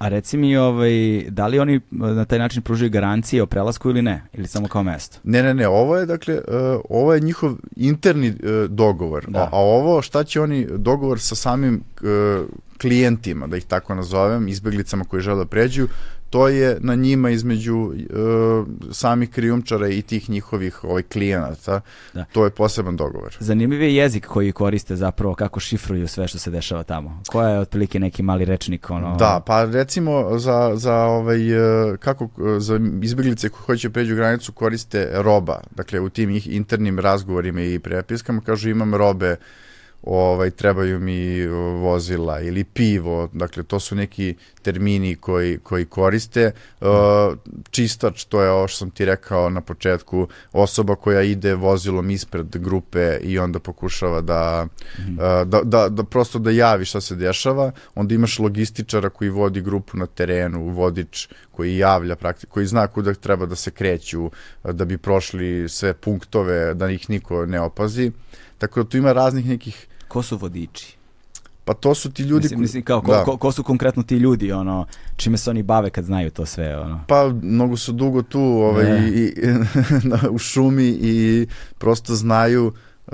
A 0.00 0.08
reci 0.08 0.36
mi, 0.36 0.56
ovaj, 0.56 1.24
da 1.28 1.46
li 1.46 1.58
oni 1.58 1.80
na 1.90 2.24
taj 2.24 2.38
način 2.38 2.62
pružaju 2.62 2.90
garancije 2.90 3.42
o 3.42 3.46
prelasku 3.46 3.90
ili 3.90 4.02
ne? 4.02 4.22
Ili 4.32 4.46
samo 4.46 4.68
kao 4.68 4.82
mesto? 4.82 5.18
Ne, 5.24 5.42
ne, 5.42 5.54
ne, 5.54 5.68
ovo 5.68 5.96
je, 5.96 6.06
dakle, 6.06 6.34
uh, 6.34 6.80
ovo 6.90 7.14
je 7.14 7.20
njihov 7.20 7.54
interni 7.76 8.28
uh, 8.28 8.70
dogovor. 8.70 9.24
Da. 9.28 9.40
A, 9.40 9.48
a 9.52 9.58
ovo, 9.58 10.02
šta 10.02 10.24
će 10.24 10.40
oni, 10.40 10.66
dogovor 10.76 11.20
sa 11.20 11.34
samim 11.34 11.74
uh, 12.00 12.46
klijentima, 12.80 13.46
da 13.46 13.56
ih 13.56 13.64
tako 13.64 13.94
nazovem, 13.94 14.48
izbeglicama 14.48 15.04
koji 15.04 15.22
žele 15.22 15.44
da 15.44 15.50
pređu, 15.50 15.88
to 16.30 16.48
je 16.48 16.78
na 16.80 16.94
njima 16.94 17.30
između 17.30 17.76
uh, 17.76 17.94
samih 18.92 19.30
krijumčara 19.30 19.88
i 19.88 20.02
tih 20.02 20.30
njihovih 20.30 20.84
ovaj, 20.84 21.02
klijenata. 21.02 21.80
Da. 22.14 22.24
To 22.24 22.44
je 22.44 22.50
poseban 22.50 22.96
dogovor. 22.96 23.36
Zanimljiv 23.40 23.82
je 23.82 23.94
jezik 23.94 24.26
koji 24.26 24.52
koriste 24.52 24.96
zapravo, 24.96 25.34
kako 25.34 25.60
šifruju 25.60 26.08
sve 26.08 26.28
što 26.28 26.38
se 26.38 26.50
dešava 26.50 26.82
tamo. 26.82 27.22
Koja 27.28 27.48
je 27.48 27.58
otprilike 27.58 28.00
neki 28.00 28.22
mali 28.22 28.44
rečnik? 28.44 28.90
Ono... 28.90 29.16
Da, 29.16 29.42
pa 29.46 29.64
recimo 29.64 30.38
za, 30.38 30.72
za, 30.74 30.94
ovaj, 30.94 31.50
e, 31.92 31.96
kako, 31.96 32.28
za 32.58 32.80
izbjeglice 33.02 33.48
koji 33.48 33.62
hoće 33.66 33.90
pređu 33.90 34.16
granicu 34.16 34.52
koriste 34.52 35.10
roba. 35.12 35.60
Dakle, 35.76 36.00
u 36.00 36.08
tim 36.08 36.40
internim 36.44 36.98
razgovorima 36.98 37.62
i 37.62 37.78
prepiskama 37.78 38.40
kažu 38.40 38.70
imam 38.70 38.94
robe 38.94 39.36
ovaj, 40.02 40.50
trebaju 40.50 41.00
mi 41.00 41.46
vozila 41.82 42.40
ili 42.40 42.64
pivo, 42.64 43.28
dakle 43.32 43.62
to 43.62 43.80
su 43.80 43.94
neki 43.94 44.34
termini 44.62 45.14
koji, 45.16 45.58
koji 45.58 45.84
koriste. 45.84 46.52
Uh, 46.80 46.88
čistač, 47.70 48.24
to 48.24 48.42
je 48.42 48.50
ovo 48.50 48.68
što 48.68 48.78
sam 48.78 48.90
ti 48.90 49.04
rekao 49.04 49.50
na 49.50 49.60
početku, 49.60 50.28
osoba 50.52 50.94
koja 50.94 51.22
ide 51.22 51.54
vozilom 51.54 52.10
ispred 52.10 52.56
grupe 52.56 53.18
i 53.22 53.38
onda 53.38 53.58
pokušava 53.58 54.20
da, 54.20 54.66
mm. 54.98 55.12
uh, 55.12 55.48
da, 55.48 55.60
da, 55.64 55.88
da 55.88 56.04
prosto 56.04 56.38
da 56.38 56.50
javi 56.50 56.84
šta 56.84 57.00
se 57.00 57.16
dešava. 57.16 57.72
Onda 57.94 58.14
imaš 58.14 58.38
logističara 58.38 59.10
koji 59.10 59.30
vodi 59.30 59.60
grupu 59.60 59.96
na 59.96 60.06
terenu, 60.06 60.68
vodič 60.68 61.28
koji 61.50 61.76
javlja, 61.76 62.16
praktično, 62.16 62.50
koji 62.52 62.66
zna 62.66 62.86
kuda 62.86 63.14
treba 63.14 63.46
da 63.46 63.56
se 63.56 63.70
kreću, 63.70 64.30
da 64.64 64.84
bi 64.84 64.98
prošli 64.98 65.68
sve 65.68 65.94
punktove, 65.94 66.74
da 66.74 66.90
ih 66.90 67.10
niko 67.10 67.46
ne 67.46 67.60
opazi. 67.60 68.12
Tako 68.58 68.82
da 68.82 68.88
tu 68.88 68.96
ima 68.96 69.12
raznih 69.12 69.46
nekih 69.46 69.86
Ko 70.10 70.22
su 70.22 70.36
vodiči? 70.36 70.96
Pa 71.64 71.74
to 71.74 71.94
su 71.94 72.10
ti 72.12 72.22
ljudi... 72.22 72.42
Mislim, 72.42 72.60
mislim 72.60 72.82
kao, 72.82 73.00
ko, 73.00 73.12
da. 73.12 73.24
ko, 73.24 73.36
ko, 73.36 73.52
su 73.52 73.62
konkretno 73.62 74.02
ti 74.02 74.16
ljudi, 74.16 74.52
ono, 74.52 74.86
čime 75.16 75.38
se 75.38 75.50
oni 75.50 75.62
bave 75.62 75.90
kad 75.90 76.04
znaju 76.04 76.30
to 76.30 76.46
sve, 76.46 76.78
ono? 76.78 77.04
Pa, 77.08 77.30
mnogo 77.42 77.76
su 77.76 77.92
dugo 77.92 78.22
tu, 78.22 78.40
ovaj, 78.40 78.86
i, 79.08 79.18
i, 79.18 79.32
u 80.34 80.38
šumi 80.38 80.88
i 80.88 81.46
prosto 81.78 82.14
znaju 82.14 82.66
uh, 82.66 83.12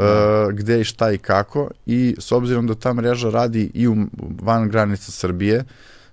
gde 0.53 0.81
i 0.81 0.85
šta 0.85 1.13
i 1.13 1.19
kako 1.19 1.69
i 1.87 2.17
s 2.19 2.33
obzirom 2.33 2.67
da 2.67 2.75
ta 2.75 2.95
mreža 2.95 3.31
radi 3.31 3.71
i 3.75 3.89
u, 3.89 3.97
van 4.41 4.69
granica 4.69 5.13
Srbije, 5.13 5.65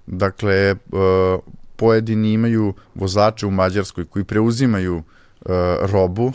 dakle, 0.07 0.71
uh, 0.71 1.39
pojedini 1.75 2.33
imaju 2.33 2.73
vozače 2.95 3.45
u 3.45 3.51
Mađarskoj 3.51 4.05
koji 4.05 4.25
preuzimaju 4.25 4.97
uh, 4.97 5.51
robu 5.81 6.31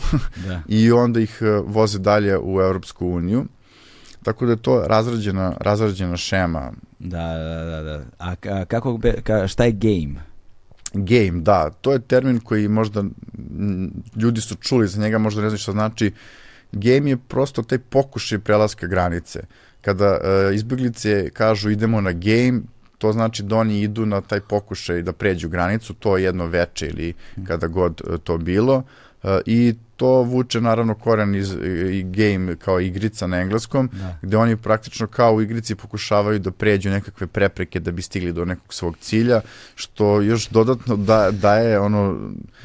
da. 0.47 0.61
i 0.79 0.91
onda 0.91 1.19
ih 1.19 1.41
voze 1.65 1.99
dalje 1.99 2.37
u 2.37 2.61
Evropsku 2.61 3.07
uniju 3.07 3.45
Tako 4.23 4.45
da 4.45 4.51
je 4.51 4.61
to 4.61 4.83
razrađena, 4.87 5.53
razrađena 5.59 6.17
šema. 6.17 6.71
Da, 6.99 7.27
da, 7.37 7.65
da. 7.65 7.81
da. 7.81 8.03
A, 8.19 8.35
a 8.49 8.65
kako, 8.65 8.97
be, 8.97 9.13
ka, 9.23 9.47
šta 9.47 9.65
je 9.65 9.71
game? 9.71 10.15
Game, 10.93 11.41
da. 11.41 11.69
To 11.69 11.91
je 11.91 11.99
termin 11.99 12.39
koji 12.39 12.67
možda 12.67 13.03
ljudi 14.15 14.41
su 14.41 14.55
čuli 14.55 14.87
za 14.87 15.01
njega, 15.01 15.17
možda 15.17 15.41
ne 15.41 15.49
znaju 15.49 15.59
šta 15.59 15.71
znači. 15.71 16.11
Game 16.71 17.09
je 17.09 17.17
prosto 17.17 17.61
taj 17.61 17.77
pokušaj 17.79 18.39
prelaska 18.39 18.87
granice. 18.87 19.39
Kada 19.81 20.11
uh, 20.11 20.55
izbjeglice 20.55 21.29
kažu 21.29 21.69
idemo 21.69 22.01
na 22.01 22.11
game, 22.11 22.61
to 22.97 23.11
znači 23.11 23.43
da 23.43 23.55
oni 23.55 23.81
idu 23.81 24.05
na 24.05 24.21
taj 24.21 24.41
pokušaj 24.41 25.01
da 25.01 25.13
pređu 25.13 25.49
granicu, 25.49 25.93
to 25.93 26.17
je 26.17 26.23
jedno 26.23 26.45
veče 26.45 26.87
ili 26.87 27.13
kada 27.47 27.67
god 27.67 28.01
uh, 28.07 28.17
to 28.23 28.37
bilo. 28.37 28.83
Uh, 29.23 29.29
I 29.45 29.75
to 29.99 30.07
vuče 30.07 30.61
naravno 30.61 30.93
koren 30.95 31.35
iz 31.35 31.51
i 31.91 32.03
game 32.03 32.55
kao 32.55 32.79
igrica 32.79 33.27
na 33.27 33.37
engleskom, 33.37 33.89
da. 33.93 34.17
gde 34.21 34.37
oni 34.37 34.57
praktično 34.57 35.07
kao 35.07 35.33
u 35.33 35.41
igrici 35.41 35.75
pokušavaju 35.75 36.39
da 36.39 36.51
pređu 36.51 36.89
nekakve 36.89 37.27
prepreke 37.27 37.79
da 37.79 37.91
bi 37.91 38.01
stigli 38.01 38.33
do 38.33 38.45
nekog 38.45 38.73
svog 38.73 38.97
cilja, 38.97 39.41
što 39.75 40.21
još 40.21 40.49
dodatno 40.49 40.95
da, 40.95 41.31
daje 41.31 41.79
ono 41.79 42.17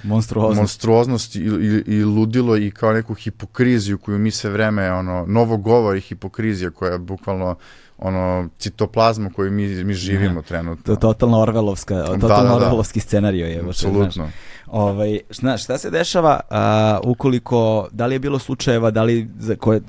monstruoznost, 0.04 0.58
monstruoznost 0.58 1.36
i, 1.36 1.38
i, 1.38 1.82
i 1.86 2.04
ludilo 2.04 2.56
i 2.56 2.70
kao 2.70 2.92
neku 2.92 3.14
hipokriziju 3.14 3.98
koju 3.98 4.18
mi 4.18 4.30
se 4.30 4.50
vreme, 4.50 4.92
ono, 4.92 5.26
novo 5.26 5.56
govor 5.56 5.96
i 5.96 6.00
hipokrizija 6.00 6.70
koja 6.70 6.92
je 6.92 6.98
bukvalno 6.98 7.56
ono 7.98 8.48
citoplazmu 8.58 9.30
koju 9.30 9.50
mi 9.50 9.84
mi 9.84 9.94
živimo 9.94 10.40
ne, 10.40 10.42
trenutno. 10.42 10.94
To 10.94 11.00
totalno 11.00 11.40
orvelovska, 11.40 11.94
da, 11.94 12.04
totalno 12.04 12.28
da, 12.28 12.42
da, 12.42 12.48
da. 12.48 12.54
orvelovski 12.54 13.00
scenarijo 13.00 13.46
je. 13.46 13.60
Apsolutno. 13.68 14.30
Ovaj, 14.66 15.20
znaš, 15.30 15.64
šta 15.64 15.78
se 15.78 15.90
dešava 15.90 16.40
uh, 16.50 17.10
ukoliko, 17.10 17.88
da 17.92 18.06
li 18.06 18.14
je 18.14 18.18
bilo 18.18 18.38
slučajeva, 18.38 18.90
da 18.90 19.02
li 19.02 19.28
za 19.38 19.56
koje 19.56 19.80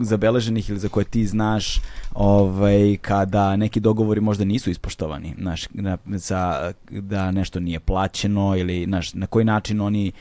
zabeleženih 0.00 0.70
ili 0.70 0.78
za 0.78 0.88
koje 0.88 1.04
ti 1.04 1.26
znaš 1.26 1.80
ovaj, 2.14 2.96
kada 3.02 3.56
neki 3.56 3.80
dogovori 3.80 4.20
možda 4.20 4.44
nisu 4.44 4.70
ispoštovani 4.70 5.34
znaš, 5.38 5.68
na, 5.72 5.98
za, 6.06 6.72
da 6.90 7.30
nešto 7.30 7.60
nije 7.60 7.80
plaćeno 7.80 8.56
ili 8.56 8.84
znaš, 8.84 9.14
na 9.14 9.26
koji 9.26 9.44
način 9.44 9.80
oni 9.80 10.12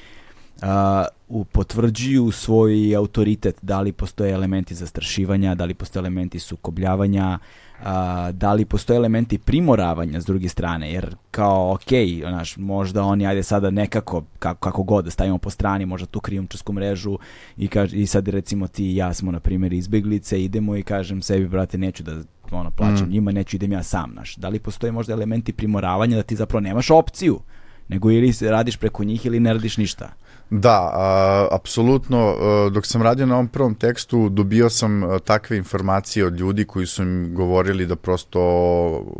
uh, 0.64 1.44
potvrđuju 1.52 2.31
svoj 2.31 2.95
autoritet, 2.95 3.56
da 3.61 3.81
li 3.81 3.91
postoje 3.91 4.31
elementi 4.31 4.76
zastrašivanja, 4.76 5.56
da 5.56 5.65
li 5.65 5.73
postoje 5.73 6.02
elementi 6.02 6.40
sukobljavanja, 6.40 7.40
a, 7.84 8.31
da 8.31 8.53
li 8.53 8.65
postoje 8.65 8.98
elementi 8.98 9.38
primoravanja 9.38 10.22
s 10.22 10.26
druge 10.26 10.49
strane, 10.49 10.91
jer 10.91 11.15
kao, 11.31 11.73
ok, 11.73 11.91
onaš, 12.26 12.57
možda 12.57 13.03
oni, 13.03 13.27
ajde 13.27 13.44
sada 13.44 13.69
nekako, 13.69 14.23
kako, 14.40 14.60
kako 14.60 14.84
god, 14.84 15.06
da 15.06 15.11
stavimo 15.11 15.38
po 15.38 15.49
strani, 15.49 15.85
možda 15.85 16.06
tu 16.06 16.19
krijumčarsku 16.19 16.73
mrežu 16.73 17.18
i, 17.57 17.68
kaž, 17.68 17.94
i 17.94 18.06
sad 18.07 18.27
recimo 18.27 18.68
ti 18.68 18.85
i 18.85 18.95
ja 18.95 19.14
smo, 19.14 19.31
na 19.31 19.40
primjer, 19.40 19.73
izbeglice, 19.73 20.44
idemo 20.44 20.76
i 20.76 20.84
kažem 20.84 21.22
sebi, 21.22 21.48
brate, 21.48 21.77
neću 21.77 22.03
da 22.03 22.22
ono, 22.52 22.72
plaćam 22.72 23.07
mm. 23.07 23.11
njima, 23.11 23.31
neću 23.31 23.56
idem 23.56 23.72
ja 23.72 23.84
sam, 23.84 24.14
naš. 24.14 24.35
Da 24.35 24.49
li 24.49 24.60
postoje 24.60 24.91
možda 24.91 25.14
elementi 25.14 25.53
primoravanja 25.53 26.15
da 26.15 26.23
ti 26.23 26.35
zapravo 26.35 26.61
nemaš 26.61 26.90
opciju, 26.90 27.40
nego 27.88 28.11
ili 28.11 28.34
radiš 28.41 28.77
preko 28.77 29.03
njih 29.03 29.26
ili 29.26 29.40
ne 29.40 29.53
radiš 29.53 29.77
ništa? 29.77 30.14
Da, 30.56 30.92
a, 30.94 31.48
apsolutno. 31.52 32.36
Dok 32.72 32.86
sam 32.86 33.02
radio 33.02 33.26
na 33.26 33.34
ovom 33.34 33.48
prvom 33.48 33.76
tekstu, 33.76 34.30
dobio 34.30 34.70
sam 34.70 35.02
takve 35.26 35.58
informacije 35.58 36.26
od 36.26 36.40
ljudi 36.40 36.66
koji 36.66 36.86
su 36.86 37.02
im 37.04 37.36
govorili 37.36 37.86
da 37.86 37.96
prosto, 37.96 38.40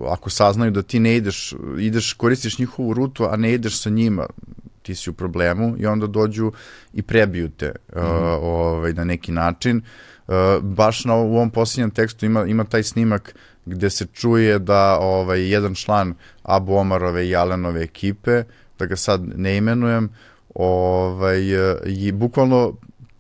ako 0.10 0.30
saznaju 0.30 0.72
da 0.72 0.82
ti 0.82 1.00
ne 1.00 1.16
ideš, 1.16 1.54
ideš, 1.80 2.14
koristiš 2.14 2.60
njihovu 2.60 2.94
rutu, 2.94 3.26
a 3.26 3.36
ne 3.36 3.54
ideš 3.54 3.82
sa 3.82 3.90
njima, 3.90 4.26
ti 4.82 4.96
si 4.96 5.10
u 5.10 5.14
problemu 5.14 5.76
i 5.78 5.86
onda 5.86 6.08
dođu 6.08 6.52
i 6.94 7.02
prebiju 7.02 7.50
te 7.50 7.74
mm. 7.96 8.00
uh, 8.00 8.06
ovaj, 8.42 8.94
na 8.94 9.04
neki 9.04 9.32
način. 9.32 9.82
Uh, 10.28 10.34
baš 10.62 11.06
na, 11.06 11.16
u 11.16 11.36
ovom 11.36 11.50
posljednjem 11.50 11.92
tekstu 11.92 12.26
ima, 12.26 12.46
ima 12.46 12.64
taj 12.64 12.84
snimak 12.84 13.36
gde 13.66 13.90
se 13.90 14.06
čuje 14.06 14.60
da 14.60 14.98
ovaj, 15.00 15.50
jedan 15.52 15.76
član 15.76 16.14
Abu 16.44 16.76
Omarove 16.76 17.28
i 17.28 17.36
Alenove 17.36 17.84
ekipe, 17.84 18.44
da 18.80 18.86
ga 18.86 18.96
sad 18.96 19.22
ne 19.36 19.58
imenujem, 19.58 20.10
ovaj, 20.56 21.42
i 21.86 22.12
bukvalno 22.12 22.74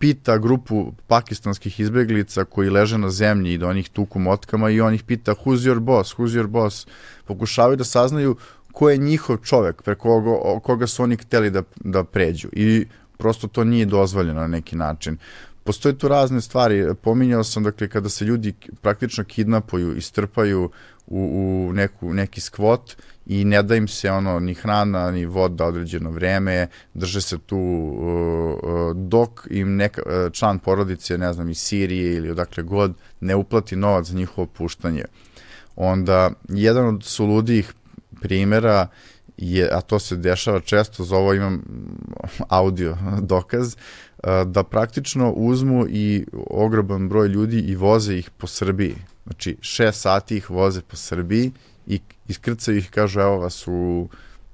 pita 0.03 0.37
grupu 0.37 0.93
pakistanskih 1.07 1.79
izbeglica 1.79 2.43
koji 2.45 2.69
leže 2.69 2.97
na 2.97 3.09
zemlji 3.09 3.53
i 3.53 3.57
da 3.57 3.67
onih 3.67 3.89
tuku 3.89 4.19
motkama 4.19 4.69
i 4.69 4.81
on 4.81 4.93
ih 4.93 5.03
pita 5.03 5.31
who's 5.31 5.63
your 5.63 5.79
boss, 5.79 6.15
who's 6.15 6.35
your 6.35 6.47
boss. 6.47 6.87
Pokušavaju 7.25 7.77
da 7.77 7.83
saznaju 7.83 8.35
ko 8.71 8.89
je 8.89 8.97
njihov 8.97 9.37
čovek, 9.37 9.81
preko 9.81 10.03
koga, 10.03 10.59
koga 10.59 10.87
su 10.87 11.03
oni 11.03 11.15
hteli 11.15 11.51
da, 11.51 11.63
da 11.75 12.03
pređu. 12.03 12.49
I 12.51 12.85
prosto 13.17 13.47
to 13.47 13.63
nije 13.63 13.85
dozvoljeno 13.85 14.41
na 14.41 14.47
neki 14.47 14.75
način. 14.75 15.17
Postoje 15.63 15.97
tu 15.97 16.07
razne 16.07 16.41
stvari. 16.41 16.85
Pominjao 17.01 17.43
sam, 17.43 17.63
dakle, 17.63 17.87
kada 17.87 18.09
se 18.09 18.25
ljudi 18.25 18.53
praktično 18.81 19.23
kidnapuju 19.23 19.95
i 19.95 20.01
strpaju 20.01 20.69
u, 21.07 21.69
u 21.69 21.73
neku, 21.73 22.13
neki 22.13 22.41
skvot 22.41 22.95
i 23.25 23.45
ne 23.45 23.63
da 23.63 23.75
im 23.75 23.87
se 23.87 24.11
ono 24.11 24.39
ni 24.39 24.53
hrana 24.53 25.11
ni 25.11 25.25
voda 25.25 25.65
određeno 25.65 26.11
vreme, 26.11 26.67
drže 26.93 27.21
se 27.21 27.37
tu 27.37 27.57
uh, 27.57 28.69
uh, 28.71 28.95
dok 28.95 29.47
im 29.49 29.75
neka, 29.75 30.01
uh, 30.05 30.31
član 30.31 30.59
porodice, 30.59 31.17
ne 31.17 31.33
znam, 31.33 31.49
iz 31.49 31.57
Sirije 31.57 32.13
ili 32.13 32.29
odakle 32.29 32.63
god, 32.63 32.93
ne 33.19 33.35
uplati 33.35 33.75
novac 33.75 34.05
za 34.05 34.17
njihovo 34.17 34.47
puštanje. 34.47 35.03
Onda, 35.75 36.31
jedan 36.49 36.87
od 36.87 37.03
suludijih 37.03 37.73
primera 38.21 38.87
je, 39.37 39.69
a 39.71 39.81
to 39.81 39.99
se 39.99 40.15
dešava 40.15 40.59
često, 40.59 41.03
za 41.03 41.15
ovo 41.17 41.33
imam 41.33 41.63
audio 42.49 42.97
dokaz, 43.33 43.75
da 44.45 44.63
praktično 44.63 45.31
uzmu 45.31 45.85
i 45.89 46.25
ogroban 46.49 47.09
broj 47.09 47.27
ljudi 47.27 47.59
i 47.59 47.75
voze 47.75 48.17
ih 48.17 48.29
po 48.29 48.47
Srbiji. 48.47 48.95
Znači, 49.23 49.57
šest 49.61 50.01
sati 50.01 50.37
ih 50.37 50.49
voze 50.49 50.81
po 50.81 50.95
Srbiji 50.95 51.51
i 51.87 51.99
iskrcaju 52.27 52.77
ih, 52.77 52.89
kažu, 52.89 53.19
evo 53.19 53.37
vas 53.37 53.63
u 53.67 54.09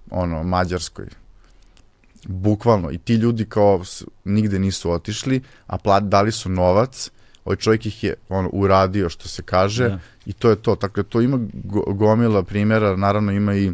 ono, 0.09 0.43
Mađarskoj. 0.43 1.05
Bukvalno. 2.27 2.91
I 2.91 2.97
ti 2.97 3.13
ljudi 3.13 3.45
kao 3.45 3.83
nigde 4.25 4.59
nisu 4.59 4.91
otišli, 4.91 5.41
a 5.67 5.77
plat, 5.77 6.03
dali 6.03 6.31
su 6.31 6.49
novac, 6.49 7.11
ovaj 7.45 7.55
čovjek 7.55 7.85
ih 7.85 8.03
je 8.03 8.15
ono, 8.29 8.49
uradio, 8.53 9.09
što 9.09 9.27
se 9.27 9.41
kaže, 9.43 9.83
ja. 9.83 9.89
Da. 9.89 9.99
i 10.25 10.33
to 10.33 10.49
je 10.49 10.55
to. 10.55 10.75
Tako 10.75 11.01
da 11.01 11.09
to 11.09 11.21
ima 11.21 11.39
gomila 11.87 12.43
primjera, 12.43 12.95
naravno 12.95 13.31
ima 13.31 13.55
i 13.55 13.71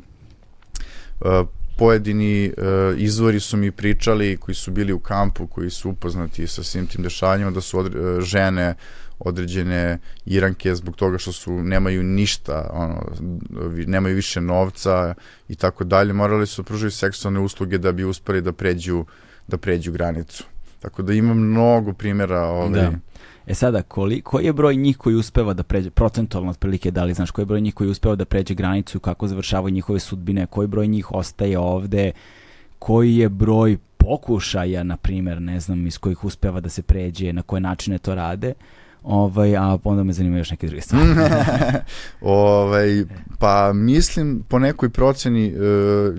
pojedini 1.77 2.51
uh, 2.57 2.99
izvori 3.01 3.39
su 3.39 3.57
mi 3.57 3.72
pričali 3.72 4.38
koji 4.38 4.55
su 4.55 4.72
bili 4.72 4.93
u 4.93 4.99
kampu, 4.99 5.47
koji 5.47 5.69
su 5.69 5.89
upoznati 5.89 6.47
sa 6.47 6.63
svim 6.63 6.88
tim 6.88 7.03
dešavanjima, 7.03 7.51
da 7.51 7.61
su 7.61 7.80
odre, 7.80 7.99
uh, 7.99 8.22
žene 8.22 8.76
određene 9.19 9.99
Iranke 10.25 10.75
zbog 10.75 10.95
toga 10.95 11.17
što 11.17 11.31
su 11.31 11.51
nemaju 11.51 12.03
ništa, 12.03 12.69
ono, 12.73 13.01
nemaju 13.87 14.15
više 14.15 14.41
novca 14.41 15.13
i 15.49 15.55
tako 15.55 15.83
dalje, 15.83 16.13
morali 16.13 16.47
su 16.47 16.61
da 16.61 16.65
pružiti 16.65 16.95
seksualne 16.95 17.39
usluge 17.39 17.77
da 17.77 17.91
bi 17.91 18.03
uspeli 18.03 18.41
da 18.41 18.51
pređu 18.51 19.05
da 19.47 19.57
pređu 19.57 19.91
granicu. 19.91 20.43
Tako 20.79 21.01
da 21.01 21.13
ima 21.13 21.33
mnogo 21.33 21.93
primjera 21.93 22.41
ovaj, 22.41 22.69
da. 22.69 22.91
E 23.47 23.53
sada, 23.53 23.81
koli, 23.81 24.21
koji 24.21 24.45
je 24.45 24.53
broj 24.53 24.75
njih 24.75 24.97
koji 24.97 25.15
uspeva 25.15 25.53
da 25.53 25.63
pređe, 25.63 25.89
procentualno 25.89 26.51
otprilike, 26.51 26.91
da 26.91 27.03
li 27.03 27.13
znaš, 27.13 27.31
koji 27.31 27.43
je 27.43 27.47
broj 27.47 27.61
njih 27.61 27.73
koji 27.73 27.89
uspeva 27.89 28.15
da 28.15 28.25
pređe 28.25 28.53
granicu, 28.53 28.99
kako 28.99 29.27
završavaju 29.27 29.73
njihove 29.73 29.99
sudbine, 29.99 30.45
koji 30.45 30.67
broj 30.67 30.87
njih 30.87 31.11
ostaje 31.11 31.59
ovde, 31.59 32.11
koji 32.79 33.15
je 33.15 33.29
broj 33.29 33.77
pokušaja, 33.97 34.83
na 34.83 34.97
primjer, 34.97 35.41
ne 35.41 35.59
znam, 35.59 35.87
iz 35.87 35.97
kojih 35.97 36.23
uspeva 36.23 36.59
da 36.59 36.69
se 36.69 36.81
pređe, 36.81 37.33
na 37.33 37.41
koje 37.41 37.61
načine 37.61 37.97
to 37.97 38.15
rade, 38.15 38.53
ovaj, 39.06 39.57
a 39.57 39.77
onda 39.84 40.03
me 40.03 40.14
zanimaju 40.14 40.40
još 40.40 40.52
neke 40.52 40.68
druge 40.68 40.82
stvari. 40.82 41.10
ovaj, 42.22 43.03
pa 43.40 43.73
mislim, 43.73 44.44
po 44.48 44.60
nekoj 44.60 44.90
proceni 44.90 45.48
e, 45.48 45.52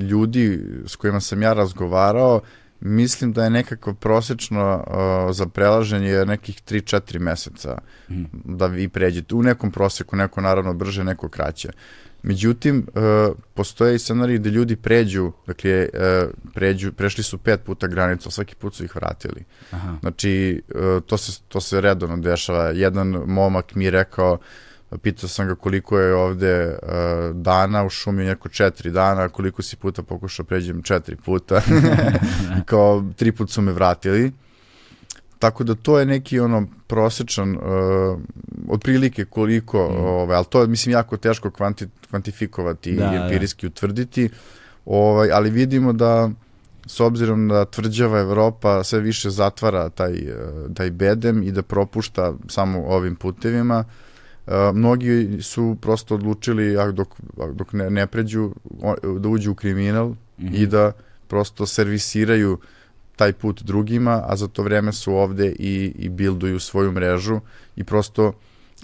ljudi 0.00 0.60
s 0.86 0.96
kojima 0.96 1.20
sam 1.20 1.42
ja 1.42 1.52
razgovarao, 1.52 2.40
mislim 2.80 3.32
da 3.32 3.44
je 3.44 3.50
nekako 3.50 3.94
prosečno 3.94 4.84
uh, 4.86 5.34
za 5.34 5.46
prelaženje 5.46 6.24
nekih 6.26 6.62
3-4 6.62 7.18
meseca 7.18 7.78
mm. 8.10 8.24
da 8.44 8.66
vi 8.66 8.88
pređete 8.88 9.34
u 9.34 9.42
nekom 9.42 9.70
proseku, 9.72 10.16
neko 10.16 10.40
naravno 10.40 10.74
brže, 10.74 11.04
neko 11.04 11.28
kraće. 11.28 11.68
Međutim, 12.22 12.86
uh, 12.94 13.36
postoje 13.54 13.94
i 13.94 13.98
scenariji 13.98 14.38
gde 14.38 14.50
ljudi 14.50 14.76
pređu, 14.76 15.32
dakle, 15.46 15.88
uh, 15.94 16.30
pređu, 16.54 16.92
prešli 16.92 17.24
su 17.24 17.38
pet 17.38 17.60
puta 17.64 17.86
granicu, 17.86 18.30
svaki 18.30 18.54
put 18.54 18.74
su 18.74 18.84
ih 18.84 18.96
vratili. 18.96 19.44
Aha. 19.70 19.96
Znači, 20.00 20.62
uh, 20.74 21.02
to, 21.06 21.16
se, 21.16 21.40
to 21.48 21.60
se 21.60 21.80
redovno 21.80 22.16
dešava. 22.16 22.70
Jedan 22.70 23.08
momak 23.08 23.74
mi 23.74 23.84
je 23.84 23.90
rekao, 23.90 24.32
uh, 24.32 24.40
pitao 24.98 25.28
sam 25.28 25.46
ga 25.46 25.54
koliko 25.54 25.98
je 25.98 26.14
ovde 26.14 26.66
uh, 26.66 27.36
dana 27.36 27.84
u 27.84 27.90
šumi, 27.90 28.24
neko 28.24 28.48
četiri 28.48 28.90
dana, 28.90 29.28
koliko 29.28 29.62
si 29.62 29.76
puta 29.76 30.02
pokušao 30.02 30.44
pređem 30.44 30.82
četiri 30.82 31.16
puta, 31.16 31.62
kao 32.70 33.04
tri 33.16 33.32
put 33.32 33.50
su 33.50 33.62
me 33.62 33.72
vratili. 33.72 34.32
Tako 35.38 35.64
da 35.64 35.74
to 35.74 35.98
je 35.98 36.06
neki 36.06 36.40
ono 36.40 36.66
prosečan, 36.86 37.56
uh, 37.56 38.20
otprilike 38.68 39.24
koliko, 39.24 39.78
mm. 39.78 40.04
ovaj, 40.04 40.36
ali 40.36 40.46
to 40.50 40.60
je 40.60 40.66
mislim 40.66 40.92
jako 40.92 41.16
teško 41.16 41.50
kvanti, 41.50 41.86
kvantifikovati 42.10 42.92
da, 42.92 43.04
i 43.04 43.18
da. 43.18 43.24
empirijski 43.24 43.66
da. 43.66 43.70
utvrditi, 43.70 44.30
ovaj, 44.86 45.30
ali 45.32 45.50
vidimo 45.50 45.92
da 45.92 46.30
s 46.86 47.00
obzirom 47.00 47.48
da 47.48 47.64
tvrđava 47.64 48.20
Evropa 48.20 48.84
sve 48.84 49.00
više 49.00 49.30
zatvara 49.30 49.88
taj, 49.88 50.12
uh, 50.12 50.74
taj 50.74 50.90
bedem 50.90 51.42
i 51.42 51.52
da 51.52 51.62
propušta 51.62 52.34
samo 52.48 52.82
ovim 52.86 53.16
putevima, 53.16 53.84
uh, 53.88 54.05
mnogi 54.74 55.38
su 55.42 55.76
prosto 55.80 56.14
odlučili 56.14 56.78
a 56.78 56.90
dok, 56.90 57.08
dok 57.52 57.72
ne, 57.72 57.90
ne 57.90 58.06
pređu 58.06 58.50
da 59.18 59.28
uđu 59.28 59.52
u 59.52 59.54
kriminal 59.54 60.08
mm 60.08 60.16
-hmm. 60.38 60.62
i 60.62 60.66
da 60.66 60.92
prosto 61.28 61.66
servisiraju 61.66 62.58
taj 63.16 63.32
put 63.32 63.62
drugima, 63.62 64.22
a 64.26 64.36
za 64.36 64.48
to 64.48 64.62
vreme 64.62 64.92
su 64.92 65.14
ovde 65.14 65.46
i, 65.58 65.92
i 65.98 66.08
bilduju 66.08 66.60
svoju 66.60 66.92
mrežu 66.92 67.40
i 67.76 67.84
prosto 67.84 68.32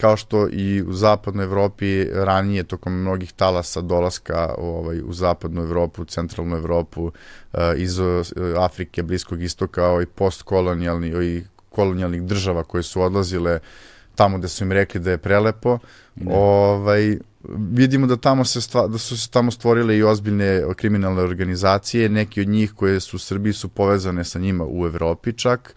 kao 0.01 0.17
što 0.17 0.49
i 0.49 0.83
u 0.83 0.93
zapadnoj 0.93 1.45
Evropi 1.45 2.05
ranije 2.05 2.65
tokom 2.65 3.01
mnogih 3.01 3.33
talasa 3.33 3.81
dolaska 3.81 4.55
ovaj, 4.59 5.01
u 5.05 5.13
zapadnu 5.13 5.63
Evropu, 5.63 6.05
centralnu 6.05 6.57
Evropu, 6.57 7.05
uh, 7.05 7.61
iz 7.77 7.99
uh, 7.99 8.27
Afrike, 8.59 9.03
Bliskog 9.03 9.43
istoka, 9.43 9.87
ovaj, 9.87 10.07
postkolonijalni 10.07 11.09
i 11.09 11.43
kolonijalnih 11.69 12.23
država 12.23 12.65
koje 12.65 12.83
su 12.83 13.03
odlazile 13.03 13.55
uh, 13.55 13.92
tamo 14.15 14.39
gde 14.39 14.49
su 14.49 14.65
im 14.65 14.73
rekli 14.73 15.01
da 15.01 15.11
je 15.11 15.19
prelepo. 15.19 15.79
Ne. 16.15 16.35
Ovaj, 16.35 17.19
vidimo 17.49 18.07
da 18.07 18.17
tamo 18.17 18.45
se 18.45 18.61
stva, 18.61 18.87
da 18.87 18.99
su 18.99 19.17
se 19.19 19.31
tamo 19.31 19.51
stvorile 19.51 19.97
i 19.97 20.03
ozbiljne 20.03 20.63
kriminalne 20.77 21.23
organizacije, 21.23 22.09
neki 22.09 22.41
od 22.41 22.49
njih 22.49 22.73
koje 22.73 23.01
su 23.01 23.17
u 23.17 23.21
Srbiji 23.21 23.53
su 23.53 23.69
povezane 23.69 24.25
sa 24.25 24.39
njima 24.39 24.65
u 24.69 24.87
Evropi 24.87 25.33
čak. 25.33 25.75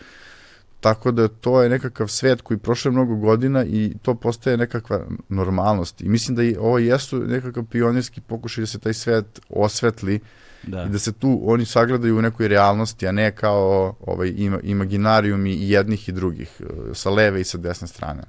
Tako 0.80 1.12
da 1.12 1.28
to 1.28 1.62
je 1.64 1.70
nekakav 1.70 2.08
svet 2.08 2.42
koji 2.42 2.58
prošle 2.58 2.92
mnogo 2.92 3.16
godina 3.16 3.66
i 3.66 3.94
to 4.02 4.16
postaje 4.16 4.58
nekakva 4.58 5.06
normalnost. 5.30 6.02
I 6.02 6.10
mislim 6.10 6.36
da 6.36 6.44
i 6.44 6.56
ovo 6.60 6.80
jesu 6.80 7.20
nekakav 7.20 7.64
pionirski 7.64 8.22
pokušaj 8.22 8.62
da 8.62 8.68
se 8.68 8.80
taj 8.80 8.94
svet 8.94 9.40
osvetli 9.50 10.20
da. 10.68 10.84
i 10.84 10.90
da 10.90 11.00
se 11.00 11.12
tu 11.12 11.42
oni 11.46 11.66
sagledaju 11.66 12.18
u 12.18 12.22
nekoj 12.22 12.48
realnosti, 12.48 13.08
a 13.08 13.12
ne 13.12 13.32
kao 13.32 13.96
ovaj, 14.06 14.34
ima, 14.38 14.60
imaginarijum 14.64 15.46
i 15.46 15.70
jednih 15.70 16.10
i 16.10 16.12
drugih, 16.12 16.62
e, 16.62 16.94
sa 16.94 17.10
leve 17.10 17.42
i 17.42 17.44
sa 17.44 17.58
desne 17.58 17.88
strane. 17.88 18.24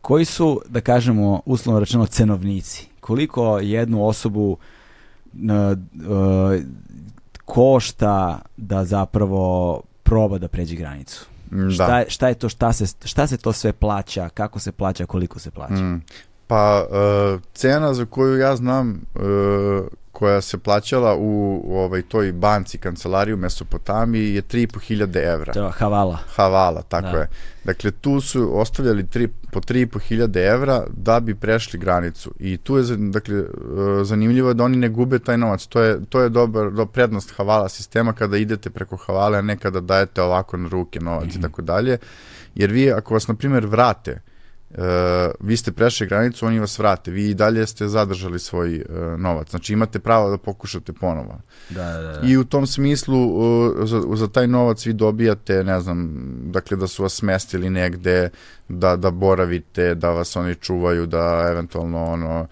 Koji 0.00 0.24
su, 0.24 0.60
da 0.68 0.80
kažemo, 0.80 1.40
uslovno 1.46 1.80
rečeno, 1.80 2.06
cenovnici? 2.06 2.88
Koliko 3.00 3.58
jednu 3.58 4.06
osobu 4.06 4.50
uh, 4.50 4.58
uh, 5.34 6.60
košta 7.44 8.38
da 8.56 8.84
zapravo 8.84 9.82
proba 10.02 10.38
da 10.38 10.48
pređe 10.48 10.76
granicu? 10.76 11.26
Da. 11.50 11.70
Šta, 11.70 12.04
šta 12.08 12.28
je 12.28 12.34
to, 12.34 12.48
šta 12.48 12.72
se, 12.72 12.86
šta 13.04 13.26
se 13.26 13.36
to 13.36 13.52
sve 13.52 13.72
plaća, 13.72 14.28
kako 14.28 14.58
se 14.58 14.72
plaća, 14.72 15.06
koliko 15.06 15.38
se 15.38 15.50
plaća? 15.50 15.74
Mm. 15.74 16.02
Pa, 16.46 16.86
uh, 16.90 17.40
cena 17.54 17.94
za 17.94 18.04
koju 18.04 18.38
ja 18.38 18.56
znam 18.56 18.90
uh, 19.14 19.22
koja 20.12 20.40
se 20.40 20.58
plaćala 20.58 21.14
u, 21.14 21.60
u 21.64 21.78
ovaj 21.78 22.02
toj 22.02 22.32
banci 22.32 22.78
kancelariji 22.78 23.34
u 23.34 23.36
Mesopotamiji 23.36 24.34
je 24.34 24.42
3.500 24.42 25.32
evra. 25.34 25.52
To 25.52 25.64
je 25.64 25.72
Havala. 25.72 26.18
Havala, 26.34 26.82
tako 26.82 27.12
da. 27.12 27.18
je. 27.18 27.28
Dakle, 27.64 27.90
tu 27.90 28.20
su 28.20 28.60
ostavljali 28.60 29.06
tri, 29.06 29.28
po 29.28 29.60
3.500 29.60 30.52
evra 30.52 30.84
da 30.96 31.20
bi 31.20 31.34
prešli 31.34 31.78
granicu. 31.78 32.32
I 32.38 32.56
tu 32.56 32.76
je, 32.76 32.96
dakle, 32.96 33.38
e, 33.38 33.44
zanimljivo 34.04 34.54
da 34.54 34.64
oni 34.64 34.76
ne 34.76 34.88
gube 34.88 35.18
taj 35.18 35.38
novac. 35.38 35.66
To 35.66 35.80
je, 35.80 36.04
to 36.08 36.20
je 36.20 36.28
dobar, 36.28 36.70
do 36.70 36.86
prednost 36.86 37.34
Havala 37.36 37.68
sistema 37.68 38.12
kada 38.12 38.36
idete 38.36 38.70
preko 38.70 38.96
Havale, 38.96 39.38
a 39.38 39.42
ne 39.42 39.56
kada 39.56 39.80
dajete 39.80 40.22
ovako 40.22 40.56
na 40.56 40.68
ruke 40.68 41.00
novac 41.00 41.24
mm 41.24 41.28
-hmm. 41.28 41.34
i 41.34 41.38
mhm. 41.38 41.42
tako 41.42 41.62
dalje. 41.62 41.98
Jer 42.54 42.70
vi, 42.70 42.92
ako 42.92 43.14
vas, 43.14 43.28
na 43.28 43.34
primjer, 43.34 43.66
vrate, 43.66 44.20
vi 45.40 45.56
ste 45.56 45.72
prešli 45.72 46.06
granicu, 46.06 46.46
oni 46.46 46.60
vas 46.60 46.78
vrate, 46.78 47.10
vi 47.10 47.30
i 47.30 47.34
dalje 47.34 47.66
ste 47.66 47.88
zadržali 47.88 48.38
svoj 48.38 48.76
uh, 48.80 49.20
novac, 49.20 49.50
znači 49.50 49.72
imate 49.72 49.98
pravo 49.98 50.30
da 50.30 50.38
pokušate 50.38 50.92
ponovo. 50.92 51.40
Da, 51.70 51.92
da, 51.92 52.00
da. 52.00 52.20
I 52.26 52.36
u 52.36 52.44
tom 52.44 52.66
smislu 52.66 53.18
uh, 53.18 53.88
za, 53.88 54.02
za 54.14 54.28
taj 54.28 54.46
novac 54.46 54.86
vi 54.86 54.92
dobijate, 54.92 55.64
ne 55.64 55.80
znam, 55.80 56.10
dakle 56.44 56.76
da 56.76 56.86
su 56.86 57.02
vas 57.02 57.12
smestili 57.12 57.70
negde, 57.70 58.30
da, 58.68 58.96
da 58.96 59.10
boravite, 59.10 59.94
da 59.94 60.10
vas 60.10 60.36
oni 60.36 60.54
čuvaju, 60.54 61.06
da 61.06 61.48
eventualno 61.50 62.04
ono, 62.04 62.46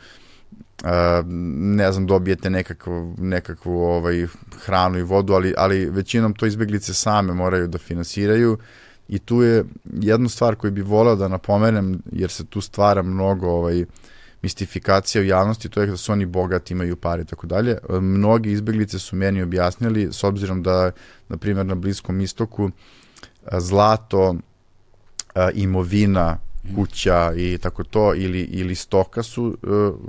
Uh, 0.83 0.89
ne 1.77 1.93
znam, 1.93 2.07
dobijete 2.07 2.51
nekakvu, 2.51 3.15
nekakvu 3.19 3.73
ovaj, 3.73 4.27
hranu 4.65 4.99
i 4.99 5.03
vodu, 5.03 5.33
ali, 5.33 5.55
ali 5.57 5.91
većinom 5.91 6.35
to 6.35 6.47
izbeglice 6.47 6.95
same 6.95 7.33
moraju 7.33 7.69
da 7.69 7.79
finansiraju 7.79 8.59
i 9.11 9.19
tu 9.19 9.43
je 9.43 9.65
jedna 9.85 10.29
stvar 10.29 10.55
koju 10.55 10.71
bi 10.73 10.83
voleo 10.83 11.17
da 11.17 11.29
napomenem, 11.29 12.03
jer 12.13 12.31
se 12.31 12.45
tu 12.47 12.61
stvara 12.61 13.03
mnogo 13.03 13.49
ovaj, 13.49 13.85
mistifikacija 14.43 15.23
u 15.23 15.25
javnosti, 15.25 15.69
to 15.69 15.81
je 15.81 15.87
da 15.87 15.97
su 15.97 16.13
oni 16.13 16.27
bogati, 16.27 16.75
imaju 16.75 16.97
pare 16.97 17.23
i 17.23 17.25
tako 17.25 17.47
dalje. 17.47 17.79
Mnogi 18.01 18.53
izbeglice 18.53 18.99
su 18.99 19.17
meni 19.17 19.43
objasnili, 19.43 20.09
s 20.13 20.25
obzirom 20.25 20.63
da, 20.63 20.91
na 21.29 21.37
primjer, 21.37 21.67
na 21.67 21.75
Bliskom 21.75 22.21
istoku 22.21 22.71
zlato, 23.59 24.35
imovina, 25.55 26.39
kuća 26.75 27.33
i 27.37 27.59
tako 27.59 27.85
to, 27.85 28.15
ili, 28.15 28.41
ili 28.41 28.75
stoka 28.75 29.23
su 29.23 29.59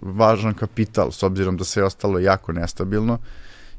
važan 0.02 0.54
kapital, 0.54 1.12
s 1.12 1.24
obzirom 1.24 1.58
da 1.58 1.64
sve 1.64 1.84
ostalo 1.84 2.20
je 2.20 2.26
jako 2.26 2.52
nestabilno 2.52 3.18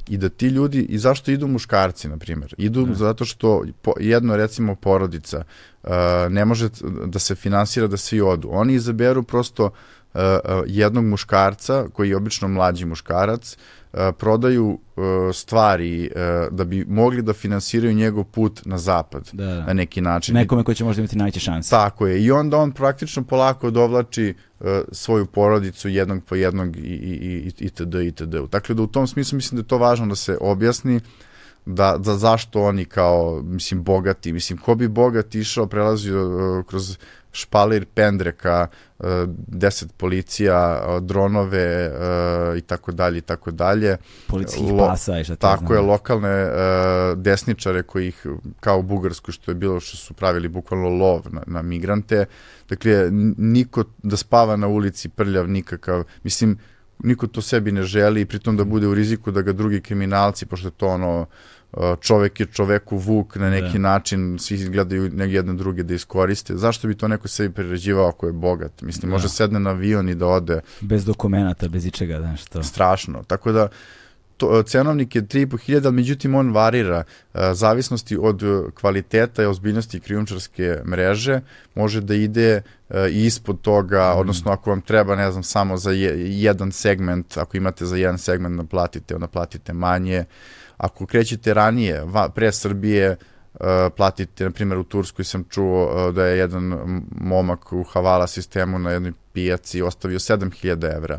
i 0.09 0.17
da 0.17 0.29
ti 0.29 0.47
ljudi, 0.47 0.81
i 0.81 0.99
zašto 0.99 1.31
idu 1.31 1.47
muškarci, 1.47 2.09
na 2.09 2.17
primjer? 2.17 2.55
Idu 2.59 2.87
ne. 2.87 2.95
zato 2.95 3.25
što 3.25 3.65
po, 3.83 3.93
jedno, 4.01 4.37
recimo, 4.37 4.75
porodica 4.75 5.45
uh, 5.83 5.91
ne 6.31 6.45
može 6.45 6.69
da 7.07 7.19
se 7.19 7.35
finansira 7.35 7.87
da 7.87 7.97
svi 7.97 8.21
odu. 8.21 8.49
Oni 8.53 8.75
izaberu 8.75 9.23
prosto 9.23 9.71
uh, 10.15 10.21
uh, 10.21 10.65
jednog 10.67 11.05
muškarca, 11.05 11.85
koji 11.93 12.09
je 12.09 12.17
obično 12.17 12.49
mlađi 12.49 12.85
muškarac, 12.85 13.57
prodaju 14.19 14.79
stvari 15.33 16.11
da 16.51 16.65
bi 16.65 16.85
mogli 16.89 17.23
da 17.23 17.33
finansiraju 17.33 17.95
njegov 17.95 18.25
put 18.25 18.61
na 18.65 18.79
zapad 18.79 19.31
da, 19.33 19.47
da. 19.47 19.67
na 19.67 19.73
neki 19.73 20.01
način. 20.01 20.35
Nekome 20.35 20.65
koji 20.65 20.75
će 20.75 20.85
možda 20.85 21.03
imati 21.03 21.17
najveće 21.17 21.41
šanse. 21.41 21.71
Tako 21.71 22.07
je. 22.07 22.25
I 22.25 22.31
onda 22.31 22.57
on 22.57 22.73
praktično 22.73 23.23
polako 23.25 23.71
dovlači 23.71 24.35
svoju 24.93 25.27
porodicu 25.27 25.89
jednog 25.89 26.25
po 26.25 26.35
jednog 26.35 26.77
i, 26.77 26.81
i, 26.81 27.53
i, 27.59 27.67
itd. 27.67 27.95
itd. 27.95 28.37
Dakle 28.53 28.75
da 28.75 28.83
u 28.83 28.87
tom 28.87 29.07
smislu 29.07 29.37
mislim 29.37 29.57
da 29.57 29.65
je 29.65 29.69
to 29.69 29.79
važno 29.79 30.07
da 30.07 30.15
se 30.15 30.39
objasni 30.41 31.01
da, 31.67 31.97
da 31.99 32.17
zašto 32.17 32.63
oni 32.63 32.85
kao, 32.85 33.43
mislim, 33.45 33.83
bogati, 33.83 34.33
mislim, 34.33 34.59
ko 34.59 34.75
bi 34.75 34.89
bogat 34.89 35.35
išao, 35.35 35.67
prelazio 35.67 36.27
uh, 36.27 36.67
kroz 36.67 36.99
špalir 37.33 37.87
Pendreka, 37.95 38.67
uh, 38.99 39.07
deset 39.47 39.93
policija, 39.97 40.85
uh, 40.87 41.03
dronove 41.03 41.91
i 42.59 42.61
tako 42.61 42.93
dalje 42.93 43.19
i 43.19 43.21
tako 43.21 43.51
dalje. 43.51 43.97
Policijskih 44.29 44.73
pasa 44.79 45.19
i 45.19 45.25
šta 45.25 45.37
Tako 45.37 45.67
znam. 45.67 45.77
je, 45.77 45.81
lokalne 45.81 46.45
uh, 46.45 47.19
desničare 47.19 47.83
koji 47.83 48.09
ih, 48.09 48.27
kao 48.61 48.79
u 48.79 48.83
Bugarsku 48.83 49.33
što 49.33 49.51
je 49.51 49.55
bilo 49.55 49.81
što 49.81 49.97
su 49.97 50.15
pravili 50.15 50.49
bukvalno 50.49 50.89
lov 50.89 51.23
na, 51.31 51.43
na 51.47 51.63
migrante. 51.63 52.25
Dakle, 52.69 53.09
niko 53.39 53.85
da 54.03 54.17
spava 54.17 54.57
na 54.57 54.67
ulici 54.67 55.09
prljav 55.09 55.49
nikakav, 55.49 56.05
mislim, 56.23 56.59
niko 57.03 57.27
to 57.27 57.43
sebi 57.43 57.73
ne 57.73 57.83
želi 57.83 58.21
i 58.21 58.27
pritom 58.27 58.57
da 58.57 58.65
bude 58.65 58.87
u 58.87 58.95
riziku 58.95 59.31
da 59.31 59.43
ga 59.43 59.53
drugi 59.53 59.81
kriminalci, 59.81 60.47
pošto 60.47 60.69
je 60.69 60.73
to 60.73 60.89
ono 60.89 61.27
čovek 62.01 62.41
je 62.41 62.47
čoveku 62.47 62.97
vuk 62.97 63.37
na 63.37 63.51
neki 63.51 63.73
da. 63.73 63.79
način, 63.79 64.39
svi 64.39 64.69
gledaju 64.69 65.11
jedne 65.29 65.55
druge 65.55 65.83
da 65.83 65.95
iskoriste. 65.95 66.57
Zašto 66.57 66.89
bi 66.89 66.95
to 66.95 67.09
neko 67.09 67.29
sebi 67.29 67.55
priređivao 67.55 68.09
ako 68.09 68.27
je 68.27 68.33
bogat? 68.33 68.83
Mislim, 68.83 69.11
da. 69.11 69.15
može 69.15 69.29
sedne 69.29 69.61
na 69.61 69.71
avion 69.71 70.09
i 70.09 70.15
da 70.15 70.27
ode. 70.27 70.61
Bez 70.81 71.05
dokumenta, 71.05 71.69
bez 71.69 71.87
ičega, 71.87 72.19
da 72.19 72.37
što. 72.37 72.63
Strašno. 72.63 73.23
Tako 73.27 73.53
da, 73.53 73.69
to, 74.37 74.63
cenovnik 74.63 75.15
je 75.17 75.23
3.500, 75.23 75.87
ali 75.87 75.95
međutim 75.95 76.35
on 76.35 76.53
varira 76.53 77.05
uh, 77.35 77.41
zavisnosti 77.53 78.17
od 78.21 78.43
kvaliteta 78.81 79.43
i 79.43 79.47
ozbiljnosti 79.47 80.01
krijumčarske 80.01 80.79
mreže, 80.87 81.41
može 81.75 82.01
da 82.01 82.15
ide 82.15 82.63
uh, 82.89 82.97
ispod 83.11 83.61
toga, 83.61 84.13
mm. 84.15 84.19
odnosno 84.19 84.53
ako 84.53 84.71
vam 84.71 84.81
treba, 84.81 85.17
ne 85.17 85.31
znam, 85.31 85.43
samo 85.43 85.77
za 85.77 85.91
je, 85.91 86.41
jedan 86.43 86.73
segment, 86.73 87.37
ako 87.37 87.57
imate 87.57 87.87
za 87.87 87.97
jedan 87.97 88.19
segment 88.19 88.57
da 88.57 88.65
platite, 88.65 89.15
onda 89.15 89.27
platite 89.27 89.73
manje, 89.73 90.19
uh, 90.19 90.63
Ako 90.83 91.07
krećete 91.07 91.55
ranije, 91.55 92.03
va, 92.05 92.29
pre 92.29 92.53
Srbije, 92.53 93.17
uh, 93.55 93.67
platite, 93.97 94.45
na 94.45 94.51
primjer 94.51 94.79
u 94.79 94.85
Turskoj 94.85 95.25
sam 95.25 95.45
čuo 95.51 95.85
uh, 95.85 96.15
da 96.15 96.27
je 96.27 96.39
jedan 96.39 96.75
momak 97.11 97.73
u 97.73 97.83
Havala 97.83 98.27
sistemu 98.27 98.79
na 98.79 98.91
jednoj 98.91 99.13
pijaci 99.33 99.83
ostavio 99.83 100.19
7000 100.19 100.97
evra 100.97 101.19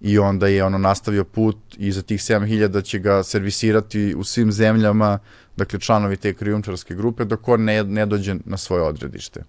i 0.00 0.18
onda 0.18 0.46
je 0.46 0.64
ono 0.64 0.78
nastavio 0.78 1.24
put 1.24 1.56
i 1.78 1.92
za 1.92 2.02
tih 2.02 2.20
7000 2.20 2.84
će 2.84 2.98
ga 2.98 3.22
servisirati 3.22 4.14
u 4.14 4.24
svim 4.24 4.52
zemljama, 4.52 5.18
dakle 5.56 5.80
članovi 5.80 6.16
te 6.16 6.34
krijumčarske 6.34 6.94
grupe, 6.94 7.24
dok 7.24 7.48
on 7.48 7.64
ne, 7.64 7.84
ne 7.84 8.06
dođe 8.06 8.34
na 8.44 8.56
svoje 8.56 8.82
odredište. 8.82 9.42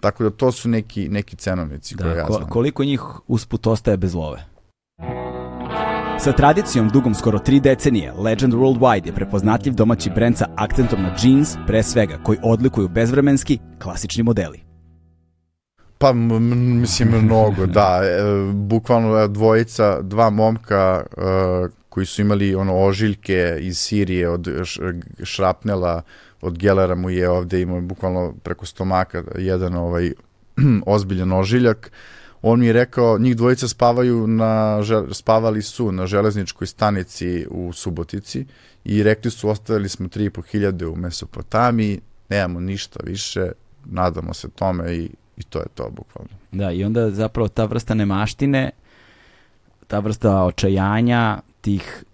Tako 0.00 0.24
da 0.24 0.30
to 0.30 0.52
su 0.52 0.68
neki, 0.68 1.08
neki 1.08 1.36
cenovnici 1.36 1.94
da, 1.94 2.04
koje 2.04 2.16
ja 2.16 2.26
znam. 2.26 2.48
Koliko 2.48 2.84
njih 2.84 3.02
usput 3.26 3.66
ostaje 3.66 3.96
bez 3.96 4.14
love? 4.14 4.44
Sa 6.20 6.32
tradicijom 6.32 6.88
dugom 6.88 7.14
skoro 7.14 7.38
tri 7.38 7.60
decenije, 7.60 8.12
Legend 8.12 8.54
Worldwide 8.54 9.06
je 9.06 9.12
prepoznatljiv 9.12 9.74
domaći 9.74 10.10
brend 10.10 10.36
sa 10.36 10.46
akcentom 10.56 11.02
na 11.02 11.16
jeans, 11.22 11.56
pre 11.66 11.82
svega, 11.82 12.18
koji 12.22 12.38
odlikuju 12.42 12.88
bezvremenski, 12.88 13.58
klasični 13.82 14.22
modeli. 14.22 14.67
Pa, 15.98 16.12
mislim, 16.12 17.08
mnogo, 17.08 17.66
da. 17.66 18.00
E, 18.02 18.22
bukvalno 18.52 19.28
dvojica, 19.28 20.02
dva 20.02 20.30
momka 20.30 21.04
e, 21.06 21.20
koji 21.88 22.06
su 22.06 22.20
imali 22.20 22.54
ono 22.54 22.76
ožiljke 22.76 23.58
iz 23.60 23.78
Sirije 23.78 24.28
od 24.28 24.48
šrapnela, 25.22 26.02
od 26.40 26.58
Gelera 26.58 26.94
mu 26.94 27.10
je 27.10 27.30
ovde 27.30 27.60
imao 27.60 27.80
bukvalno 27.80 28.34
preko 28.42 28.66
stomaka 28.66 29.22
jedan 29.38 29.74
ovaj 29.74 30.12
ozbiljan 30.86 31.32
ožiljak. 31.32 31.90
On 32.42 32.60
mi 32.60 32.66
je 32.66 32.72
rekao, 32.72 33.18
njih 33.18 33.36
dvojica 33.36 33.68
spavaju 33.68 34.26
na, 34.26 34.80
spavali 35.12 35.62
su 35.62 35.92
na 35.92 36.06
železničkoj 36.06 36.66
stanici 36.66 37.46
u 37.50 37.72
Subotici 37.72 38.46
i 38.84 39.02
rekli 39.02 39.30
su, 39.30 39.48
ostavili 39.48 39.88
smo 39.88 40.08
3.500 40.08 40.84
u 40.84 40.96
Mesopotamiji, 40.96 42.00
nemamo 42.28 42.60
ništa 42.60 43.00
više, 43.04 43.52
nadamo 43.84 44.34
se 44.34 44.48
tome 44.48 44.96
i, 44.96 45.10
i 45.38 45.42
to 45.42 45.58
je 45.58 45.66
to 45.74 45.90
bukvalno. 45.90 46.30
Da, 46.52 46.72
i 46.72 46.84
onda 46.84 47.10
zapravo 47.10 47.48
ta 47.48 47.64
vrsta 47.64 47.94
nemaštine, 47.94 48.70
ta 49.86 49.98
vrsta 49.98 50.44
očajanja, 50.44 51.40
tih 51.60 52.04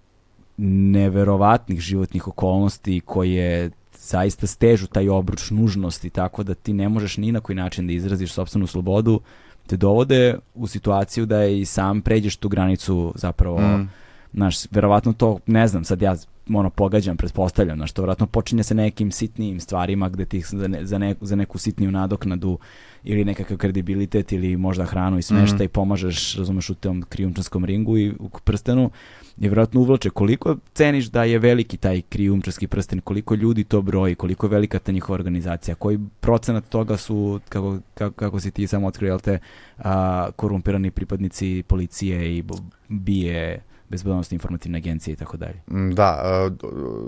neverovatnih 0.57 1.81
životnih 1.81 2.29
okolnosti 2.29 3.01
koje 3.01 3.71
zaista 3.99 4.47
stežu 4.47 4.87
taj 4.87 5.09
obruč 5.09 5.51
nužnosti 5.51 6.11
tako 6.11 6.43
da 6.43 6.55
ti 6.55 6.73
ne 6.73 6.89
možeš 6.89 7.17
ni 7.17 7.33
na 7.33 7.41
koji 7.41 7.57
način 7.57 7.87
da 7.87 7.93
izraziš 7.93 8.33
sobstvenu 8.33 8.67
slobodu, 8.67 9.21
te 9.67 9.77
dovode 9.77 10.39
u 10.55 10.67
situaciju 10.67 11.27
da 11.27 11.45
i 11.45 11.65
sam 11.65 12.03
pređeš 12.03 12.37
tu 12.37 12.49
granicu 12.49 13.13
zapravo, 13.17 13.61
mm. 13.61 13.89
znaš, 14.35 14.71
verovatno 14.71 15.13
to, 15.13 15.39
ne 15.47 15.69
znam, 15.69 15.85
sad 15.85 16.03
ja 16.03 16.17
ono 16.55 16.71
pogađam, 16.71 17.17
pretpostavljam, 17.17 17.77
znaš, 17.77 17.93
to 17.93 18.03
verovatno 18.03 18.27
počinje 18.27 18.63
sa 18.63 18.75
nekim 18.75 19.13
sitnijim 19.13 19.61
stvarima 19.61 20.09
gde 20.09 20.25
ti 20.25 20.41
za, 20.41 20.69
ne, 20.69 20.87
za, 20.87 20.99
ne, 20.99 21.15
za 21.21 21.37
neku 21.37 21.59
sitniju 21.59 21.91
nadoknadu 21.91 22.59
ili 23.05 23.25
nekakav 23.25 23.57
kredibilitet 23.57 24.33
ili 24.33 24.57
možda 24.57 24.85
hranu 24.85 25.19
i 25.19 25.23
smešta 25.23 25.57
mm. 25.57 25.63
i 25.63 25.69
pomažeš, 25.69 26.37
razumeš, 26.37 26.71
u 26.71 26.75
tom 26.75 27.03
krijumčanskom 27.03 27.65
ringu 27.65 27.99
i 27.99 28.11
u 28.11 28.29
prstenu 28.45 28.91
je 29.37 29.49
vjerojatno 29.49 29.81
uvlače. 29.81 30.11
Koliko 30.11 30.57
ceniš 30.75 31.07
da 31.07 31.25
je 31.25 31.39
veliki 31.39 31.77
taj 31.77 32.03
krijumčarski 32.03 32.67
prsten, 32.67 33.01
koliko 33.01 33.35
ljudi 33.35 33.65
to 33.65 33.83
broji, 33.83 34.15
koliko 34.15 34.47
je 34.47 34.51
velika 34.51 34.79
ta 34.79 34.93
njihova 34.93 35.15
organizacija, 35.15 35.75
koji 35.75 35.99
procenat 36.21 36.69
toga 36.69 36.97
su, 36.97 37.41
kako, 37.49 37.79
kako, 37.95 38.15
kako 38.15 38.41
si 38.41 38.51
ti 38.51 38.67
samo 38.67 38.87
otkrio, 38.87 39.19
te, 39.19 39.39
a, 39.79 40.29
korumpirani 40.37 40.91
pripadnici 40.91 41.63
policije 41.67 42.37
i 42.37 42.45
bije 42.89 43.63
bezbednostne 43.89 44.35
informativne 44.35 44.79
agencije 44.79 45.13
i 45.13 45.17
tako 45.17 45.37
dalje. 45.37 45.63
Mm, 45.71 45.91
da, 45.91 46.23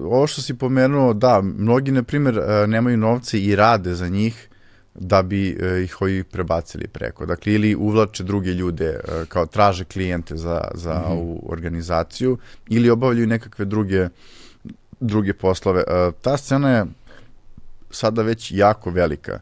ovo 0.04 0.26
što 0.26 0.42
si 0.42 0.54
pomenuo, 0.58 1.14
da, 1.14 1.40
mnogi, 1.42 1.92
na 1.92 2.02
primjer, 2.02 2.40
nemaju 2.68 2.96
novce 2.96 3.40
i 3.40 3.56
rade 3.56 3.94
za 3.94 4.08
njih, 4.08 4.48
da 4.98 5.22
bi 5.22 5.58
uh, 5.60 5.84
ih 5.84 6.02
ovi 6.02 6.24
prebacili 6.24 6.88
preko. 6.88 7.26
Dakle, 7.26 7.52
ili 7.52 7.74
uvlače 7.74 8.24
druge 8.24 8.50
ljude, 8.50 8.90
uh, 8.90 9.28
kao 9.28 9.46
traže 9.46 9.84
klijente 9.84 10.36
za, 10.36 10.60
za 10.74 10.94
mm 10.94 11.02
-hmm. 11.02 11.12
ovu 11.12 11.42
organizaciju, 11.48 12.38
ili 12.68 12.90
obavljaju 12.90 13.26
nekakve 13.26 13.64
druge, 13.64 14.08
druge 15.00 15.34
poslove. 15.34 15.84
Uh, 15.88 16.14
ta 16.22 16.36
scena 16.36 16.70
je 16.70 16.84
sada 17.90 18.22
već 18.22 18.52
jako 18.52 18.90
velika. 18.90 19.40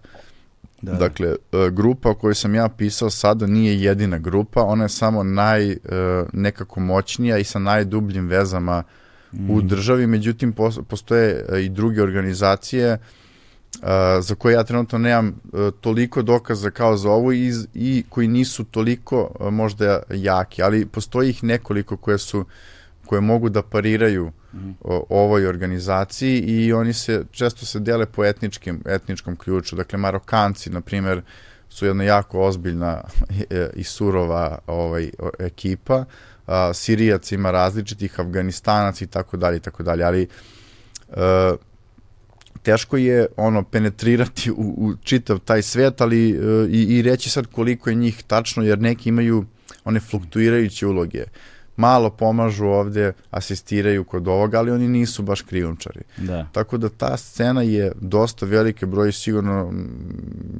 Da. 0.83 0.93
Dakle, 0.93 1.37
grupa 1.73 2.11
o 2.11 2.15
kojoj 2.15 2.35
sam 2.35 2.55
ja 2.55 2.69
pisao 2.69 3.11
sada 3.11 3.47
nije 3.47 3.83
jedina 3.83 4.19
grupa, 4.19 4.63
ona 4.63 4.85
je 4.85 4.89
samo 4.89 5.23
naj, 5.23 5.77
nekako 6.33 6.81
moćnija 6.81 7.39
i 7.39 7.45
sa 7.45 7.59
najdubljim 7.59 8.29
vezama 8.29 8.83
mm. 9.33 9.51
u 9.51 9.63
državi, 9.63 10.07
međutim 10.07 10.55
postoje 10.89 11.47
i 11.65 11.69
druge 11.69 12.03
organizacije 12.03 12.93
uh, 12.93 12.99
za 14.21 14.35
koje 14.35 14.53
ja 14.53 14.65
trenutno 14.65 14.99
nemam 14.99 15.29
uh, 15.29 15.61
toliko 15.81 16.23
dokaza 16.23 16.71
kao 16.71 16.97
za 16.97 17.11
ovo 17.11 17.33
i, 17.33 17.53
i 17.75 18.05
koji 18.09 18.29
nisu 18.29 18.65
toliko 18.65 19.31
uh, 19.41 19.53
možda 19.53 20.03
jaki, 20.11 20.63
ali 20.63 20.87
postoji 20.87 21.31
ih 21.31 21.45
nekoliko 21.45 21.97
koje 21.97 22.19
su 22.19 22.45
koje 23.07 23.21
mogu 23.21 23.49
da 23.49 23.63
pariraju 23.63 24.33
mm. 24.55 24.71
o, 24.81 25.07
ovoj 25.09 25.47
organizaciji 25.47 26.39
i 26.41 26.73
oni 26.73 26.93
se 26.93 27.25
često 27.31 27.67
se 27.67 27.81
dele 27.81 28.07
po 28.07 28.25
etničkim 28.25 28.83
etničkom 28.87 29.37
ključu. 29.37 29.77
Dakle 29.77 29.99
Marokanci 29.99 30.71
na 30.71 30.81
primer 30.81 31.23
su 31.69 31.87
jedna 31.87 32.05
jako 32.05 32.41
ozbiljna 32.41 33.01
e, 33.51 33.71
i 33.75 33.85
surova 33.85 34.59
ovaj 34.67 35.11
ekipa. 35.39 36.05
A, 36.47 36.75
Sirijac 36.75 37.33
ima 37.33 37.51
različitih, 37.51 38.21
Afganistanac 38.21 39.01
i 39.01 39.07
tako 39.07 39.37
dalje 39.37 39.57
i 39.57 39.61
tako 39.61 39.83
dalje, 39.83 40.05
ali 40.05 40.29
uh, 41.09 41.17
teško 42.65 42.97
je 42.97 43.27
ono 43.37 43.63
penetrirati 43.63 44.51
u, 44.51 44.75
u 44.77 44.95
čitav 45.03 45.39
taj 45.39 45.63
svet, 45.63 46.01
ali 46.01 46.39
uh, 46.39 46.71
i, 46.71 46.83
i 46.83 47.03
reći 47.03 47.31
sad 47.31 47.47
koliko 47.47 47.91
je 47.91 47.97
njih 47.97 48.23
tačno, 48.27 48.63
jer 48.63 48.79
neki 48.79 49.09
imaju 49.09 49.45
one 49.85 50.01
fluktuirajuće 50.01 50.87
uloge. 50.87 51.25
Malo 51.77 52.11
pomažu 52.11 52.67
ovde, 52.67 53.13
asistiraju 53.31 54.05
kod 54.05 54.29
ovoga, 54.29 54.59
ali 54.59 54.71
oni 54.71 54.89
nisu 54.89 55.23
baš 55.23 55.43
krijumčari. 55.43 56.01
Da. 56.17 56.49
Tako 56.53 56.79
da 56.79 56.89
ta 56.89 57.17
scena 57.17 57.63
je 57.63 57.93
dosta 58.01 58.47
velike 58.47 58.87
broj, 58.87 59.13
sigurno 59.13 59.73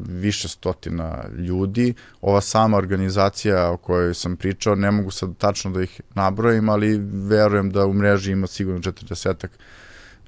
više 0.09 0.49
stotina 0.49 1.25
ljudi. 1.39 1.95
Ova 2.21 2.41
sama 2.41 2.77
organizacija 2.77 3.71
o 3.71 3.77
kojoj 3.77 4.15
sam 4.15 4.37
pričao, 4.37 4.75
ne 4.75 4.91
mogu 4.91 5.11
sad 5.11 5.37
tačno 5.39 5.71
da 5.71 5.83
ih 5.83 6.01
nabrojim, 6.15 6.69
ali 6.69 6.99
verujem 7.13 7.71
da 7.71 7.87
u 7.87 7.93
mreži 7.93 8.33
ima 8.33 8.47
sigurno 8.47 8.81
40 8.81 9.47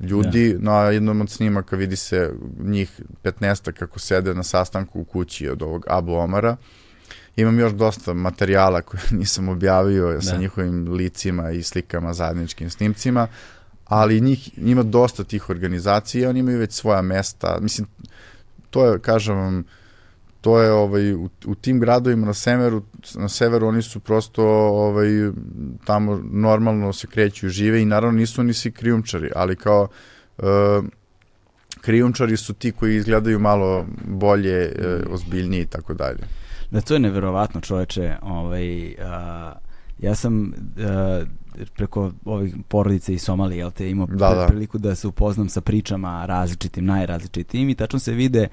ljudi. 0.01 0.51
Ja. 0.51 0.57
Na 0.59 0.83
jednom 0.83 1.21
od 1.21 1.31
snimaka 1.31 1.77
vidi 1.77 1.97
se 1.97 2.33
njih 2.59 3.01
15 3.23 3.73
kako 3.73 3.99
sede 3.99 4.35
na 4.35 4.43
sastanku 4.43 5.01
u 5.01 5.05
kući 5.05 5.49
od 5.49 5.63
ovog 5.63 5.85
Abu 5.89 6.15
Omara. 6.15 6.57
Imam 7.37 7.59
još 7.59 7.73
dosta 7.73 8.15
materijala 8.15 8.83
koje 8.83 9.01
nisam 9.19 9.49
objavio 9.49 10.13
da. 10.13 10.21
sa 10.21 10.37
njihovim 10.37 10.93
licima 10.93 11.51
i 11.51 11.63
slikama, 11.63 12.15
zajedničkim 12.15 12.71
snimcima, 12.71 13.29
ali 13.85 14.21
njih 14.21 14.59
ima 14.59 14.83
dosta 14.83 15.25
tih 15.25 15.51
organizacija, 15.51 16.31
oni 16.31 16.41
imaju 16.41 16.59
već 16.59 16.73
svoja 16.73 17.03
mesta. 17.03 17.59
Mislim, 17.61 17.89
to 18.71 18.87
je, 18.87 18.99
kažem 18.99 19.37
vam, 19.37 19.65
to 20.47 20.61
je 20.63 20.73
ovaj 20.73 21.15
u, 21.15 21.29
u 21.47 21.55
tim 21.55 21.81
gradovima 21.81 22.27
na 22.27 22.35
severu 22.35 22.83
na 23.15 23.29
severu 23.29 23.67
oni 23.67 23.83
su 23.83 24.01
prosto 24.01 24.45
ovaj 24.69 25.09
tamo 25.85 26.21
normalno 26.31 26.93
se 26.93 27.07
kreću 27.07 27.47
i 27.47 27.51
žive 27.51 27.83
i 27.83 27.85
naravno 27.85 28.19
nisu 28.19 28.41
oni 28.41 28.55
svi 28.55 28.71
krijumčari, 28.71 29.31
ali 29.37 29.57
kao 29.57 29.89
uh, 30.39 30.45
krijumčari 31.81 32.37
su 32.37 32.55
ti 32.55 32.73
koji 32.73 32.97
izgledaju 32.97 33.39
malo 33.39 33.87
bolje, 34.05 34.73
uh, 35.07 35.13
ozbiljniji 35.15 35.61
i 35.61 35.67
tako 35.67 35.95
dalje. 35.95 36.23
Da, 36.71 36.81
to 36.81 36.95
je 36.95 37.01
neverovatno 37.01 37.61
čoveče. 37.61 38.17
Ovaj, 38.23 38.95
a, 39.01 39.53
ja 39.99 40.15
sam 40.15 40.53
a, 40.79 41.25
preko 41.75 42.13
ovih 42.25 42.55
porodice 42.69 43.15
iz 43.15 43.23
Somalije, 43.23 43.59
jel 43.59 43.71
te, 43.71 43.91
imao 43.91 44.07
da, 44.07 44.35
da. 44.35 44.47
priliku 44.47 44.79
da 44.79 44.95
se 44.95 45.09
upoznam 45.09 45.49
sa 45.49 45.61
pričama 45.61 46.27
različitim, 46.27 46.85
najrazličitim 46.85 47.69
i 47.69 47.75
tačno 47.75 47.99
se 47.99 48.13
vide 48.13 48.49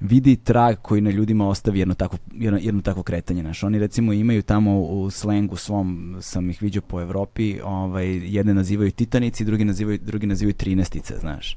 vidi 0.00 0.36
trag 0.36 0.76
koji 0.82 1.00
na 1.00 1.10
ljudima 1.10 1.48
ostavi 1.48 1.78
jedno 1.78 1.94
tako, 1.94 2.16
jedno, 2.32 2.58
jedno 2.62 2.82
tako 2.82 3.02
kretanje. 3.02 3.42
Znaš, 3.42 3.62
oni 3.62 3.78
recimo 3.78 4.12
imaju 4.12 4.42
tamo 4.42 4.80
u 4.80 5.10
slengu 5.10 5.56
svom, 5.56 6.16
sam 6.20 6.50
ih 6.50 6.62
vidio 6.62 6.82
po 6.82 7.00
Evropi, 7.00 7.60
ovaj, 7.64 8.06
jedne 8.34 8.54
nazivaju 8.54 8.90
titanici, 8.90 9.44
drugi 9.44 9.64
nazivaju, 9.64 9.98
drugi 10.02 10.26
nazivaju 10.26 10.54
trinestice, 10.54 11.14
znaš. 11.20 11.56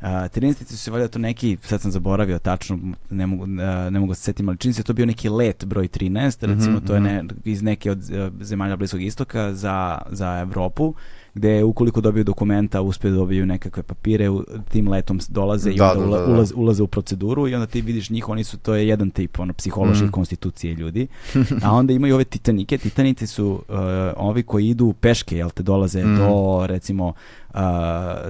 Uh, 0.00 0.30
trinestice 0.32 0.76
su 0.76 0.92
valjda 0.92 1.08
to 1.08 1.18
neki, 1.18 1.56
sad 1.62 1.80
sam 1.80 1.90
zaboravio 1.90 2.38
tačno, 2.38 2.78
ne 3.10 3.26
mogu, 3.26 3.42
uh, 3.42 3.48
ne 3.90 4.00
mogu 4.00 4.14
se 4.14 4.22
setim, 4.22 4.48
ali 4.48 4.58
čini 4.58 4.74
se 4.74 4.82
to 4.82 4.92
bio 4.92 5.06
neki 5.06 5.28
let 5.28 5.64
broj 5.64 5.88
13, 5.88 6.46
recimo 6.46 6.72
mm 6.72 6.80
-hmm, 6.80 6.86
to 6.86 6.94
je 6.94 7.00
mhm. 7.00 7.08
ne, 7.08 7.24
iz 7.44 7.62
neke 7.62 7.90
od 7.90 7.98
uh, 7.98 8.42
zemalja 8.42 8.76
Bliskog 8.76 9.02
istoka 9.02 9.54
za, 9.54 9.98
za 10.10 10.38
Evropu 10.40 10.94
gde 11.34 11.64
ukoliko 11.64 12.00
dobiju 12.00 12.24
dokumenta 12.24 12.80
uspe 12.80 13.10
da 13.10 13.16
dobiju 13.16 13.46
nekakve 13.46 13.82
papire, 13.82 14.28
tim 14.68 14.88
letom 14.88 15.20
dolaze 15.28 15.70
i 15.70 15.76
Da, 15.76 15.84
onda 15.86 16.00
da, 16.00 16.06
ula, 16.06 16.18
da, 16.18 16.26
da. 16.26 16.32
ulaz, 16.32 16.52
ulaze 16.56 16.82
u 16.82 16.86
proceduru 16.86 17.48
i 17.48 17.54
onda 17.54 17.66
ti 17.66 17.80
vidiš 17.80 18.10
njih, 18.10 18.28
oni 18.28 18.44
su, 18.44 18.58
to 18.58 18.74
je 18.74 18.88
jedan 18.88 19.10
tip 19.10 19.40
ono, 19.40 19.52
psihološke 19.52 20.04
Mhm. 20.04 20.12
konstitucije 20.12 20.74
ljudi. 20.74 21.06
A 21.64 21.72
onda 21.72 21.92
imaju 21.92 22.14
ove 22.14 22.24
titanike, 22.24 22.78
titanici 22.78 23.26
su 23.26 23.46
uh, 23.46 23.74
ovi 24.16 24.42
koji 24.42 24.68
idu 24.68 24.92
peške, 24.92 25.36
jel 25.36 25.50
te 25.50 25.62
dolaze 25.62 26.04
Mhm. 26.04 26.16
do 26.16 26.28
recimo 26.66 27.12
uh, 27.48 27.60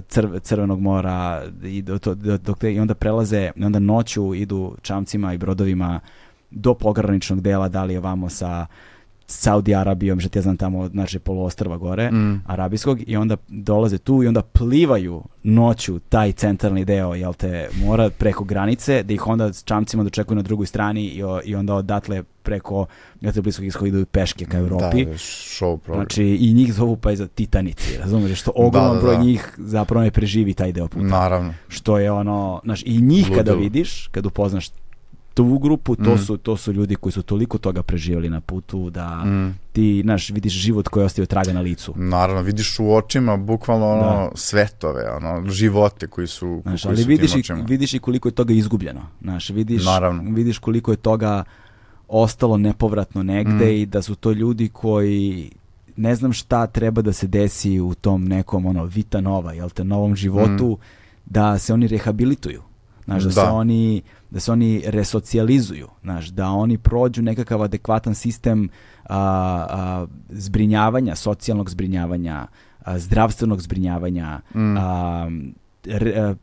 crv, 0.08 0.38
Crvenog 0.38 0.80
mora 0.80 1.42
i, 1.64 1.82
do, 1.82 1.98
to, 1.98 2.14
do, 2.14 2.38
dok 2.38 2.58
te, 2.58 2.74
i 2.74 2.80
onda 2.80 2.94
prelaze, 2.94 3.50
i 3.56 3.64
onda 3.64 3.78
noću 3.78 4.34
idu 4.34 4.76
čamcima 4.82 5.34
i 5.34 5.38
brodovima 5.38 6.00
do 6.50 6.74
pograničnog 6.74 7.40
dela, 7.40 7.68
da 7.68 7.84
li 7.84 7.94
je 7.94 8.00
vamo 8.00 8.28
sa 8.28 8.66
Saudi 9.26 9.74
Arabijom, 9.74 10.20
što 10.20 10.38
ja 10.38 10.42
znam 10.42 10.56
tamo, 10.56 10.88
znači 10.88 11.18
poluostrva 11.18 11.76
gore, 11.76 12.10
Mm. 12.10 12.42
arabijskog 12.46 12.98
i 13.06 13.16
onda 13.16 13.36
dolaze 13.48 13.98
tu 13.98 14.22
i 14.22 14.26
onda 14.26 14.42
plivaju 14.42 15.22
noću 15.42 15.98
taj 15.98 16.32
centralni 16.32 16.84
deo, 16.84 17.14
jel 17.14 17.34
te, 17.34 17.68
mora 17.76 18.10
preko 18.10 18.44
granice, 18.44 19.02
da 19.02 19.12
ih 19.12 19.26
onda 19.26 19.52
s 19.52 19.64
čamcima 19.64 20.02
dočekuju 20.04 20.36
na 20.36 20.42
drugoj 20.42 20.66
strani 20.66 21.04
i, 21.04 21.22
o- 21.22 21.40
i 21.44 21.54
onda 21.54 21.74
odatle 21.74 22.22
preko, 22.42 22.86
jel 23.20 23.32
te, 23.32 23.42
bliskog 23.42 23.64
ishoda 23.66 23.86
idu 23.88 24.06
peške 24.06 24.44
ka 24.44 24.58
Evropi. 24.58 25.04
Da, 25.04 25.10
show 25.12 25.76
program. 25.76 26.02
Znači, 26.02 26.24
i 26.24 26.52
njih 26.52 26.74
zovu 26.74 26.96
pa 26.96 27.12
i 27.12 27.16
za 27.16 27.26
titanici, 27.26 27.98
razumiješ, 27.98 28.40
što 28.40 28.52
ogroman 28.54 28.88
Da, 28.88 28.94
da, 28.94 29.00
broj 29.00 29.16
da. 29.16 29.22
njih 29.22 29.54
zapravo 29.58 30.02
ne 30.02 30.10
preživi 30.10 30.54
taj 30.54 30.72
deo 30.72 30.88
puta. 30.88 31.06
Naravno. 31.06 31.54
Što 31.68 31.98
je 31.98 32.12
ono, 32.12 32.60
znaš, 32.64 32.82
i 32.82 33.00
njih 33.00 33.26
kada 33.28 33.52
Ludilo. 33.52 33.58
vidiš, 33.58 34.08
kad 34.08 34.26
upoznaš 34.26 34.68
tu 35.34 35.58
grupu, 35.58 35.96
to, 35.96 36.14
Mm. 36.14 36.18
su, 36.18 36.36
to 36.36 36.56
su 36.56 36.72
ljudi 36.72 36.94
koji 36.94 37.12
su 37.12 37.22
toliko 37.22 37.58
toga 37.58 37.82
preživjeli 37.82 38.30
na 38.30 38.40
putu 38.40 38.90
da 38.90 39.24
Mm. 39.24 39.58
ti, 39.72 40.00
znaš, 40.02 40.30
vidiš 40.30 40.52
život 40.54 40.88
koji 40.88 41.02
je 41.02 41.06
ostavio 41.06 41.26
traga 41.26 41.52
na 41.52 41.60
licu. 41.60 41.92
Naravno, 41.96 42.42
vidiš 42.42 42.78
u 42.78 42.92
očima 42.92 43.36
bukvalno 43.36 43.86
ono 43.88 44.02
Da. 44.02 44.30
svetove, 44.34 45.10
ono 45.12 45.50
živote 45.50 46.06
koji 46.06 46.26
su 46.26 46.60
Znaš, 46.62 46.82
koji 46.82 46.90
ali 46.90 47.02
su 47.02 47.08
vidiš 47.08 47.30
tim 47.30 47.38
i, 47.38 47.40
očima. 47.40 47.60
vidiš 47.60 47.94
i 47.94 47.98
koliko 47.98 48.28
je 48.28 48.32
toga 48.32 48.52
izgubljeno. 48.54 49.00
Znaš, 49.22 49.50
vidiš, 49.50 49.84
Naravno. 49.84 50.22
vidiš 50.26 50.58
koliko 50.58 50.90
je 50.90 50.96
toga 50.98 51.44
ostalo 52.08 52.56
nepovratno 52.56 53.22
negde 53.22 53.66
Mm. 53.66 53.68
i 53.72 53.86
da 53.86 54.02
su 54.02 54.14
to 54.14 54.32
ljudi 54.32 54.68
koji 54.68 55.50
ne 55.96 56.14
znam 56.14 56.32
šta 56.32 56.66
treba 56.66 57.02
da 57.02 57.12
se 57.12 57.26
desi 57.26 57.80
u 57.80 57.94
tom 57.94 58.24
nekom 58.24 58.66
ono 58.66 58.84
vita 58.84 59.20
nova, 59.20 59.52
jel 59.52 59.70
te, 59.70 59.84
novom 59.84 60.16
životu 60.16 60.78
da 61.26 61.58
se 61.58 61.72
oni 61.72 61.86
rehabilituju. 61.86 62.62
Znaš, 63.04 63.22
da, 63.24 63.30
se 63.30 63.40
Da. 63.40 63.52
oni 63.52 64.02
da 64.34 64.40
se 64.40 64.52
oni 64.52 64.82
resocijalizuju, 64.86 65.88
znaš, 66.02 66.26
da 66.28 66.48
oni 66.48 66.78
prođu 66.78 67.22
nekakav 67.22 67.62
adekvatan 67.62 68.14
sistem 68.14 68.68
a, 69.04 69.16
a, 69.70 70.06
zbrinjavanja, 70.28 71.14
socijalnog 71.14 71.70
zbrinjavanja, 71.70 72.46
a, 72.80 72.98
zdravstvenog 72.98 73.60
zbrinjavanja, 73.60 74.40
Mm. 74.54 74.76
a, 74.76 75.28
re- 75.84 76.34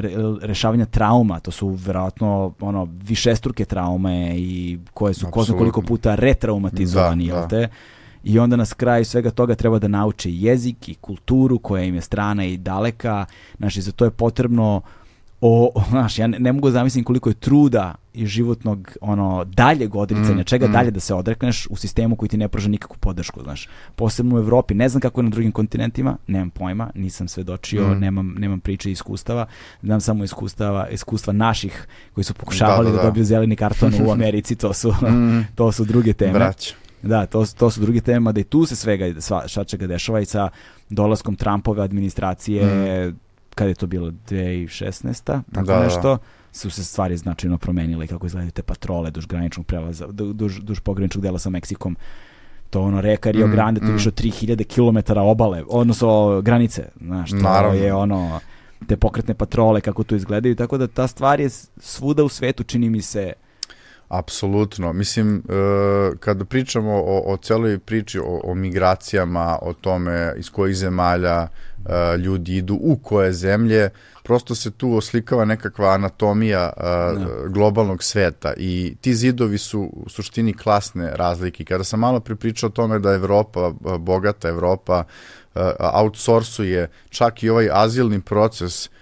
re- 0.00 0.12
rešavanja 0.42 0.84
trauma, 0.86 1.40
to 1.40 1.50
su 1.50 1.68
verovatno 1.68 2.52
ono 2.60 2.88
višestruke 3.02 3.64
traume 3.64 4.34
i 4.36 4.78
koje 4.94 5.14
su 5.14 5.26
ko 5.26 5.44
koliko 5.48 5.82
puta 5.82 6.14
retraumatizovani, 6.14 7.26
Da, 7.26 7.32
jel 7.32 7.40
da. 7.40 7.48
te? 7.48 7.68
I 8.24 8.38
onda 8.38 8.56
nas 8.56 8.72
kraju 8.72 9.04
svega 9.04 9.30
toga 9.30 9.54
treba 9.54 9.78
da 9.78 9.88
nauče 9.88 10.32
jezik 10.32 10.88
i 10.88 10.94
kulturu 10.94 11.58
koja 11.58 11.84
im 11.84 11.94
je 11.94 12.00
strana 12.00 12.44
i 12.44 12.56
daleka. 12.56 13.24
Znači, 13.58 13.80
za 13.82 13.92
to 13.92 14.04
je 14.04 14.10
potrebno 14.10 14.80
o, 15.44 15.70
znaš, 15.88 16.18
ja 16.18 16.26
ne, 16.26 16.38
ne 16.38 16.52
mogu 16.52 16.68
da 16.68 16.72
zamislim 16.72 17.04
koliko 17.04 17.30
je 17.30 17.34
truda 17.34 17.94
i 18.14 18.26
životnog 18.26 18.96
ono 19.00 19.44
daljeg 19.44 19.94
odricanja, 19.96 20.40
Mm, 20.40 20.44
čega 20.44 20.68
mm. 20.68 20.72
dalje 20.72 20.90
da 20.90 21.00
se 21.00 21.14
odrekneš 21.14 21.66
u 21.70 21.76
sistemu 21.76 22.16
koji 22.16 22.28
ti 22.28 22.36
ne 22.36 22.48
pruža 22.48 22.68
nikakvu 22.68 22.96
podršku, 23.00 23.42
znaš. 23.42 23.68
Posebno 23.96 24.36
u 24.36 24.38
Evropi, 24.38 24.74
ne 24.74 24.88
znam 24.88 25.00
kako 25.00 25.20
je 25.20 25.24
na 25.24 25.30
drugim 25.30 25.52
kontinentima, 25.52 26.16
nemam 26.26 26.50
pojma, 26.50 26.90
nisam 26.94 27.28
svedočio, 27.28 27.88
Mm. 27.88 27.98
nemam, 28.00 28.34
nemam 28.38 28.60
priče 28.60 28.88
i 28.88 28.92
iskustava, 28.92 29.46
znam 29.82 30.00
samo 30.00 30.24
iskustava, 30.24 30.88
iskustva 30.88 31.32
naših 31.32 31.86
koji 32.14 32.24
su 32.24 32.34
pokušavali 32.34 32.84
da, 32.84 32.90
Da, 32.90 32.96
da, 32.96 33.02
da. 33.02 33.08
dobiju 33.08 33.24
zeleni 33.24 33.56
karton 33.56 33.92
u 34.06 34.10
Americi, 34.16 34.56
to 34.56 34.72
su, 34.72 34.90
Mm. 35.02 35.40
to 35.54 35.72
su 35.72 35.84
druge 35.84 36.12
teme. 36.12 36.32
Brać. 36.32 36.74
Da, 37.02 37.26
to, 37.26 37.46
to 37.58 37.70
su 37.70 37.80
druge 37.80 38.00
teme, 38.00 38.32
da 38.32 38.40
i 38.40 38.44
tu 38.44 38.66
se 38.66 38.76
svega 38.76 39.20
sva, 39.20 39.64
čega 39.64 39.86
dešava 39.86 40.20
i 40.20 40.24
sa 40.24 40.48
dolaskom 40.90 41.36
Trumpove 41.36 41.82
administracije, 41.82 42.62
kada 43.54 43.68
je 43.68 43.74
to 43.74 43.86
bilo 43.86 44.10
2016. 44.10 45.24
tako. 45.24 45.66
Da, 45.66 45.74
da. 45.74 45.84
nešto, 45.84 46.18
su 46.52 46.70
se 46.70 46.84
stvari 46.84 47.16
značajno 47.16 47.58
promenile 47.58 48.06
kako 48.06 48.26
izgledaju 48.26 48.50
te 48.50 48.62
patrole 48.62 49.10
duž 49.10 49.26
graničnog 49.26 49.66
prelaza, 49.66 50.06
du- 50.06 50.32
duž, 50.32 50.58
duž 50.60 50.80
pograničnog 50.80 51.22
dela 51.22 51.38
sa 51.38 51.50
Meksikom. 51.50 51.96
To 52.70 52.82
ono 52.82 53.00
reka 53.00 53.30
Rio 53.30 53.46
Mm, 53.46 53.50
Grande, 53.50 53.80
to 53.80 53.86
je 53.86 53.90
mm. 53.92 53.94
više 53.94 54.08
od 54.08 54.20
3000 54.20 54.64
km 54.64 55.18
obale, 55.18 55.62
odnosno 55.68 56.40
granice, 56.40 56.88
znaš, 57.00 57.30
to 57.30 57.36
Naravno. 57.36 57.78
je 57.78 57.94
ono 57.94 58.40
te 58.88 58.96
pokretne 58.96 59.34
patrole 59.34 59.80
kako 59.80 60.04
tu 60.04 60.16
izgledaju, 60.16 60.56
tako 60.56 60.78
da 60.78 60.86
ta 60.86 61.06
stvar 61.06 61.40
je 61.40 61.48
svuda 61.76 62.24
u 62.24 62.28
svetu 62.28 62.64
čini 62.64 62.90
mi 62.90 63.02
se 63.02 63.32
Apsolutno. 64.12 64.92
Mislim, 64.92 65.36
e, 65.36 66.16
kada 66.20 66.44
pričamo 66.44 66.92
o, 66.92 67.32
o 67.32 67.36
celoj 67.36 67.78
priči 67.78 68.18
o, 68.18 68.40
o 68.44 68.54
migracijama, 68.54 69.58
o 69.62 69.72
tome 69.72 70.34
iz 70.36 70.50
kojih 70.50 70.76
zemalja 70.76 71.46
e, 71.86 72.16
ljudi 72.16 72.56
idu, 72.56 72.78
u 72.82 72.96
koje 72.96 73.32
zemlje, 73.32 73.90
prosto 74.22 74.54
se 74.54 74.70
tu 74.70 74.96
oslikava 74.96 75.44
nekakva 75.44 75.88
anatomija 75.88 76.72
e, 76.76 76.82
Da. 76.82 77.48
globalnog 77.48 78.02
sveta 78.02 78.52
i 78.56 78.94
ti 79.00 79.14
zidovi 79.14 79.58
su 79.58 79.80
u 79.80 80.08
suštini 80.08 80.54
klasne 80.54 81.10
razlike. 81.14 81.64
Kada 81.64 81.84
sam 81.84 82.00
malo 82.00 82.20
pripričao 82.20 82.66
o 82.66 82.70
tome 82.70 82.98
da 82.98 83.14
Evropa, 83.14 83.72
e, 83.94 83.98
bogata 83.98 84.48
Evropa, 84.48 85.04
outsourcuje 85.78 86.88
čak 87.10 87.42
i 87.42 87.50
ovaj 87.50 87.68
azilni 87.72 88.20
proces 88.20 88.86
uh, 88.86 88.92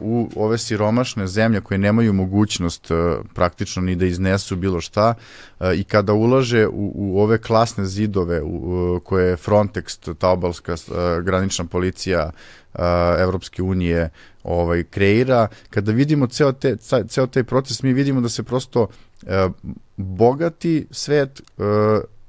u 0.00 0.30
ove 0.36 0.58
siromašne 0.58 1.26
zemlje 1.26 1.60
koje 1.60 1.78
nemaju 1.78 2.12
mogućnost 2.12 2.90
uh, 2.90 2.98
praktično 3.34 3.82
ni 3.82 3.96
da 3.96 4.06
iznesu 4.06 4.56
bilo 4.56 4.80
šta 4.80 5.14
uh, 5.60 5.66
i 5.76 5.84
kada 5.84 6.12
ulaže 6.12 6.66
u, 6.66 6.92
u 6.94 7.20
ove 7.20 7.38
klasne 7.38 7.86
zidove 7.86 8.42
u, 8.42 9.00
koje 9.04 9.28
je 9.28 9.36
Frontex, 9.36 10.14
ta 10.18 10.28
obalska 10.28 10.72
uh, 10.72 11.24
granična 11.24 11.64
policija 11.64 12.30
Evropske 13.18 13.62
unije 13.62 14.10
ovaj, 14.42 14.84
kreira, 14.84 15.48
kada 15.70 15.92
vidimo 15.92 16.26
ceo, 16.26 16.52
te, 16.52 16.76
ceo 17.08 17.26
taj 17.26 17.44
proces, 17.44 17.82
mi 17.82 17.92
vidimo 17.92 18.20
da 18.20 18.28
se 18.28 18.42
prosto 18.42 18.86
bogati 19.96 20.86
svet 20.90 21.42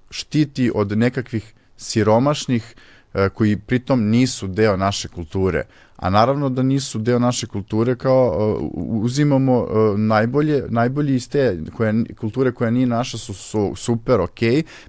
štiti 0.10 0.72
od 0.76 0.98
nekakvih 0.98 1.54
siromašnih 1.78 2.76
e, 3.14 3.30
koji 3.30 3.58
pritom 3.58 4.10
nisu 4.10 4.48
deo 4.48 4.78
naše 4.78 5.08
kulture. 5.08 5.64
A 5.96 6.10
naravno 6.10 6.50
da 6.50 6.64
nisu 6.64 7.00
deo 7.00 7.20
naše 7.20 7.48
kulture 7.48 7.96
kao 7.96 8.36
e, 8.40 8.64
u- 8.74 9.02
uzimamo 9.04 9.68
e, 9.70 9.98
najbolje, 9.98 10.64
najbolji 10.70 11.16
iz 11.16 11.30
te 11.30 11.60
koja, 11.78 11.94
kulture 12.20 12.52
koja 12.52 12.72
nije 12.72 12.88
naša 12.88 13.18
su, 13.18 13.34
su 13.34 13.74
super, 13.76 14.20
ok, 14.20 14.40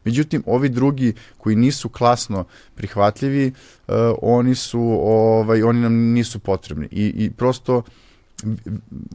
međutim 0.05 0.43
ovi 0.47 0.69
drugi 0.69 1.15
koji 1.39 1.57
nisu 1.57 1.89
klasno 1.89 2.45
prihvatljivi, 2.75 3.47
e, 3.47 3.53
oni 4.23 4.55
su 4.55 4.81
ovaj 5.03 5.63
oni 5.63 5.81
nam 5.81 5.93
nisu 5.95 6.39
potrebni 6.39 6.89
i, 6.91 7.13
i 7.17 7.31
prosto 7.31 7.83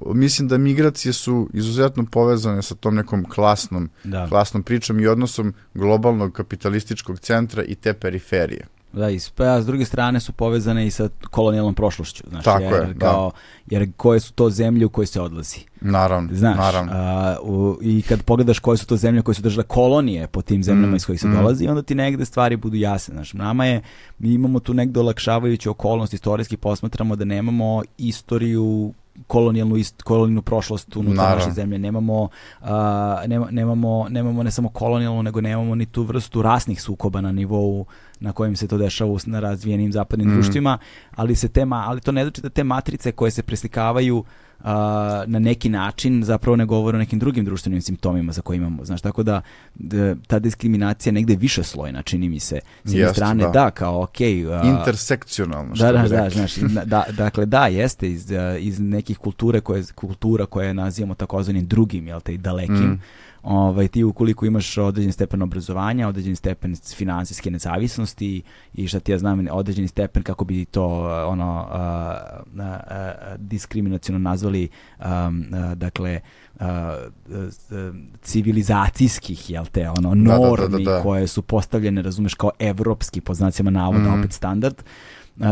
mislim 0.06 0.48
da 0.48 0.58
migracije 0.58 1.14
su 1.14 1.50
izuzetno 1.54 2.06
povezane 2.12 2.62
sa 2.62 2.76
tom 2.76 2.96
nekom 2.96 3.26
klasnom 3.30 3.90
da. 4.04 4.28
klasnom 4.30 4.64
pričom 4.64 5.00
i 5.00 5.08
odnosom 5.08 5.54
globalnog 5.74 6.34
kapitalističkog 6.34 7.20
centra 7.20 7.64
i 7.64 7.76
te 7.76 7.94
periferije. 7.94 8.68
Da, 8.94 9.10
i 9.10 9.20
pa, 9.36 9.62
s 9.62 9.66
druge 9.66 9.86
strane 9.86 10.20
su 10.20 10.32
povezane 10.34 10.88
i 10.88 10.92
sa 10.92 11.10
kolonijalnom 11.30 11.74
prošlošću. 11.76 12.24
Znaš, 12.30 12.44
Tako 12.44 12.64
jer, 12.64 12.74
je, 12.74 12.94
da. 12.94 13.00
kao, 13.00 13.32
jer 13.70 13.92
koje 13.98 14.20
su 14.20 14.34
to 14.34 14.50
zemlje 14.50 14.86
u 14.86 14.90
koje 14.90 15.06
se 15.06 15.22
odlazi. 15.22 15.60
Naravno, 15.82 16.30
Znaš, 16.34 16.58
naravno. 16.58 16.92
a, 16.96 17.36
u, 17.44 17.78
i 17.82 18.02
kad 18.02 18.24
pogledaš 18.24 18.60
koje 18.60 18.78
su 18.78 18.88
to 18.88 18.98
zemlje 18.98 19.22
koje 19.22 19.36
su 19.36 19.42
držale 19.42 19.64
kolonije 19.64 20.28
po 20.28 20.42
tim 20.42 20.64
zemljama 20.64 20.88
Mm, 20.92 20.96
iz 20.96 21.06
kojih 21.06 21.22
se 21.22 21.28
mm. 21.28 21.34
dolazi, 21.34 21.68
onda 21.68 21.82
ti 21.82 21.96
negde 21.96 22.26
stvari 22.26 22.56
budu 22.56 22.76
jasne. 22.76 23.14
Znaš, 23.14 23.34
nama 23.34 23.66
je, 23.66 23.82
mi 24.20 24.34
imamo 24.34 24.60
tu 24.60 24.74
negde 24.74 25.00
olakšavajuću 25.00 25.72
okolnost, 25.72 26.14
istorijski 26.14 26.58
posmatramo 26.58 27.16
da 27.16 27.26
nemamo 27.26 27.82
istoriju 27.98 28.94
kolonijalnu 29.28 29.76
ist, 29.78 30.02
kolonijalnu 30.02 30.42
prošlost 30.42 30.96
unutar 30.96 31.16
Naravno. 31.16 31.36
naše 31.46 31.52
zemlje. 31.52 31.80
Nemamo, 31.80 32.30
a, 32.62 33.24
nema, 33.28 33.48
nemamo, 33.52 34.08
nemamo 34.10 34.44
ne 34.44 34.52
samo 34.52 34.70
kolonijalnu, 34.70 35.24
nego 35.24 35.42
nemamo 35.42 35.76
ni 35.76 35.86
tu 35.86 36.04
vrstu 36.04 36.42
rasnih 36.42 36.82
sukoba 36.82 37.22
na 37.22 37.32
nivou 37.32 37.86
na 38.22 38.32
kojim 38.32 38.56
se 38.56 38.68
to 38.68 38.78
dešava 38.78 38.92
na 39.26 39.40
razvijenim 39.40 39.92
zapadnim 39.92 40.30
Mm. 40.30 40.34
društvima, 40.34 40.78
ali 41.12 41.36
se 41.36 41.48
te 41.50 41.62
ma- 41.62 41.84
ali 41.86 42.02
to 42.02 42.12
ne 42.12 42.24
znači 42.24 42.42
da 42.42 42.50
te 42.50 42.64
matrice 42.64 43.12
koje 43.12 43.32
se 43.32 43.44
preslikavaju 43.44 44.24
a, 44.64 45.24
na 45.28 45.40
neki 45.40 45.70
način 45.70 46.24
zapravo 46.24 46.56
ne 46.56 46.66
govore 46.66 46.96
o 46.96 47.00
nekim 47.00 47.20
drugim 47.20 47.46
društvenim 47.46 47.82
simptomima 47.82 48.32
za 48.32 48.42
koje 48.42 48.58
imamo. 48.58 48.86
Znaš, 48.86 49.02
tako 49.02 49.24
da, 49.24 49.42
d- 49.76 50.16
ta 50.28 50.40
diskriminacija 50.40 51.14
negde 51.14 51.36
više 51.36 51.64
slojna, 51.64 52.02
čini 52.02 52.30
mi 52.30 52.40
se. 52.40 52.60
S 52.84 52.94
jedne 52.94 53.14
strane, 53.14 53.44
da. 53.44 53.50
da, 53.50 53.72
kao, 53.72 54.04
okej, 54.04 54.46
a, 54.48 54.62
Intersekcionalno, 54.66 55.76
što 55.76 55.86
da, 55.86 55.92
da, 55.94 56.08
da, 56.10 56.30
znaš, 56.30 56.58
na- 56.58 56.86
da, 56.86 57.04
dakle 57.12 57.46
da, 57.46 57.68
jeste 57.68 58.12
iz, 58.12 58.32
uh, 58.32 58.38
iz 58.60 58.80
nekih 58.80 59.18
kulture 59.18 59.62
koje, 59.62 59.84
kultura 59.96 60.46
koje 60.46 60.74
nazivamo 60.74 61.16
takozvanim 61.16 61.68
drugim, 61.68 62.08
jel 62.08 62.22
te, 62.22 62.34
i 62.34 62.38
dalekim, 62.38 62.76
Mm. 62.76 63.02
Ovaj, 63.44 63.88
ti 63.88 64.04
ukoliko 64.04 64.46
imaš 64.46 64.78
određen 64.78 65.12
stepen 65.12 65.42
obrazovanja, 65.42 66.08
određen 66.08 66.36
stepen 66.36 66.76
finansijske 66.96 67.52
nezavisnosti 67.52 68.42
i 68.74 68.88
šta 68.88 69.00
ti 69.00 69.12
ja 69.12 69.18
znam, 69.18 69.48
određeni 69.52 69.88
stepen 69.88 70.24
kako 70.24 70.46
bi 70.46 70.66
to 70.66 70.88
uh, 70.88 71.32
ono 71.32 71.68
uh, 71.70 72.54
uh, 72.54 72.60
uh, 72.60 73.38
diskriminaciono 73.38 74.20
nazvali 74.20 74.70
um, 75.00 75.06
uh, 75.08 75.74
dakle 75.74 76.20
uh, 76.56 76.66
uh, 76.66 77.96
civilizacijskih 78.22 79.50
jel 79.50 79.66
te 79.66 79.90
ono 79.90 80.16
da, 80.16 80.32
da, 80.32 80.38
normi 80.38 80.86
da. 80.86 81.02
koje 81.04 81.28
su 81.28 81.42
postavljene 81.42 82.02
razumeš 82.02 82.34
kao 82.34 82.52
evropski 82.60 83.22
po 83.22 83.34
znacima 83.34 83.72
navoda 83.72 84.10
Mhm. 84.10 84.20
opet 84.20 84.32
standard 84.32 84.76
a, 84.78 84.84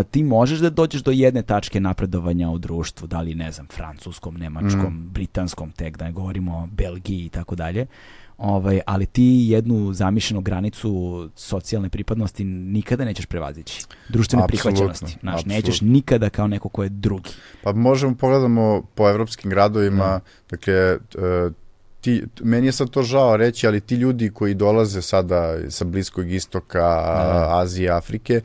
ti 0.04 0.24
možeš 0.24 0.60
da 0.60 0.70
dođeš 0.70 1.02
do 1.02 1.12
jedne 1.12 1.42
tačke 1.42 1.80
napredovanja 1.80 2.50
u 2.50 2.58
društvu, 2.58 3.08
da 3.08 3.22
li 3.22 3.36
ne 3.36 3.52
znam, 3.52 3.68
francuskom, 3.68 4.36
nemačkom, 4.36 4.94
Mhm. 4.94 5.08
britanskom, 5.08 5.72
tek 5.72 5.98
da 5.98 6.06
ne 6.06 6.12
govorimo 6.12 6.58
o 6.58 6.68
Belgiji 6.68 7.26
i 7.26 7.30
tako 7.30 7.56
dalje. 7.56 7.86
Ovaj, 8.38 8.80
ali 8.86 9.06
ti 9.06 9.24
jednu 9.48 9.94
zamišljenu 9.94 10.42
granicu 10.42 10.92
socijalne 11.36 11.90
pripadnosti 11.90 12.44
nikada 12.44 13.06
nećeš 13.06 13.26
prevazići. 13.26 13.86
Društvene 14.10 14.44
Apsolutno, 14.44 14.72
prihvaćenosti. 14.72 15.18
Znaš, 15.20 15.46
nećeš 15.46 15.82
nikada 15.82 16.30
kao 16.30 16.48
neko 16.48 16.70
ko 16.70 16.84
je 16.84 16.90
drugi. 16.90 17.30
Pa 17.64 17.74
možemo 17.74 18.16
pogledamo 18.16 18.84
po 18.96 19.10
evropskim 19.10 19.50
gradovima, 19.50 20.04
Da. 20.06 20.20
dakle, 20.50 20.98
ti, 22.02 22.24
meni 22.42 22.68
je 22.68 22.72
sad 22.72 22.90
to 22.90 23.04
žao 23.04 23.38
reći, 23.38 23.68
ali 23.68 23.82
ti 23.82 23.96
ljudi 23.96 24.30
koji 24.30 24.54
dolaze 24.54 25.02
sada 25.02 25.58
sa 25.70 25.86
Bliskog 25.86 26.32
istoka, 26.32 26.80
Da. 26.80 27.48
Azije, 27.52 27.90
Afrike, 27.90 28.42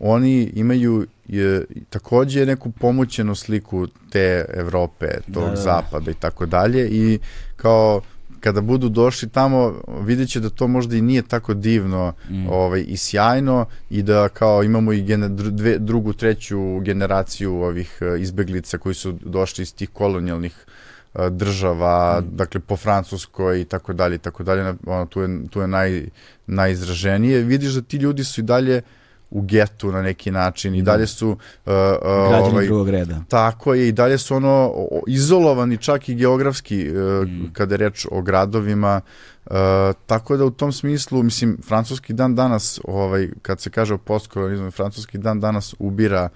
oni 0.00 0.42
imaju 0.44 1.06
je, 1.26 1.64
takođe 1.90 2.46
neku 2.46 2.70
pomoćenu 2.70 3.34
sliku 3.34 3.86
te 4.10 4.44
Evrope, 4.50 5.06
tog 5.24 5.34
Da, 5.34 5.40
da, 5.40 5.50
da. 5.50 5.56
zapada 5.56 6.10
i 6.10 6.14
tako 6.14 6.46
dalje 6.46 6.88
i 6.88 7.18
kao 7.56 8.00
kada 8.40 8.60
budu 8.60 8.88
došli 8.88 9.28
tamo 9.28 9.74
vidjet 10.00 10.28
će 10.28 10.40
da 10.40 10.50
to 10.50 10.68
možda 10.68 10.96
i 10.96 11.02
nije 11.02 11.22
tako 11.22 11.54
divno 11.54 12.12
Mm. 12.30 12.46
ovaj, 12.48 12.84
i 12.88 12.96
sjajno 12.96 13.66
i 13.90 14.02
da 14.02 14.28
kao 14.28 14.62
imamo 14.62 14.92
i 14.92 15.02
gene, 15.02 15.28
dru- 15.28 15.50
dve, 15.50 15.78
drugu, 15.78 16.12
treću 16.12 16.58
generaciju 16.78 17.54
ovih 17.54 17.98
e, 18.02 18.20
izbeglica 18.20 18.78
koji 18.78 18.94
su 18.94 19.12
došli 19.14 19.62
iz 19.62 19.74
tih 19.74 19.90
kolonijalnih 19.90 20.66
e, 21.14 21.30
država, 21.30 22.20
Mm. 22.22 22.36
dakle 22.36 22.60
po 22.60 22.76
Francuskoj 22.76 23.60
i 23.60 23.64
tako 23.64 23.92
dalje 23.92 24.14
i 24.14 24.18
tako 24.18 24.42
dalje, 24.42 24.74
ono, 24.86 25.06
tu 25.06 25.20
je, 25.20 25.46
tu 25.50 25.60
je 25.60 25.66
naj, 25.68 26.06
najizraženije. 26.46 27.42
Vidiš 27.42 27.72
da 27.72 27.82
ti 27.82 27.96
ljudi 27.96 28.24
su 28.24 28.40
i 28.40 28.44
dalje 28.44 28.82
u 29.30 29.42
getu 29.42 29.92
na 29.92 30.02
neki 30.02 30.30
način 30.30 30.74
i 30.74 30.82
Da. 30.82 30.92
dalje 30.92 31.06
su 31.06 31.28
uh, 31.28 31.36
uh, 31.66 31.72
Građani 32.28 32.48
ovaj, 32.48 32.66
drugog 32.66 32.88
reda. 32.88 33.20
tako 33.28 33.74
je 33.74 33.88
i 33.88 33.92
dalje 33.92 34.18
su 34.18 34.34
ono 34.34 34.72
izolovani 35.06 35.76
čak 35.76 36.08
i 36.08 36.14
geografski 36.14 36.88
uh, 36.88 36.96
Mm. 37.20 37.50
kada 37.52 37.74
je 37.74 37.78
reč 37.78 38.06
o 38.10 38.22
gradovima 38.22 39.00
uh, 39.46 39.52
tako 40.06 40.36
da 40.36 40.44
u 40.44 40.50
tom 40.50 40.72
smislu 40.72 41.22
mislim 41.22 41.58
francuski 41.62 42.12
dan 42.12 42.34
danas 42.34 42.80
ovaj 42.84 43.28
kad 43.42 43.60
se 43.60 43.70
kaže 43.70 43.94
o 43.94 43.98
postkolonizmu 43.98 44.70
francuski 44.70 45.18
dan 45.18 45.40
danas 45.40 45.74
ubira 45.78 46.28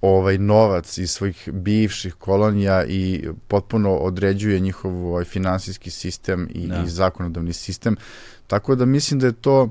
ovaj 0.00 0.38
novac 0.38 0.98
iz 0.98 1.10
svojih 1.10 1.48
bivših 1.52 2.14
kolonija 2.14 2.84
i 2.84 3.28
potpuno 3.48 3.94
određuje 3.94 4.60
njihov 4.60 5.06
ovaj 5.06 5.24
finansijski 5.24 5.90
sistem 5.90 6.48
i, 6.50 6.66
Da. 6.66 6.82
i 6.82 6.88
zakonodavni 6.88 7.52
sistem 7.52 7.96
tako 8.46 8.74
da 8.74 8.84
mislim 8.84 9.20
da 9.20 9.26
je 9.26 9.32
to 9.32 9.70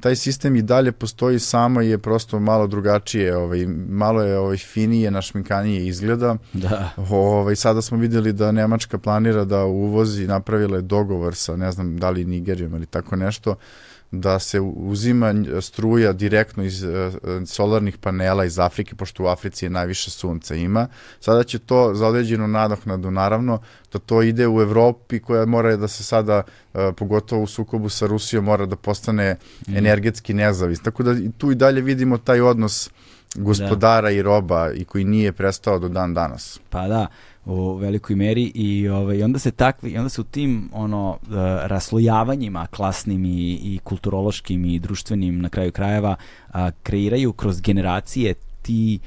taj 0.00 0.16
sistem 0.16 0.56
i 0.56 0.62
dalje 0.62 0.92
postoji 0.92 1.38
samo 1.38 1.80
je 1.80 1.98
prosto 1.98 2.40
malo 2.40 2.66
drugačije, 2.66 3.36
ovaj 3.36 3.66
malo 3.88 4.22
je 4.22 4.38
ovaj 4.38 4.56
finije, 4.56 5.10
našminkanije 5.10 5.86
izgleda. 5.86 6.36
Da. 6.52 6.90
Ovaj 7.10 7.56
sada 7.56 7.82
smo 7.82 7.98
videli 7.98 8.32
da 8.32 8.52
Nemačka 8.52 8.98
planira 8.98 9.44
da 9.44 9.64
uvozi, 9.64 10.26
napravila 10.26 10.76
je 10.76 10.82
dogovor 10.82 11.34
sa 11.34 11.56
ne 11.56 11.72
znam 11.72 11.96
da 11.96 12.10
li 12.10 12.24
Nigerijom 12.24 12.74
ili 12.74 12.86
tako 12.86 13.16
nešto 13.16 13.54
da 14.20 14.38
se 14.38 14.60
uzima 14.60 15.34
struja 15.60 16.12
direktno 16.12 16.64
iz 16.64 16.84
e, 16.84 17.10
solarnih 17.46 17.98
panela 17.98 18.44
iz 18.44 18.58
Afrike, 18.58 18.94
pošto 18.94 19.22
u 19.24 19.26
Africi 19.26 19.64
je 19.64 19.70
najviše 19.70 20.10
sunca 20.10 20.54
ima. 20.54 20.86
Sada 21.20 21.44
će 21.44 21.58
to 21.58 21.94
za 21.94 22.06
određenu 22.06 22.48
nadoknadu, 22.48 23.10
naravno, 23.10 23.58
da 23.92 23.98
to 23.98 24.22
ide 24.22 24.48
u 24.48 24.60
Evropi 24.60 25.20
koja 25.20 25.46
mora 25.46 25.76
da 25.76 25.88
se 25.88 26.04
sada, 26.04 26.42
e, 26.74 26.92
pogotovo 26.96 27.42
u 27.42 27.46
sukobu 27.46 27.88
sa 27.88 28.06
Rusijom, 28.06 28.44
mora 28.44 28.66
da 28.66 28.76
postane 28.76 29.36
Mm. 29.68 29.76
energetski 29.76 30.34
nezavis. 30.34 30.82
Tako 30.82 31.02
da 31.02 31.14
tu 31.38 31.50
i 31.50 31.54
dalje 31.54 31.80
vidimo 31.80 32.18
taj 32.18 32.40
odnos 32.40 32.90
gospodara 33.34 34.10
i 34.10 34.22
roba 34.22 34.72
i 34.72 34.84
koji 34.84 35.04
nije 35.04 35.32
prestao 35.32 35.78
do 35.78 35.88
dan 35.88 36.14
danas. 36.14 36.60
Pa 36.70 36.88
da, 36.88 37.06
u 37.44 37.74
velikoj 37.74 38.16
meri 38.16 38.52
i 38.54 38.88
ovaj 38.88 39.22
onda 39.22 39.38
se 39.38 39.50
takvi 39.50 39.90
i 39.90 39.98
onda 39.98 40.08
se 40.08 40.20
u 40.20 40.24
tim 40.24 40.70
ono 40.72 41.18
e, 41.22 41.26
raslojavanjima 41.68 42.66
klasnim 42.66 43.24
i, 43.24 43.52
i 43.62 43.80
kulturološkim 43.84 44.64
i 44.64 44.78
društvenim 44.78 45.40
na 45.40 45.48
kraju 45.48 45.72
krajeva 45.72 46.16
a, 46.52 46.70
kreiraju 46.82 47.32
kroz 47.32 47.60
generacije 47.60 48.34
ti 48.62 48.98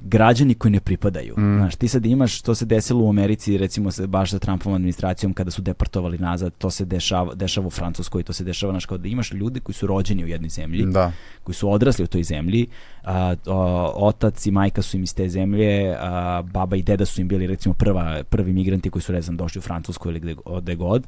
građani 0.00 0.54
koji 0.54 0.72
ne 0.72 0.80
pripadaju. 0.80 1.34
Mm. 1.38 1.56
Znaš, 1.56 1.76
ti 1.76 1.88
sad 1.88 2.06
imaš, 2.06 2.42
to 2.42 2.54
se 2.54 2.64
desilo 2.64 3.04
u 3.04 3.08
Americi, 3.08 3.58
recimo 3.58 3.90
se 3.90 4.06
baš 4.06 4.30
sa 4.30 4.38
Trumpovom 4.38 4.76
administracijom 4.76 5.32
kada 5.34 5.50
su 5.50 5.62
deportovali 5.62 6.18
nazad, 6.18 6.52
to 6.58 6.70
se 6.70 6.84
dešava, 6.84 7.34
dešava 7.34 7.66
u 7.66 7.70
Francuskoj, 7.70 8.22
to 8.22 8.32
se 8.32 8.44
dešava, 8.44 8.72
znaš, 8.72 8.86
kao 8.86 8.98
da 8.98 9.08
imaš 9.08 9.32
ljude 9.32 9.60
koji 9.60 9.74
su 9.74 9.86
rođeni 9.86 10.24
u 10.24 10.28
jednoj 10.28 10.48
zemlji, 10.48 10.86
Da. 10.86 11.12
koji 11.42 11.54
su 11.54 11.70
odrasli 11.70 12.04
u 12.04 12.08
toj 12.08 12.22
zemlji, 12.22 12.66
a, 13.04 13.34
o, 13.46 13.92
otac 13.96 14.46
i 14.46 14.50
majka 14.50 14.82
su 14.82 14.96
im 14.96 15.02
iz 15.02 15.14
te 15.14 15.28
zemlje, 15.28 15.96
a, 16.00 16.42
baba 16.42 16.76
i 16.76 16.82
deda 16.82 17.04
su 17.04 17.20
im 17.20 17.28
bili 17.28 17.46
recimo 17.46 17.74
prva, 17.74 18.22
prvi 18.30 18.52
migranti 18.52 18.90
koji 18.90 19.02
su 19.02 19.12
ne 19.12 19.22
znam 19.22 19.36
došli 19.36 19.58
u 19.58 19.62
Francusku 19.62 20.08
ili 20.08 20.20
gde, 20.20 20.34
gde 20.60 20.74
god. 20.74 21.06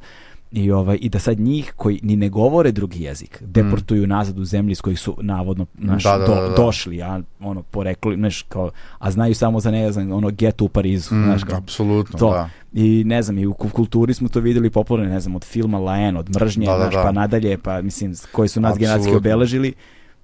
I, 0.52 0.70
ovaj, 0.70 0.98
I 1.00 1.08
da 1.08 1.18
sad 1.18 1.40
njih 1.40 1.72
koji 1.76 2.00
ni 2.02 2.16
ne 2.16 2.28
govore 2.28 2.72
drugi 2.72 3.02
jezik 3.02 3.42
deportuju 3.42 4.06
nazad 4.06 4.38
u 4.38 4.44
zemlji 4.44 4.72
iz 4.72 4.80
kojih 4.80 5.00
su 5.00 5.16
navodno 5.20 5.66
naš, 5.74 6.02
Da, 6.04 6.12
da, 6.12 6.26
do, 6.26 6.34
da, 6.34 6.40
da. 6.40 6.54
došli, 6.56 7.02
a 7.02 7.20
ono 7.40 7.62
porekli, 7.62 8.14
znaš, 8.16 8.42
kao, 8.42 8.70
a 8.98 9.10
znaju 9.10 9.34
samo 9.34 9.60
za 9.60 9.70
ne 9.70 9.92
znam, 9.92 10.12
ono 10.12 10.30
geto 10.30 10.64
u 10.64 10.68
Parizu, 10.68 11.14
Mm, 11.14 11.24
znaš, 11.24 11.44
kao, 11.44 11.58
apsolutno, 11.58 12.18
to. 12.18 12.30
da. 12.30 12.50
i 12.74 13.04
ne 13.04 13.22
znam, 13.22 13.38
i 13.38 13.46
u 13.46 13.54
ku- 13.54 13.68
kulturi 13.68 14.14
smo 14.14 14.28
to 14.28 14.40
videli 14.40 14.70
popularno, 14.70 15.08
ne 15.08 15.20
znam, 15.20 15.36
od 15.36 15.44
filma 15.44 15.78
Laen, 15.78 16.16
od 16.16 16.30
mržnje, 16.30 16.66
Da, 16.66 16.72
da, 16.72 16.78
znaš, 16.78 16.94
da. 16.94 17.02
pa 17.02 17.12
nadalje, 17.12 17.58
pa 17.58 17.82
mislim, 17.82 18.14
koji 18.32 18.48
su 18.48 18.60
nas 18.60 18.76
Apsolutno. 18.76 19.16
obeležili, 19.16 19.72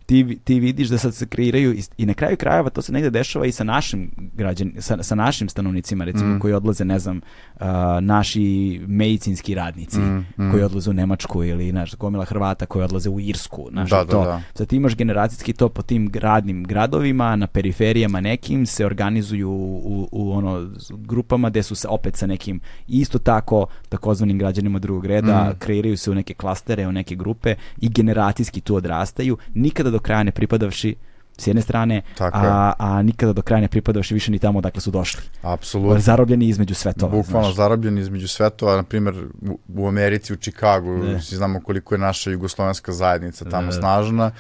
ti, 0.06 0.38
ti 0.44 0.60
vidiš 0.60 0.88
da 0.88 0.98
sad 0.98 1.14
se 1.14 1.26
kreiraju 1.26 1.72
i, 1.72 1.82
i 1.98 2.06
na 2.06 2.14
kraju 2.14 2.36
krajeva 2.36 2.70
to 2.70 2.82
se 2.82 2.92
negde 2.92 3.10
dešava 3.10 3.46
i 3.46 3.52
sa 3.52 3.64
našim 3.64 4.10
građan, 4.34 4.72
sa, 4.78 5.02
sa 5.02 5.14
našim 5.14 5.48
stanovnicima 5.48 6.04
recimo 6.04 6.24
Mm. 6.26 6.38
koji 6.38 6.54
odlaze 6.54 6.84
ne 6.84 6.98
znam 6.98 7.20
uh, 7.54 7.60
naši 8.00 8.44
medicinski 8.88 9.54
radnici 9.54 9.98
Mm, 9.98 10.16
mm. 10.38 10.50
koji 10.50 10.62
odlaze 10.62 10.90
u 10.90 10.94
Nemačku 10.94 11.44
ili 11.44 11.70
znaš 11.70 11.94
gomila 11.94 12.24
Hrvata 12.24 12.66
koji 12.66 12.84
odlaze 12.84 13.10
u 13.10 13.20
Irsku 13.20 13.66
znaš 13.70 13.90
Da, 13.90 13.96
da, 13.96 14.04
to 14.04 14.24
da. 14.24 14.40
sad 14.54 14.66
ti 14.66 14.76
imaš 14.76 14.96
generacijski 14.96 15.52
to 15.52 15.68
po 15.68 15.82
tim 15.82 16.08
gradnim 16.08 16.64
gradovima 16.64 17.36
na 17.36 17.46
periferijama 17.46 18.20
nekim 18.20 18.66
se 18.66 18.86
organizuju 18.86 19.50
u, 19.50 20.08
u 20.12 20.32
ono 20.32 20.70
z- 20.70 20.92
grupama 20.96 21.50
gde 21.50 21.62
su 21.62 21.74
se 21.74 21.88
opet 21.88 22.16
sa 22.16 22.26
nekim 22.26 22.60
isto 22.88 23.18
tako 23.20 23.66
takozvanim 23.88 24.38
građanima 24.38 24.78
drugog 24.78 25.06
reda 25.06 25.24
Mm. 25.44 25.58
kreiraju 25.58 25.96
se 25.96 26.10
u 26.10 26.14
neke 26.14 26.34
klastere, 26.34 26.86
u 26.86 26.92
neke 26.92 27.14
grupe 27.14 27.54
i 27.78 27.88
generacijski 27.88 28.60
tu 28.60 28.74
odrastaju, 28.76 29.36
nikada 29.54 29.93
do 29.94 30.00
kraja 30.00 30.22
ne 30.22 30.32
pripadavši 30.32 30.94
s 31.38 31.46
jedne 31.46 31.62
strane, 31.62 32.02
Tako 32.14 32.38
je. 32.38 32.46
a, 32.46 32.72
a 32.78 33.02
nikada 33.02 33.32
do 33.32 33.42
kraja 33.42 33.60
ne 33.60 33.68
pripadavši 33.68 34.14
više 34.14 34.30
ni 34.30 34.38
tamo 34.38 34.58
odakle 34.58 34.80
su 34.80 34.90
došli. 34.90 35.22
Apsolutno. 35.42 35.98
Zarobljeni 36.00 36.48
između 36.48 36.74
svetova. 36.74 37.12
Bukvalno 37.12 37.44
znaš. 37.44 37.56
zarobljen 37.56 37.98
između 37.98 38.28
svetova, 38.28 38.76
na 38.76 38.82
primjer 38.82 39.14
u, 39.42 39.58
u 39.76 39.88
Americi, 39.88 40.32
u 40.32 40.36
Čikagu, 40.36 40.98
Da. 40.98 41.20
svi 41.20 41.36
znamo 41.36 41.60
koliko 41.60 41.94
je 41.94 41.98
naša 42.00 42.30
jugoslovenska 42.30 42.92
zajednica 42.92 43.44
tamo 43.44 43.62
Da, 43.62 43.66
da. 43.66 43.72
snažna. 43.72 44.30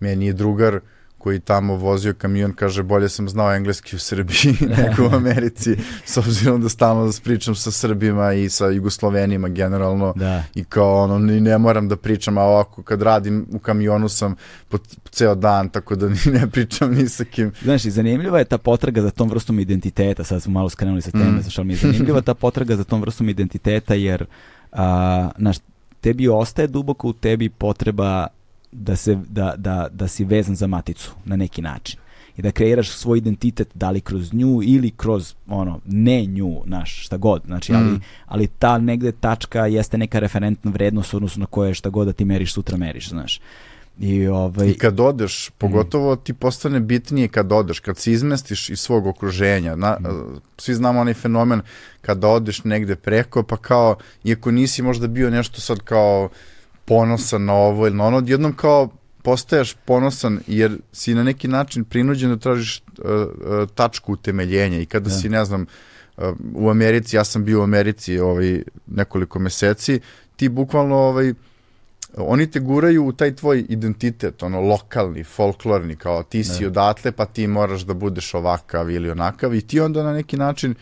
Meni 0.00 0.26
je 0.26 0.32
drugar 0.32 0.80
koji 1.24 1.40
tamo 1.40 1.76
vozio 1.76 2.14
kamion, 2.14 2.52
kaže 2.52 2.82
bolje 2.82 3.08
sam 3.08 3.28
znao 3.28 3.54
engleski 3.54 3.96
u 3.96 3.98
Srbiji 3.98 4.52
nego 4.76 5.08
u 5.08 5.16
Americi, 5.16 5.76
s 6.04 6.16
obzirom 6.16 6.60
da 6.60 6.68
stalno 6.68 7.12
pričam 7.24 7.54
sa 7.54 7.70
Srbima 7.70 8.32
i 8.32 8.48
sa 8.48 8.66
Jugoslovenima 8.66 9.48
generalno 9.48 10.12
Da. 10.16 10.42
i 10.54 10.64
kao 10.64 11.02
ono, 11.02 11.18
ni 11.18 11.40
ne 11.40 11.58
moram 11.58 11.88
da 11.88 11.96
pričam, 11.96 12.38
a 12.38 12.42
ovako 12.42 12.82
kad 12.82 13.02
radim 13.02 13.46
u 13.52 13.58
kamionu 13.58 14.08
sam 14.08 14.34
po, 14.68 14.78
ceo 15.10 15.34
dan, 15.34 15.68
tako 15.68 15.96
da 15.96 16.08
ni 16.08 16.16
ne 16.26 16.50
pričam 16.50 16.92
ni 16.94 17.08
sa 17.08 17.24
kim. 17.24 17.52
Znaš, 17.62 17.84
i 17.84 17.90
zanimljiva 17.90 18.38
je 18.38 18.44
ta 18.44 18.58
potraga 18.58 19.02
za 19.02 19.10
tom 19.10 19.30
vrstom 19.30 19.60
identiteta, 19.60 20.24
sad 20.24 20.42
smo 20.42 20.52
malo 20.52 20.68
skrenuli 20.68 21.02
sa 21.02 21.10
teme, 21.10 21.24
Mm. 21.24 21.34
mm. 21.36 21.42
ali 21.56 21.66
mi 21.66 21.72
je 21.72 21.76
zanimljiva 21.76 22.20
ta 22.20 22.34
potraga 22.34 22.76
za 22.76 22.84
tom 22.84 23.00
vrstom 23.00 23.28
identiteta, 23.28 23.94
jer, 23.94 24.26
a, 24.72 25.30
znaš, 25.38 25.56
tebi 26.00 26.28
ostaje 26.28 26.68
duboko 26.68 27.08
u 27.08 27.12
tebi 27.12 27.48
potreba 27.48 28.26
da, 28.74 28.96
se, 28.96 29.18
da, 29.28 29.54
da, 29.56 29.88
da 29.92 30.08
si 30.08 30.24
vezan 30.24 30.56
za 30.56 30.66
maticu 30.66 31.14
na 31.24 31.36
neki 31.36 31.62
način 31.62 32.00
i 32.36 32.42
da 32.42 32.50
kreiraš 32.50 32.90
svoj 32.90 33.18
identitet 33.18 33.68
da 33.74 33.90
li 33.90 34.00
kroz 34.00 34.32
nju 34.32 34.60
ili 34.62 34.90
kroz 34.90 35.34
ono 35.46 35.80
ne 35.86 36.26
nju, 36.26 36.62
naš 36.64 37.04
šta 37.06 37.16
god, 37.16 37.42
znači 37.46 37.72
ali, 37.74 37.84
Mm. 37.84 38.00
ali 38.26 38.46
ta 38.46 38.78
negde 38.78 39.12
tačka 39.12 39.66
jeste 39.66 39.98
neka 39.98 40.18
referentna 40.18 40.70
vrednost 40.70 41.14
odnosno 41.14 41.40
na 41.40 41.46
koje 41.46 41.74
šta 41.74 41.88
god 41.90 42.06
da 42.06 42.12
ti 42.12 42.24
meriš 42.24 42.54
sutra 42.54 42.76
meriš, 42.76 43.08
znaš. 43.08 43.40
I 44.00 44.26
ovaj 44.26 44.68
I 44.68 44.78
kad 44.78 45.00
odeš, 45.00 45.50
pogotovo 45.58 46.16
ti 46.16 46.32
postane 46.32 46.80
bitnije 46.80 47.28
kad 47.28 47.52
odeš, 47.52 47.80
kad 47.80 47.98
se 47.98 48.12
izmestiš 48.12 48.70
iz 48.70 48.80
svog 48.80 49.06
okruženja. 49.06 49.76
Na, 49.76 49.96
Svi 50.58 50.74
znamo 50.74 51.00
onaj 51.00 51.14
fenomen 51.14 51.60
kada 52.00 52.28
odeš 52.28 52.64
negde 52.64 52.96
preko, 52.96 53.42
pa 53.42 53.56
kao, 53.56 53.96
iako 54.24 54.50
nisi 54.50 54.82
možda 54.82 55.06
bio 55.06 55.30
nešto 55.30 55.60
sad 55.60 55.78
kao 55.80 56.28
ponosan 56.84 57.44
na 57.44 57.52
ovo 57.54 57.86
ili 57.86 57.96
na 57.96 58.04
ono, 58.04 58.16
odjednom 58.16 58.52
kao 58.52 58.88
postaješ 59.22 59.76
ponosan 59.84 60.40
jer 60.46 60.78
si 60.92 61.14
na 61.14 61.22
neki 61.22 61.48
način 61.48 61.84
prinuđen 61.84 62.30
da 62.30 62.36
tražiš 62.36 62.82
uh, 62.98 63.04
uh, 63.10 63.68
tačku 63.74 64.12
utemeljenja 64.12 64.80
i 64.80 64.86
kada 64.86 65.08
Da. 65.08 65.14
si, 65.14 65.28
ne 65.28 65.44
znam, 65.44 65.66
uh, 66.16 66.24
u 66.54 66.70
Americi, 66.70 67.16
ja 67.16 67.24
sam 67.24 67.44
bio 67.44 67.60
u 67.60 67.62
Americi 67.62 68.18
ovaj, 68.18 68.62
nekoliko 68.86 69.38
meseci, 69.38 70.00
ti 70.36 70.48
bukvalno 70.48 70.96
ovaj, 70.96 71.34
oni 72.16 72.50
te 72.50 72.60
guraju 72.60 73.06
u 73.06 73.12
taj 73.12 73.34
tvoj 73.36 73.64
identitet, 73.68 74.42
ono 74.42 74.60
lokalni, 74.60 75.24
folklorni, 75.24 75.96
kao 75.96 76.22
ti 76.22 76.44
si 76.44 76.62
Da. 76.62 76.66
odatle 76.66 77.12
pa 77.12 77.24
ti 77.24 77.46
moraš 77.46 77.80
da 77.82 77.94
budeš 77.94 78.34
ovakav 78.34 78.90
ili 78.90 79.10
onakav 79.10 79.54
i 79.54 79.60
ti 79.60 79.80
onda 79.80 80.02
na 80.02 80.12
neki 80.12 80.36
način 80.36 80.74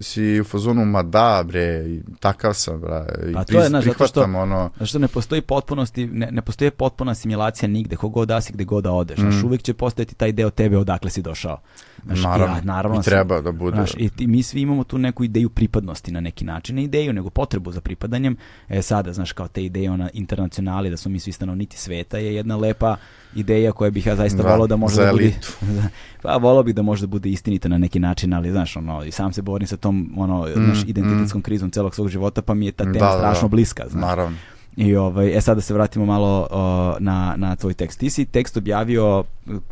si 0.00 0.40
u 0.40 0.44
fazonu, 0.44 0.84
ma 0.84 1.02
da 1.02 1.44
bre, 1.44 1.84
takav 2.20 2.54
sam, 2.54 2.80
bre, 2.80 3.04
i 3.24 3.34
A 3.36 3.44
to 3.44 3.52
je, 3.52 3.58
pris- 3.58 3.68
znaš, 3.68 3.84
zato 3.84 3.94
što- 3.96 4.04
prihvatam 4.04 4.34
ono, 4.34 4.70
Zato 4.72 4.86
što 4.86 4.98
ne 4.98 5.08
postoji 5.08 5.40
potpunosti, 5.42 6.06
ne, 6.06 6.28
ne 6.30 6.42
postoji 6.42 6.70
potpuna 6.70 7.12
asimilacija 7.12 7.68
nigde, 7.68 7.96
kogod 7.96 8.28
da 8.28 8.40
si, 8.40 8.52
gde 8.52 8.64
god 8.64 8.84
da 8.84 8.92
odeš. 8.92 9.18
Znaš, 9.18 9.34
Mm. 9.34 9.44
uvek 9.44 9.62
će 9.62 9.74
postojati 9.74 10.14
taj 10.14 10.32
deo 10.32 10.50
tebe 10.50 10.78
odakle 10.78 11.10
si 11.10 11.22
došao. 11.22 11.60
Znaš, 12.04 12.22
naravno, 12.22 12.56
ja, 12.56 12.62
naravno 12.62 12.94
i 12.94 13.02
sam- 13.02 13.10
treba 13.10 13.40
da 13.40 13.52
bude. 13.52 13.76
Znaš, 13.76 13.90
i 13.94 14.08
ti, 14.08 14.26
mi 14.26 14.42
svi 14.42 14.60
imamo 14.60 14.84
tu 14.84 14.98
neku 14.98 15.24
ideju 15.24 15.50
pripadnosti 15.50 16.12
na 16.12 16.20
neki 16.20 16.44
način, 16.44 16.76
ne 16.76 16.84
ideju, 16.84 17.12
nego 17.12 17.30
potrebu 17.30 17.72
za 17.72 17.80
pripadanjem. 17.80 18.36
E 18.68 18.82
sada, 18.82 19.12
znaš, 19.12 19.32
kao 19.32 19.48
te 19.48 19.64
ideje 19.64 19.90
ona 19.90 20.10
internacionali, 20.12 20.90
da 20.90 20.96
smo 20.96 21.10
mi 21.10 21.20
svi 21.20 21.32
stanovnici 21.32 21.78
sveta, 21.78 22.18
je 22.18 22.34
jedna 22.34 22.56
lepa 22.56 22.96
ideja 23.34 23.72
koja 23.72 23.90
bih 23.90 24.06
ja 24.06 24.16
zaista 24.16 24.42
Da, 24.42 24.48
volao 24.48 24.66
da 24.66 24.76
može 24.76 24.96
da 24.96 25.12
bude... 25.12 25.24
elitu. 25.24 25.52
pa 26.22 26.36
volao 26.36 26.62
bih 26.62 26.74
da 26.74 26.82
može 26.82 27.00
da 27.00 27.06
bude 27.08 27.28
istinita 27.30 27.68
na 27.68 27.78
neki 27.78 27.98
način, 27.98 28.34
ali 28.34 28.50
znaš, 28.50 28.76
ono, 28.76 29.04
i 29.04 29.10
sam 29.10 29.32
se 29.32 29.42
borim 29.42 29.66
sa 29.68 29.76
tom, 29.78 30.12
ono, 30.16 30.46
Mm, 30.46 30.72
identitetskom 30.86 31.42
krizom 31.42 31.70
celog 31.70 31.94
svog 31.94 32.08
života, 32.08 32.42
pa 32.42 32.54
mi 32.54 32.66
je 32.66 32.72
ta 32.72 32.84
tema 32.84 32.92
Da, 32.94 33.06
da, 33.06 33.12
da. 33.12 33.18
strašno 33.18 33.48
bliska, 33.48 33.84
znaš. 33.88 34.02
Naravno. 34.02 34.36
I 34.76 34.96
ovaj, 34.96 35.36
e 35.36 35.40
sad 35.40 35.56
da 35.56 35.60
se 35.60 35.74
vratimo 35.74 36.06
malo 36.06 36.48
o, 36.50 36.60
na, 36.98 37.34
na 37.36 37.56
tvoj 37.56 37.74
tekst. 37.74 37.98
Ti 37.98 38.10
si 38.10 38.24
tekst 38.24 38.56
objavio, 38.56 39.24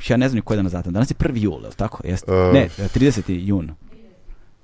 ja 0.09 0.17
ne 0.17 0.29
znam 0.29 0.37
ni 0.37 0.43
koji 0.43 0.57
dan 0.57 0.67
datum, 0.67 0.93
danas 0.93 1.11
je 1.11 1.15
1. 1.15 1.31
jul, 1.35 1.61
je 1.63 1.69
li 1.69 1.75
tako? 1.75 2.01
Jeste? 2.05 2.33
Uh, 2.33 2.55
ne, 2.55 2.69
30. 2.95 3.23
jun. 3.39 3.71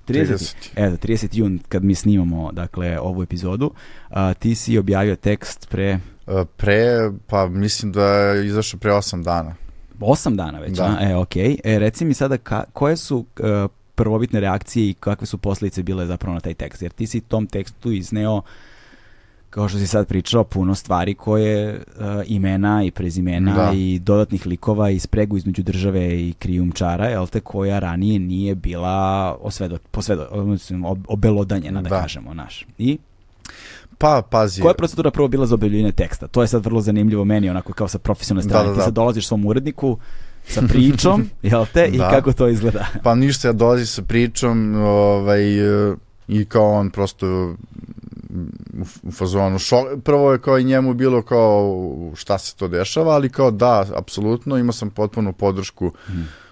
30. 0.07 0.33
30. 0.33 0.53
Eto, 0.75 1.07
30. 1.07 1.27
jun 1.31 1.59
kad 1.69 1.83
mi 1.83 1.95
snimamo 1.95 2.51
dakle 2.51 2.99
ovu 2.99 3.23
epizodu, 3.23 3.71
a, 4.09 4.33
ti 4.33 4.55
si 4.55 4.77
objavio 4.77 5.15
tekst 5.15 5.67
pre 5.69 5.99
Uh, 6.27 6.47
Pre, 6.57 6.87
pa 7.27 7.47
mislim 7.47 7.91
da 7.91 8.05
je 8.05 8.45
izašao 8.47 8.79
pre 8.79 8.91
8 8.91 9.23
dana. 9.23 9.55
8 9.99 10.35
dana 10.35 10.59
već, 10.59 10.77
Da. 10.77 10.97
a? 10.99 11.09
E, 11.09 11.15
okej. 11.15 11.57
E, 11.63 11.79
reci 11.79 12.05
mi 12.05 12.13
sada 12.13 12.37
ka, 12.37 12.63
koje 12.73 12.97
su 12.97 13.25
e, 13.39 13.67
prvobitne 13.95 14.39
reakcije 14.39 14.89
i 14.89 14.93
kakve 14.93 15.27
su 15.27 15.37
posljedice 15.37 15.83
bile 15.83 16.05
zapravo 16.05 16.33
na 16.33 16.39
taj 16.39 16.53
tekst? 16.53 16.81
Jer 16.81 16.91
ti 16.91 17.07
si 17.07 17.21
tom 17.21 17.47
tekstu 17.47 17.91
izneo 17.91 18.41
kao 19.49 19.69
što 19.69 19.77
si 19.77 19.87
sad 19.87 20.07
pričao, 20.07 20.43
puno 20.43 20.75
stvari 20.75 21.13
koje 21.13 21.69
e, 21.69 21.79
imena 22.25 22.83
i 22.83 22.91
prezimena 22.91 23.53
Da. 23.55 23.71
i 23.75 23.99
dodatnih 23.99 24.45
likova 24.45 24.89
i 24.89 24.99
spregu 24.99 25.37
između 25.37 25.63
države 25.63 26.21
i 26.21 26.33
krijumčara, 26.39 27.05
jel 27.07 27.27
te, 27.27 27.39
koja 27.39 27.79
ranije 27.79 28.19
nije 28.19 28.55
bila 28.55 28.97
osvedo, 29.41 29.77
posvedo, 29.91 30.27
obelodanjena, 31.07 31.81
da, 31.81 31.89
Da. 31.89 32.01
kažemo, 32.01 32.33
naš. 32.33 32.65
I 32.77 32.97
Pa, 33.97 34.21
pazi, 34.29 34.61
koja 34.61 34.69
je 34.71 34.75
procedura 34.77 35.11
prvo 35.11 35.27
bila 35.27 35.45
za 35.45 35.55
objavljivanje 35.55 35.91
teksta? 35.91 36.27
To 36.27 36.41
je 36.41 36.47
sad 36.47 36.65
vrlo 36.65 36.81
zanimljivo 36.81 37.25
meni, 37.25 37.49
onako 37.49 37.73
kao 37.73 37.87
sa 37.87 37.97
profesionalne 37.99 38.43
Da, 38.43 38.49
strane. 38.49 38.67
da, 38.67 38.73
Ti 38.73 38.77
da. 38.77 38.83
sad 38.83 38.93
dolaziš 38.93 39.27
svom 39.27 39.45
uredniku 39.45 39.97
sa 40.47 40.61
pričom, 40.61 41.29
jel 41.41 41.65
te, 41.73 41.87
i 41.87 41.97
Da. 41.97 42.09
kako 42.09 42.33
to 42.33 42.47
izgleda? 42.47 42.87
Pa 43.03 43.15
ništa, 43.15 43.47
ja 43.47 43.53
dolazi 43.53 43.85
sa 43.85 44.01
pričom 44.01 44.75
ovaj, 44.75 45.43
i 46.27 46.45
kao 46.45 46.71
on 46.71 46.89
prosto 46.89 47.55
u, 49.03 49.11
fazonu 49.11 49.59
šok. 49.59 49.87
Prvo 50.03 50.31
je 50.31 50.39
kao 50.39 50.59
i 50.59 50.63
njemu 50.63 50.93
bilo 50.93 51.21
kao 51.21 51.87
šta 52.15 52.37
se 52.37 52.55
to 52.55 52.67
dešava, 52.67 53.13
ali 53.13 53.29
kao 53.29 53.51
da, 53.51 53.85
apsolutno, 53.95 54.57
imao 54.57 54.73
sam 54.73 54.89
potpunu 54.89 55.33
podršku 55.33 55.91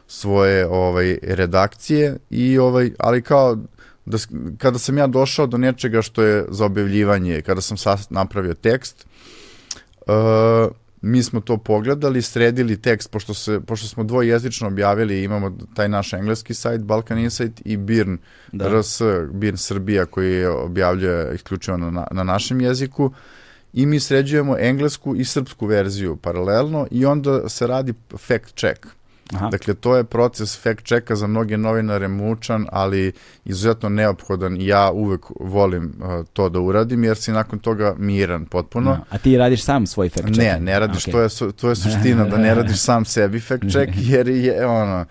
svoje 0.08 0.68
ovaj 0.68 1.18
redakcije 1.24 2.18
i 2.30 2.58
ovaj 2.58 2.92
ali 3.00 3.22
kao 3.22 3.58
da, 4.06 4.18
kada 4.58 4.80
sam 4.80 4.98
ja 4.98 5.08
došao 5.08 5.48
do 5.48 5.58
nečega 5.58 6.02
što 6.02 6.24
je 6.24 6.46
za 6.50 6.66
objavljivanje, 6.66 7.42
kada 7.42 7.62
sam 7.62 7.78
sad 7.78 8.08
napravio 8.10 8.54
tekst, 8.54 9.06
uh, 10.08 10.72
mi 11.02 11.24
smo 11.24 11.42
to 11.42 11.58
pogledali, 11.58 12.22
sredili 12.22 12.82
tekst, 12.82 13.12
pošto, 13.12 13.34
se, 13.34 13.60
pošto 13.60 13.88
smo 13.88 14.04
dvojezično 14.04 14.68
objavili, 14.68 15.24
imamo 15.24 15.58
taj 15.74 15.90
naš 15.90 16.14
engleski 16.14 16.54
sajt, 16.54 16.82
Balkan 16.82 17.20
Insight 17.20 17.62
i 17.66 17.78
Birn, 17.78 18.18
Da. 18.52 18.80
RS, 18.80 19.02
Birn 19.32 19.58
Srbija, 19.58 20.06
koji 20.06 20.34
je 20.34 20.50
objavljuje 20.50 21.36
isključivo 21.36 21.78
na, 21.78 21.92
na- 21.92 22.08
na 22.12 22.24
našem 22.24 22.62
jeziku, 22.62 23.12
i 23.74 23.86
mi 23.86 24.00
sređujemo 24.00 24.58
englesku 24.60 25.16
i 25.16 25.26
srpsku 25.26 25.66
verziju 25.66 26.16
paralelno 26.16 26.88
i 26.92 27.06
onda 27.06 27.50
se 27.50 27.68
radi 27.68 27.94
fact 28.18 28.56
check. 28.56 28.88
Aha. 29.36 29.50
Dakle, 29.50 29.74
to 29.74 29.96
je 29.98 30.04
proces 30.04 30.62
fact 30.64 30.86
checka 30.86 31.16
za 31.16 31.28
mnoge 31.28 31.58
novinare 31.58 32.08
mučan, 32.08 32.68
ali 32.72 33.12
izuzetno 33.46 33.90
neophodan 33.90 34.62
i 34.62 34.68
ja 34.68 34.92
uvek 34.92 35.22
volim 35.40 35.94
uh, 36.00 36.26
to 36.34 36.50
da 36.50 36.60
uradim, 36.60 37.04
jer 37.04 37.18
si 37.18 37.32
nakon 37.32 37.60
toga 37.60 37.96
miran 37.98 38.46
potpuno. 38.46 38.92
Da. 38.92 39.04
A 39.10 39.18
ti 39.18 39.38
radiš 39.38 39.64
sam 39.64 39.88
svoj 39.88 40.10
fact 40.10 40.28
check? 40.28 40.38
Ne, 40.38 40.60
ne 40.60 40.80
radiš, 40.80 41.04
Okej. 41.08 41.12
to, 41.12 41.22
je, 41.22 41.52
to 41.54 41.70
je 41.70 41.76
suština, 41.76 42.26
da 42.26 42.38
ne 42.38 42.56
radiš 42.56 42.80
sam 42.80 43.06
sebi 43.06 43.40
fact 43.40 43.64
check, 43.72 43.92
jer 44.12 44.28
je 44.28 44.66
ono, 44.68 45.06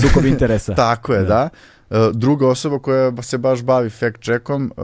Sukob 0.00 0.24
interesa. 0.24 0.74
tako 0.84 1.12
je, 1.12 1.22
Da. 1.22 1.26
da. 1.28 1.48
E, 1.90 2.10
Druga 2.12 2.48
osoba 2.48 2.78
koja 2.78 3.22
se 3.22 3.38
baš 3.38 3.62
bavi 3.62 3.90
fact 3.90 4.22
checkom 4.22 4.64
e, 4.66 4.80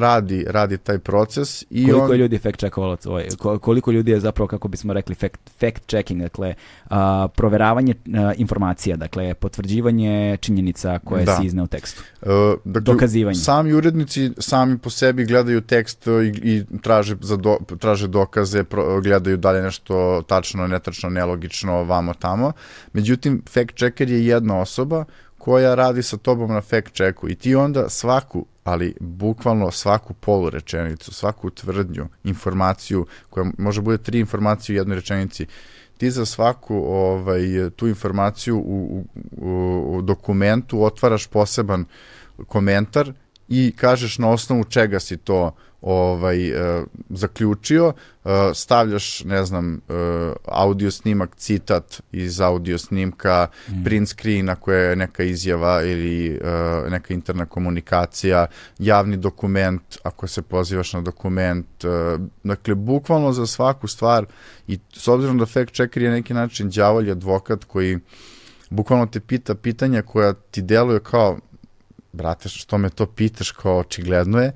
radi, 0.00 0.44
radi 0.48 0.78
taj 0.78 0.98
proces 0.98 1.64
i 1.70 1.86
koliko 1.86 2.04
on, 2.04 2.12
je 2.12 2.18
ljudi 2.18 2.38
fact 2.38 2.58
checkovalo 2.58 2.96
ko- 3.38 3.58
koliko 3.58 3.90
ljudi 3.92 4.10
je 4.10 4.20
zapravo, 4.20 4.48
kako 4.48 4.68
bismo 4.68 4.92
rekli, 4.92 5.14
fact, 5.14 5.50
fact 5.60 5.86
checking, 5.86 6.22
dakle, 6.22 6.54
a, 6.90 7.28
proveravanje 7.28 7.94
a, 8.14 8.32
informacija, 8.36 8.96
dakle, 8.96 9.34
potvrđivanje 9.34 10.36
činjenica 10.40 10.98
koje 10.98 11.24
Da. 11.24 11.36
si 11.36 11.46
izneo 11.46 11.64
u 11.64 11.68
tekstu. 11.68 12.02
e, 12.22 12.26
dakle, 12.64 12.80
dokazivanje. 12.94 13.34
Sami 13.34 13.72
urednici 13.72 14.30
sami 14.38 14.78
po 14.78 14.90
sebi 14.90 15.24
gledaju 15.24 15.60
tekst 15.60 16.06
i, 16.06 16.50
i 16.50 16.64
traže, 16.82 17.16
za 17.20 17.36
do, 17.36 17.58
traže 17.78 18.08
dokaze, 18.08 18.64
pro, 18.64 19.00
gledaju 19.00 19.36
da 19.36 19.50
li 19.50 19.58
je 19.58 19.62
nešto 19.62 20.22
tačno, 20.22 20.66
netačno, 20.66 21.10
nelogično, 21.10 21.84
vamo 21.84 22.14
tamo. 22.14 22.52
Međutim, 22.92 23.42
fact 23.48 23.76
checker 23.76 24.10
je 24.10 24.26
jedna 24.26 24.60
osoba 24.60 25.04
koja 25.38 25.74
radi 25.74 26.02
sa 26.02 26.16
tobom 26.16 26.52
na 26.52 26.60
fact 26.60 26.92
checku 26.92 27.28
i 27.28 27.34
ti 27.34 27.54
onda 27.54 27.88
svaku, 27.88 28.46
ali 28.64 28.94
bukvalno 29.00 29.70
svaku 29.70 30.14
polurečenicu, 30.14 31.14
svaku 31.14 31.50
tvrdnju, 31.50 32.08
informaciju, 32.24 33.06
koja 33.30 33.50
može 33.58 33.80
bude 33.80 33.98
tri 33.98 34.20
informacije 34.20 34.74
u 34.74 34.76
jednoj 34.76 34.94
rečenici, 34.94 35.46
ti 35.98 36.10
za 36.10 36.26
svaku 36.26 36.76
ovaj, 36.76 37.70
tu 37.76 37.88
informaciju 37.88 38.58
u, 38.58 39.04
u, 39.36 39.96
u, 39.96 40.02
dokumentu 40.02 40.84
otvaraš 40.84 41.26
poseban 41.26 41.84
komentar 42.46 43.12
i 43.48 43.72
kažeš 43.76 44.18
na 44.18 44.30
osnovu 44.30 44.64
čega 44.64 45.00
si 45.00 45.16
to 45.16 45.54
ovaj 45.80 46.52
uh, 46.52 46.86
zaključio, 47.10 47.86
uh, 47.86 48.30
stavljaš, 48.54 49.24
ne 49.24 49.44
znam, 49.44 49.80
uh, 49.88 50.32
audio 50.44 50.90
snimak, 50.90 51.36
citat 51.36 52.00
iz 52.12 52.40
audio 52.40 52.78
snimka, 52.78 53.46
mm. 53.68 53.84
print 53.84 54.08
screen 54.08 54.48
ako 54.48 54.72
je 54.72 54.96
neka 54.96 55.22
izjava 55.22 55.82
ili 55.82 56.38
uh, 56.38 56.90
neka 56.90 57.14
interna 57.14 57.46
komunikacija, 57.46 58.46
javni 58.78 59.16
dokument 59.16 59.98
ako 60.02 60.26
se 60.26 60.42
pozivaš 60.42 60.92
na 60.92 61.00
dokument, 61.00 61.84
uh, 61.84 62.20
dakle, 62.44 62.74
bukvalno 62.74 63.32
za 63.32 63.46
svaku 63.46 63.88
stvar 63.88 64.26
i 64.66 64.78
s 64.92 65.08
obzirom 65.08 65.38
da 65.38 65.46
fact 65.46 65.74
checker 65.74 66.02
je 66.02 66.10
neki 66.10 66.34
način 66.34 66.70
đavolji 66.70 67.10
advokat 67.10 67.64
koji 67.64 67.98
bukvalno 68.70 69.06
te 69.06 69.20
pita 69.20 69.54
pitanja 69.54 70.02
koja 70.02 70.32
ti 70.32 70.62
deluje 70.62 71.00
kao 71.00 71.38
brate, 72.12 72.48
što 72.48 72.78
me 72.78 72.90
to 72.90 73.06
pitaš, 73.06 73.50
kao 73.50 73.78
očigledno 73.78 74.40
je, 74.40 74.52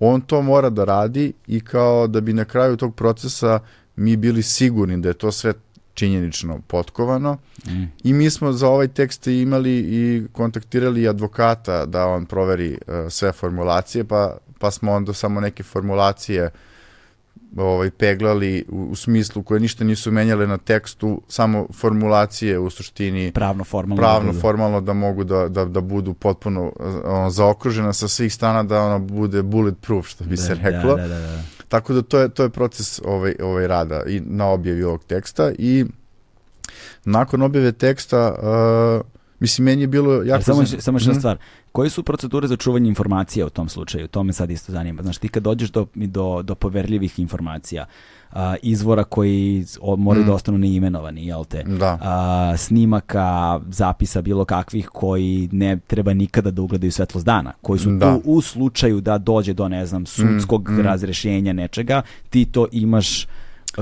on 0.00 0.20
to 0.20 0.42
mora 0.42 0.70
da 0.70 0.84
radi 0.84 1.32
i 1.46 1.60
kao 1.60 2.06
da 2.06 2.20
bi 2.20 2.32
na 2.32 2.44
kraju 2.44 2.76
tog 2.76 2.94
procesa 2.94 3.60
mi 3.96 4.16
bili 4.16 4.42
sigurni 4.42 5.00
da 5.00 5.08
je 5.08 5.14
to 5.14 5.32
sve 5.32 5.52
činjenično 5.94 6.60
potkovano 6.66 7.38
mm. 7.66 7.84
i 8.04 8.12
mi 8.12 8.30
smo 8.30 8.52
za 8.52 8.68
ovaj 8.68 8.88
tekst 8.88 9.26
imali 9.26 9.78
i 9.78 10.26
kontaktirali 10.32 11.08
advokata 11.08 11.86
da 11.86 12.06
on 12.06 12.26
proveri 12.26 12.78
uh, 12.86 12.94
sve 13.10 13.32
formulacije 13.32 14.04
pa, 14.04 14.36
pa 14.58 14.70
smo 14.70 14.92
onda 14.92 15.12
samo 15.12 15.40
neke 15.40 15.62
formulacije 15.62 16.44
uh, 16.44 16.50
ovaj, 17.56 17.90
peglali 17.90 18.64
u, 18.68 18.88
u 18.90 18.96
smislu 18.96 19.42
koje 19.42 19.60
ništa 19.60 19.84
nisu 19.84 20.12
menjale 20.12 20.46
na 20.46 20.58
tekstu, 20.58 21.22
samo 21.28 21.66
formulacije 21.72 22.58
u 22.58 22.70
suštini 22.70 23.32
pravno 23.32 23.64
formalno 23.64 24.02
pravno 24.02 24.32
da 24.32 24.40
formalno 24.40 24.80
da 24.80 24.92
mogu 24.92 25.24
da, 25.24 25.48
da, 25.48 25.64
da 25.64 25.80
budu 25.80 26.14
potpuno 26.14 26.72
ono, 27.04 27.30
zaokružena 27.30 27.92
sa 27.92 28.08
svih 28.08 28.34
strana 28.34 28.62
da 28.62 28.82
ona 28.82 28.98
bude 28.98 29.42
bulletproof 29.42 30.06
što 30.08 30.24
bi 30.24 30.36
da, 30.36 30.42
se 30.42 30.54
reklo. 30.54 30.96
Da, 30.96 31.02
da, 31.02 31.08
da, 31.08 31.20
da. 31.20 31.42
Tako 31.68 31.92
da 31.92 32.02
to 32.02 32.18
je 32.18 32.28
to 32.28 32.42
je 32.42 32.48
proces 32.48 33.00
ovaj 33.04 33.34
ovaj 33.42 33.66
rada 33.66 34.02
i 34.06 34.20
na 34.20 34.46
objavi 34.46 34.82
ovog 34.82 35.04
teksta 35.04 35.52
i 35.58 35.84
nakon 37.04 37.42
objave 37.42 37.72
teksta 37.72 38.34
uh, 38.38 39.15
Mislim, 39.40 39.64
meni 39.64 39.82
je 39.82 39.86
bilo 39.86 40.22
jako... 40.22 40.42
Samo, 40.42 40.64
zan... 40.64 40.80
samo 40.80 40.98
što 40.98 41.10
mm 41.10 41.14
-hmm. 41.14 41.18
stvar, 41.18 41.36
koje 41.72 41.90
su 41.90 42.02
procedure 42.02 42.48
za 42.48 42.56
čuvanje 42.56 42.88
informacija 42.88 43.46
u 43.46 43.50
tom 43.50 43.68
slučaju? 43.68 44.08
To 44.08 44.22
me 44.22 44.32
sad 44.32 44.50
isto 44.50 44.72
zanima. 44.72 45.02
Znaš, 45.02 45.18
ti 45.18 45.28
kad 45.28 45.42
dođeš 45.42 45.70
do, 45.70 45.86
do, 45.94 46.42
do 46.42 46.54
poverljivih 46.54 47.18
informacija, 47.18 47.86
a, 48.32 48.54
izvora 48.62 49.04
koji 49.04 49.64
o, 49.80 49.96
moraju 49.96 50.24
mm. 50.24 50.26
da 50.26 50.34
ostanu 50.34 50.58
neimenovani, 50.58 51.26
jel 51.26 51.44
te? 51.44 51.62
Da. 51.62 51.98
A, 52.02 52.56
snimaka, 52.56 53.60
zapisa 53.70 54.22
bilo 54.22 54.44
kakvih 54.44 54.88
koji 54.88 55.48
ne 55.52 55.78
treba 55.86 56.14
nikada 56.14 56.50
da 56.50 56.62
ugledaju 56.62 56.92
svetlost 56.92 57.26
dana, 57.26 57.52
koji 57.62 57.78
su 57.78 57.90
da. 57.90 58.14
tu 58.14 58.22
u 58.24 58.40
slučaju 58.40 59.00
da 59.00 59.18
dođe 59.18 59.52
do, 59.52 59.68
ne 59.68 59.86
znam, 59.86 60.06
sudskog 60.06 60.68
mm. 60.70 60.80
razrešenja 60.80 61.52
nečega, 61.52 62.02
ti 62.30 62.44
to 62.44 62.66
imaš 62.72 63.26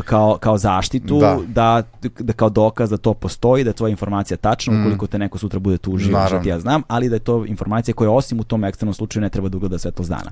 kao, 0.02 0.38
kao 0.40 0.58
zaštitu, 0.58 1.18
da. 1.18 1.38
da. 1.46 1.82
Da, 2.18 2.32
kao 2.32 2.48
dokaz 2.48 2.90
da 2.90 2.96
to 2.96 3.14
postoji, 3.14 3.64
da 3.64 3.70
je 3.70 3.74
tvoja 3.74 3.90
informacija 3.90 4.36
tačna, 4.36 4.72
mm. 4.72 4.80
ukoliko 4.80 5.06
te 5.06 5.18
neko 5.18 5.38
sutra 5.38 5.58
bude 5.58 5.78
tužio, 5.78 6.26
što 6.26 6.38
ti 6.38 6.48
ja 6.48 6.60
znam, 6.60 6.82
ali 6.88 7.08
da 7.08 7.16
je 7.16 7.20
to 7.20 7.44
informacija 7.46 7.94
koja 7.94 8.10
osim 8.10 8.40
u 8.40 8.44
tom 8.44 8.64
ekstremnom 8.64 8.94
slučaju 8.94 9.20
ne 9.20 9.28
treba 9.28 9.48
da 9.48 9.56
ugleda 9.56 9.78
svetlost 9.78 10.10
dana 10.10 10.30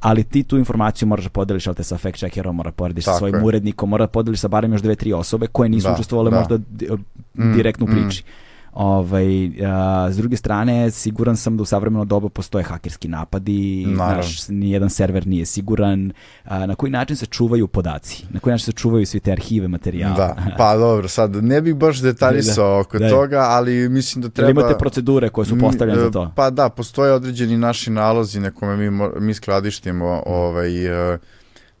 ali 0.00 0.24
ti 0.24 0.42
tu 0.42 0.58
informaciju 0.58 1.08
moraš 1.08 1.24
da 1.24 1.30
podeliš, 1.30 1.66
ali 1.66 1.76
te 1.76 1.82
sa 1.82 1.98
fact 1.98 2.18
checkerom, 2.18 2.56
mora 2.56 2.70
da 2.70 2.74
podeliš 2.74 3.04
sa 3.04 3.18
svojim 3.18 3.36
je. 3.36 3.42
urednikom, 3.42 3.88
mora 3.88 4.06
da 4.06 4.10
podeliš 4.10 4.40
sa 4.40 4.48
barem 4.48 4.72
još 4.72 4.82
dve, 4.82 4.94
tri 4.94 5.12
osobe 5.12 5.46
koje 5.46 5.68
nisu 5.68 5.88
da, 5.88 5.94
učestvovale 5.94 6.30
da. 6.30 6.38
možda 6.38 6.56
mm, 6.56 7.52
direktno 7.56 7.86
u 7.86 7.88
priči. 7.88 8.22
Mm. 8.22 8.45
Ovaj, 8.76 9.50
a, 9.66 10.08
s 10.10 10.16
druge 10.16 10.36
strane, 10.36 10.90
siguran 10.90 11.36
sam 11.36 11.56
da 11.56 11.62
u 11.62 11.66
savremeno 11.66 12.04
doba 12.04 12.28
postoje 12.28 12.64
hakerski 12.64 13.08
napadi, 13.08 13.86
naš, 13.86 14.48
nijedan 14.48 14.90
server 14.90 15.26
nije 15.26 15.46
siguran. 15.46 16.12
A, 16.44 16.66
na 16.66 16.74
koji 16.74 16.90
način 16.90 17.16
se 17.16 17.26
čuvaju 17.26 17.66
podaci? 17.66 18.24
Na 18.30 18.40
koji 18.40 18.52
način 18.52 18.64
se 18.64 18.72
čuvaju 18.72 19.06
svi 19.06 19.20
te 19.20 19.32
arhive 19.32 19.68
materijala? 19.68 20.16
Da, 20.16 20.36
pa 20.58 20.76
dobro, 20.76 21.08
sad 21.08 21.44
ne 21.44 21.60
bih 21.60 21.74
baš 21.74 22.00
detaljisao 22.00 22.74
da, 22.74 22.80
oko 22.80 22.98
da, 22.98 23.10
toga, 23.10 23.40
ali 23.40 23.88
mislim 23.88 24.22
da 24.22 24.28
treba... 24.28 24.50
Ili 24.50 24.60
imate 24.60 24.78
procedure 24.78 25.28
koje 25.28 25.46
su 25.46 25.58
postavljene 25.58 26.00
za 26.00 26.10
to? 26.10 26.32
Pa 26.34 26.50
da, 26.50 26.68
postoje 26.68 27.12
određeni 27.12 27.56
naši 27.56 27.90
nalozi 27.90 28.40
na 28.40 28.50
kome 28.50 28.90
mi, 28.90 29.08
mi 29.20 29.34
skladištimo 29.34 30.22
ovaj, 30.26 30.70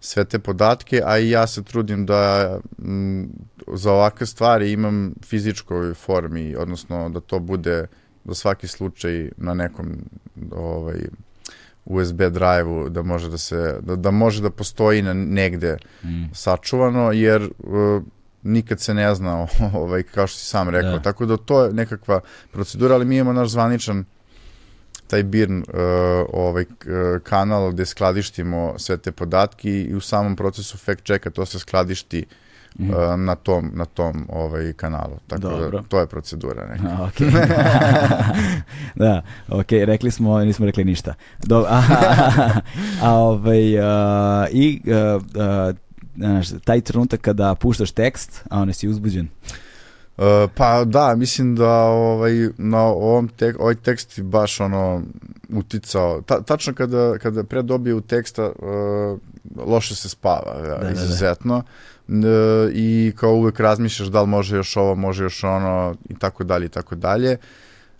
sve 0.00 0.24
te 0.24 0.38
podatke, 0.38 1.02
a 1.04 1.18
i 1.18 1.30
ja 1.30 1.46
se 1.46 1.62
trudim 1.62 2.06
da 2.06 2.58
m, 2.78 3.28
za 3.72 3.92
ovakve 3.92 4.26
stvari 4.26 4.72
imam 4.72 5.14
fizičkoj 5.24 5.94
formi, 5.94 6.56
odnosno 6.56 7.08
da 7.08 7.20
to 7.20 7.38
bude 7.38 7.86
za 8.24 8.34
svaki 8.34 8.68
slučaj 8.68 9.30
na 9.36 9.54
nekom 9.54 9.96
ovaj, 10.50 11.00
USB 11.84 12.22
drive-u 12.22 12.88
da 12.88 13.02
može 13.02 13.30
da 13.30 13.38
se 13.38 13.78
da, 13.80 13.96
da 13.96 14.10
može 14.10 14.42
da 14.42 14.50
postoji 14.50 15.02
na 15.02 15.14
negde 15.14 15.76
mm. 16.04 16.24
sačuvano 16.32 17.12
jer 17.12 17.42
uh, 17.42 18.02
nikad 18.42 18.80
se 18.80 18.94
ne 18.94 19.14
zna 19.14 19.46
ovaj 19.82 20.02
kao 20.02 20.26
što 20.26 20.38
si 20.38 20.46
sam 20.46 20.68
rekao 20.68 20.90
da. 20.90 21.02
tako 21.02 21.26
da 21.26 21.36
to 21.36 21.64
je 21.64 21.72
nekakva 21.72 22.20
procedura 22.52 22.94
ali 22.94 23.04
mi 23.04 23.16
imamo 23.16 23.32
naš 23.32 23.48
zvaničan 23.48 24.04
taj 25.06 25.22
BIRN 25.22 25.58
uh, 25.58 25.64
ovaj 26.32 26.64
kanal 27.22 27.70
gde 27.70 27.86
skladištimo 27.86 28.74
sve 28.78 28.96
te 28.96 29.12
podatke 29.12 29.70
i 29.70 29.94
u 29.94 30.00
samom 30.00 30.36
procesu 30.36 30.78
fact 30.78 31.04
checka 31.04 31.30
to 31.30 31.46
se 31.46 31.58
skladišti 31.58 32.26
mm. 32.78 32.90
uh, 32.90 32.96
na 33.20 33.34
tom 33.34 33.70
na 33.74 33.84
tom 33.84 34.26
ovaj 34.28 34.72
kanalu. 34.72 35.18
Tako 35.26 35.42
da 35.42 35.48
Dobro. 35.48 35.80
da 35.80 35.88
to 35.88 36.00
je 36.00 36.06
procedura 36.06 36.66
neka. 36.66 36.88
A, 36.88 37.10
okay. 37.10 37.30
da, 39.04 39.22
ok, 39.48 39.70
rekli 39.70 40.10
smo, 40.10 40.38
nismo 40.38 40.66
rekli 40.66 40.84
ništa. 40.84 41.14
Do, 41.42 41.66
a, 41.68 41.82
a, 43.02 43.12
ovaj, 43.12 43.78
uh, 43.78 44.46
i 44.52 44.80
uh, 44.86 45.22
uh, 45.22 46.60
taj 46.64 46.80
trenutak 46.80 47.20
kada 47.20 47.54
puštaš 47.54 47.90
tekst, 47.90 48.44
a 48.50 48.60
on 48.60 48.72
si 48.72 48.88
uzbuđen. 48.88 49.28
Uh, 50.16 50.50
pa 50.54 50.84
da, 50.84 51.14
mislim 51.16 51.56
da 51.56 51.72
ovaj, 51.84 52.48
na 52.58 52.82
ovom 52.82 53.28
tek, 53.28 53.60
ovaj 53.60 53.74
tekst 53.74 54.20
baš 54.20 54.60
ono 54.60 55.02
uticao, 55.48 56.22
ta, 56.22 56.40
tačno 56.40 56.74
kada, 56.74 57.18
kada 57.18 57.44
pre 57.44 57.62
dobije 57.62 57.94
u 57.94 58.00
teksta 58.00 58.46
uh, 58.46 59.18
loše 59.66 59.94
se 59.94 60.08
spava, 60.08 60.68
ja, 60.68 60.78
da, 60.78 60.90
izuzetno. 60.90 61.54
Da, 61.56 61.62
da 61.62 62.68
i 62.72 63.12
kao 63.16 63.32
uvek 63.32 63.60
razmišljaš 63.60 64.08
da 64.08 64.20
li 64.22 64.28
može 64.28 64.56
još 64.56 64.76
ovo, 64.76 64.94
može 64.94 65.24
još 65.24 65.44
ono 65.44 65.94
i 66.08 66.14
tako 66.14 66.44
dalje 66.44 66.66
i 66.66 66.68
tako 66.68 66.94
dalje. 66.94 67.36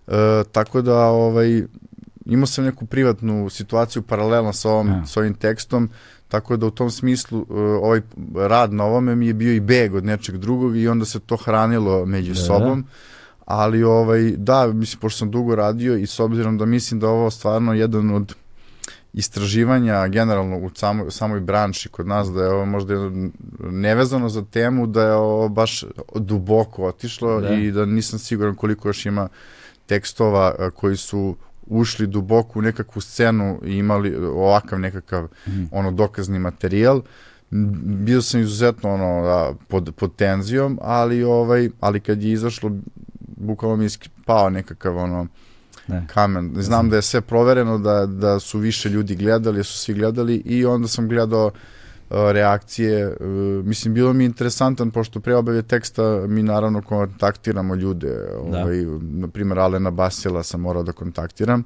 E, 0.07 0.43
tako 0.51 0.81
da 0.81 1.05
ovaj, 1.05 1.63
imao 2.27 2.47
sam 2.47 2.65
neku 2.65 2.85
privatnu 2.85 3.49
situaciju 3.49 4.01
paralelno 4.01 4.53
sa, 4.53 4.69
ovom, 4.69 4.87
ja. 4.87 5.05
sa 5.05 5.19
ovim 5.19 5.33
tekstom, 5.33 5.89
tako 6.27 6.57
da 6.57 6.65
u 6.65 6.71
tom 6.71 6.91
smislu 6.91 7.45
e, 7.49 7.53
ovaj 7.61 8.01
rad 8.35 8.73
na 8.73 8.83
ovome 8.83 9.15
mi 9.15 9.27
je 9.27 9.33
bio 9.33 9.53
i 9.53 9.59
beg 9.59 9.95
od 9.95 10.05
nečeg 10.05 10.37
drugog 10.37 10.77
i 10.77 10.87
onda 10.87 11.05
se 11.05 11.19
to 11.19 11.35
hranilo 11.37 12.05
među 12.05 12.33
da, 12.33 12.39
sobom. 12.39 12.85
Ali 13.45 13.83
ovaj, 13.83 14.31
da, 14.37 14.67
mislim, 14.67 14.99
pošto 14.99 15.17
sam 15.17 15.31
dugo 15.31 15.55
radio 15.55 15.97
i 15.97 16.07
s 16.07 16.19
obzirom 16.19 16.57
da 16.57 16.65
mislim 16.65 16.99
da 16.99 17.09
ovo 17.09 17.31
stvarno 17.31 17.73
jedan 17.73 18.11
od 18.11 18.35
istraživanja 19.13 20.07
generalno 20.07 20.57
u 20.57 20.69
samoj, 20.75 21.11
samoj 21.11 21.39
branši 21.39 21.89
kod 21.89 22.07
nas, 22.07 22.27
da 22.31 22.43
je 22.43 22.49
ovo 22.49 22.65
možda 22.65 22.93
nevezano 23.59 24.29
za 24.29 24.45
temu, 24.45 24.87
da 24.87 25.03
je 25.03 25.13
ovo 25.13 25.49
baš 25.49 25.83
duboko 26.15 26.85
otišlo 26.85 27.41
da. 27.41 27.53
i 27.53 27.71
da 27.71 27.85
nisam 27.85 28.19
siguran 28.19 28.55
koliko 28.55 28.89
još 28.89 29.05
ima 29.05 29.27
tekstova 29.85 30.71
koji 30.75 30.97
su 30.97 31.35
ušli 31.69 32.07
duboko 32.07 32.59
u 32.59 32.61
nekakvu 32.61 33.01
scenu 33.01 33.59
i 33.65 33.77
imali 33.77 34.15
ovakav 34.15 34.79
nekakav 34.79 35.27
mm. 35.47 35.63
ono 35.71 35.91
dokazni 35.91 36.39
materijal 36.39 37.01
bio 37.83 38.21
sam 38.21 38.41
izuzetno 38.41 38.93
ono 38.93 39.21
da, 39.25 39.53
pod, 39.67 39.93
pod 39.95 40.15
tenzijom 40.15 40.79
ali 40.81 41.23
ovaj 41.23 41.69
ali 41.79 41.99
kad 41.99 42.23
je 42.23 42.31
izašlo 42.31 42.71
bukvalno 43.19 43.75
mi 43.75 43.85
je 43.85 43.89
pao 44.25 44.49
nekakav 44.49 44.97
ono 44.97 45.27
ne. 45.87 46.07
kamen. 46.13 46.53
Znam 46.55 46.89
da 46.89 46.95
je 46.95 47.01
sve 47.01 47.21
provereno, 47.21 47.77
da, 47.77 48.05
da 48.05 48.39
su 48.39 48.59
više 48.59 48.89
ljudi 48.89 49.15
gledali, 49.15 49.57
da 49.57 49.63
su 49.63 49.77
svi 49.77 49.93
gledali 49.93 50.35
i 50.35 50.65
onda 50.65 50.87
sam 50.87 51.07
gledao 51.07 51.45
uh, 51.45 51.53
reakcije. 52.09 53.07
Uh, 53.07 53.15
mislim, 53.65 53.93
bilo 53.93 54.13
mi 54.13 54.25
interesantan, 54.25 54.91
pošto 54.91 55.19
pre 55.19 55.35
objave 55.35 55.61
teksta 55.61 56.27
mi 56.27 56.43
naravno 56.43 56.81
kontaktiramo 56.81 57.75
ljude. 57.75 58.13
Da. 58.51 58.59
Ovaj, 58.59 58.85
na 59.01 59.27
primjer, 59.27 59.59
Alena 59.59 59.91
Basila 59.91 60.43
sam 60.43 60.61
morao 60.61 60.83
da 60.83 60.91
kontaktiram. 60.91 61.63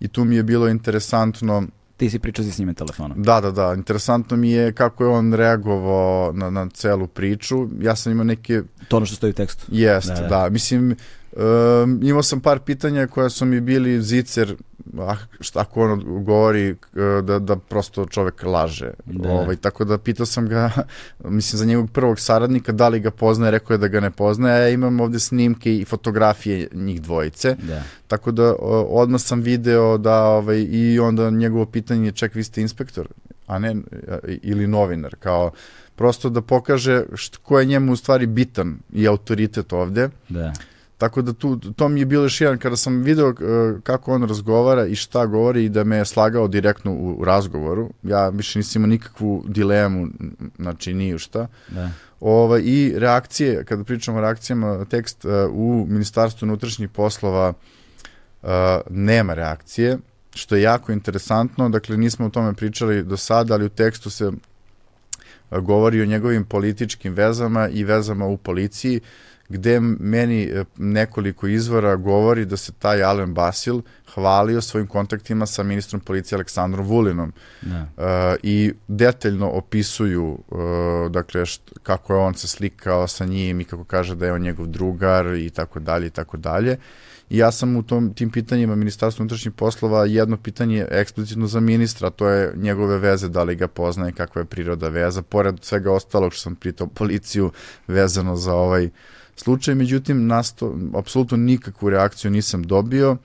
I 0.00 0.08
tu 0.08 0.24
mi 0.24 0.36
je 0.36 0.42
bilo 0.42 0.68
interesantno 0.68 1.62
Ti 1.96 2.10
si 2.10 2.18
pričao 2.18 2.44
s 2.44 2.58
njime 2.58 2.74
telefonom. 2.74 3.22
Da, 3.22 3.40
da, 3.40 3.50
da. 3.50 3.74
Interesantno 3.74 4.36
mi 4.36 4.50
je 4.50 4.72
kako 4.72 5.04
je 5.04 5.10
on 5.10 5.32
reagovao 5.34 6.32
na, 6.32 6.50
na 6.50 6.68
celu 6.68 7.06
priču. 7.06 7.68
Ja 7.80 7.96
sam 7.96 8.12
imao 8.12 8.24
neke... 8.24 8.62
To 8.88 8.96
ono 8.96 9.06
što 9.06 9.16
stoji 9.16 9.30
u 9.30 9.34
tekstu. 9.34 9.66
Jest, 9.68 10.08
da, 10.08 10.14
da. 10.14 10.28
da. 10.28 10.48
Mislim, 10.50 10.96
Um, 11.36 12.00
imao 12.02 12.22
sam 12.22 12.40
par 12.40 12.58
pitanja 12.58 13.06
koja 13.06 13.28
su 13.28 13.46
mi 13.46 13.60
bili 13.60 14.02
zicer 14.02 14.56
ah, 14.98 15.16
šta 15.40 15.60
ako 15.60 15.92
on 15.92 16.24
govori 16.24 16.68
e, 16.68 16.74
da, 17.22 17.38
da 17.38 17.56
prosto 17.56 18.06
čovek 18.06 18.42
laže. 18.42 18.90
Da. 19.04 19.30
Ovaj, 19.30 19.56
tako 19.56 19.84
da 19.84 19.98
pitao 19.98 20.26
sam 20.26 20.48
ga, 20.48 20.70
mislim, 21.24 21.58
za 21.58 21.64
njegovog 21.64 21.90
prvog 21.90 22.20
saradnika, 22.20 22.72
da 22.72 22.88
li 22.88 23.00
ga 23.00 23.10
poznaje, 23.10 23.50
rekao 23.50 23.74
je 23.74 23.78
da 23.78 23.88
ga 23.88 24.00
ne 24.00 24.10
poznaje, 24.10 24.54
a 24.54 24.58
ja 24.58 24.68
imam 24.68 25.00
ovde 25.00 25.18
snimke 25.18 25.76
i 25.76 25.84
fotografije 25.84 26.68
njih 26.72 27.02
dvojice. 27.02 27.56
Da. 27.62 27.82
Tako 28.06 28.30
da 28.30 28.54
odmah 28.88 29.20
sam 29.20 29.40
video 29.40 29.98
da, 29.98 30.24
ovaj, 30.24 30.66
i 30.70 30.98
onda 30.98 31.30
njegovo 31.30 31.66
pitanje 31.66 32.08
je, 32.08 32.12
ček, 32.12 32.34
vi 32.34 32.44
ste 32.44 32.60
inspektor, 32.60 33.08
a 33.46 33.58
ne, 33.58 33.76
ili 34.42 34.66
novinar, 34.66 35.14
kao, 35.18 35.50
prosto 35.96 36.28
da 36.30 36.40
pokaže 36.40 37.04
što, 37.14 37.38
ko 37.42 37.60
je 37.60 37.66
njemu 37.66 37.92
u 37.92 37.96
stvari 37.96 38.26
bitan 38.26 38.78
i 38.92 39.08
autoritet 39.08 39.72
ovde. 39.72 40.08
Da. 40.28 40.52
Tako 40.98 41.22
da 41.22 41.32
tu, 41.32 41.56
to 41.56 41.88
mi 41.88 42.00
je 42.00 42.06
bilo 42.06 42.22
još 42.22 42.40
jedan, 42.40 42.58
kada 42.58 42.76
sam 42.76 43.02
video 43.02 43.28
uh, 43.28 43.36
kako 43.82 44.14
on 44.14 44.22
razgovara 44.22 44.86
i 44.86 44.94
šta 44.94 45.26
govori 45.26 45.64
i 45.64 45.68
da 45.68 45.84
me 45.84 45.96
je 45.96 46.04
slagao 46.04 46.48
direktno 46.48 46.92
u, 46.92 47.16
u 47.18 47.24
razgovoru, 47.24 47.90
ja 48.02 48.28
više 48.28 48.58
nisam 48.58 48.82
imao 48.82 48.90
nikakvu 48.90 49.44
dilemu, 49.48 50.06
znači 50.58 50.94
nije 50.94 51.18
šta. 51.18 51.46
Da. 51.68 51.90
Ova, 52.20 52.58
I 52.58 52.94
reakcije, 52.96 53.64
kada 53.64 53.84
pričamo 53.84 54.18
o 54.18 54.20
reakcijama, 54.20 54.84
tekst 54.84 55.24
uh, 55.24 55.32
u 55.52 55.86
Ministarstvu 55.88 56.46
unutrašnjih 56.46 56.88
poslova 56.88 57.52
uh, 58.42 58.48
nema 58.90 59.34
reakcije, 59.34 59.98
što 60.34 60.56
je 60.56 60.62
jako 60.62 60.92
interesantno, 60.92 61.68
dakle 61.68 61.96
nismo 61.96 62.26
o 62.26 62.30
tome 62.30 62.54
pričali 62.54 63.02
do 63.02 63.16
sada, 63.16 63.54
ali 63.54 63.64
u 63.64 63.68
tekstu 63.68 64.10
se 64.10 64.32
govori 65.50 66.02
o 66.02 66.06
njegovim 66.06 66.44
političkim 66.44 67.14
vezama 67.14 67.68
i 67.68 67.84
vezama 67.84 68.26
u 68.26 68.36
policiji, 68.36 69.00
gde 69.48 69.80
meni 69.80 70.42
e, 70.42 70.64
nekoliko 70.76 71.46
izvora 71.46 71.96
govori 71.96 72.44
da 72.44 72.56
se 72.56 72.72
taj 72.72 73.02
Alen 73.02 73.34
Basil 73.34 73.80
hvalio 74.14 74.60
svojim 74.60 74.86
kontaktima 74.86 75.46
sa 75.46 75.62
ministrom 75.62 76.00
policije 76.00 76.36
Aleksandrom 76.36 76.86
Vulinom 76.86 77.32
ne. 77.62 77.80
uh, 77.80 78.04
i 78.42 78.72
detaljno 78.88 79.50
opisuju 79.50 80.38
uh, 80.48 81.10
dakle 81.10 81.46
št, 81.46 81.72
kako 81.82 82.14
je 82.14 82.20
on 82.20 82.34
se 82.34 82.48
slikao 82.48 83.06
sa 83.08 83.24
njim 83.24 83.60
i 83.60 83.64
kako 83.64 83.84
kaže 83.84 84.14
da 84.14 84.26
je 84.26 84.32
on 84.32 84.42
njegov 84.42 84.66
drugar 84.66 85.26
i 85.26 85.50
tako 85.50 85.80
dalje 85.80 86.06
i 86.06 86.10
tako 86.10 86.36
dalje 86.36 86.78
i 87.30 87.38
ja 87.38 87.52
sam 87.52 87.76
u 87.76 87.82
tom, 87.82 88.14
tim 88.14 88.30
pitanjima 88.30 88.74
Ministarstva 88.74 89.22
unutrašnjih 89.22 89.54
poslova 89.54 90.04
jedno 90.04 90.36
pitanje 90.36 90.86
eksplicitno 90.90 91.46
za 91.46 91.60
ministra, 91.60 92.10
to 92.10 92.28
je 92.28 92.52
njegove 92.56 92.98
veze, 92.98 93.28
da 93.28 93.42
li 93.42 93.54
ga 93.54 93.68
poznaje, 93.68 94.12
kakva 94.12 94.42
je 94.42 94.46
priroda 94.46 94.88
veza, 94.88 95.22
pored 95.22 95.54
svega 95.62 95.92
ostalog 95.92 96.32
što 96.32 96.42
sam 96.42 96.56
pitao 96.56 96.86
policiju 96.86 97.50
vezano 97.86 98.36
za 98.36 98.54
ovaj 98.54 98.88
slučaj, 99.36 99.74
međutim, 99.74 100.26
nasto, 100.26 100.78
apsolutno 100.94 101.36
nikakvu 101.36 101.90
reakciju 101.90 102.30
nisam 102.30 102.62
dobio, 102.62 103.16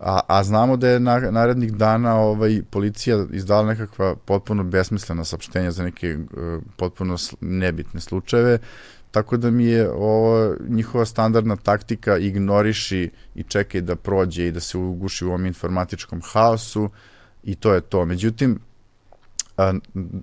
a, 0.00 0.20
a 0.26 0.44
znamo 0.44 0.76
da 0.76 0.88
je 0.88 1.00
na, 1.00 1.18
narednih 1.20 1.72
dana 1.72 2.16
ovaj, 2.16 2.62
policija 2.70 3.26
izdala 3.30 3.66
nekakva 3.66 4.16
potpuno 4.16 4.64
besmislena 4.64 5.24
saopštenja 5.24 5.70
za 5.70 5.84
neke 5.84 6.16
uh, 6.16 6.62
potpuno 6.76 7.16
nebitne 7.40 8.00
slučajeve, 8.00 8.58
Tako 9.12 9.36
da 9.36 9.50
mi 9.50 9.64
je 9.64 9.90
ovo, 9.90 10.56
njihova 10.68 11.04
standardna 11.04 11.56
taktika 11.56 12.16
ignoriši 12.18 13.10
i 13.34 13.42
čekaj 13.42 13.80
da 13.80 13.96
prođe 13.96 14.46
i 14.46 14.52
da 14.52 14.60
se 14.60 14.78
uguši 14.78 15.24
u 15.24 15.28
ovom 15.28 15.46
informatičkom 15.46 16.22
haosu 16.24 16.90
i 17.42 17.54
to 17.54 17.74
je 17.74 17.80
to. 17.80 18.04
Međutim, 18.04 18.58
a, 19.56 19.72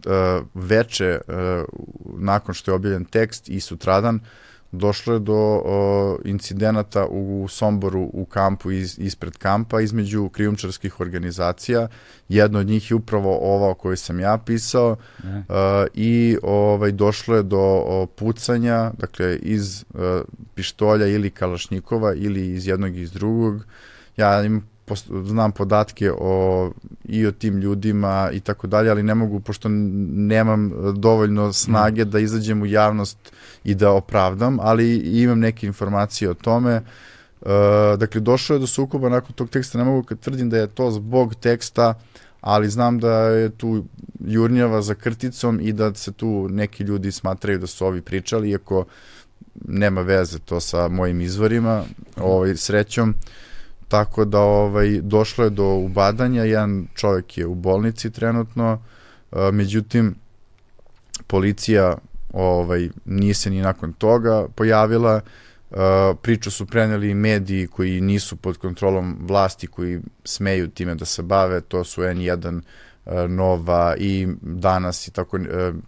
a, 0.06 0.42
veče 0.54 1.20
a, 1.28 1.64
nakon 2.18 2.54
što 2.54 2.72
je 2.72 2.76
objavljen 2.76 3.06
tekst 3.06 3.50
i 3.50 3.60
sutradan 3.60 4.20
došlo 4.72 5.14
je 5.14 5.20
do 5.20 5.62
o, 5.66 6.18
incidenata 6.26 7.06
u 7.06 7.48
Somboru 7.50 8.10
u 8.14 8.26
kampu 8.26 8.72
iz, 8.72 9.00
ispred 9.00 9.38
kampa 9.38 9.82
između 9.82 10.30
krijumčarskih 10.30 11.00
organizacija. 11.00 11.88
Jedno 12.30 12.60
od 12.60 12.68
njih 12.68 12.92
je 12.92 12.96
upravo 12.96 13.38
ova 13.42 13.70
o 13.70 13.74
kojoj 13.74 13.98
sam 13.98 14.20
ja 14.20 14.38
pisao 14.46 14.96
uh, 15.24 15.36
i 15.94 16.38
ovaj 16.44 16.92
došlo 16.92 17.36
je 17.36 17.44
do 17.44 17.60
o, 17.86 18.06
pucanja, 18.06 18.92
dakle 18.98 19.36
iz 19.36 19.86
uh, 19.94 20.00
pištolja 20.56 21.08
ili 21.08 21.30
kalašnjikova 21.30 22.14
ili 22.14 22.48
iz 22.48 22.68
jednog 22.68 22.96
i 22.96 23.02
iz 23.02 23.12
drugog. 23.12 23.66
Ja 24.18 24.44
im 24.44 24.64
znam 25.24 25.52
podatke 25.52 26.12
o, 26.12 26.72
i 27.04 27.26
o 27.26 27.32
tim 27.32 27.58
ljudima 27.58 28.30
i 28.34 28.40
tako 28.40 28.68
dalje, 28.68 28.90
ali 28.90 29.04
ne 29.04 29.16
mogu, 29.16 29.40
pošto 29.40 29.70
nemam 29.70 30.72
dovoljno 30.96 31.54
snage 31.54 32.06
da 32.06 32.20
izađem 32.20 32.62
u 32.62 32.66
javnost 32.66 33.18
i 33.64 33.76
da 33.76 33.92
opravdam, 33.92 34.58
ali 34.62 34.96
imam 34.96 35.40
neke 35.40 35.68
informacije 35.68 36.30
o 36.30 36.34
tome. 36.34 36.82
Uh, 37.42 37.48
dakle, 37.98 38.22
došlo 38.22 38.56
je 38.56 38.60
do 38.60 38.68
sukoba 38.68 39.10
nakon 39.10 39.34
tog 39.34 39.50
teksta, 39.50 39.78
ne 39.78 39.84
mogu 39.84 40.04
kad 40.04 40.20
tvrdim 40.20 40.50
da 40.50 40.58
je 40.58 40.68
to 40.68 40.92
zbog 40.92 41.36
teksta, 41.36 41.94
ali 42.42 42.70
znam 42.70 43.00
da 43.00 43.14
je 43.14 43.50
tu 43.50 43.86
jurnjava 44.20 44.82
za 44.82 44.96
krticom 44.96 45.60
i 45.62 45.74
da 45.74 45.94
se 45.94 46.12
tu 46.12 46.48
neki 46.50 46.84
ljudi 46.84 47.12
smatraju 47.12 47.60
da 47.60 47.68
su 47.68 47.86
ovi 47.86 48.02
pričali, 48.02 48.50
iako 48.50 48.86
nema 49.68 50.02
veze 50.02 50.40
to 50.40 50.60
sa 50.60 50.88
mojim 50.88 51.22
izvorima, 51.22 51.84
ovaj, 52.18 52.56
srećom. 52.56 53.10
Uh, 53.10 53.16
tako 53.90 54.26
da 54.26 54.40
ovaj, 54.40 55.02
došlo 55.02 55.44
je 55.44 55.50
do 55.50 55.66
ubadanja, 55.66 56.44
jedan 56.44 56.88
čovjek 56.96 57.38
je 57.38 57.46
u 57.46 57.56
bolnici 57.56 58.12
trenutno, 58.12 58.82
međutim, 59.52 60.16
policija 61.28 61.98
ovaj, 62.34 62.90
nije 63.06 63.34
se 63.34 63.50
ni 63.50 63.62
nakon 63.62 63.94
toga 63.94 64.48
pojavila, 64.56 65.22
priču 66.22 66.52
su 66.52 66.66
preneli 66.66 67.14
mediji 67.14 67.68
koji 67.68 68.02
nisu 68.02 68.36
pod 68.36 68.58
kontrolom 68.58 69.18
vlasti, 69.22 69.68
koji 69.68 70.00
smeju 70.24 70.68
time 70.68 70.96
da 70.96 71.06
se 71.06 71.24
bave, 71.24 71.62
to 71.62 71.84
su 71.84 72.02
N1, 72.02 72.62
Nova 73.28 73.96
i 73.98 74.28
danas 74.42 75.08
i 75.08 75.12
tako 75.12 75.40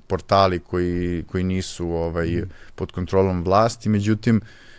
portali 0.07 0.59
koji, 0.59 1.23
koji 1.31 1.43
nisu 1.43 1.89
ovaj, 1.89 2.43
pod 2.75 2.91
kontrolom 2.91 3.43
vlasti, 3.43 3.89
međutim, 3.89 4.41
E, 4.41 4.70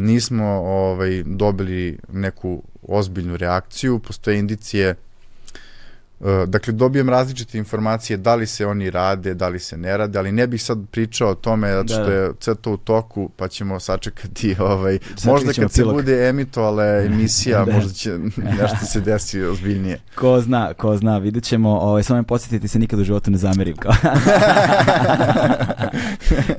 nismo 0.00 0.44
ovaj, 0.64 1.22
dobili 1.26 1.98
neku 2.12 2.62
ozbiljnu 2.82 3.36
reakciju, 3.36 3.98
postoje 3.98 4.38
indicije 4.38 4.88
e, 4.88 4.94
Dakle, 6.46 6.72
dobijem 6.72 7.08
različite 7.08 7.58
informacije 7.58 8.16
da 8.16 8.34
li 8.34 8.46
se 8.46 8.66
oni 8.66 8.90
rade, 8.90 9.34
da 9.34 9.48
li 9.48 9.58
se 9.58 9.76
ne 9.76 9.96
rade, 9.96 10.18
ali 10.18 10.32
ne 10.32 10.46
bih 10.46 10.62
sad 10.62 10.78
pričao 10.90 11.30
o 11.30 11.34
tome 11.34 11.72
zato 11.72 11.94
što 11.94 12.04
da. 12.04 12.12
je 12.12 12.30
sve 12.40 12.54
to 12.54 12.72
u 12.72 12.76
toku, 12.76 13.30
pa 13.36 13.48
ćemo 13.48 13.80
sačekati 13.80 14.56
ovaj, 14.72 14.98
možda 15.24 15.52
kad 15.52 15.72
se 15.72 15.84
bude 15.84 16.28
emitovala 16.28 16.84
emisija, 16.84 17.64
da. 17.64 17.72
možda 17.72 17.92
će 17.92 18.18
nešto 18.60 18.86
se 18.86 19.00
desi 19.00 19.42
ozbiljnije. 19.42 20.00
Ko 20.14 20.40
zna, 20.40 20.74
ko 20.74 20.96
zna, 20.96 21.18
vidjet 21.18 21.44
ćemo, 21.44 21.70
ovaj, 21.70 22.02
samo 22.02 22.20
me 22.20 22.26
podsjetiti 22.26 22.68
se 22.68 22.78
nikad 22.78 23.00
u 23.00 23.04
životu 23.04 23.30
ne 23.30 23.38
zamerim. 23.38 23.76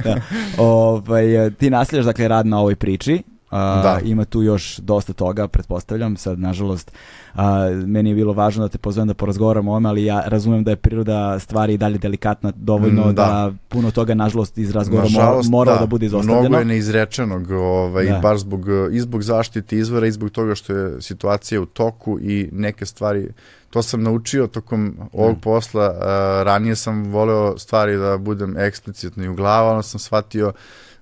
da. 0.03 0.21
ovaj, 0.57 1.51
ti 1.59 1.69
nastavljaš 1.69 2.05
dakle 2.05 2.27
rad 2.27 2.45
na 2.45 2.59
ovoj 2.59 2.75
priči, 2.75 3.23
da. 3.53 3.99
Ima 4.03 4.25
tu 4.25 4.41
još 4.41 4.77
dosta 4.77 5.13
toga, 5.13 5.47
pretpostavljam. 5.47 6.17
Sad, 6.17 6.39
nažalost, 6.39 6.91
a, 7.33 7.69
meni 7.85 8.09
je 8.09 8.15
bilo 8.15 8.33
važno 8.33 8.63
da 8.63 8.69
te 8.69 8.77
pozovem 8.77 9.07
da 9.07 9.13
porazgovaramo 9.13 9.71
o 9.71 9.75
ome, 9.75 9.89
ali 9.89 10.05
ja 10.05 10.23
razumem 10.25 10.63
da 10.63 10.71
je 10.71 10.75
priroda 10.75 11.39
stvari 11.39 11.73
i 11.73 11.77
dalje 11.77 11.97
delikatna 11.97 12.51
dovoljno 12.55 13.01
mm, 13.01 13.15
da. 13.15 13.23
da 13.23 13.53
puno 13.69 13.91
toga, 13.91 14.13
nažalost, 14.13 14.57
iz 14.57 14.71
razgovora 14.71 15.03
nažalost, 15.03 15.49
mora 15.49 15.73
da. 15.73 15.79
da 15.79 15.85
bude 15.85 16.05
izostavljeno. 16.05 16.41
Mnogo 16.41 16.57
je 16.57 16.65
neizrečenog, 16.65 17.51
ovaj, 17.51 18.05
da. 18.05 18.19
baš 18.19 18.39
zbog, 18.39 18.65
i 18.91 18.99
zbog 18.99 19.23
zaštite 19.23 19.77
izvora 19.77 20.07
i 20.07 20.11
zbog 20.11 20.29
toga 20.29 20.55
što 20.55 20.73
je 20.73 21.01
situacija 21.01 21.61
u 21.61 21.65
toku 21.65 22.19
i 22.21 22.49
neke 22.51 22.85
stvari 22.85 23.29
to 23.73 23.81
sam 23.81 24.03
naučio 24.03 24.47
tokom 24.47 24.97
ovog 25.13 25.37
mm. 25.37 25.41
posla. 25.41 25.89
Uh, 25.89 26.03
ranije 26.43 26.75
sam 26.75 27.03
voleo 27.03 27.57
stvari 27.57 27.97
da 27.97 28.17
budem 28.17 28.57
eksplicitno 28.57 29.23
i 29.23 29.27
u 29.27 29.35
glavu, 29.35 29.69
ali 29.69 29.83
sam 29.83 29.99
shvatio 29.99 30.53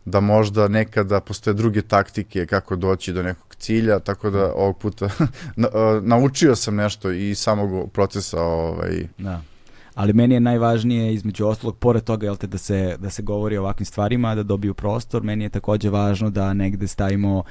da 0.06 0.20
možda 0.20 0.68
nekada 0.68 1.20
postoje 1.20 1.54
druge 1.54 1.82
taktike 1.82 2.46
kako 2.46 2.76
doći 2.76 3.14
do 3.14 3.24
nekog 3.24 3.56
cilja, 3.56 4.00
tako 4.00 4.30
da 4.30 4.54
ovog 4.54 4.78
puta 4.78 5.10
naučio 6.02 6.56
sam 6.56 6.76
nešto 6.76 7.12
i 7.12 7.36
samog 7.36 7.92
procesa 7.92 8.42
ovaj, 8.42 9.08
da. 9.18 9.42
Ali 9.96 10.14
meni 10.14 10.34
je 10.34 10.40
najvažnije 10.40 11.14
između 11.14 11.48
ostalog 11.48 11.78
pored 11.78 12.04
toga 12.04 12.26
jel 12.26 12.36
te 12.36 12.48
da 12.48 12.58
se 12.58 12.96
da 13.00 13.10
se 13.10 13.22
govori 13.22 13.58
o 13.58 13.62
ovakvim 13.62 13.86
stvarima 13.86 14.36
da 14.36 14.44
dobiju 14.44 14.74
prostor 14.74 15.24
meni 15.24 15.44
je 15.44 15.50
takođe 15.50 15.90
važno 15.90 16.30
da 16.30 16.54
negde 16.54 16.88
stavimo 16.88 17.44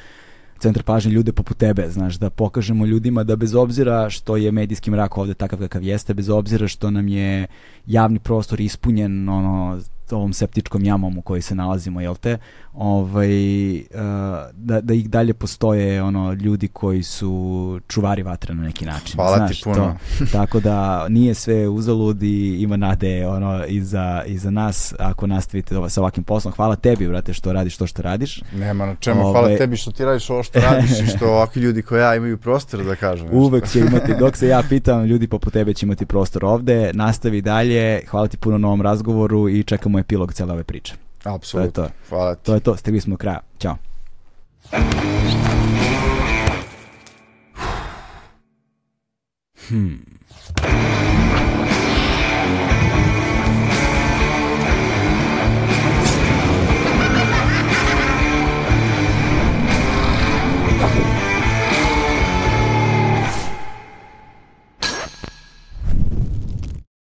centar 0.60 0.82
pažnje 0.82 1.12
ljude 1.12 1.32
poput 1.32 1.56
tebe, 1.56 1.89
znaš, 1.90 2.14
da 2.14 2.31
pokažemo 2.31 2.86
ljudima 2.86 3.24
da 3.24 3.36
bez 3.36 3.55
obzira 3.55 4.10
što 4.10 4.36
je 4.36 4.52
medijski 4.52 4.90
mrak 4.90 5.18
ovde 5.18 5.35
takav 5.35 5.59
kakav 5.59 5.82
jeste, 5.82 6.14
bez 6.14 6.28
obzira 6.28 6.68
što 6.68 6.90
nam 6.90 7.09
je 7.09 7.47
javni 7.86 8.18
prostor 8.18 8.60
ispunjen 8.60 9.28
ono 9.28 9.81
ovom 10.12 10.32
septičkom 10.32 10.84
jamom 10.84 11.18
u 11.18 11.22
kojoj 11.22 11.42
se 11.42 11.54
nalazimo, 11.54 12.00
jel 12.00 12.16
te? 12.16 12.38
Ovaj, 12.82 13.74
uh, 13.77 13.81
da, 14.52 14.81
da 14.81 14.94
ih 14.94 15.11
dalje 15.11 15.35
postoje 15.35 16.02
ono 16.02 16.32
ljudi 16.32 16.69
koji 16.69 17.02
su 17.02 17.81
čuvari 17.89 18.23
vatre 18.23 18.55
na 18.55 18.62
neki 18.62 18.85
način. 18.85 19.16
Hvala 19.16 19.36
Znaš, 19.36 19.59
ti 19.59 19.65
puno. 19.65 19.97
To, 20.19 20.24
tako 20.39 20.61
da 20.61 21.09
nije 21.09 21.35
sve 21.35 21.69
uzalud 21.69 22.23
i 22.23 22.57
ima 22.62 22.77
nade 22.77 23.27
ono, 23.27 23.65
i, 23.66 23.81
za, 23.82 24.23
i 24.27 24.39
za 24.39 24.51
nas 24.51 24.94
ako 24.98 25.27
nastavite 25.27 25.74
sa 25.89 26.01
ovakvim 26.01 26.24
poslom. 26.24 26.55
Hvala 26.55 26.77
tebi, 26.77 27.09
brate, 27.09 27.32
što 27.32 27.52
radiš 27.52 27.77
to 27.77 27.86
što 27.86 28.02
radiš. 28.02 28.43
Nema 28.52 28.86
na 28.86 28.94
čemu, 28.94 29.20
hvala 29.20 29.39
Ovaj- 29.39 29.57
tebi 29.57 29.77
što 29.77 29.93
ti 29.93 30.05
radiš 30.05 30.31
ovo 30.31 30.43
što 30.43 30.61
radiš 30.61 30.90
i 30.90 31.07
što 31.16 31.28
ovakvi 31.28 31.62
ljudi 31.62 31.82
koji 31.82 32.01
ja 32.01 32.16
imaju 32.16 32.39
prostor 32.39 32.85
da 32.85 32.94
kažem. 32.94 33.27
nešto. 33.27 33.39
Uvek 33.39 33.69
će 33.69 33.78
imati, 33.78 34.15
dok 34.19 34.36
se 34.36 34.48
ja 34.48 34.62
pitam, 34.69 35.05
ljudi 35.05 35.27
poput 35.28 35.52
tebe 35.52 35.74
će 35.74 35.86
imati 35.86 36.07
prostor 36.07 36.44
ovde. 36.44 36.90
Nastavi 36.94 37.40
dalje, 37.40 38.02
hvala 38.09 38.28
ti 38.28 38.36
puno 38.36 38.59
na 38.59 38.69
ovom 38.69 38.82
razgovoru 38.82 39.48
i 39.48 39.62
čekamo 39.62 39.98
epilog 39.98 40.32
cele 40.32 40.52
ove 40.52 40.65
priče. 40.65 41.09
Apsolutno. 41.24 41.72
To 41.72 41.82
je 41.82 41.88
to. 41.88 41.94
Hvala 42.09 42.34
ti. 42.34 42.44
To 42.44 42.55
je 42.55 42.60
to, 42.60 42.76
stigli 42.76 43.01
smo 43.01 43.10
do 43.10 43.16
kraja. 43.16 43.40
Ćao. 43.59 43.76
Hmm. 49.68 50.20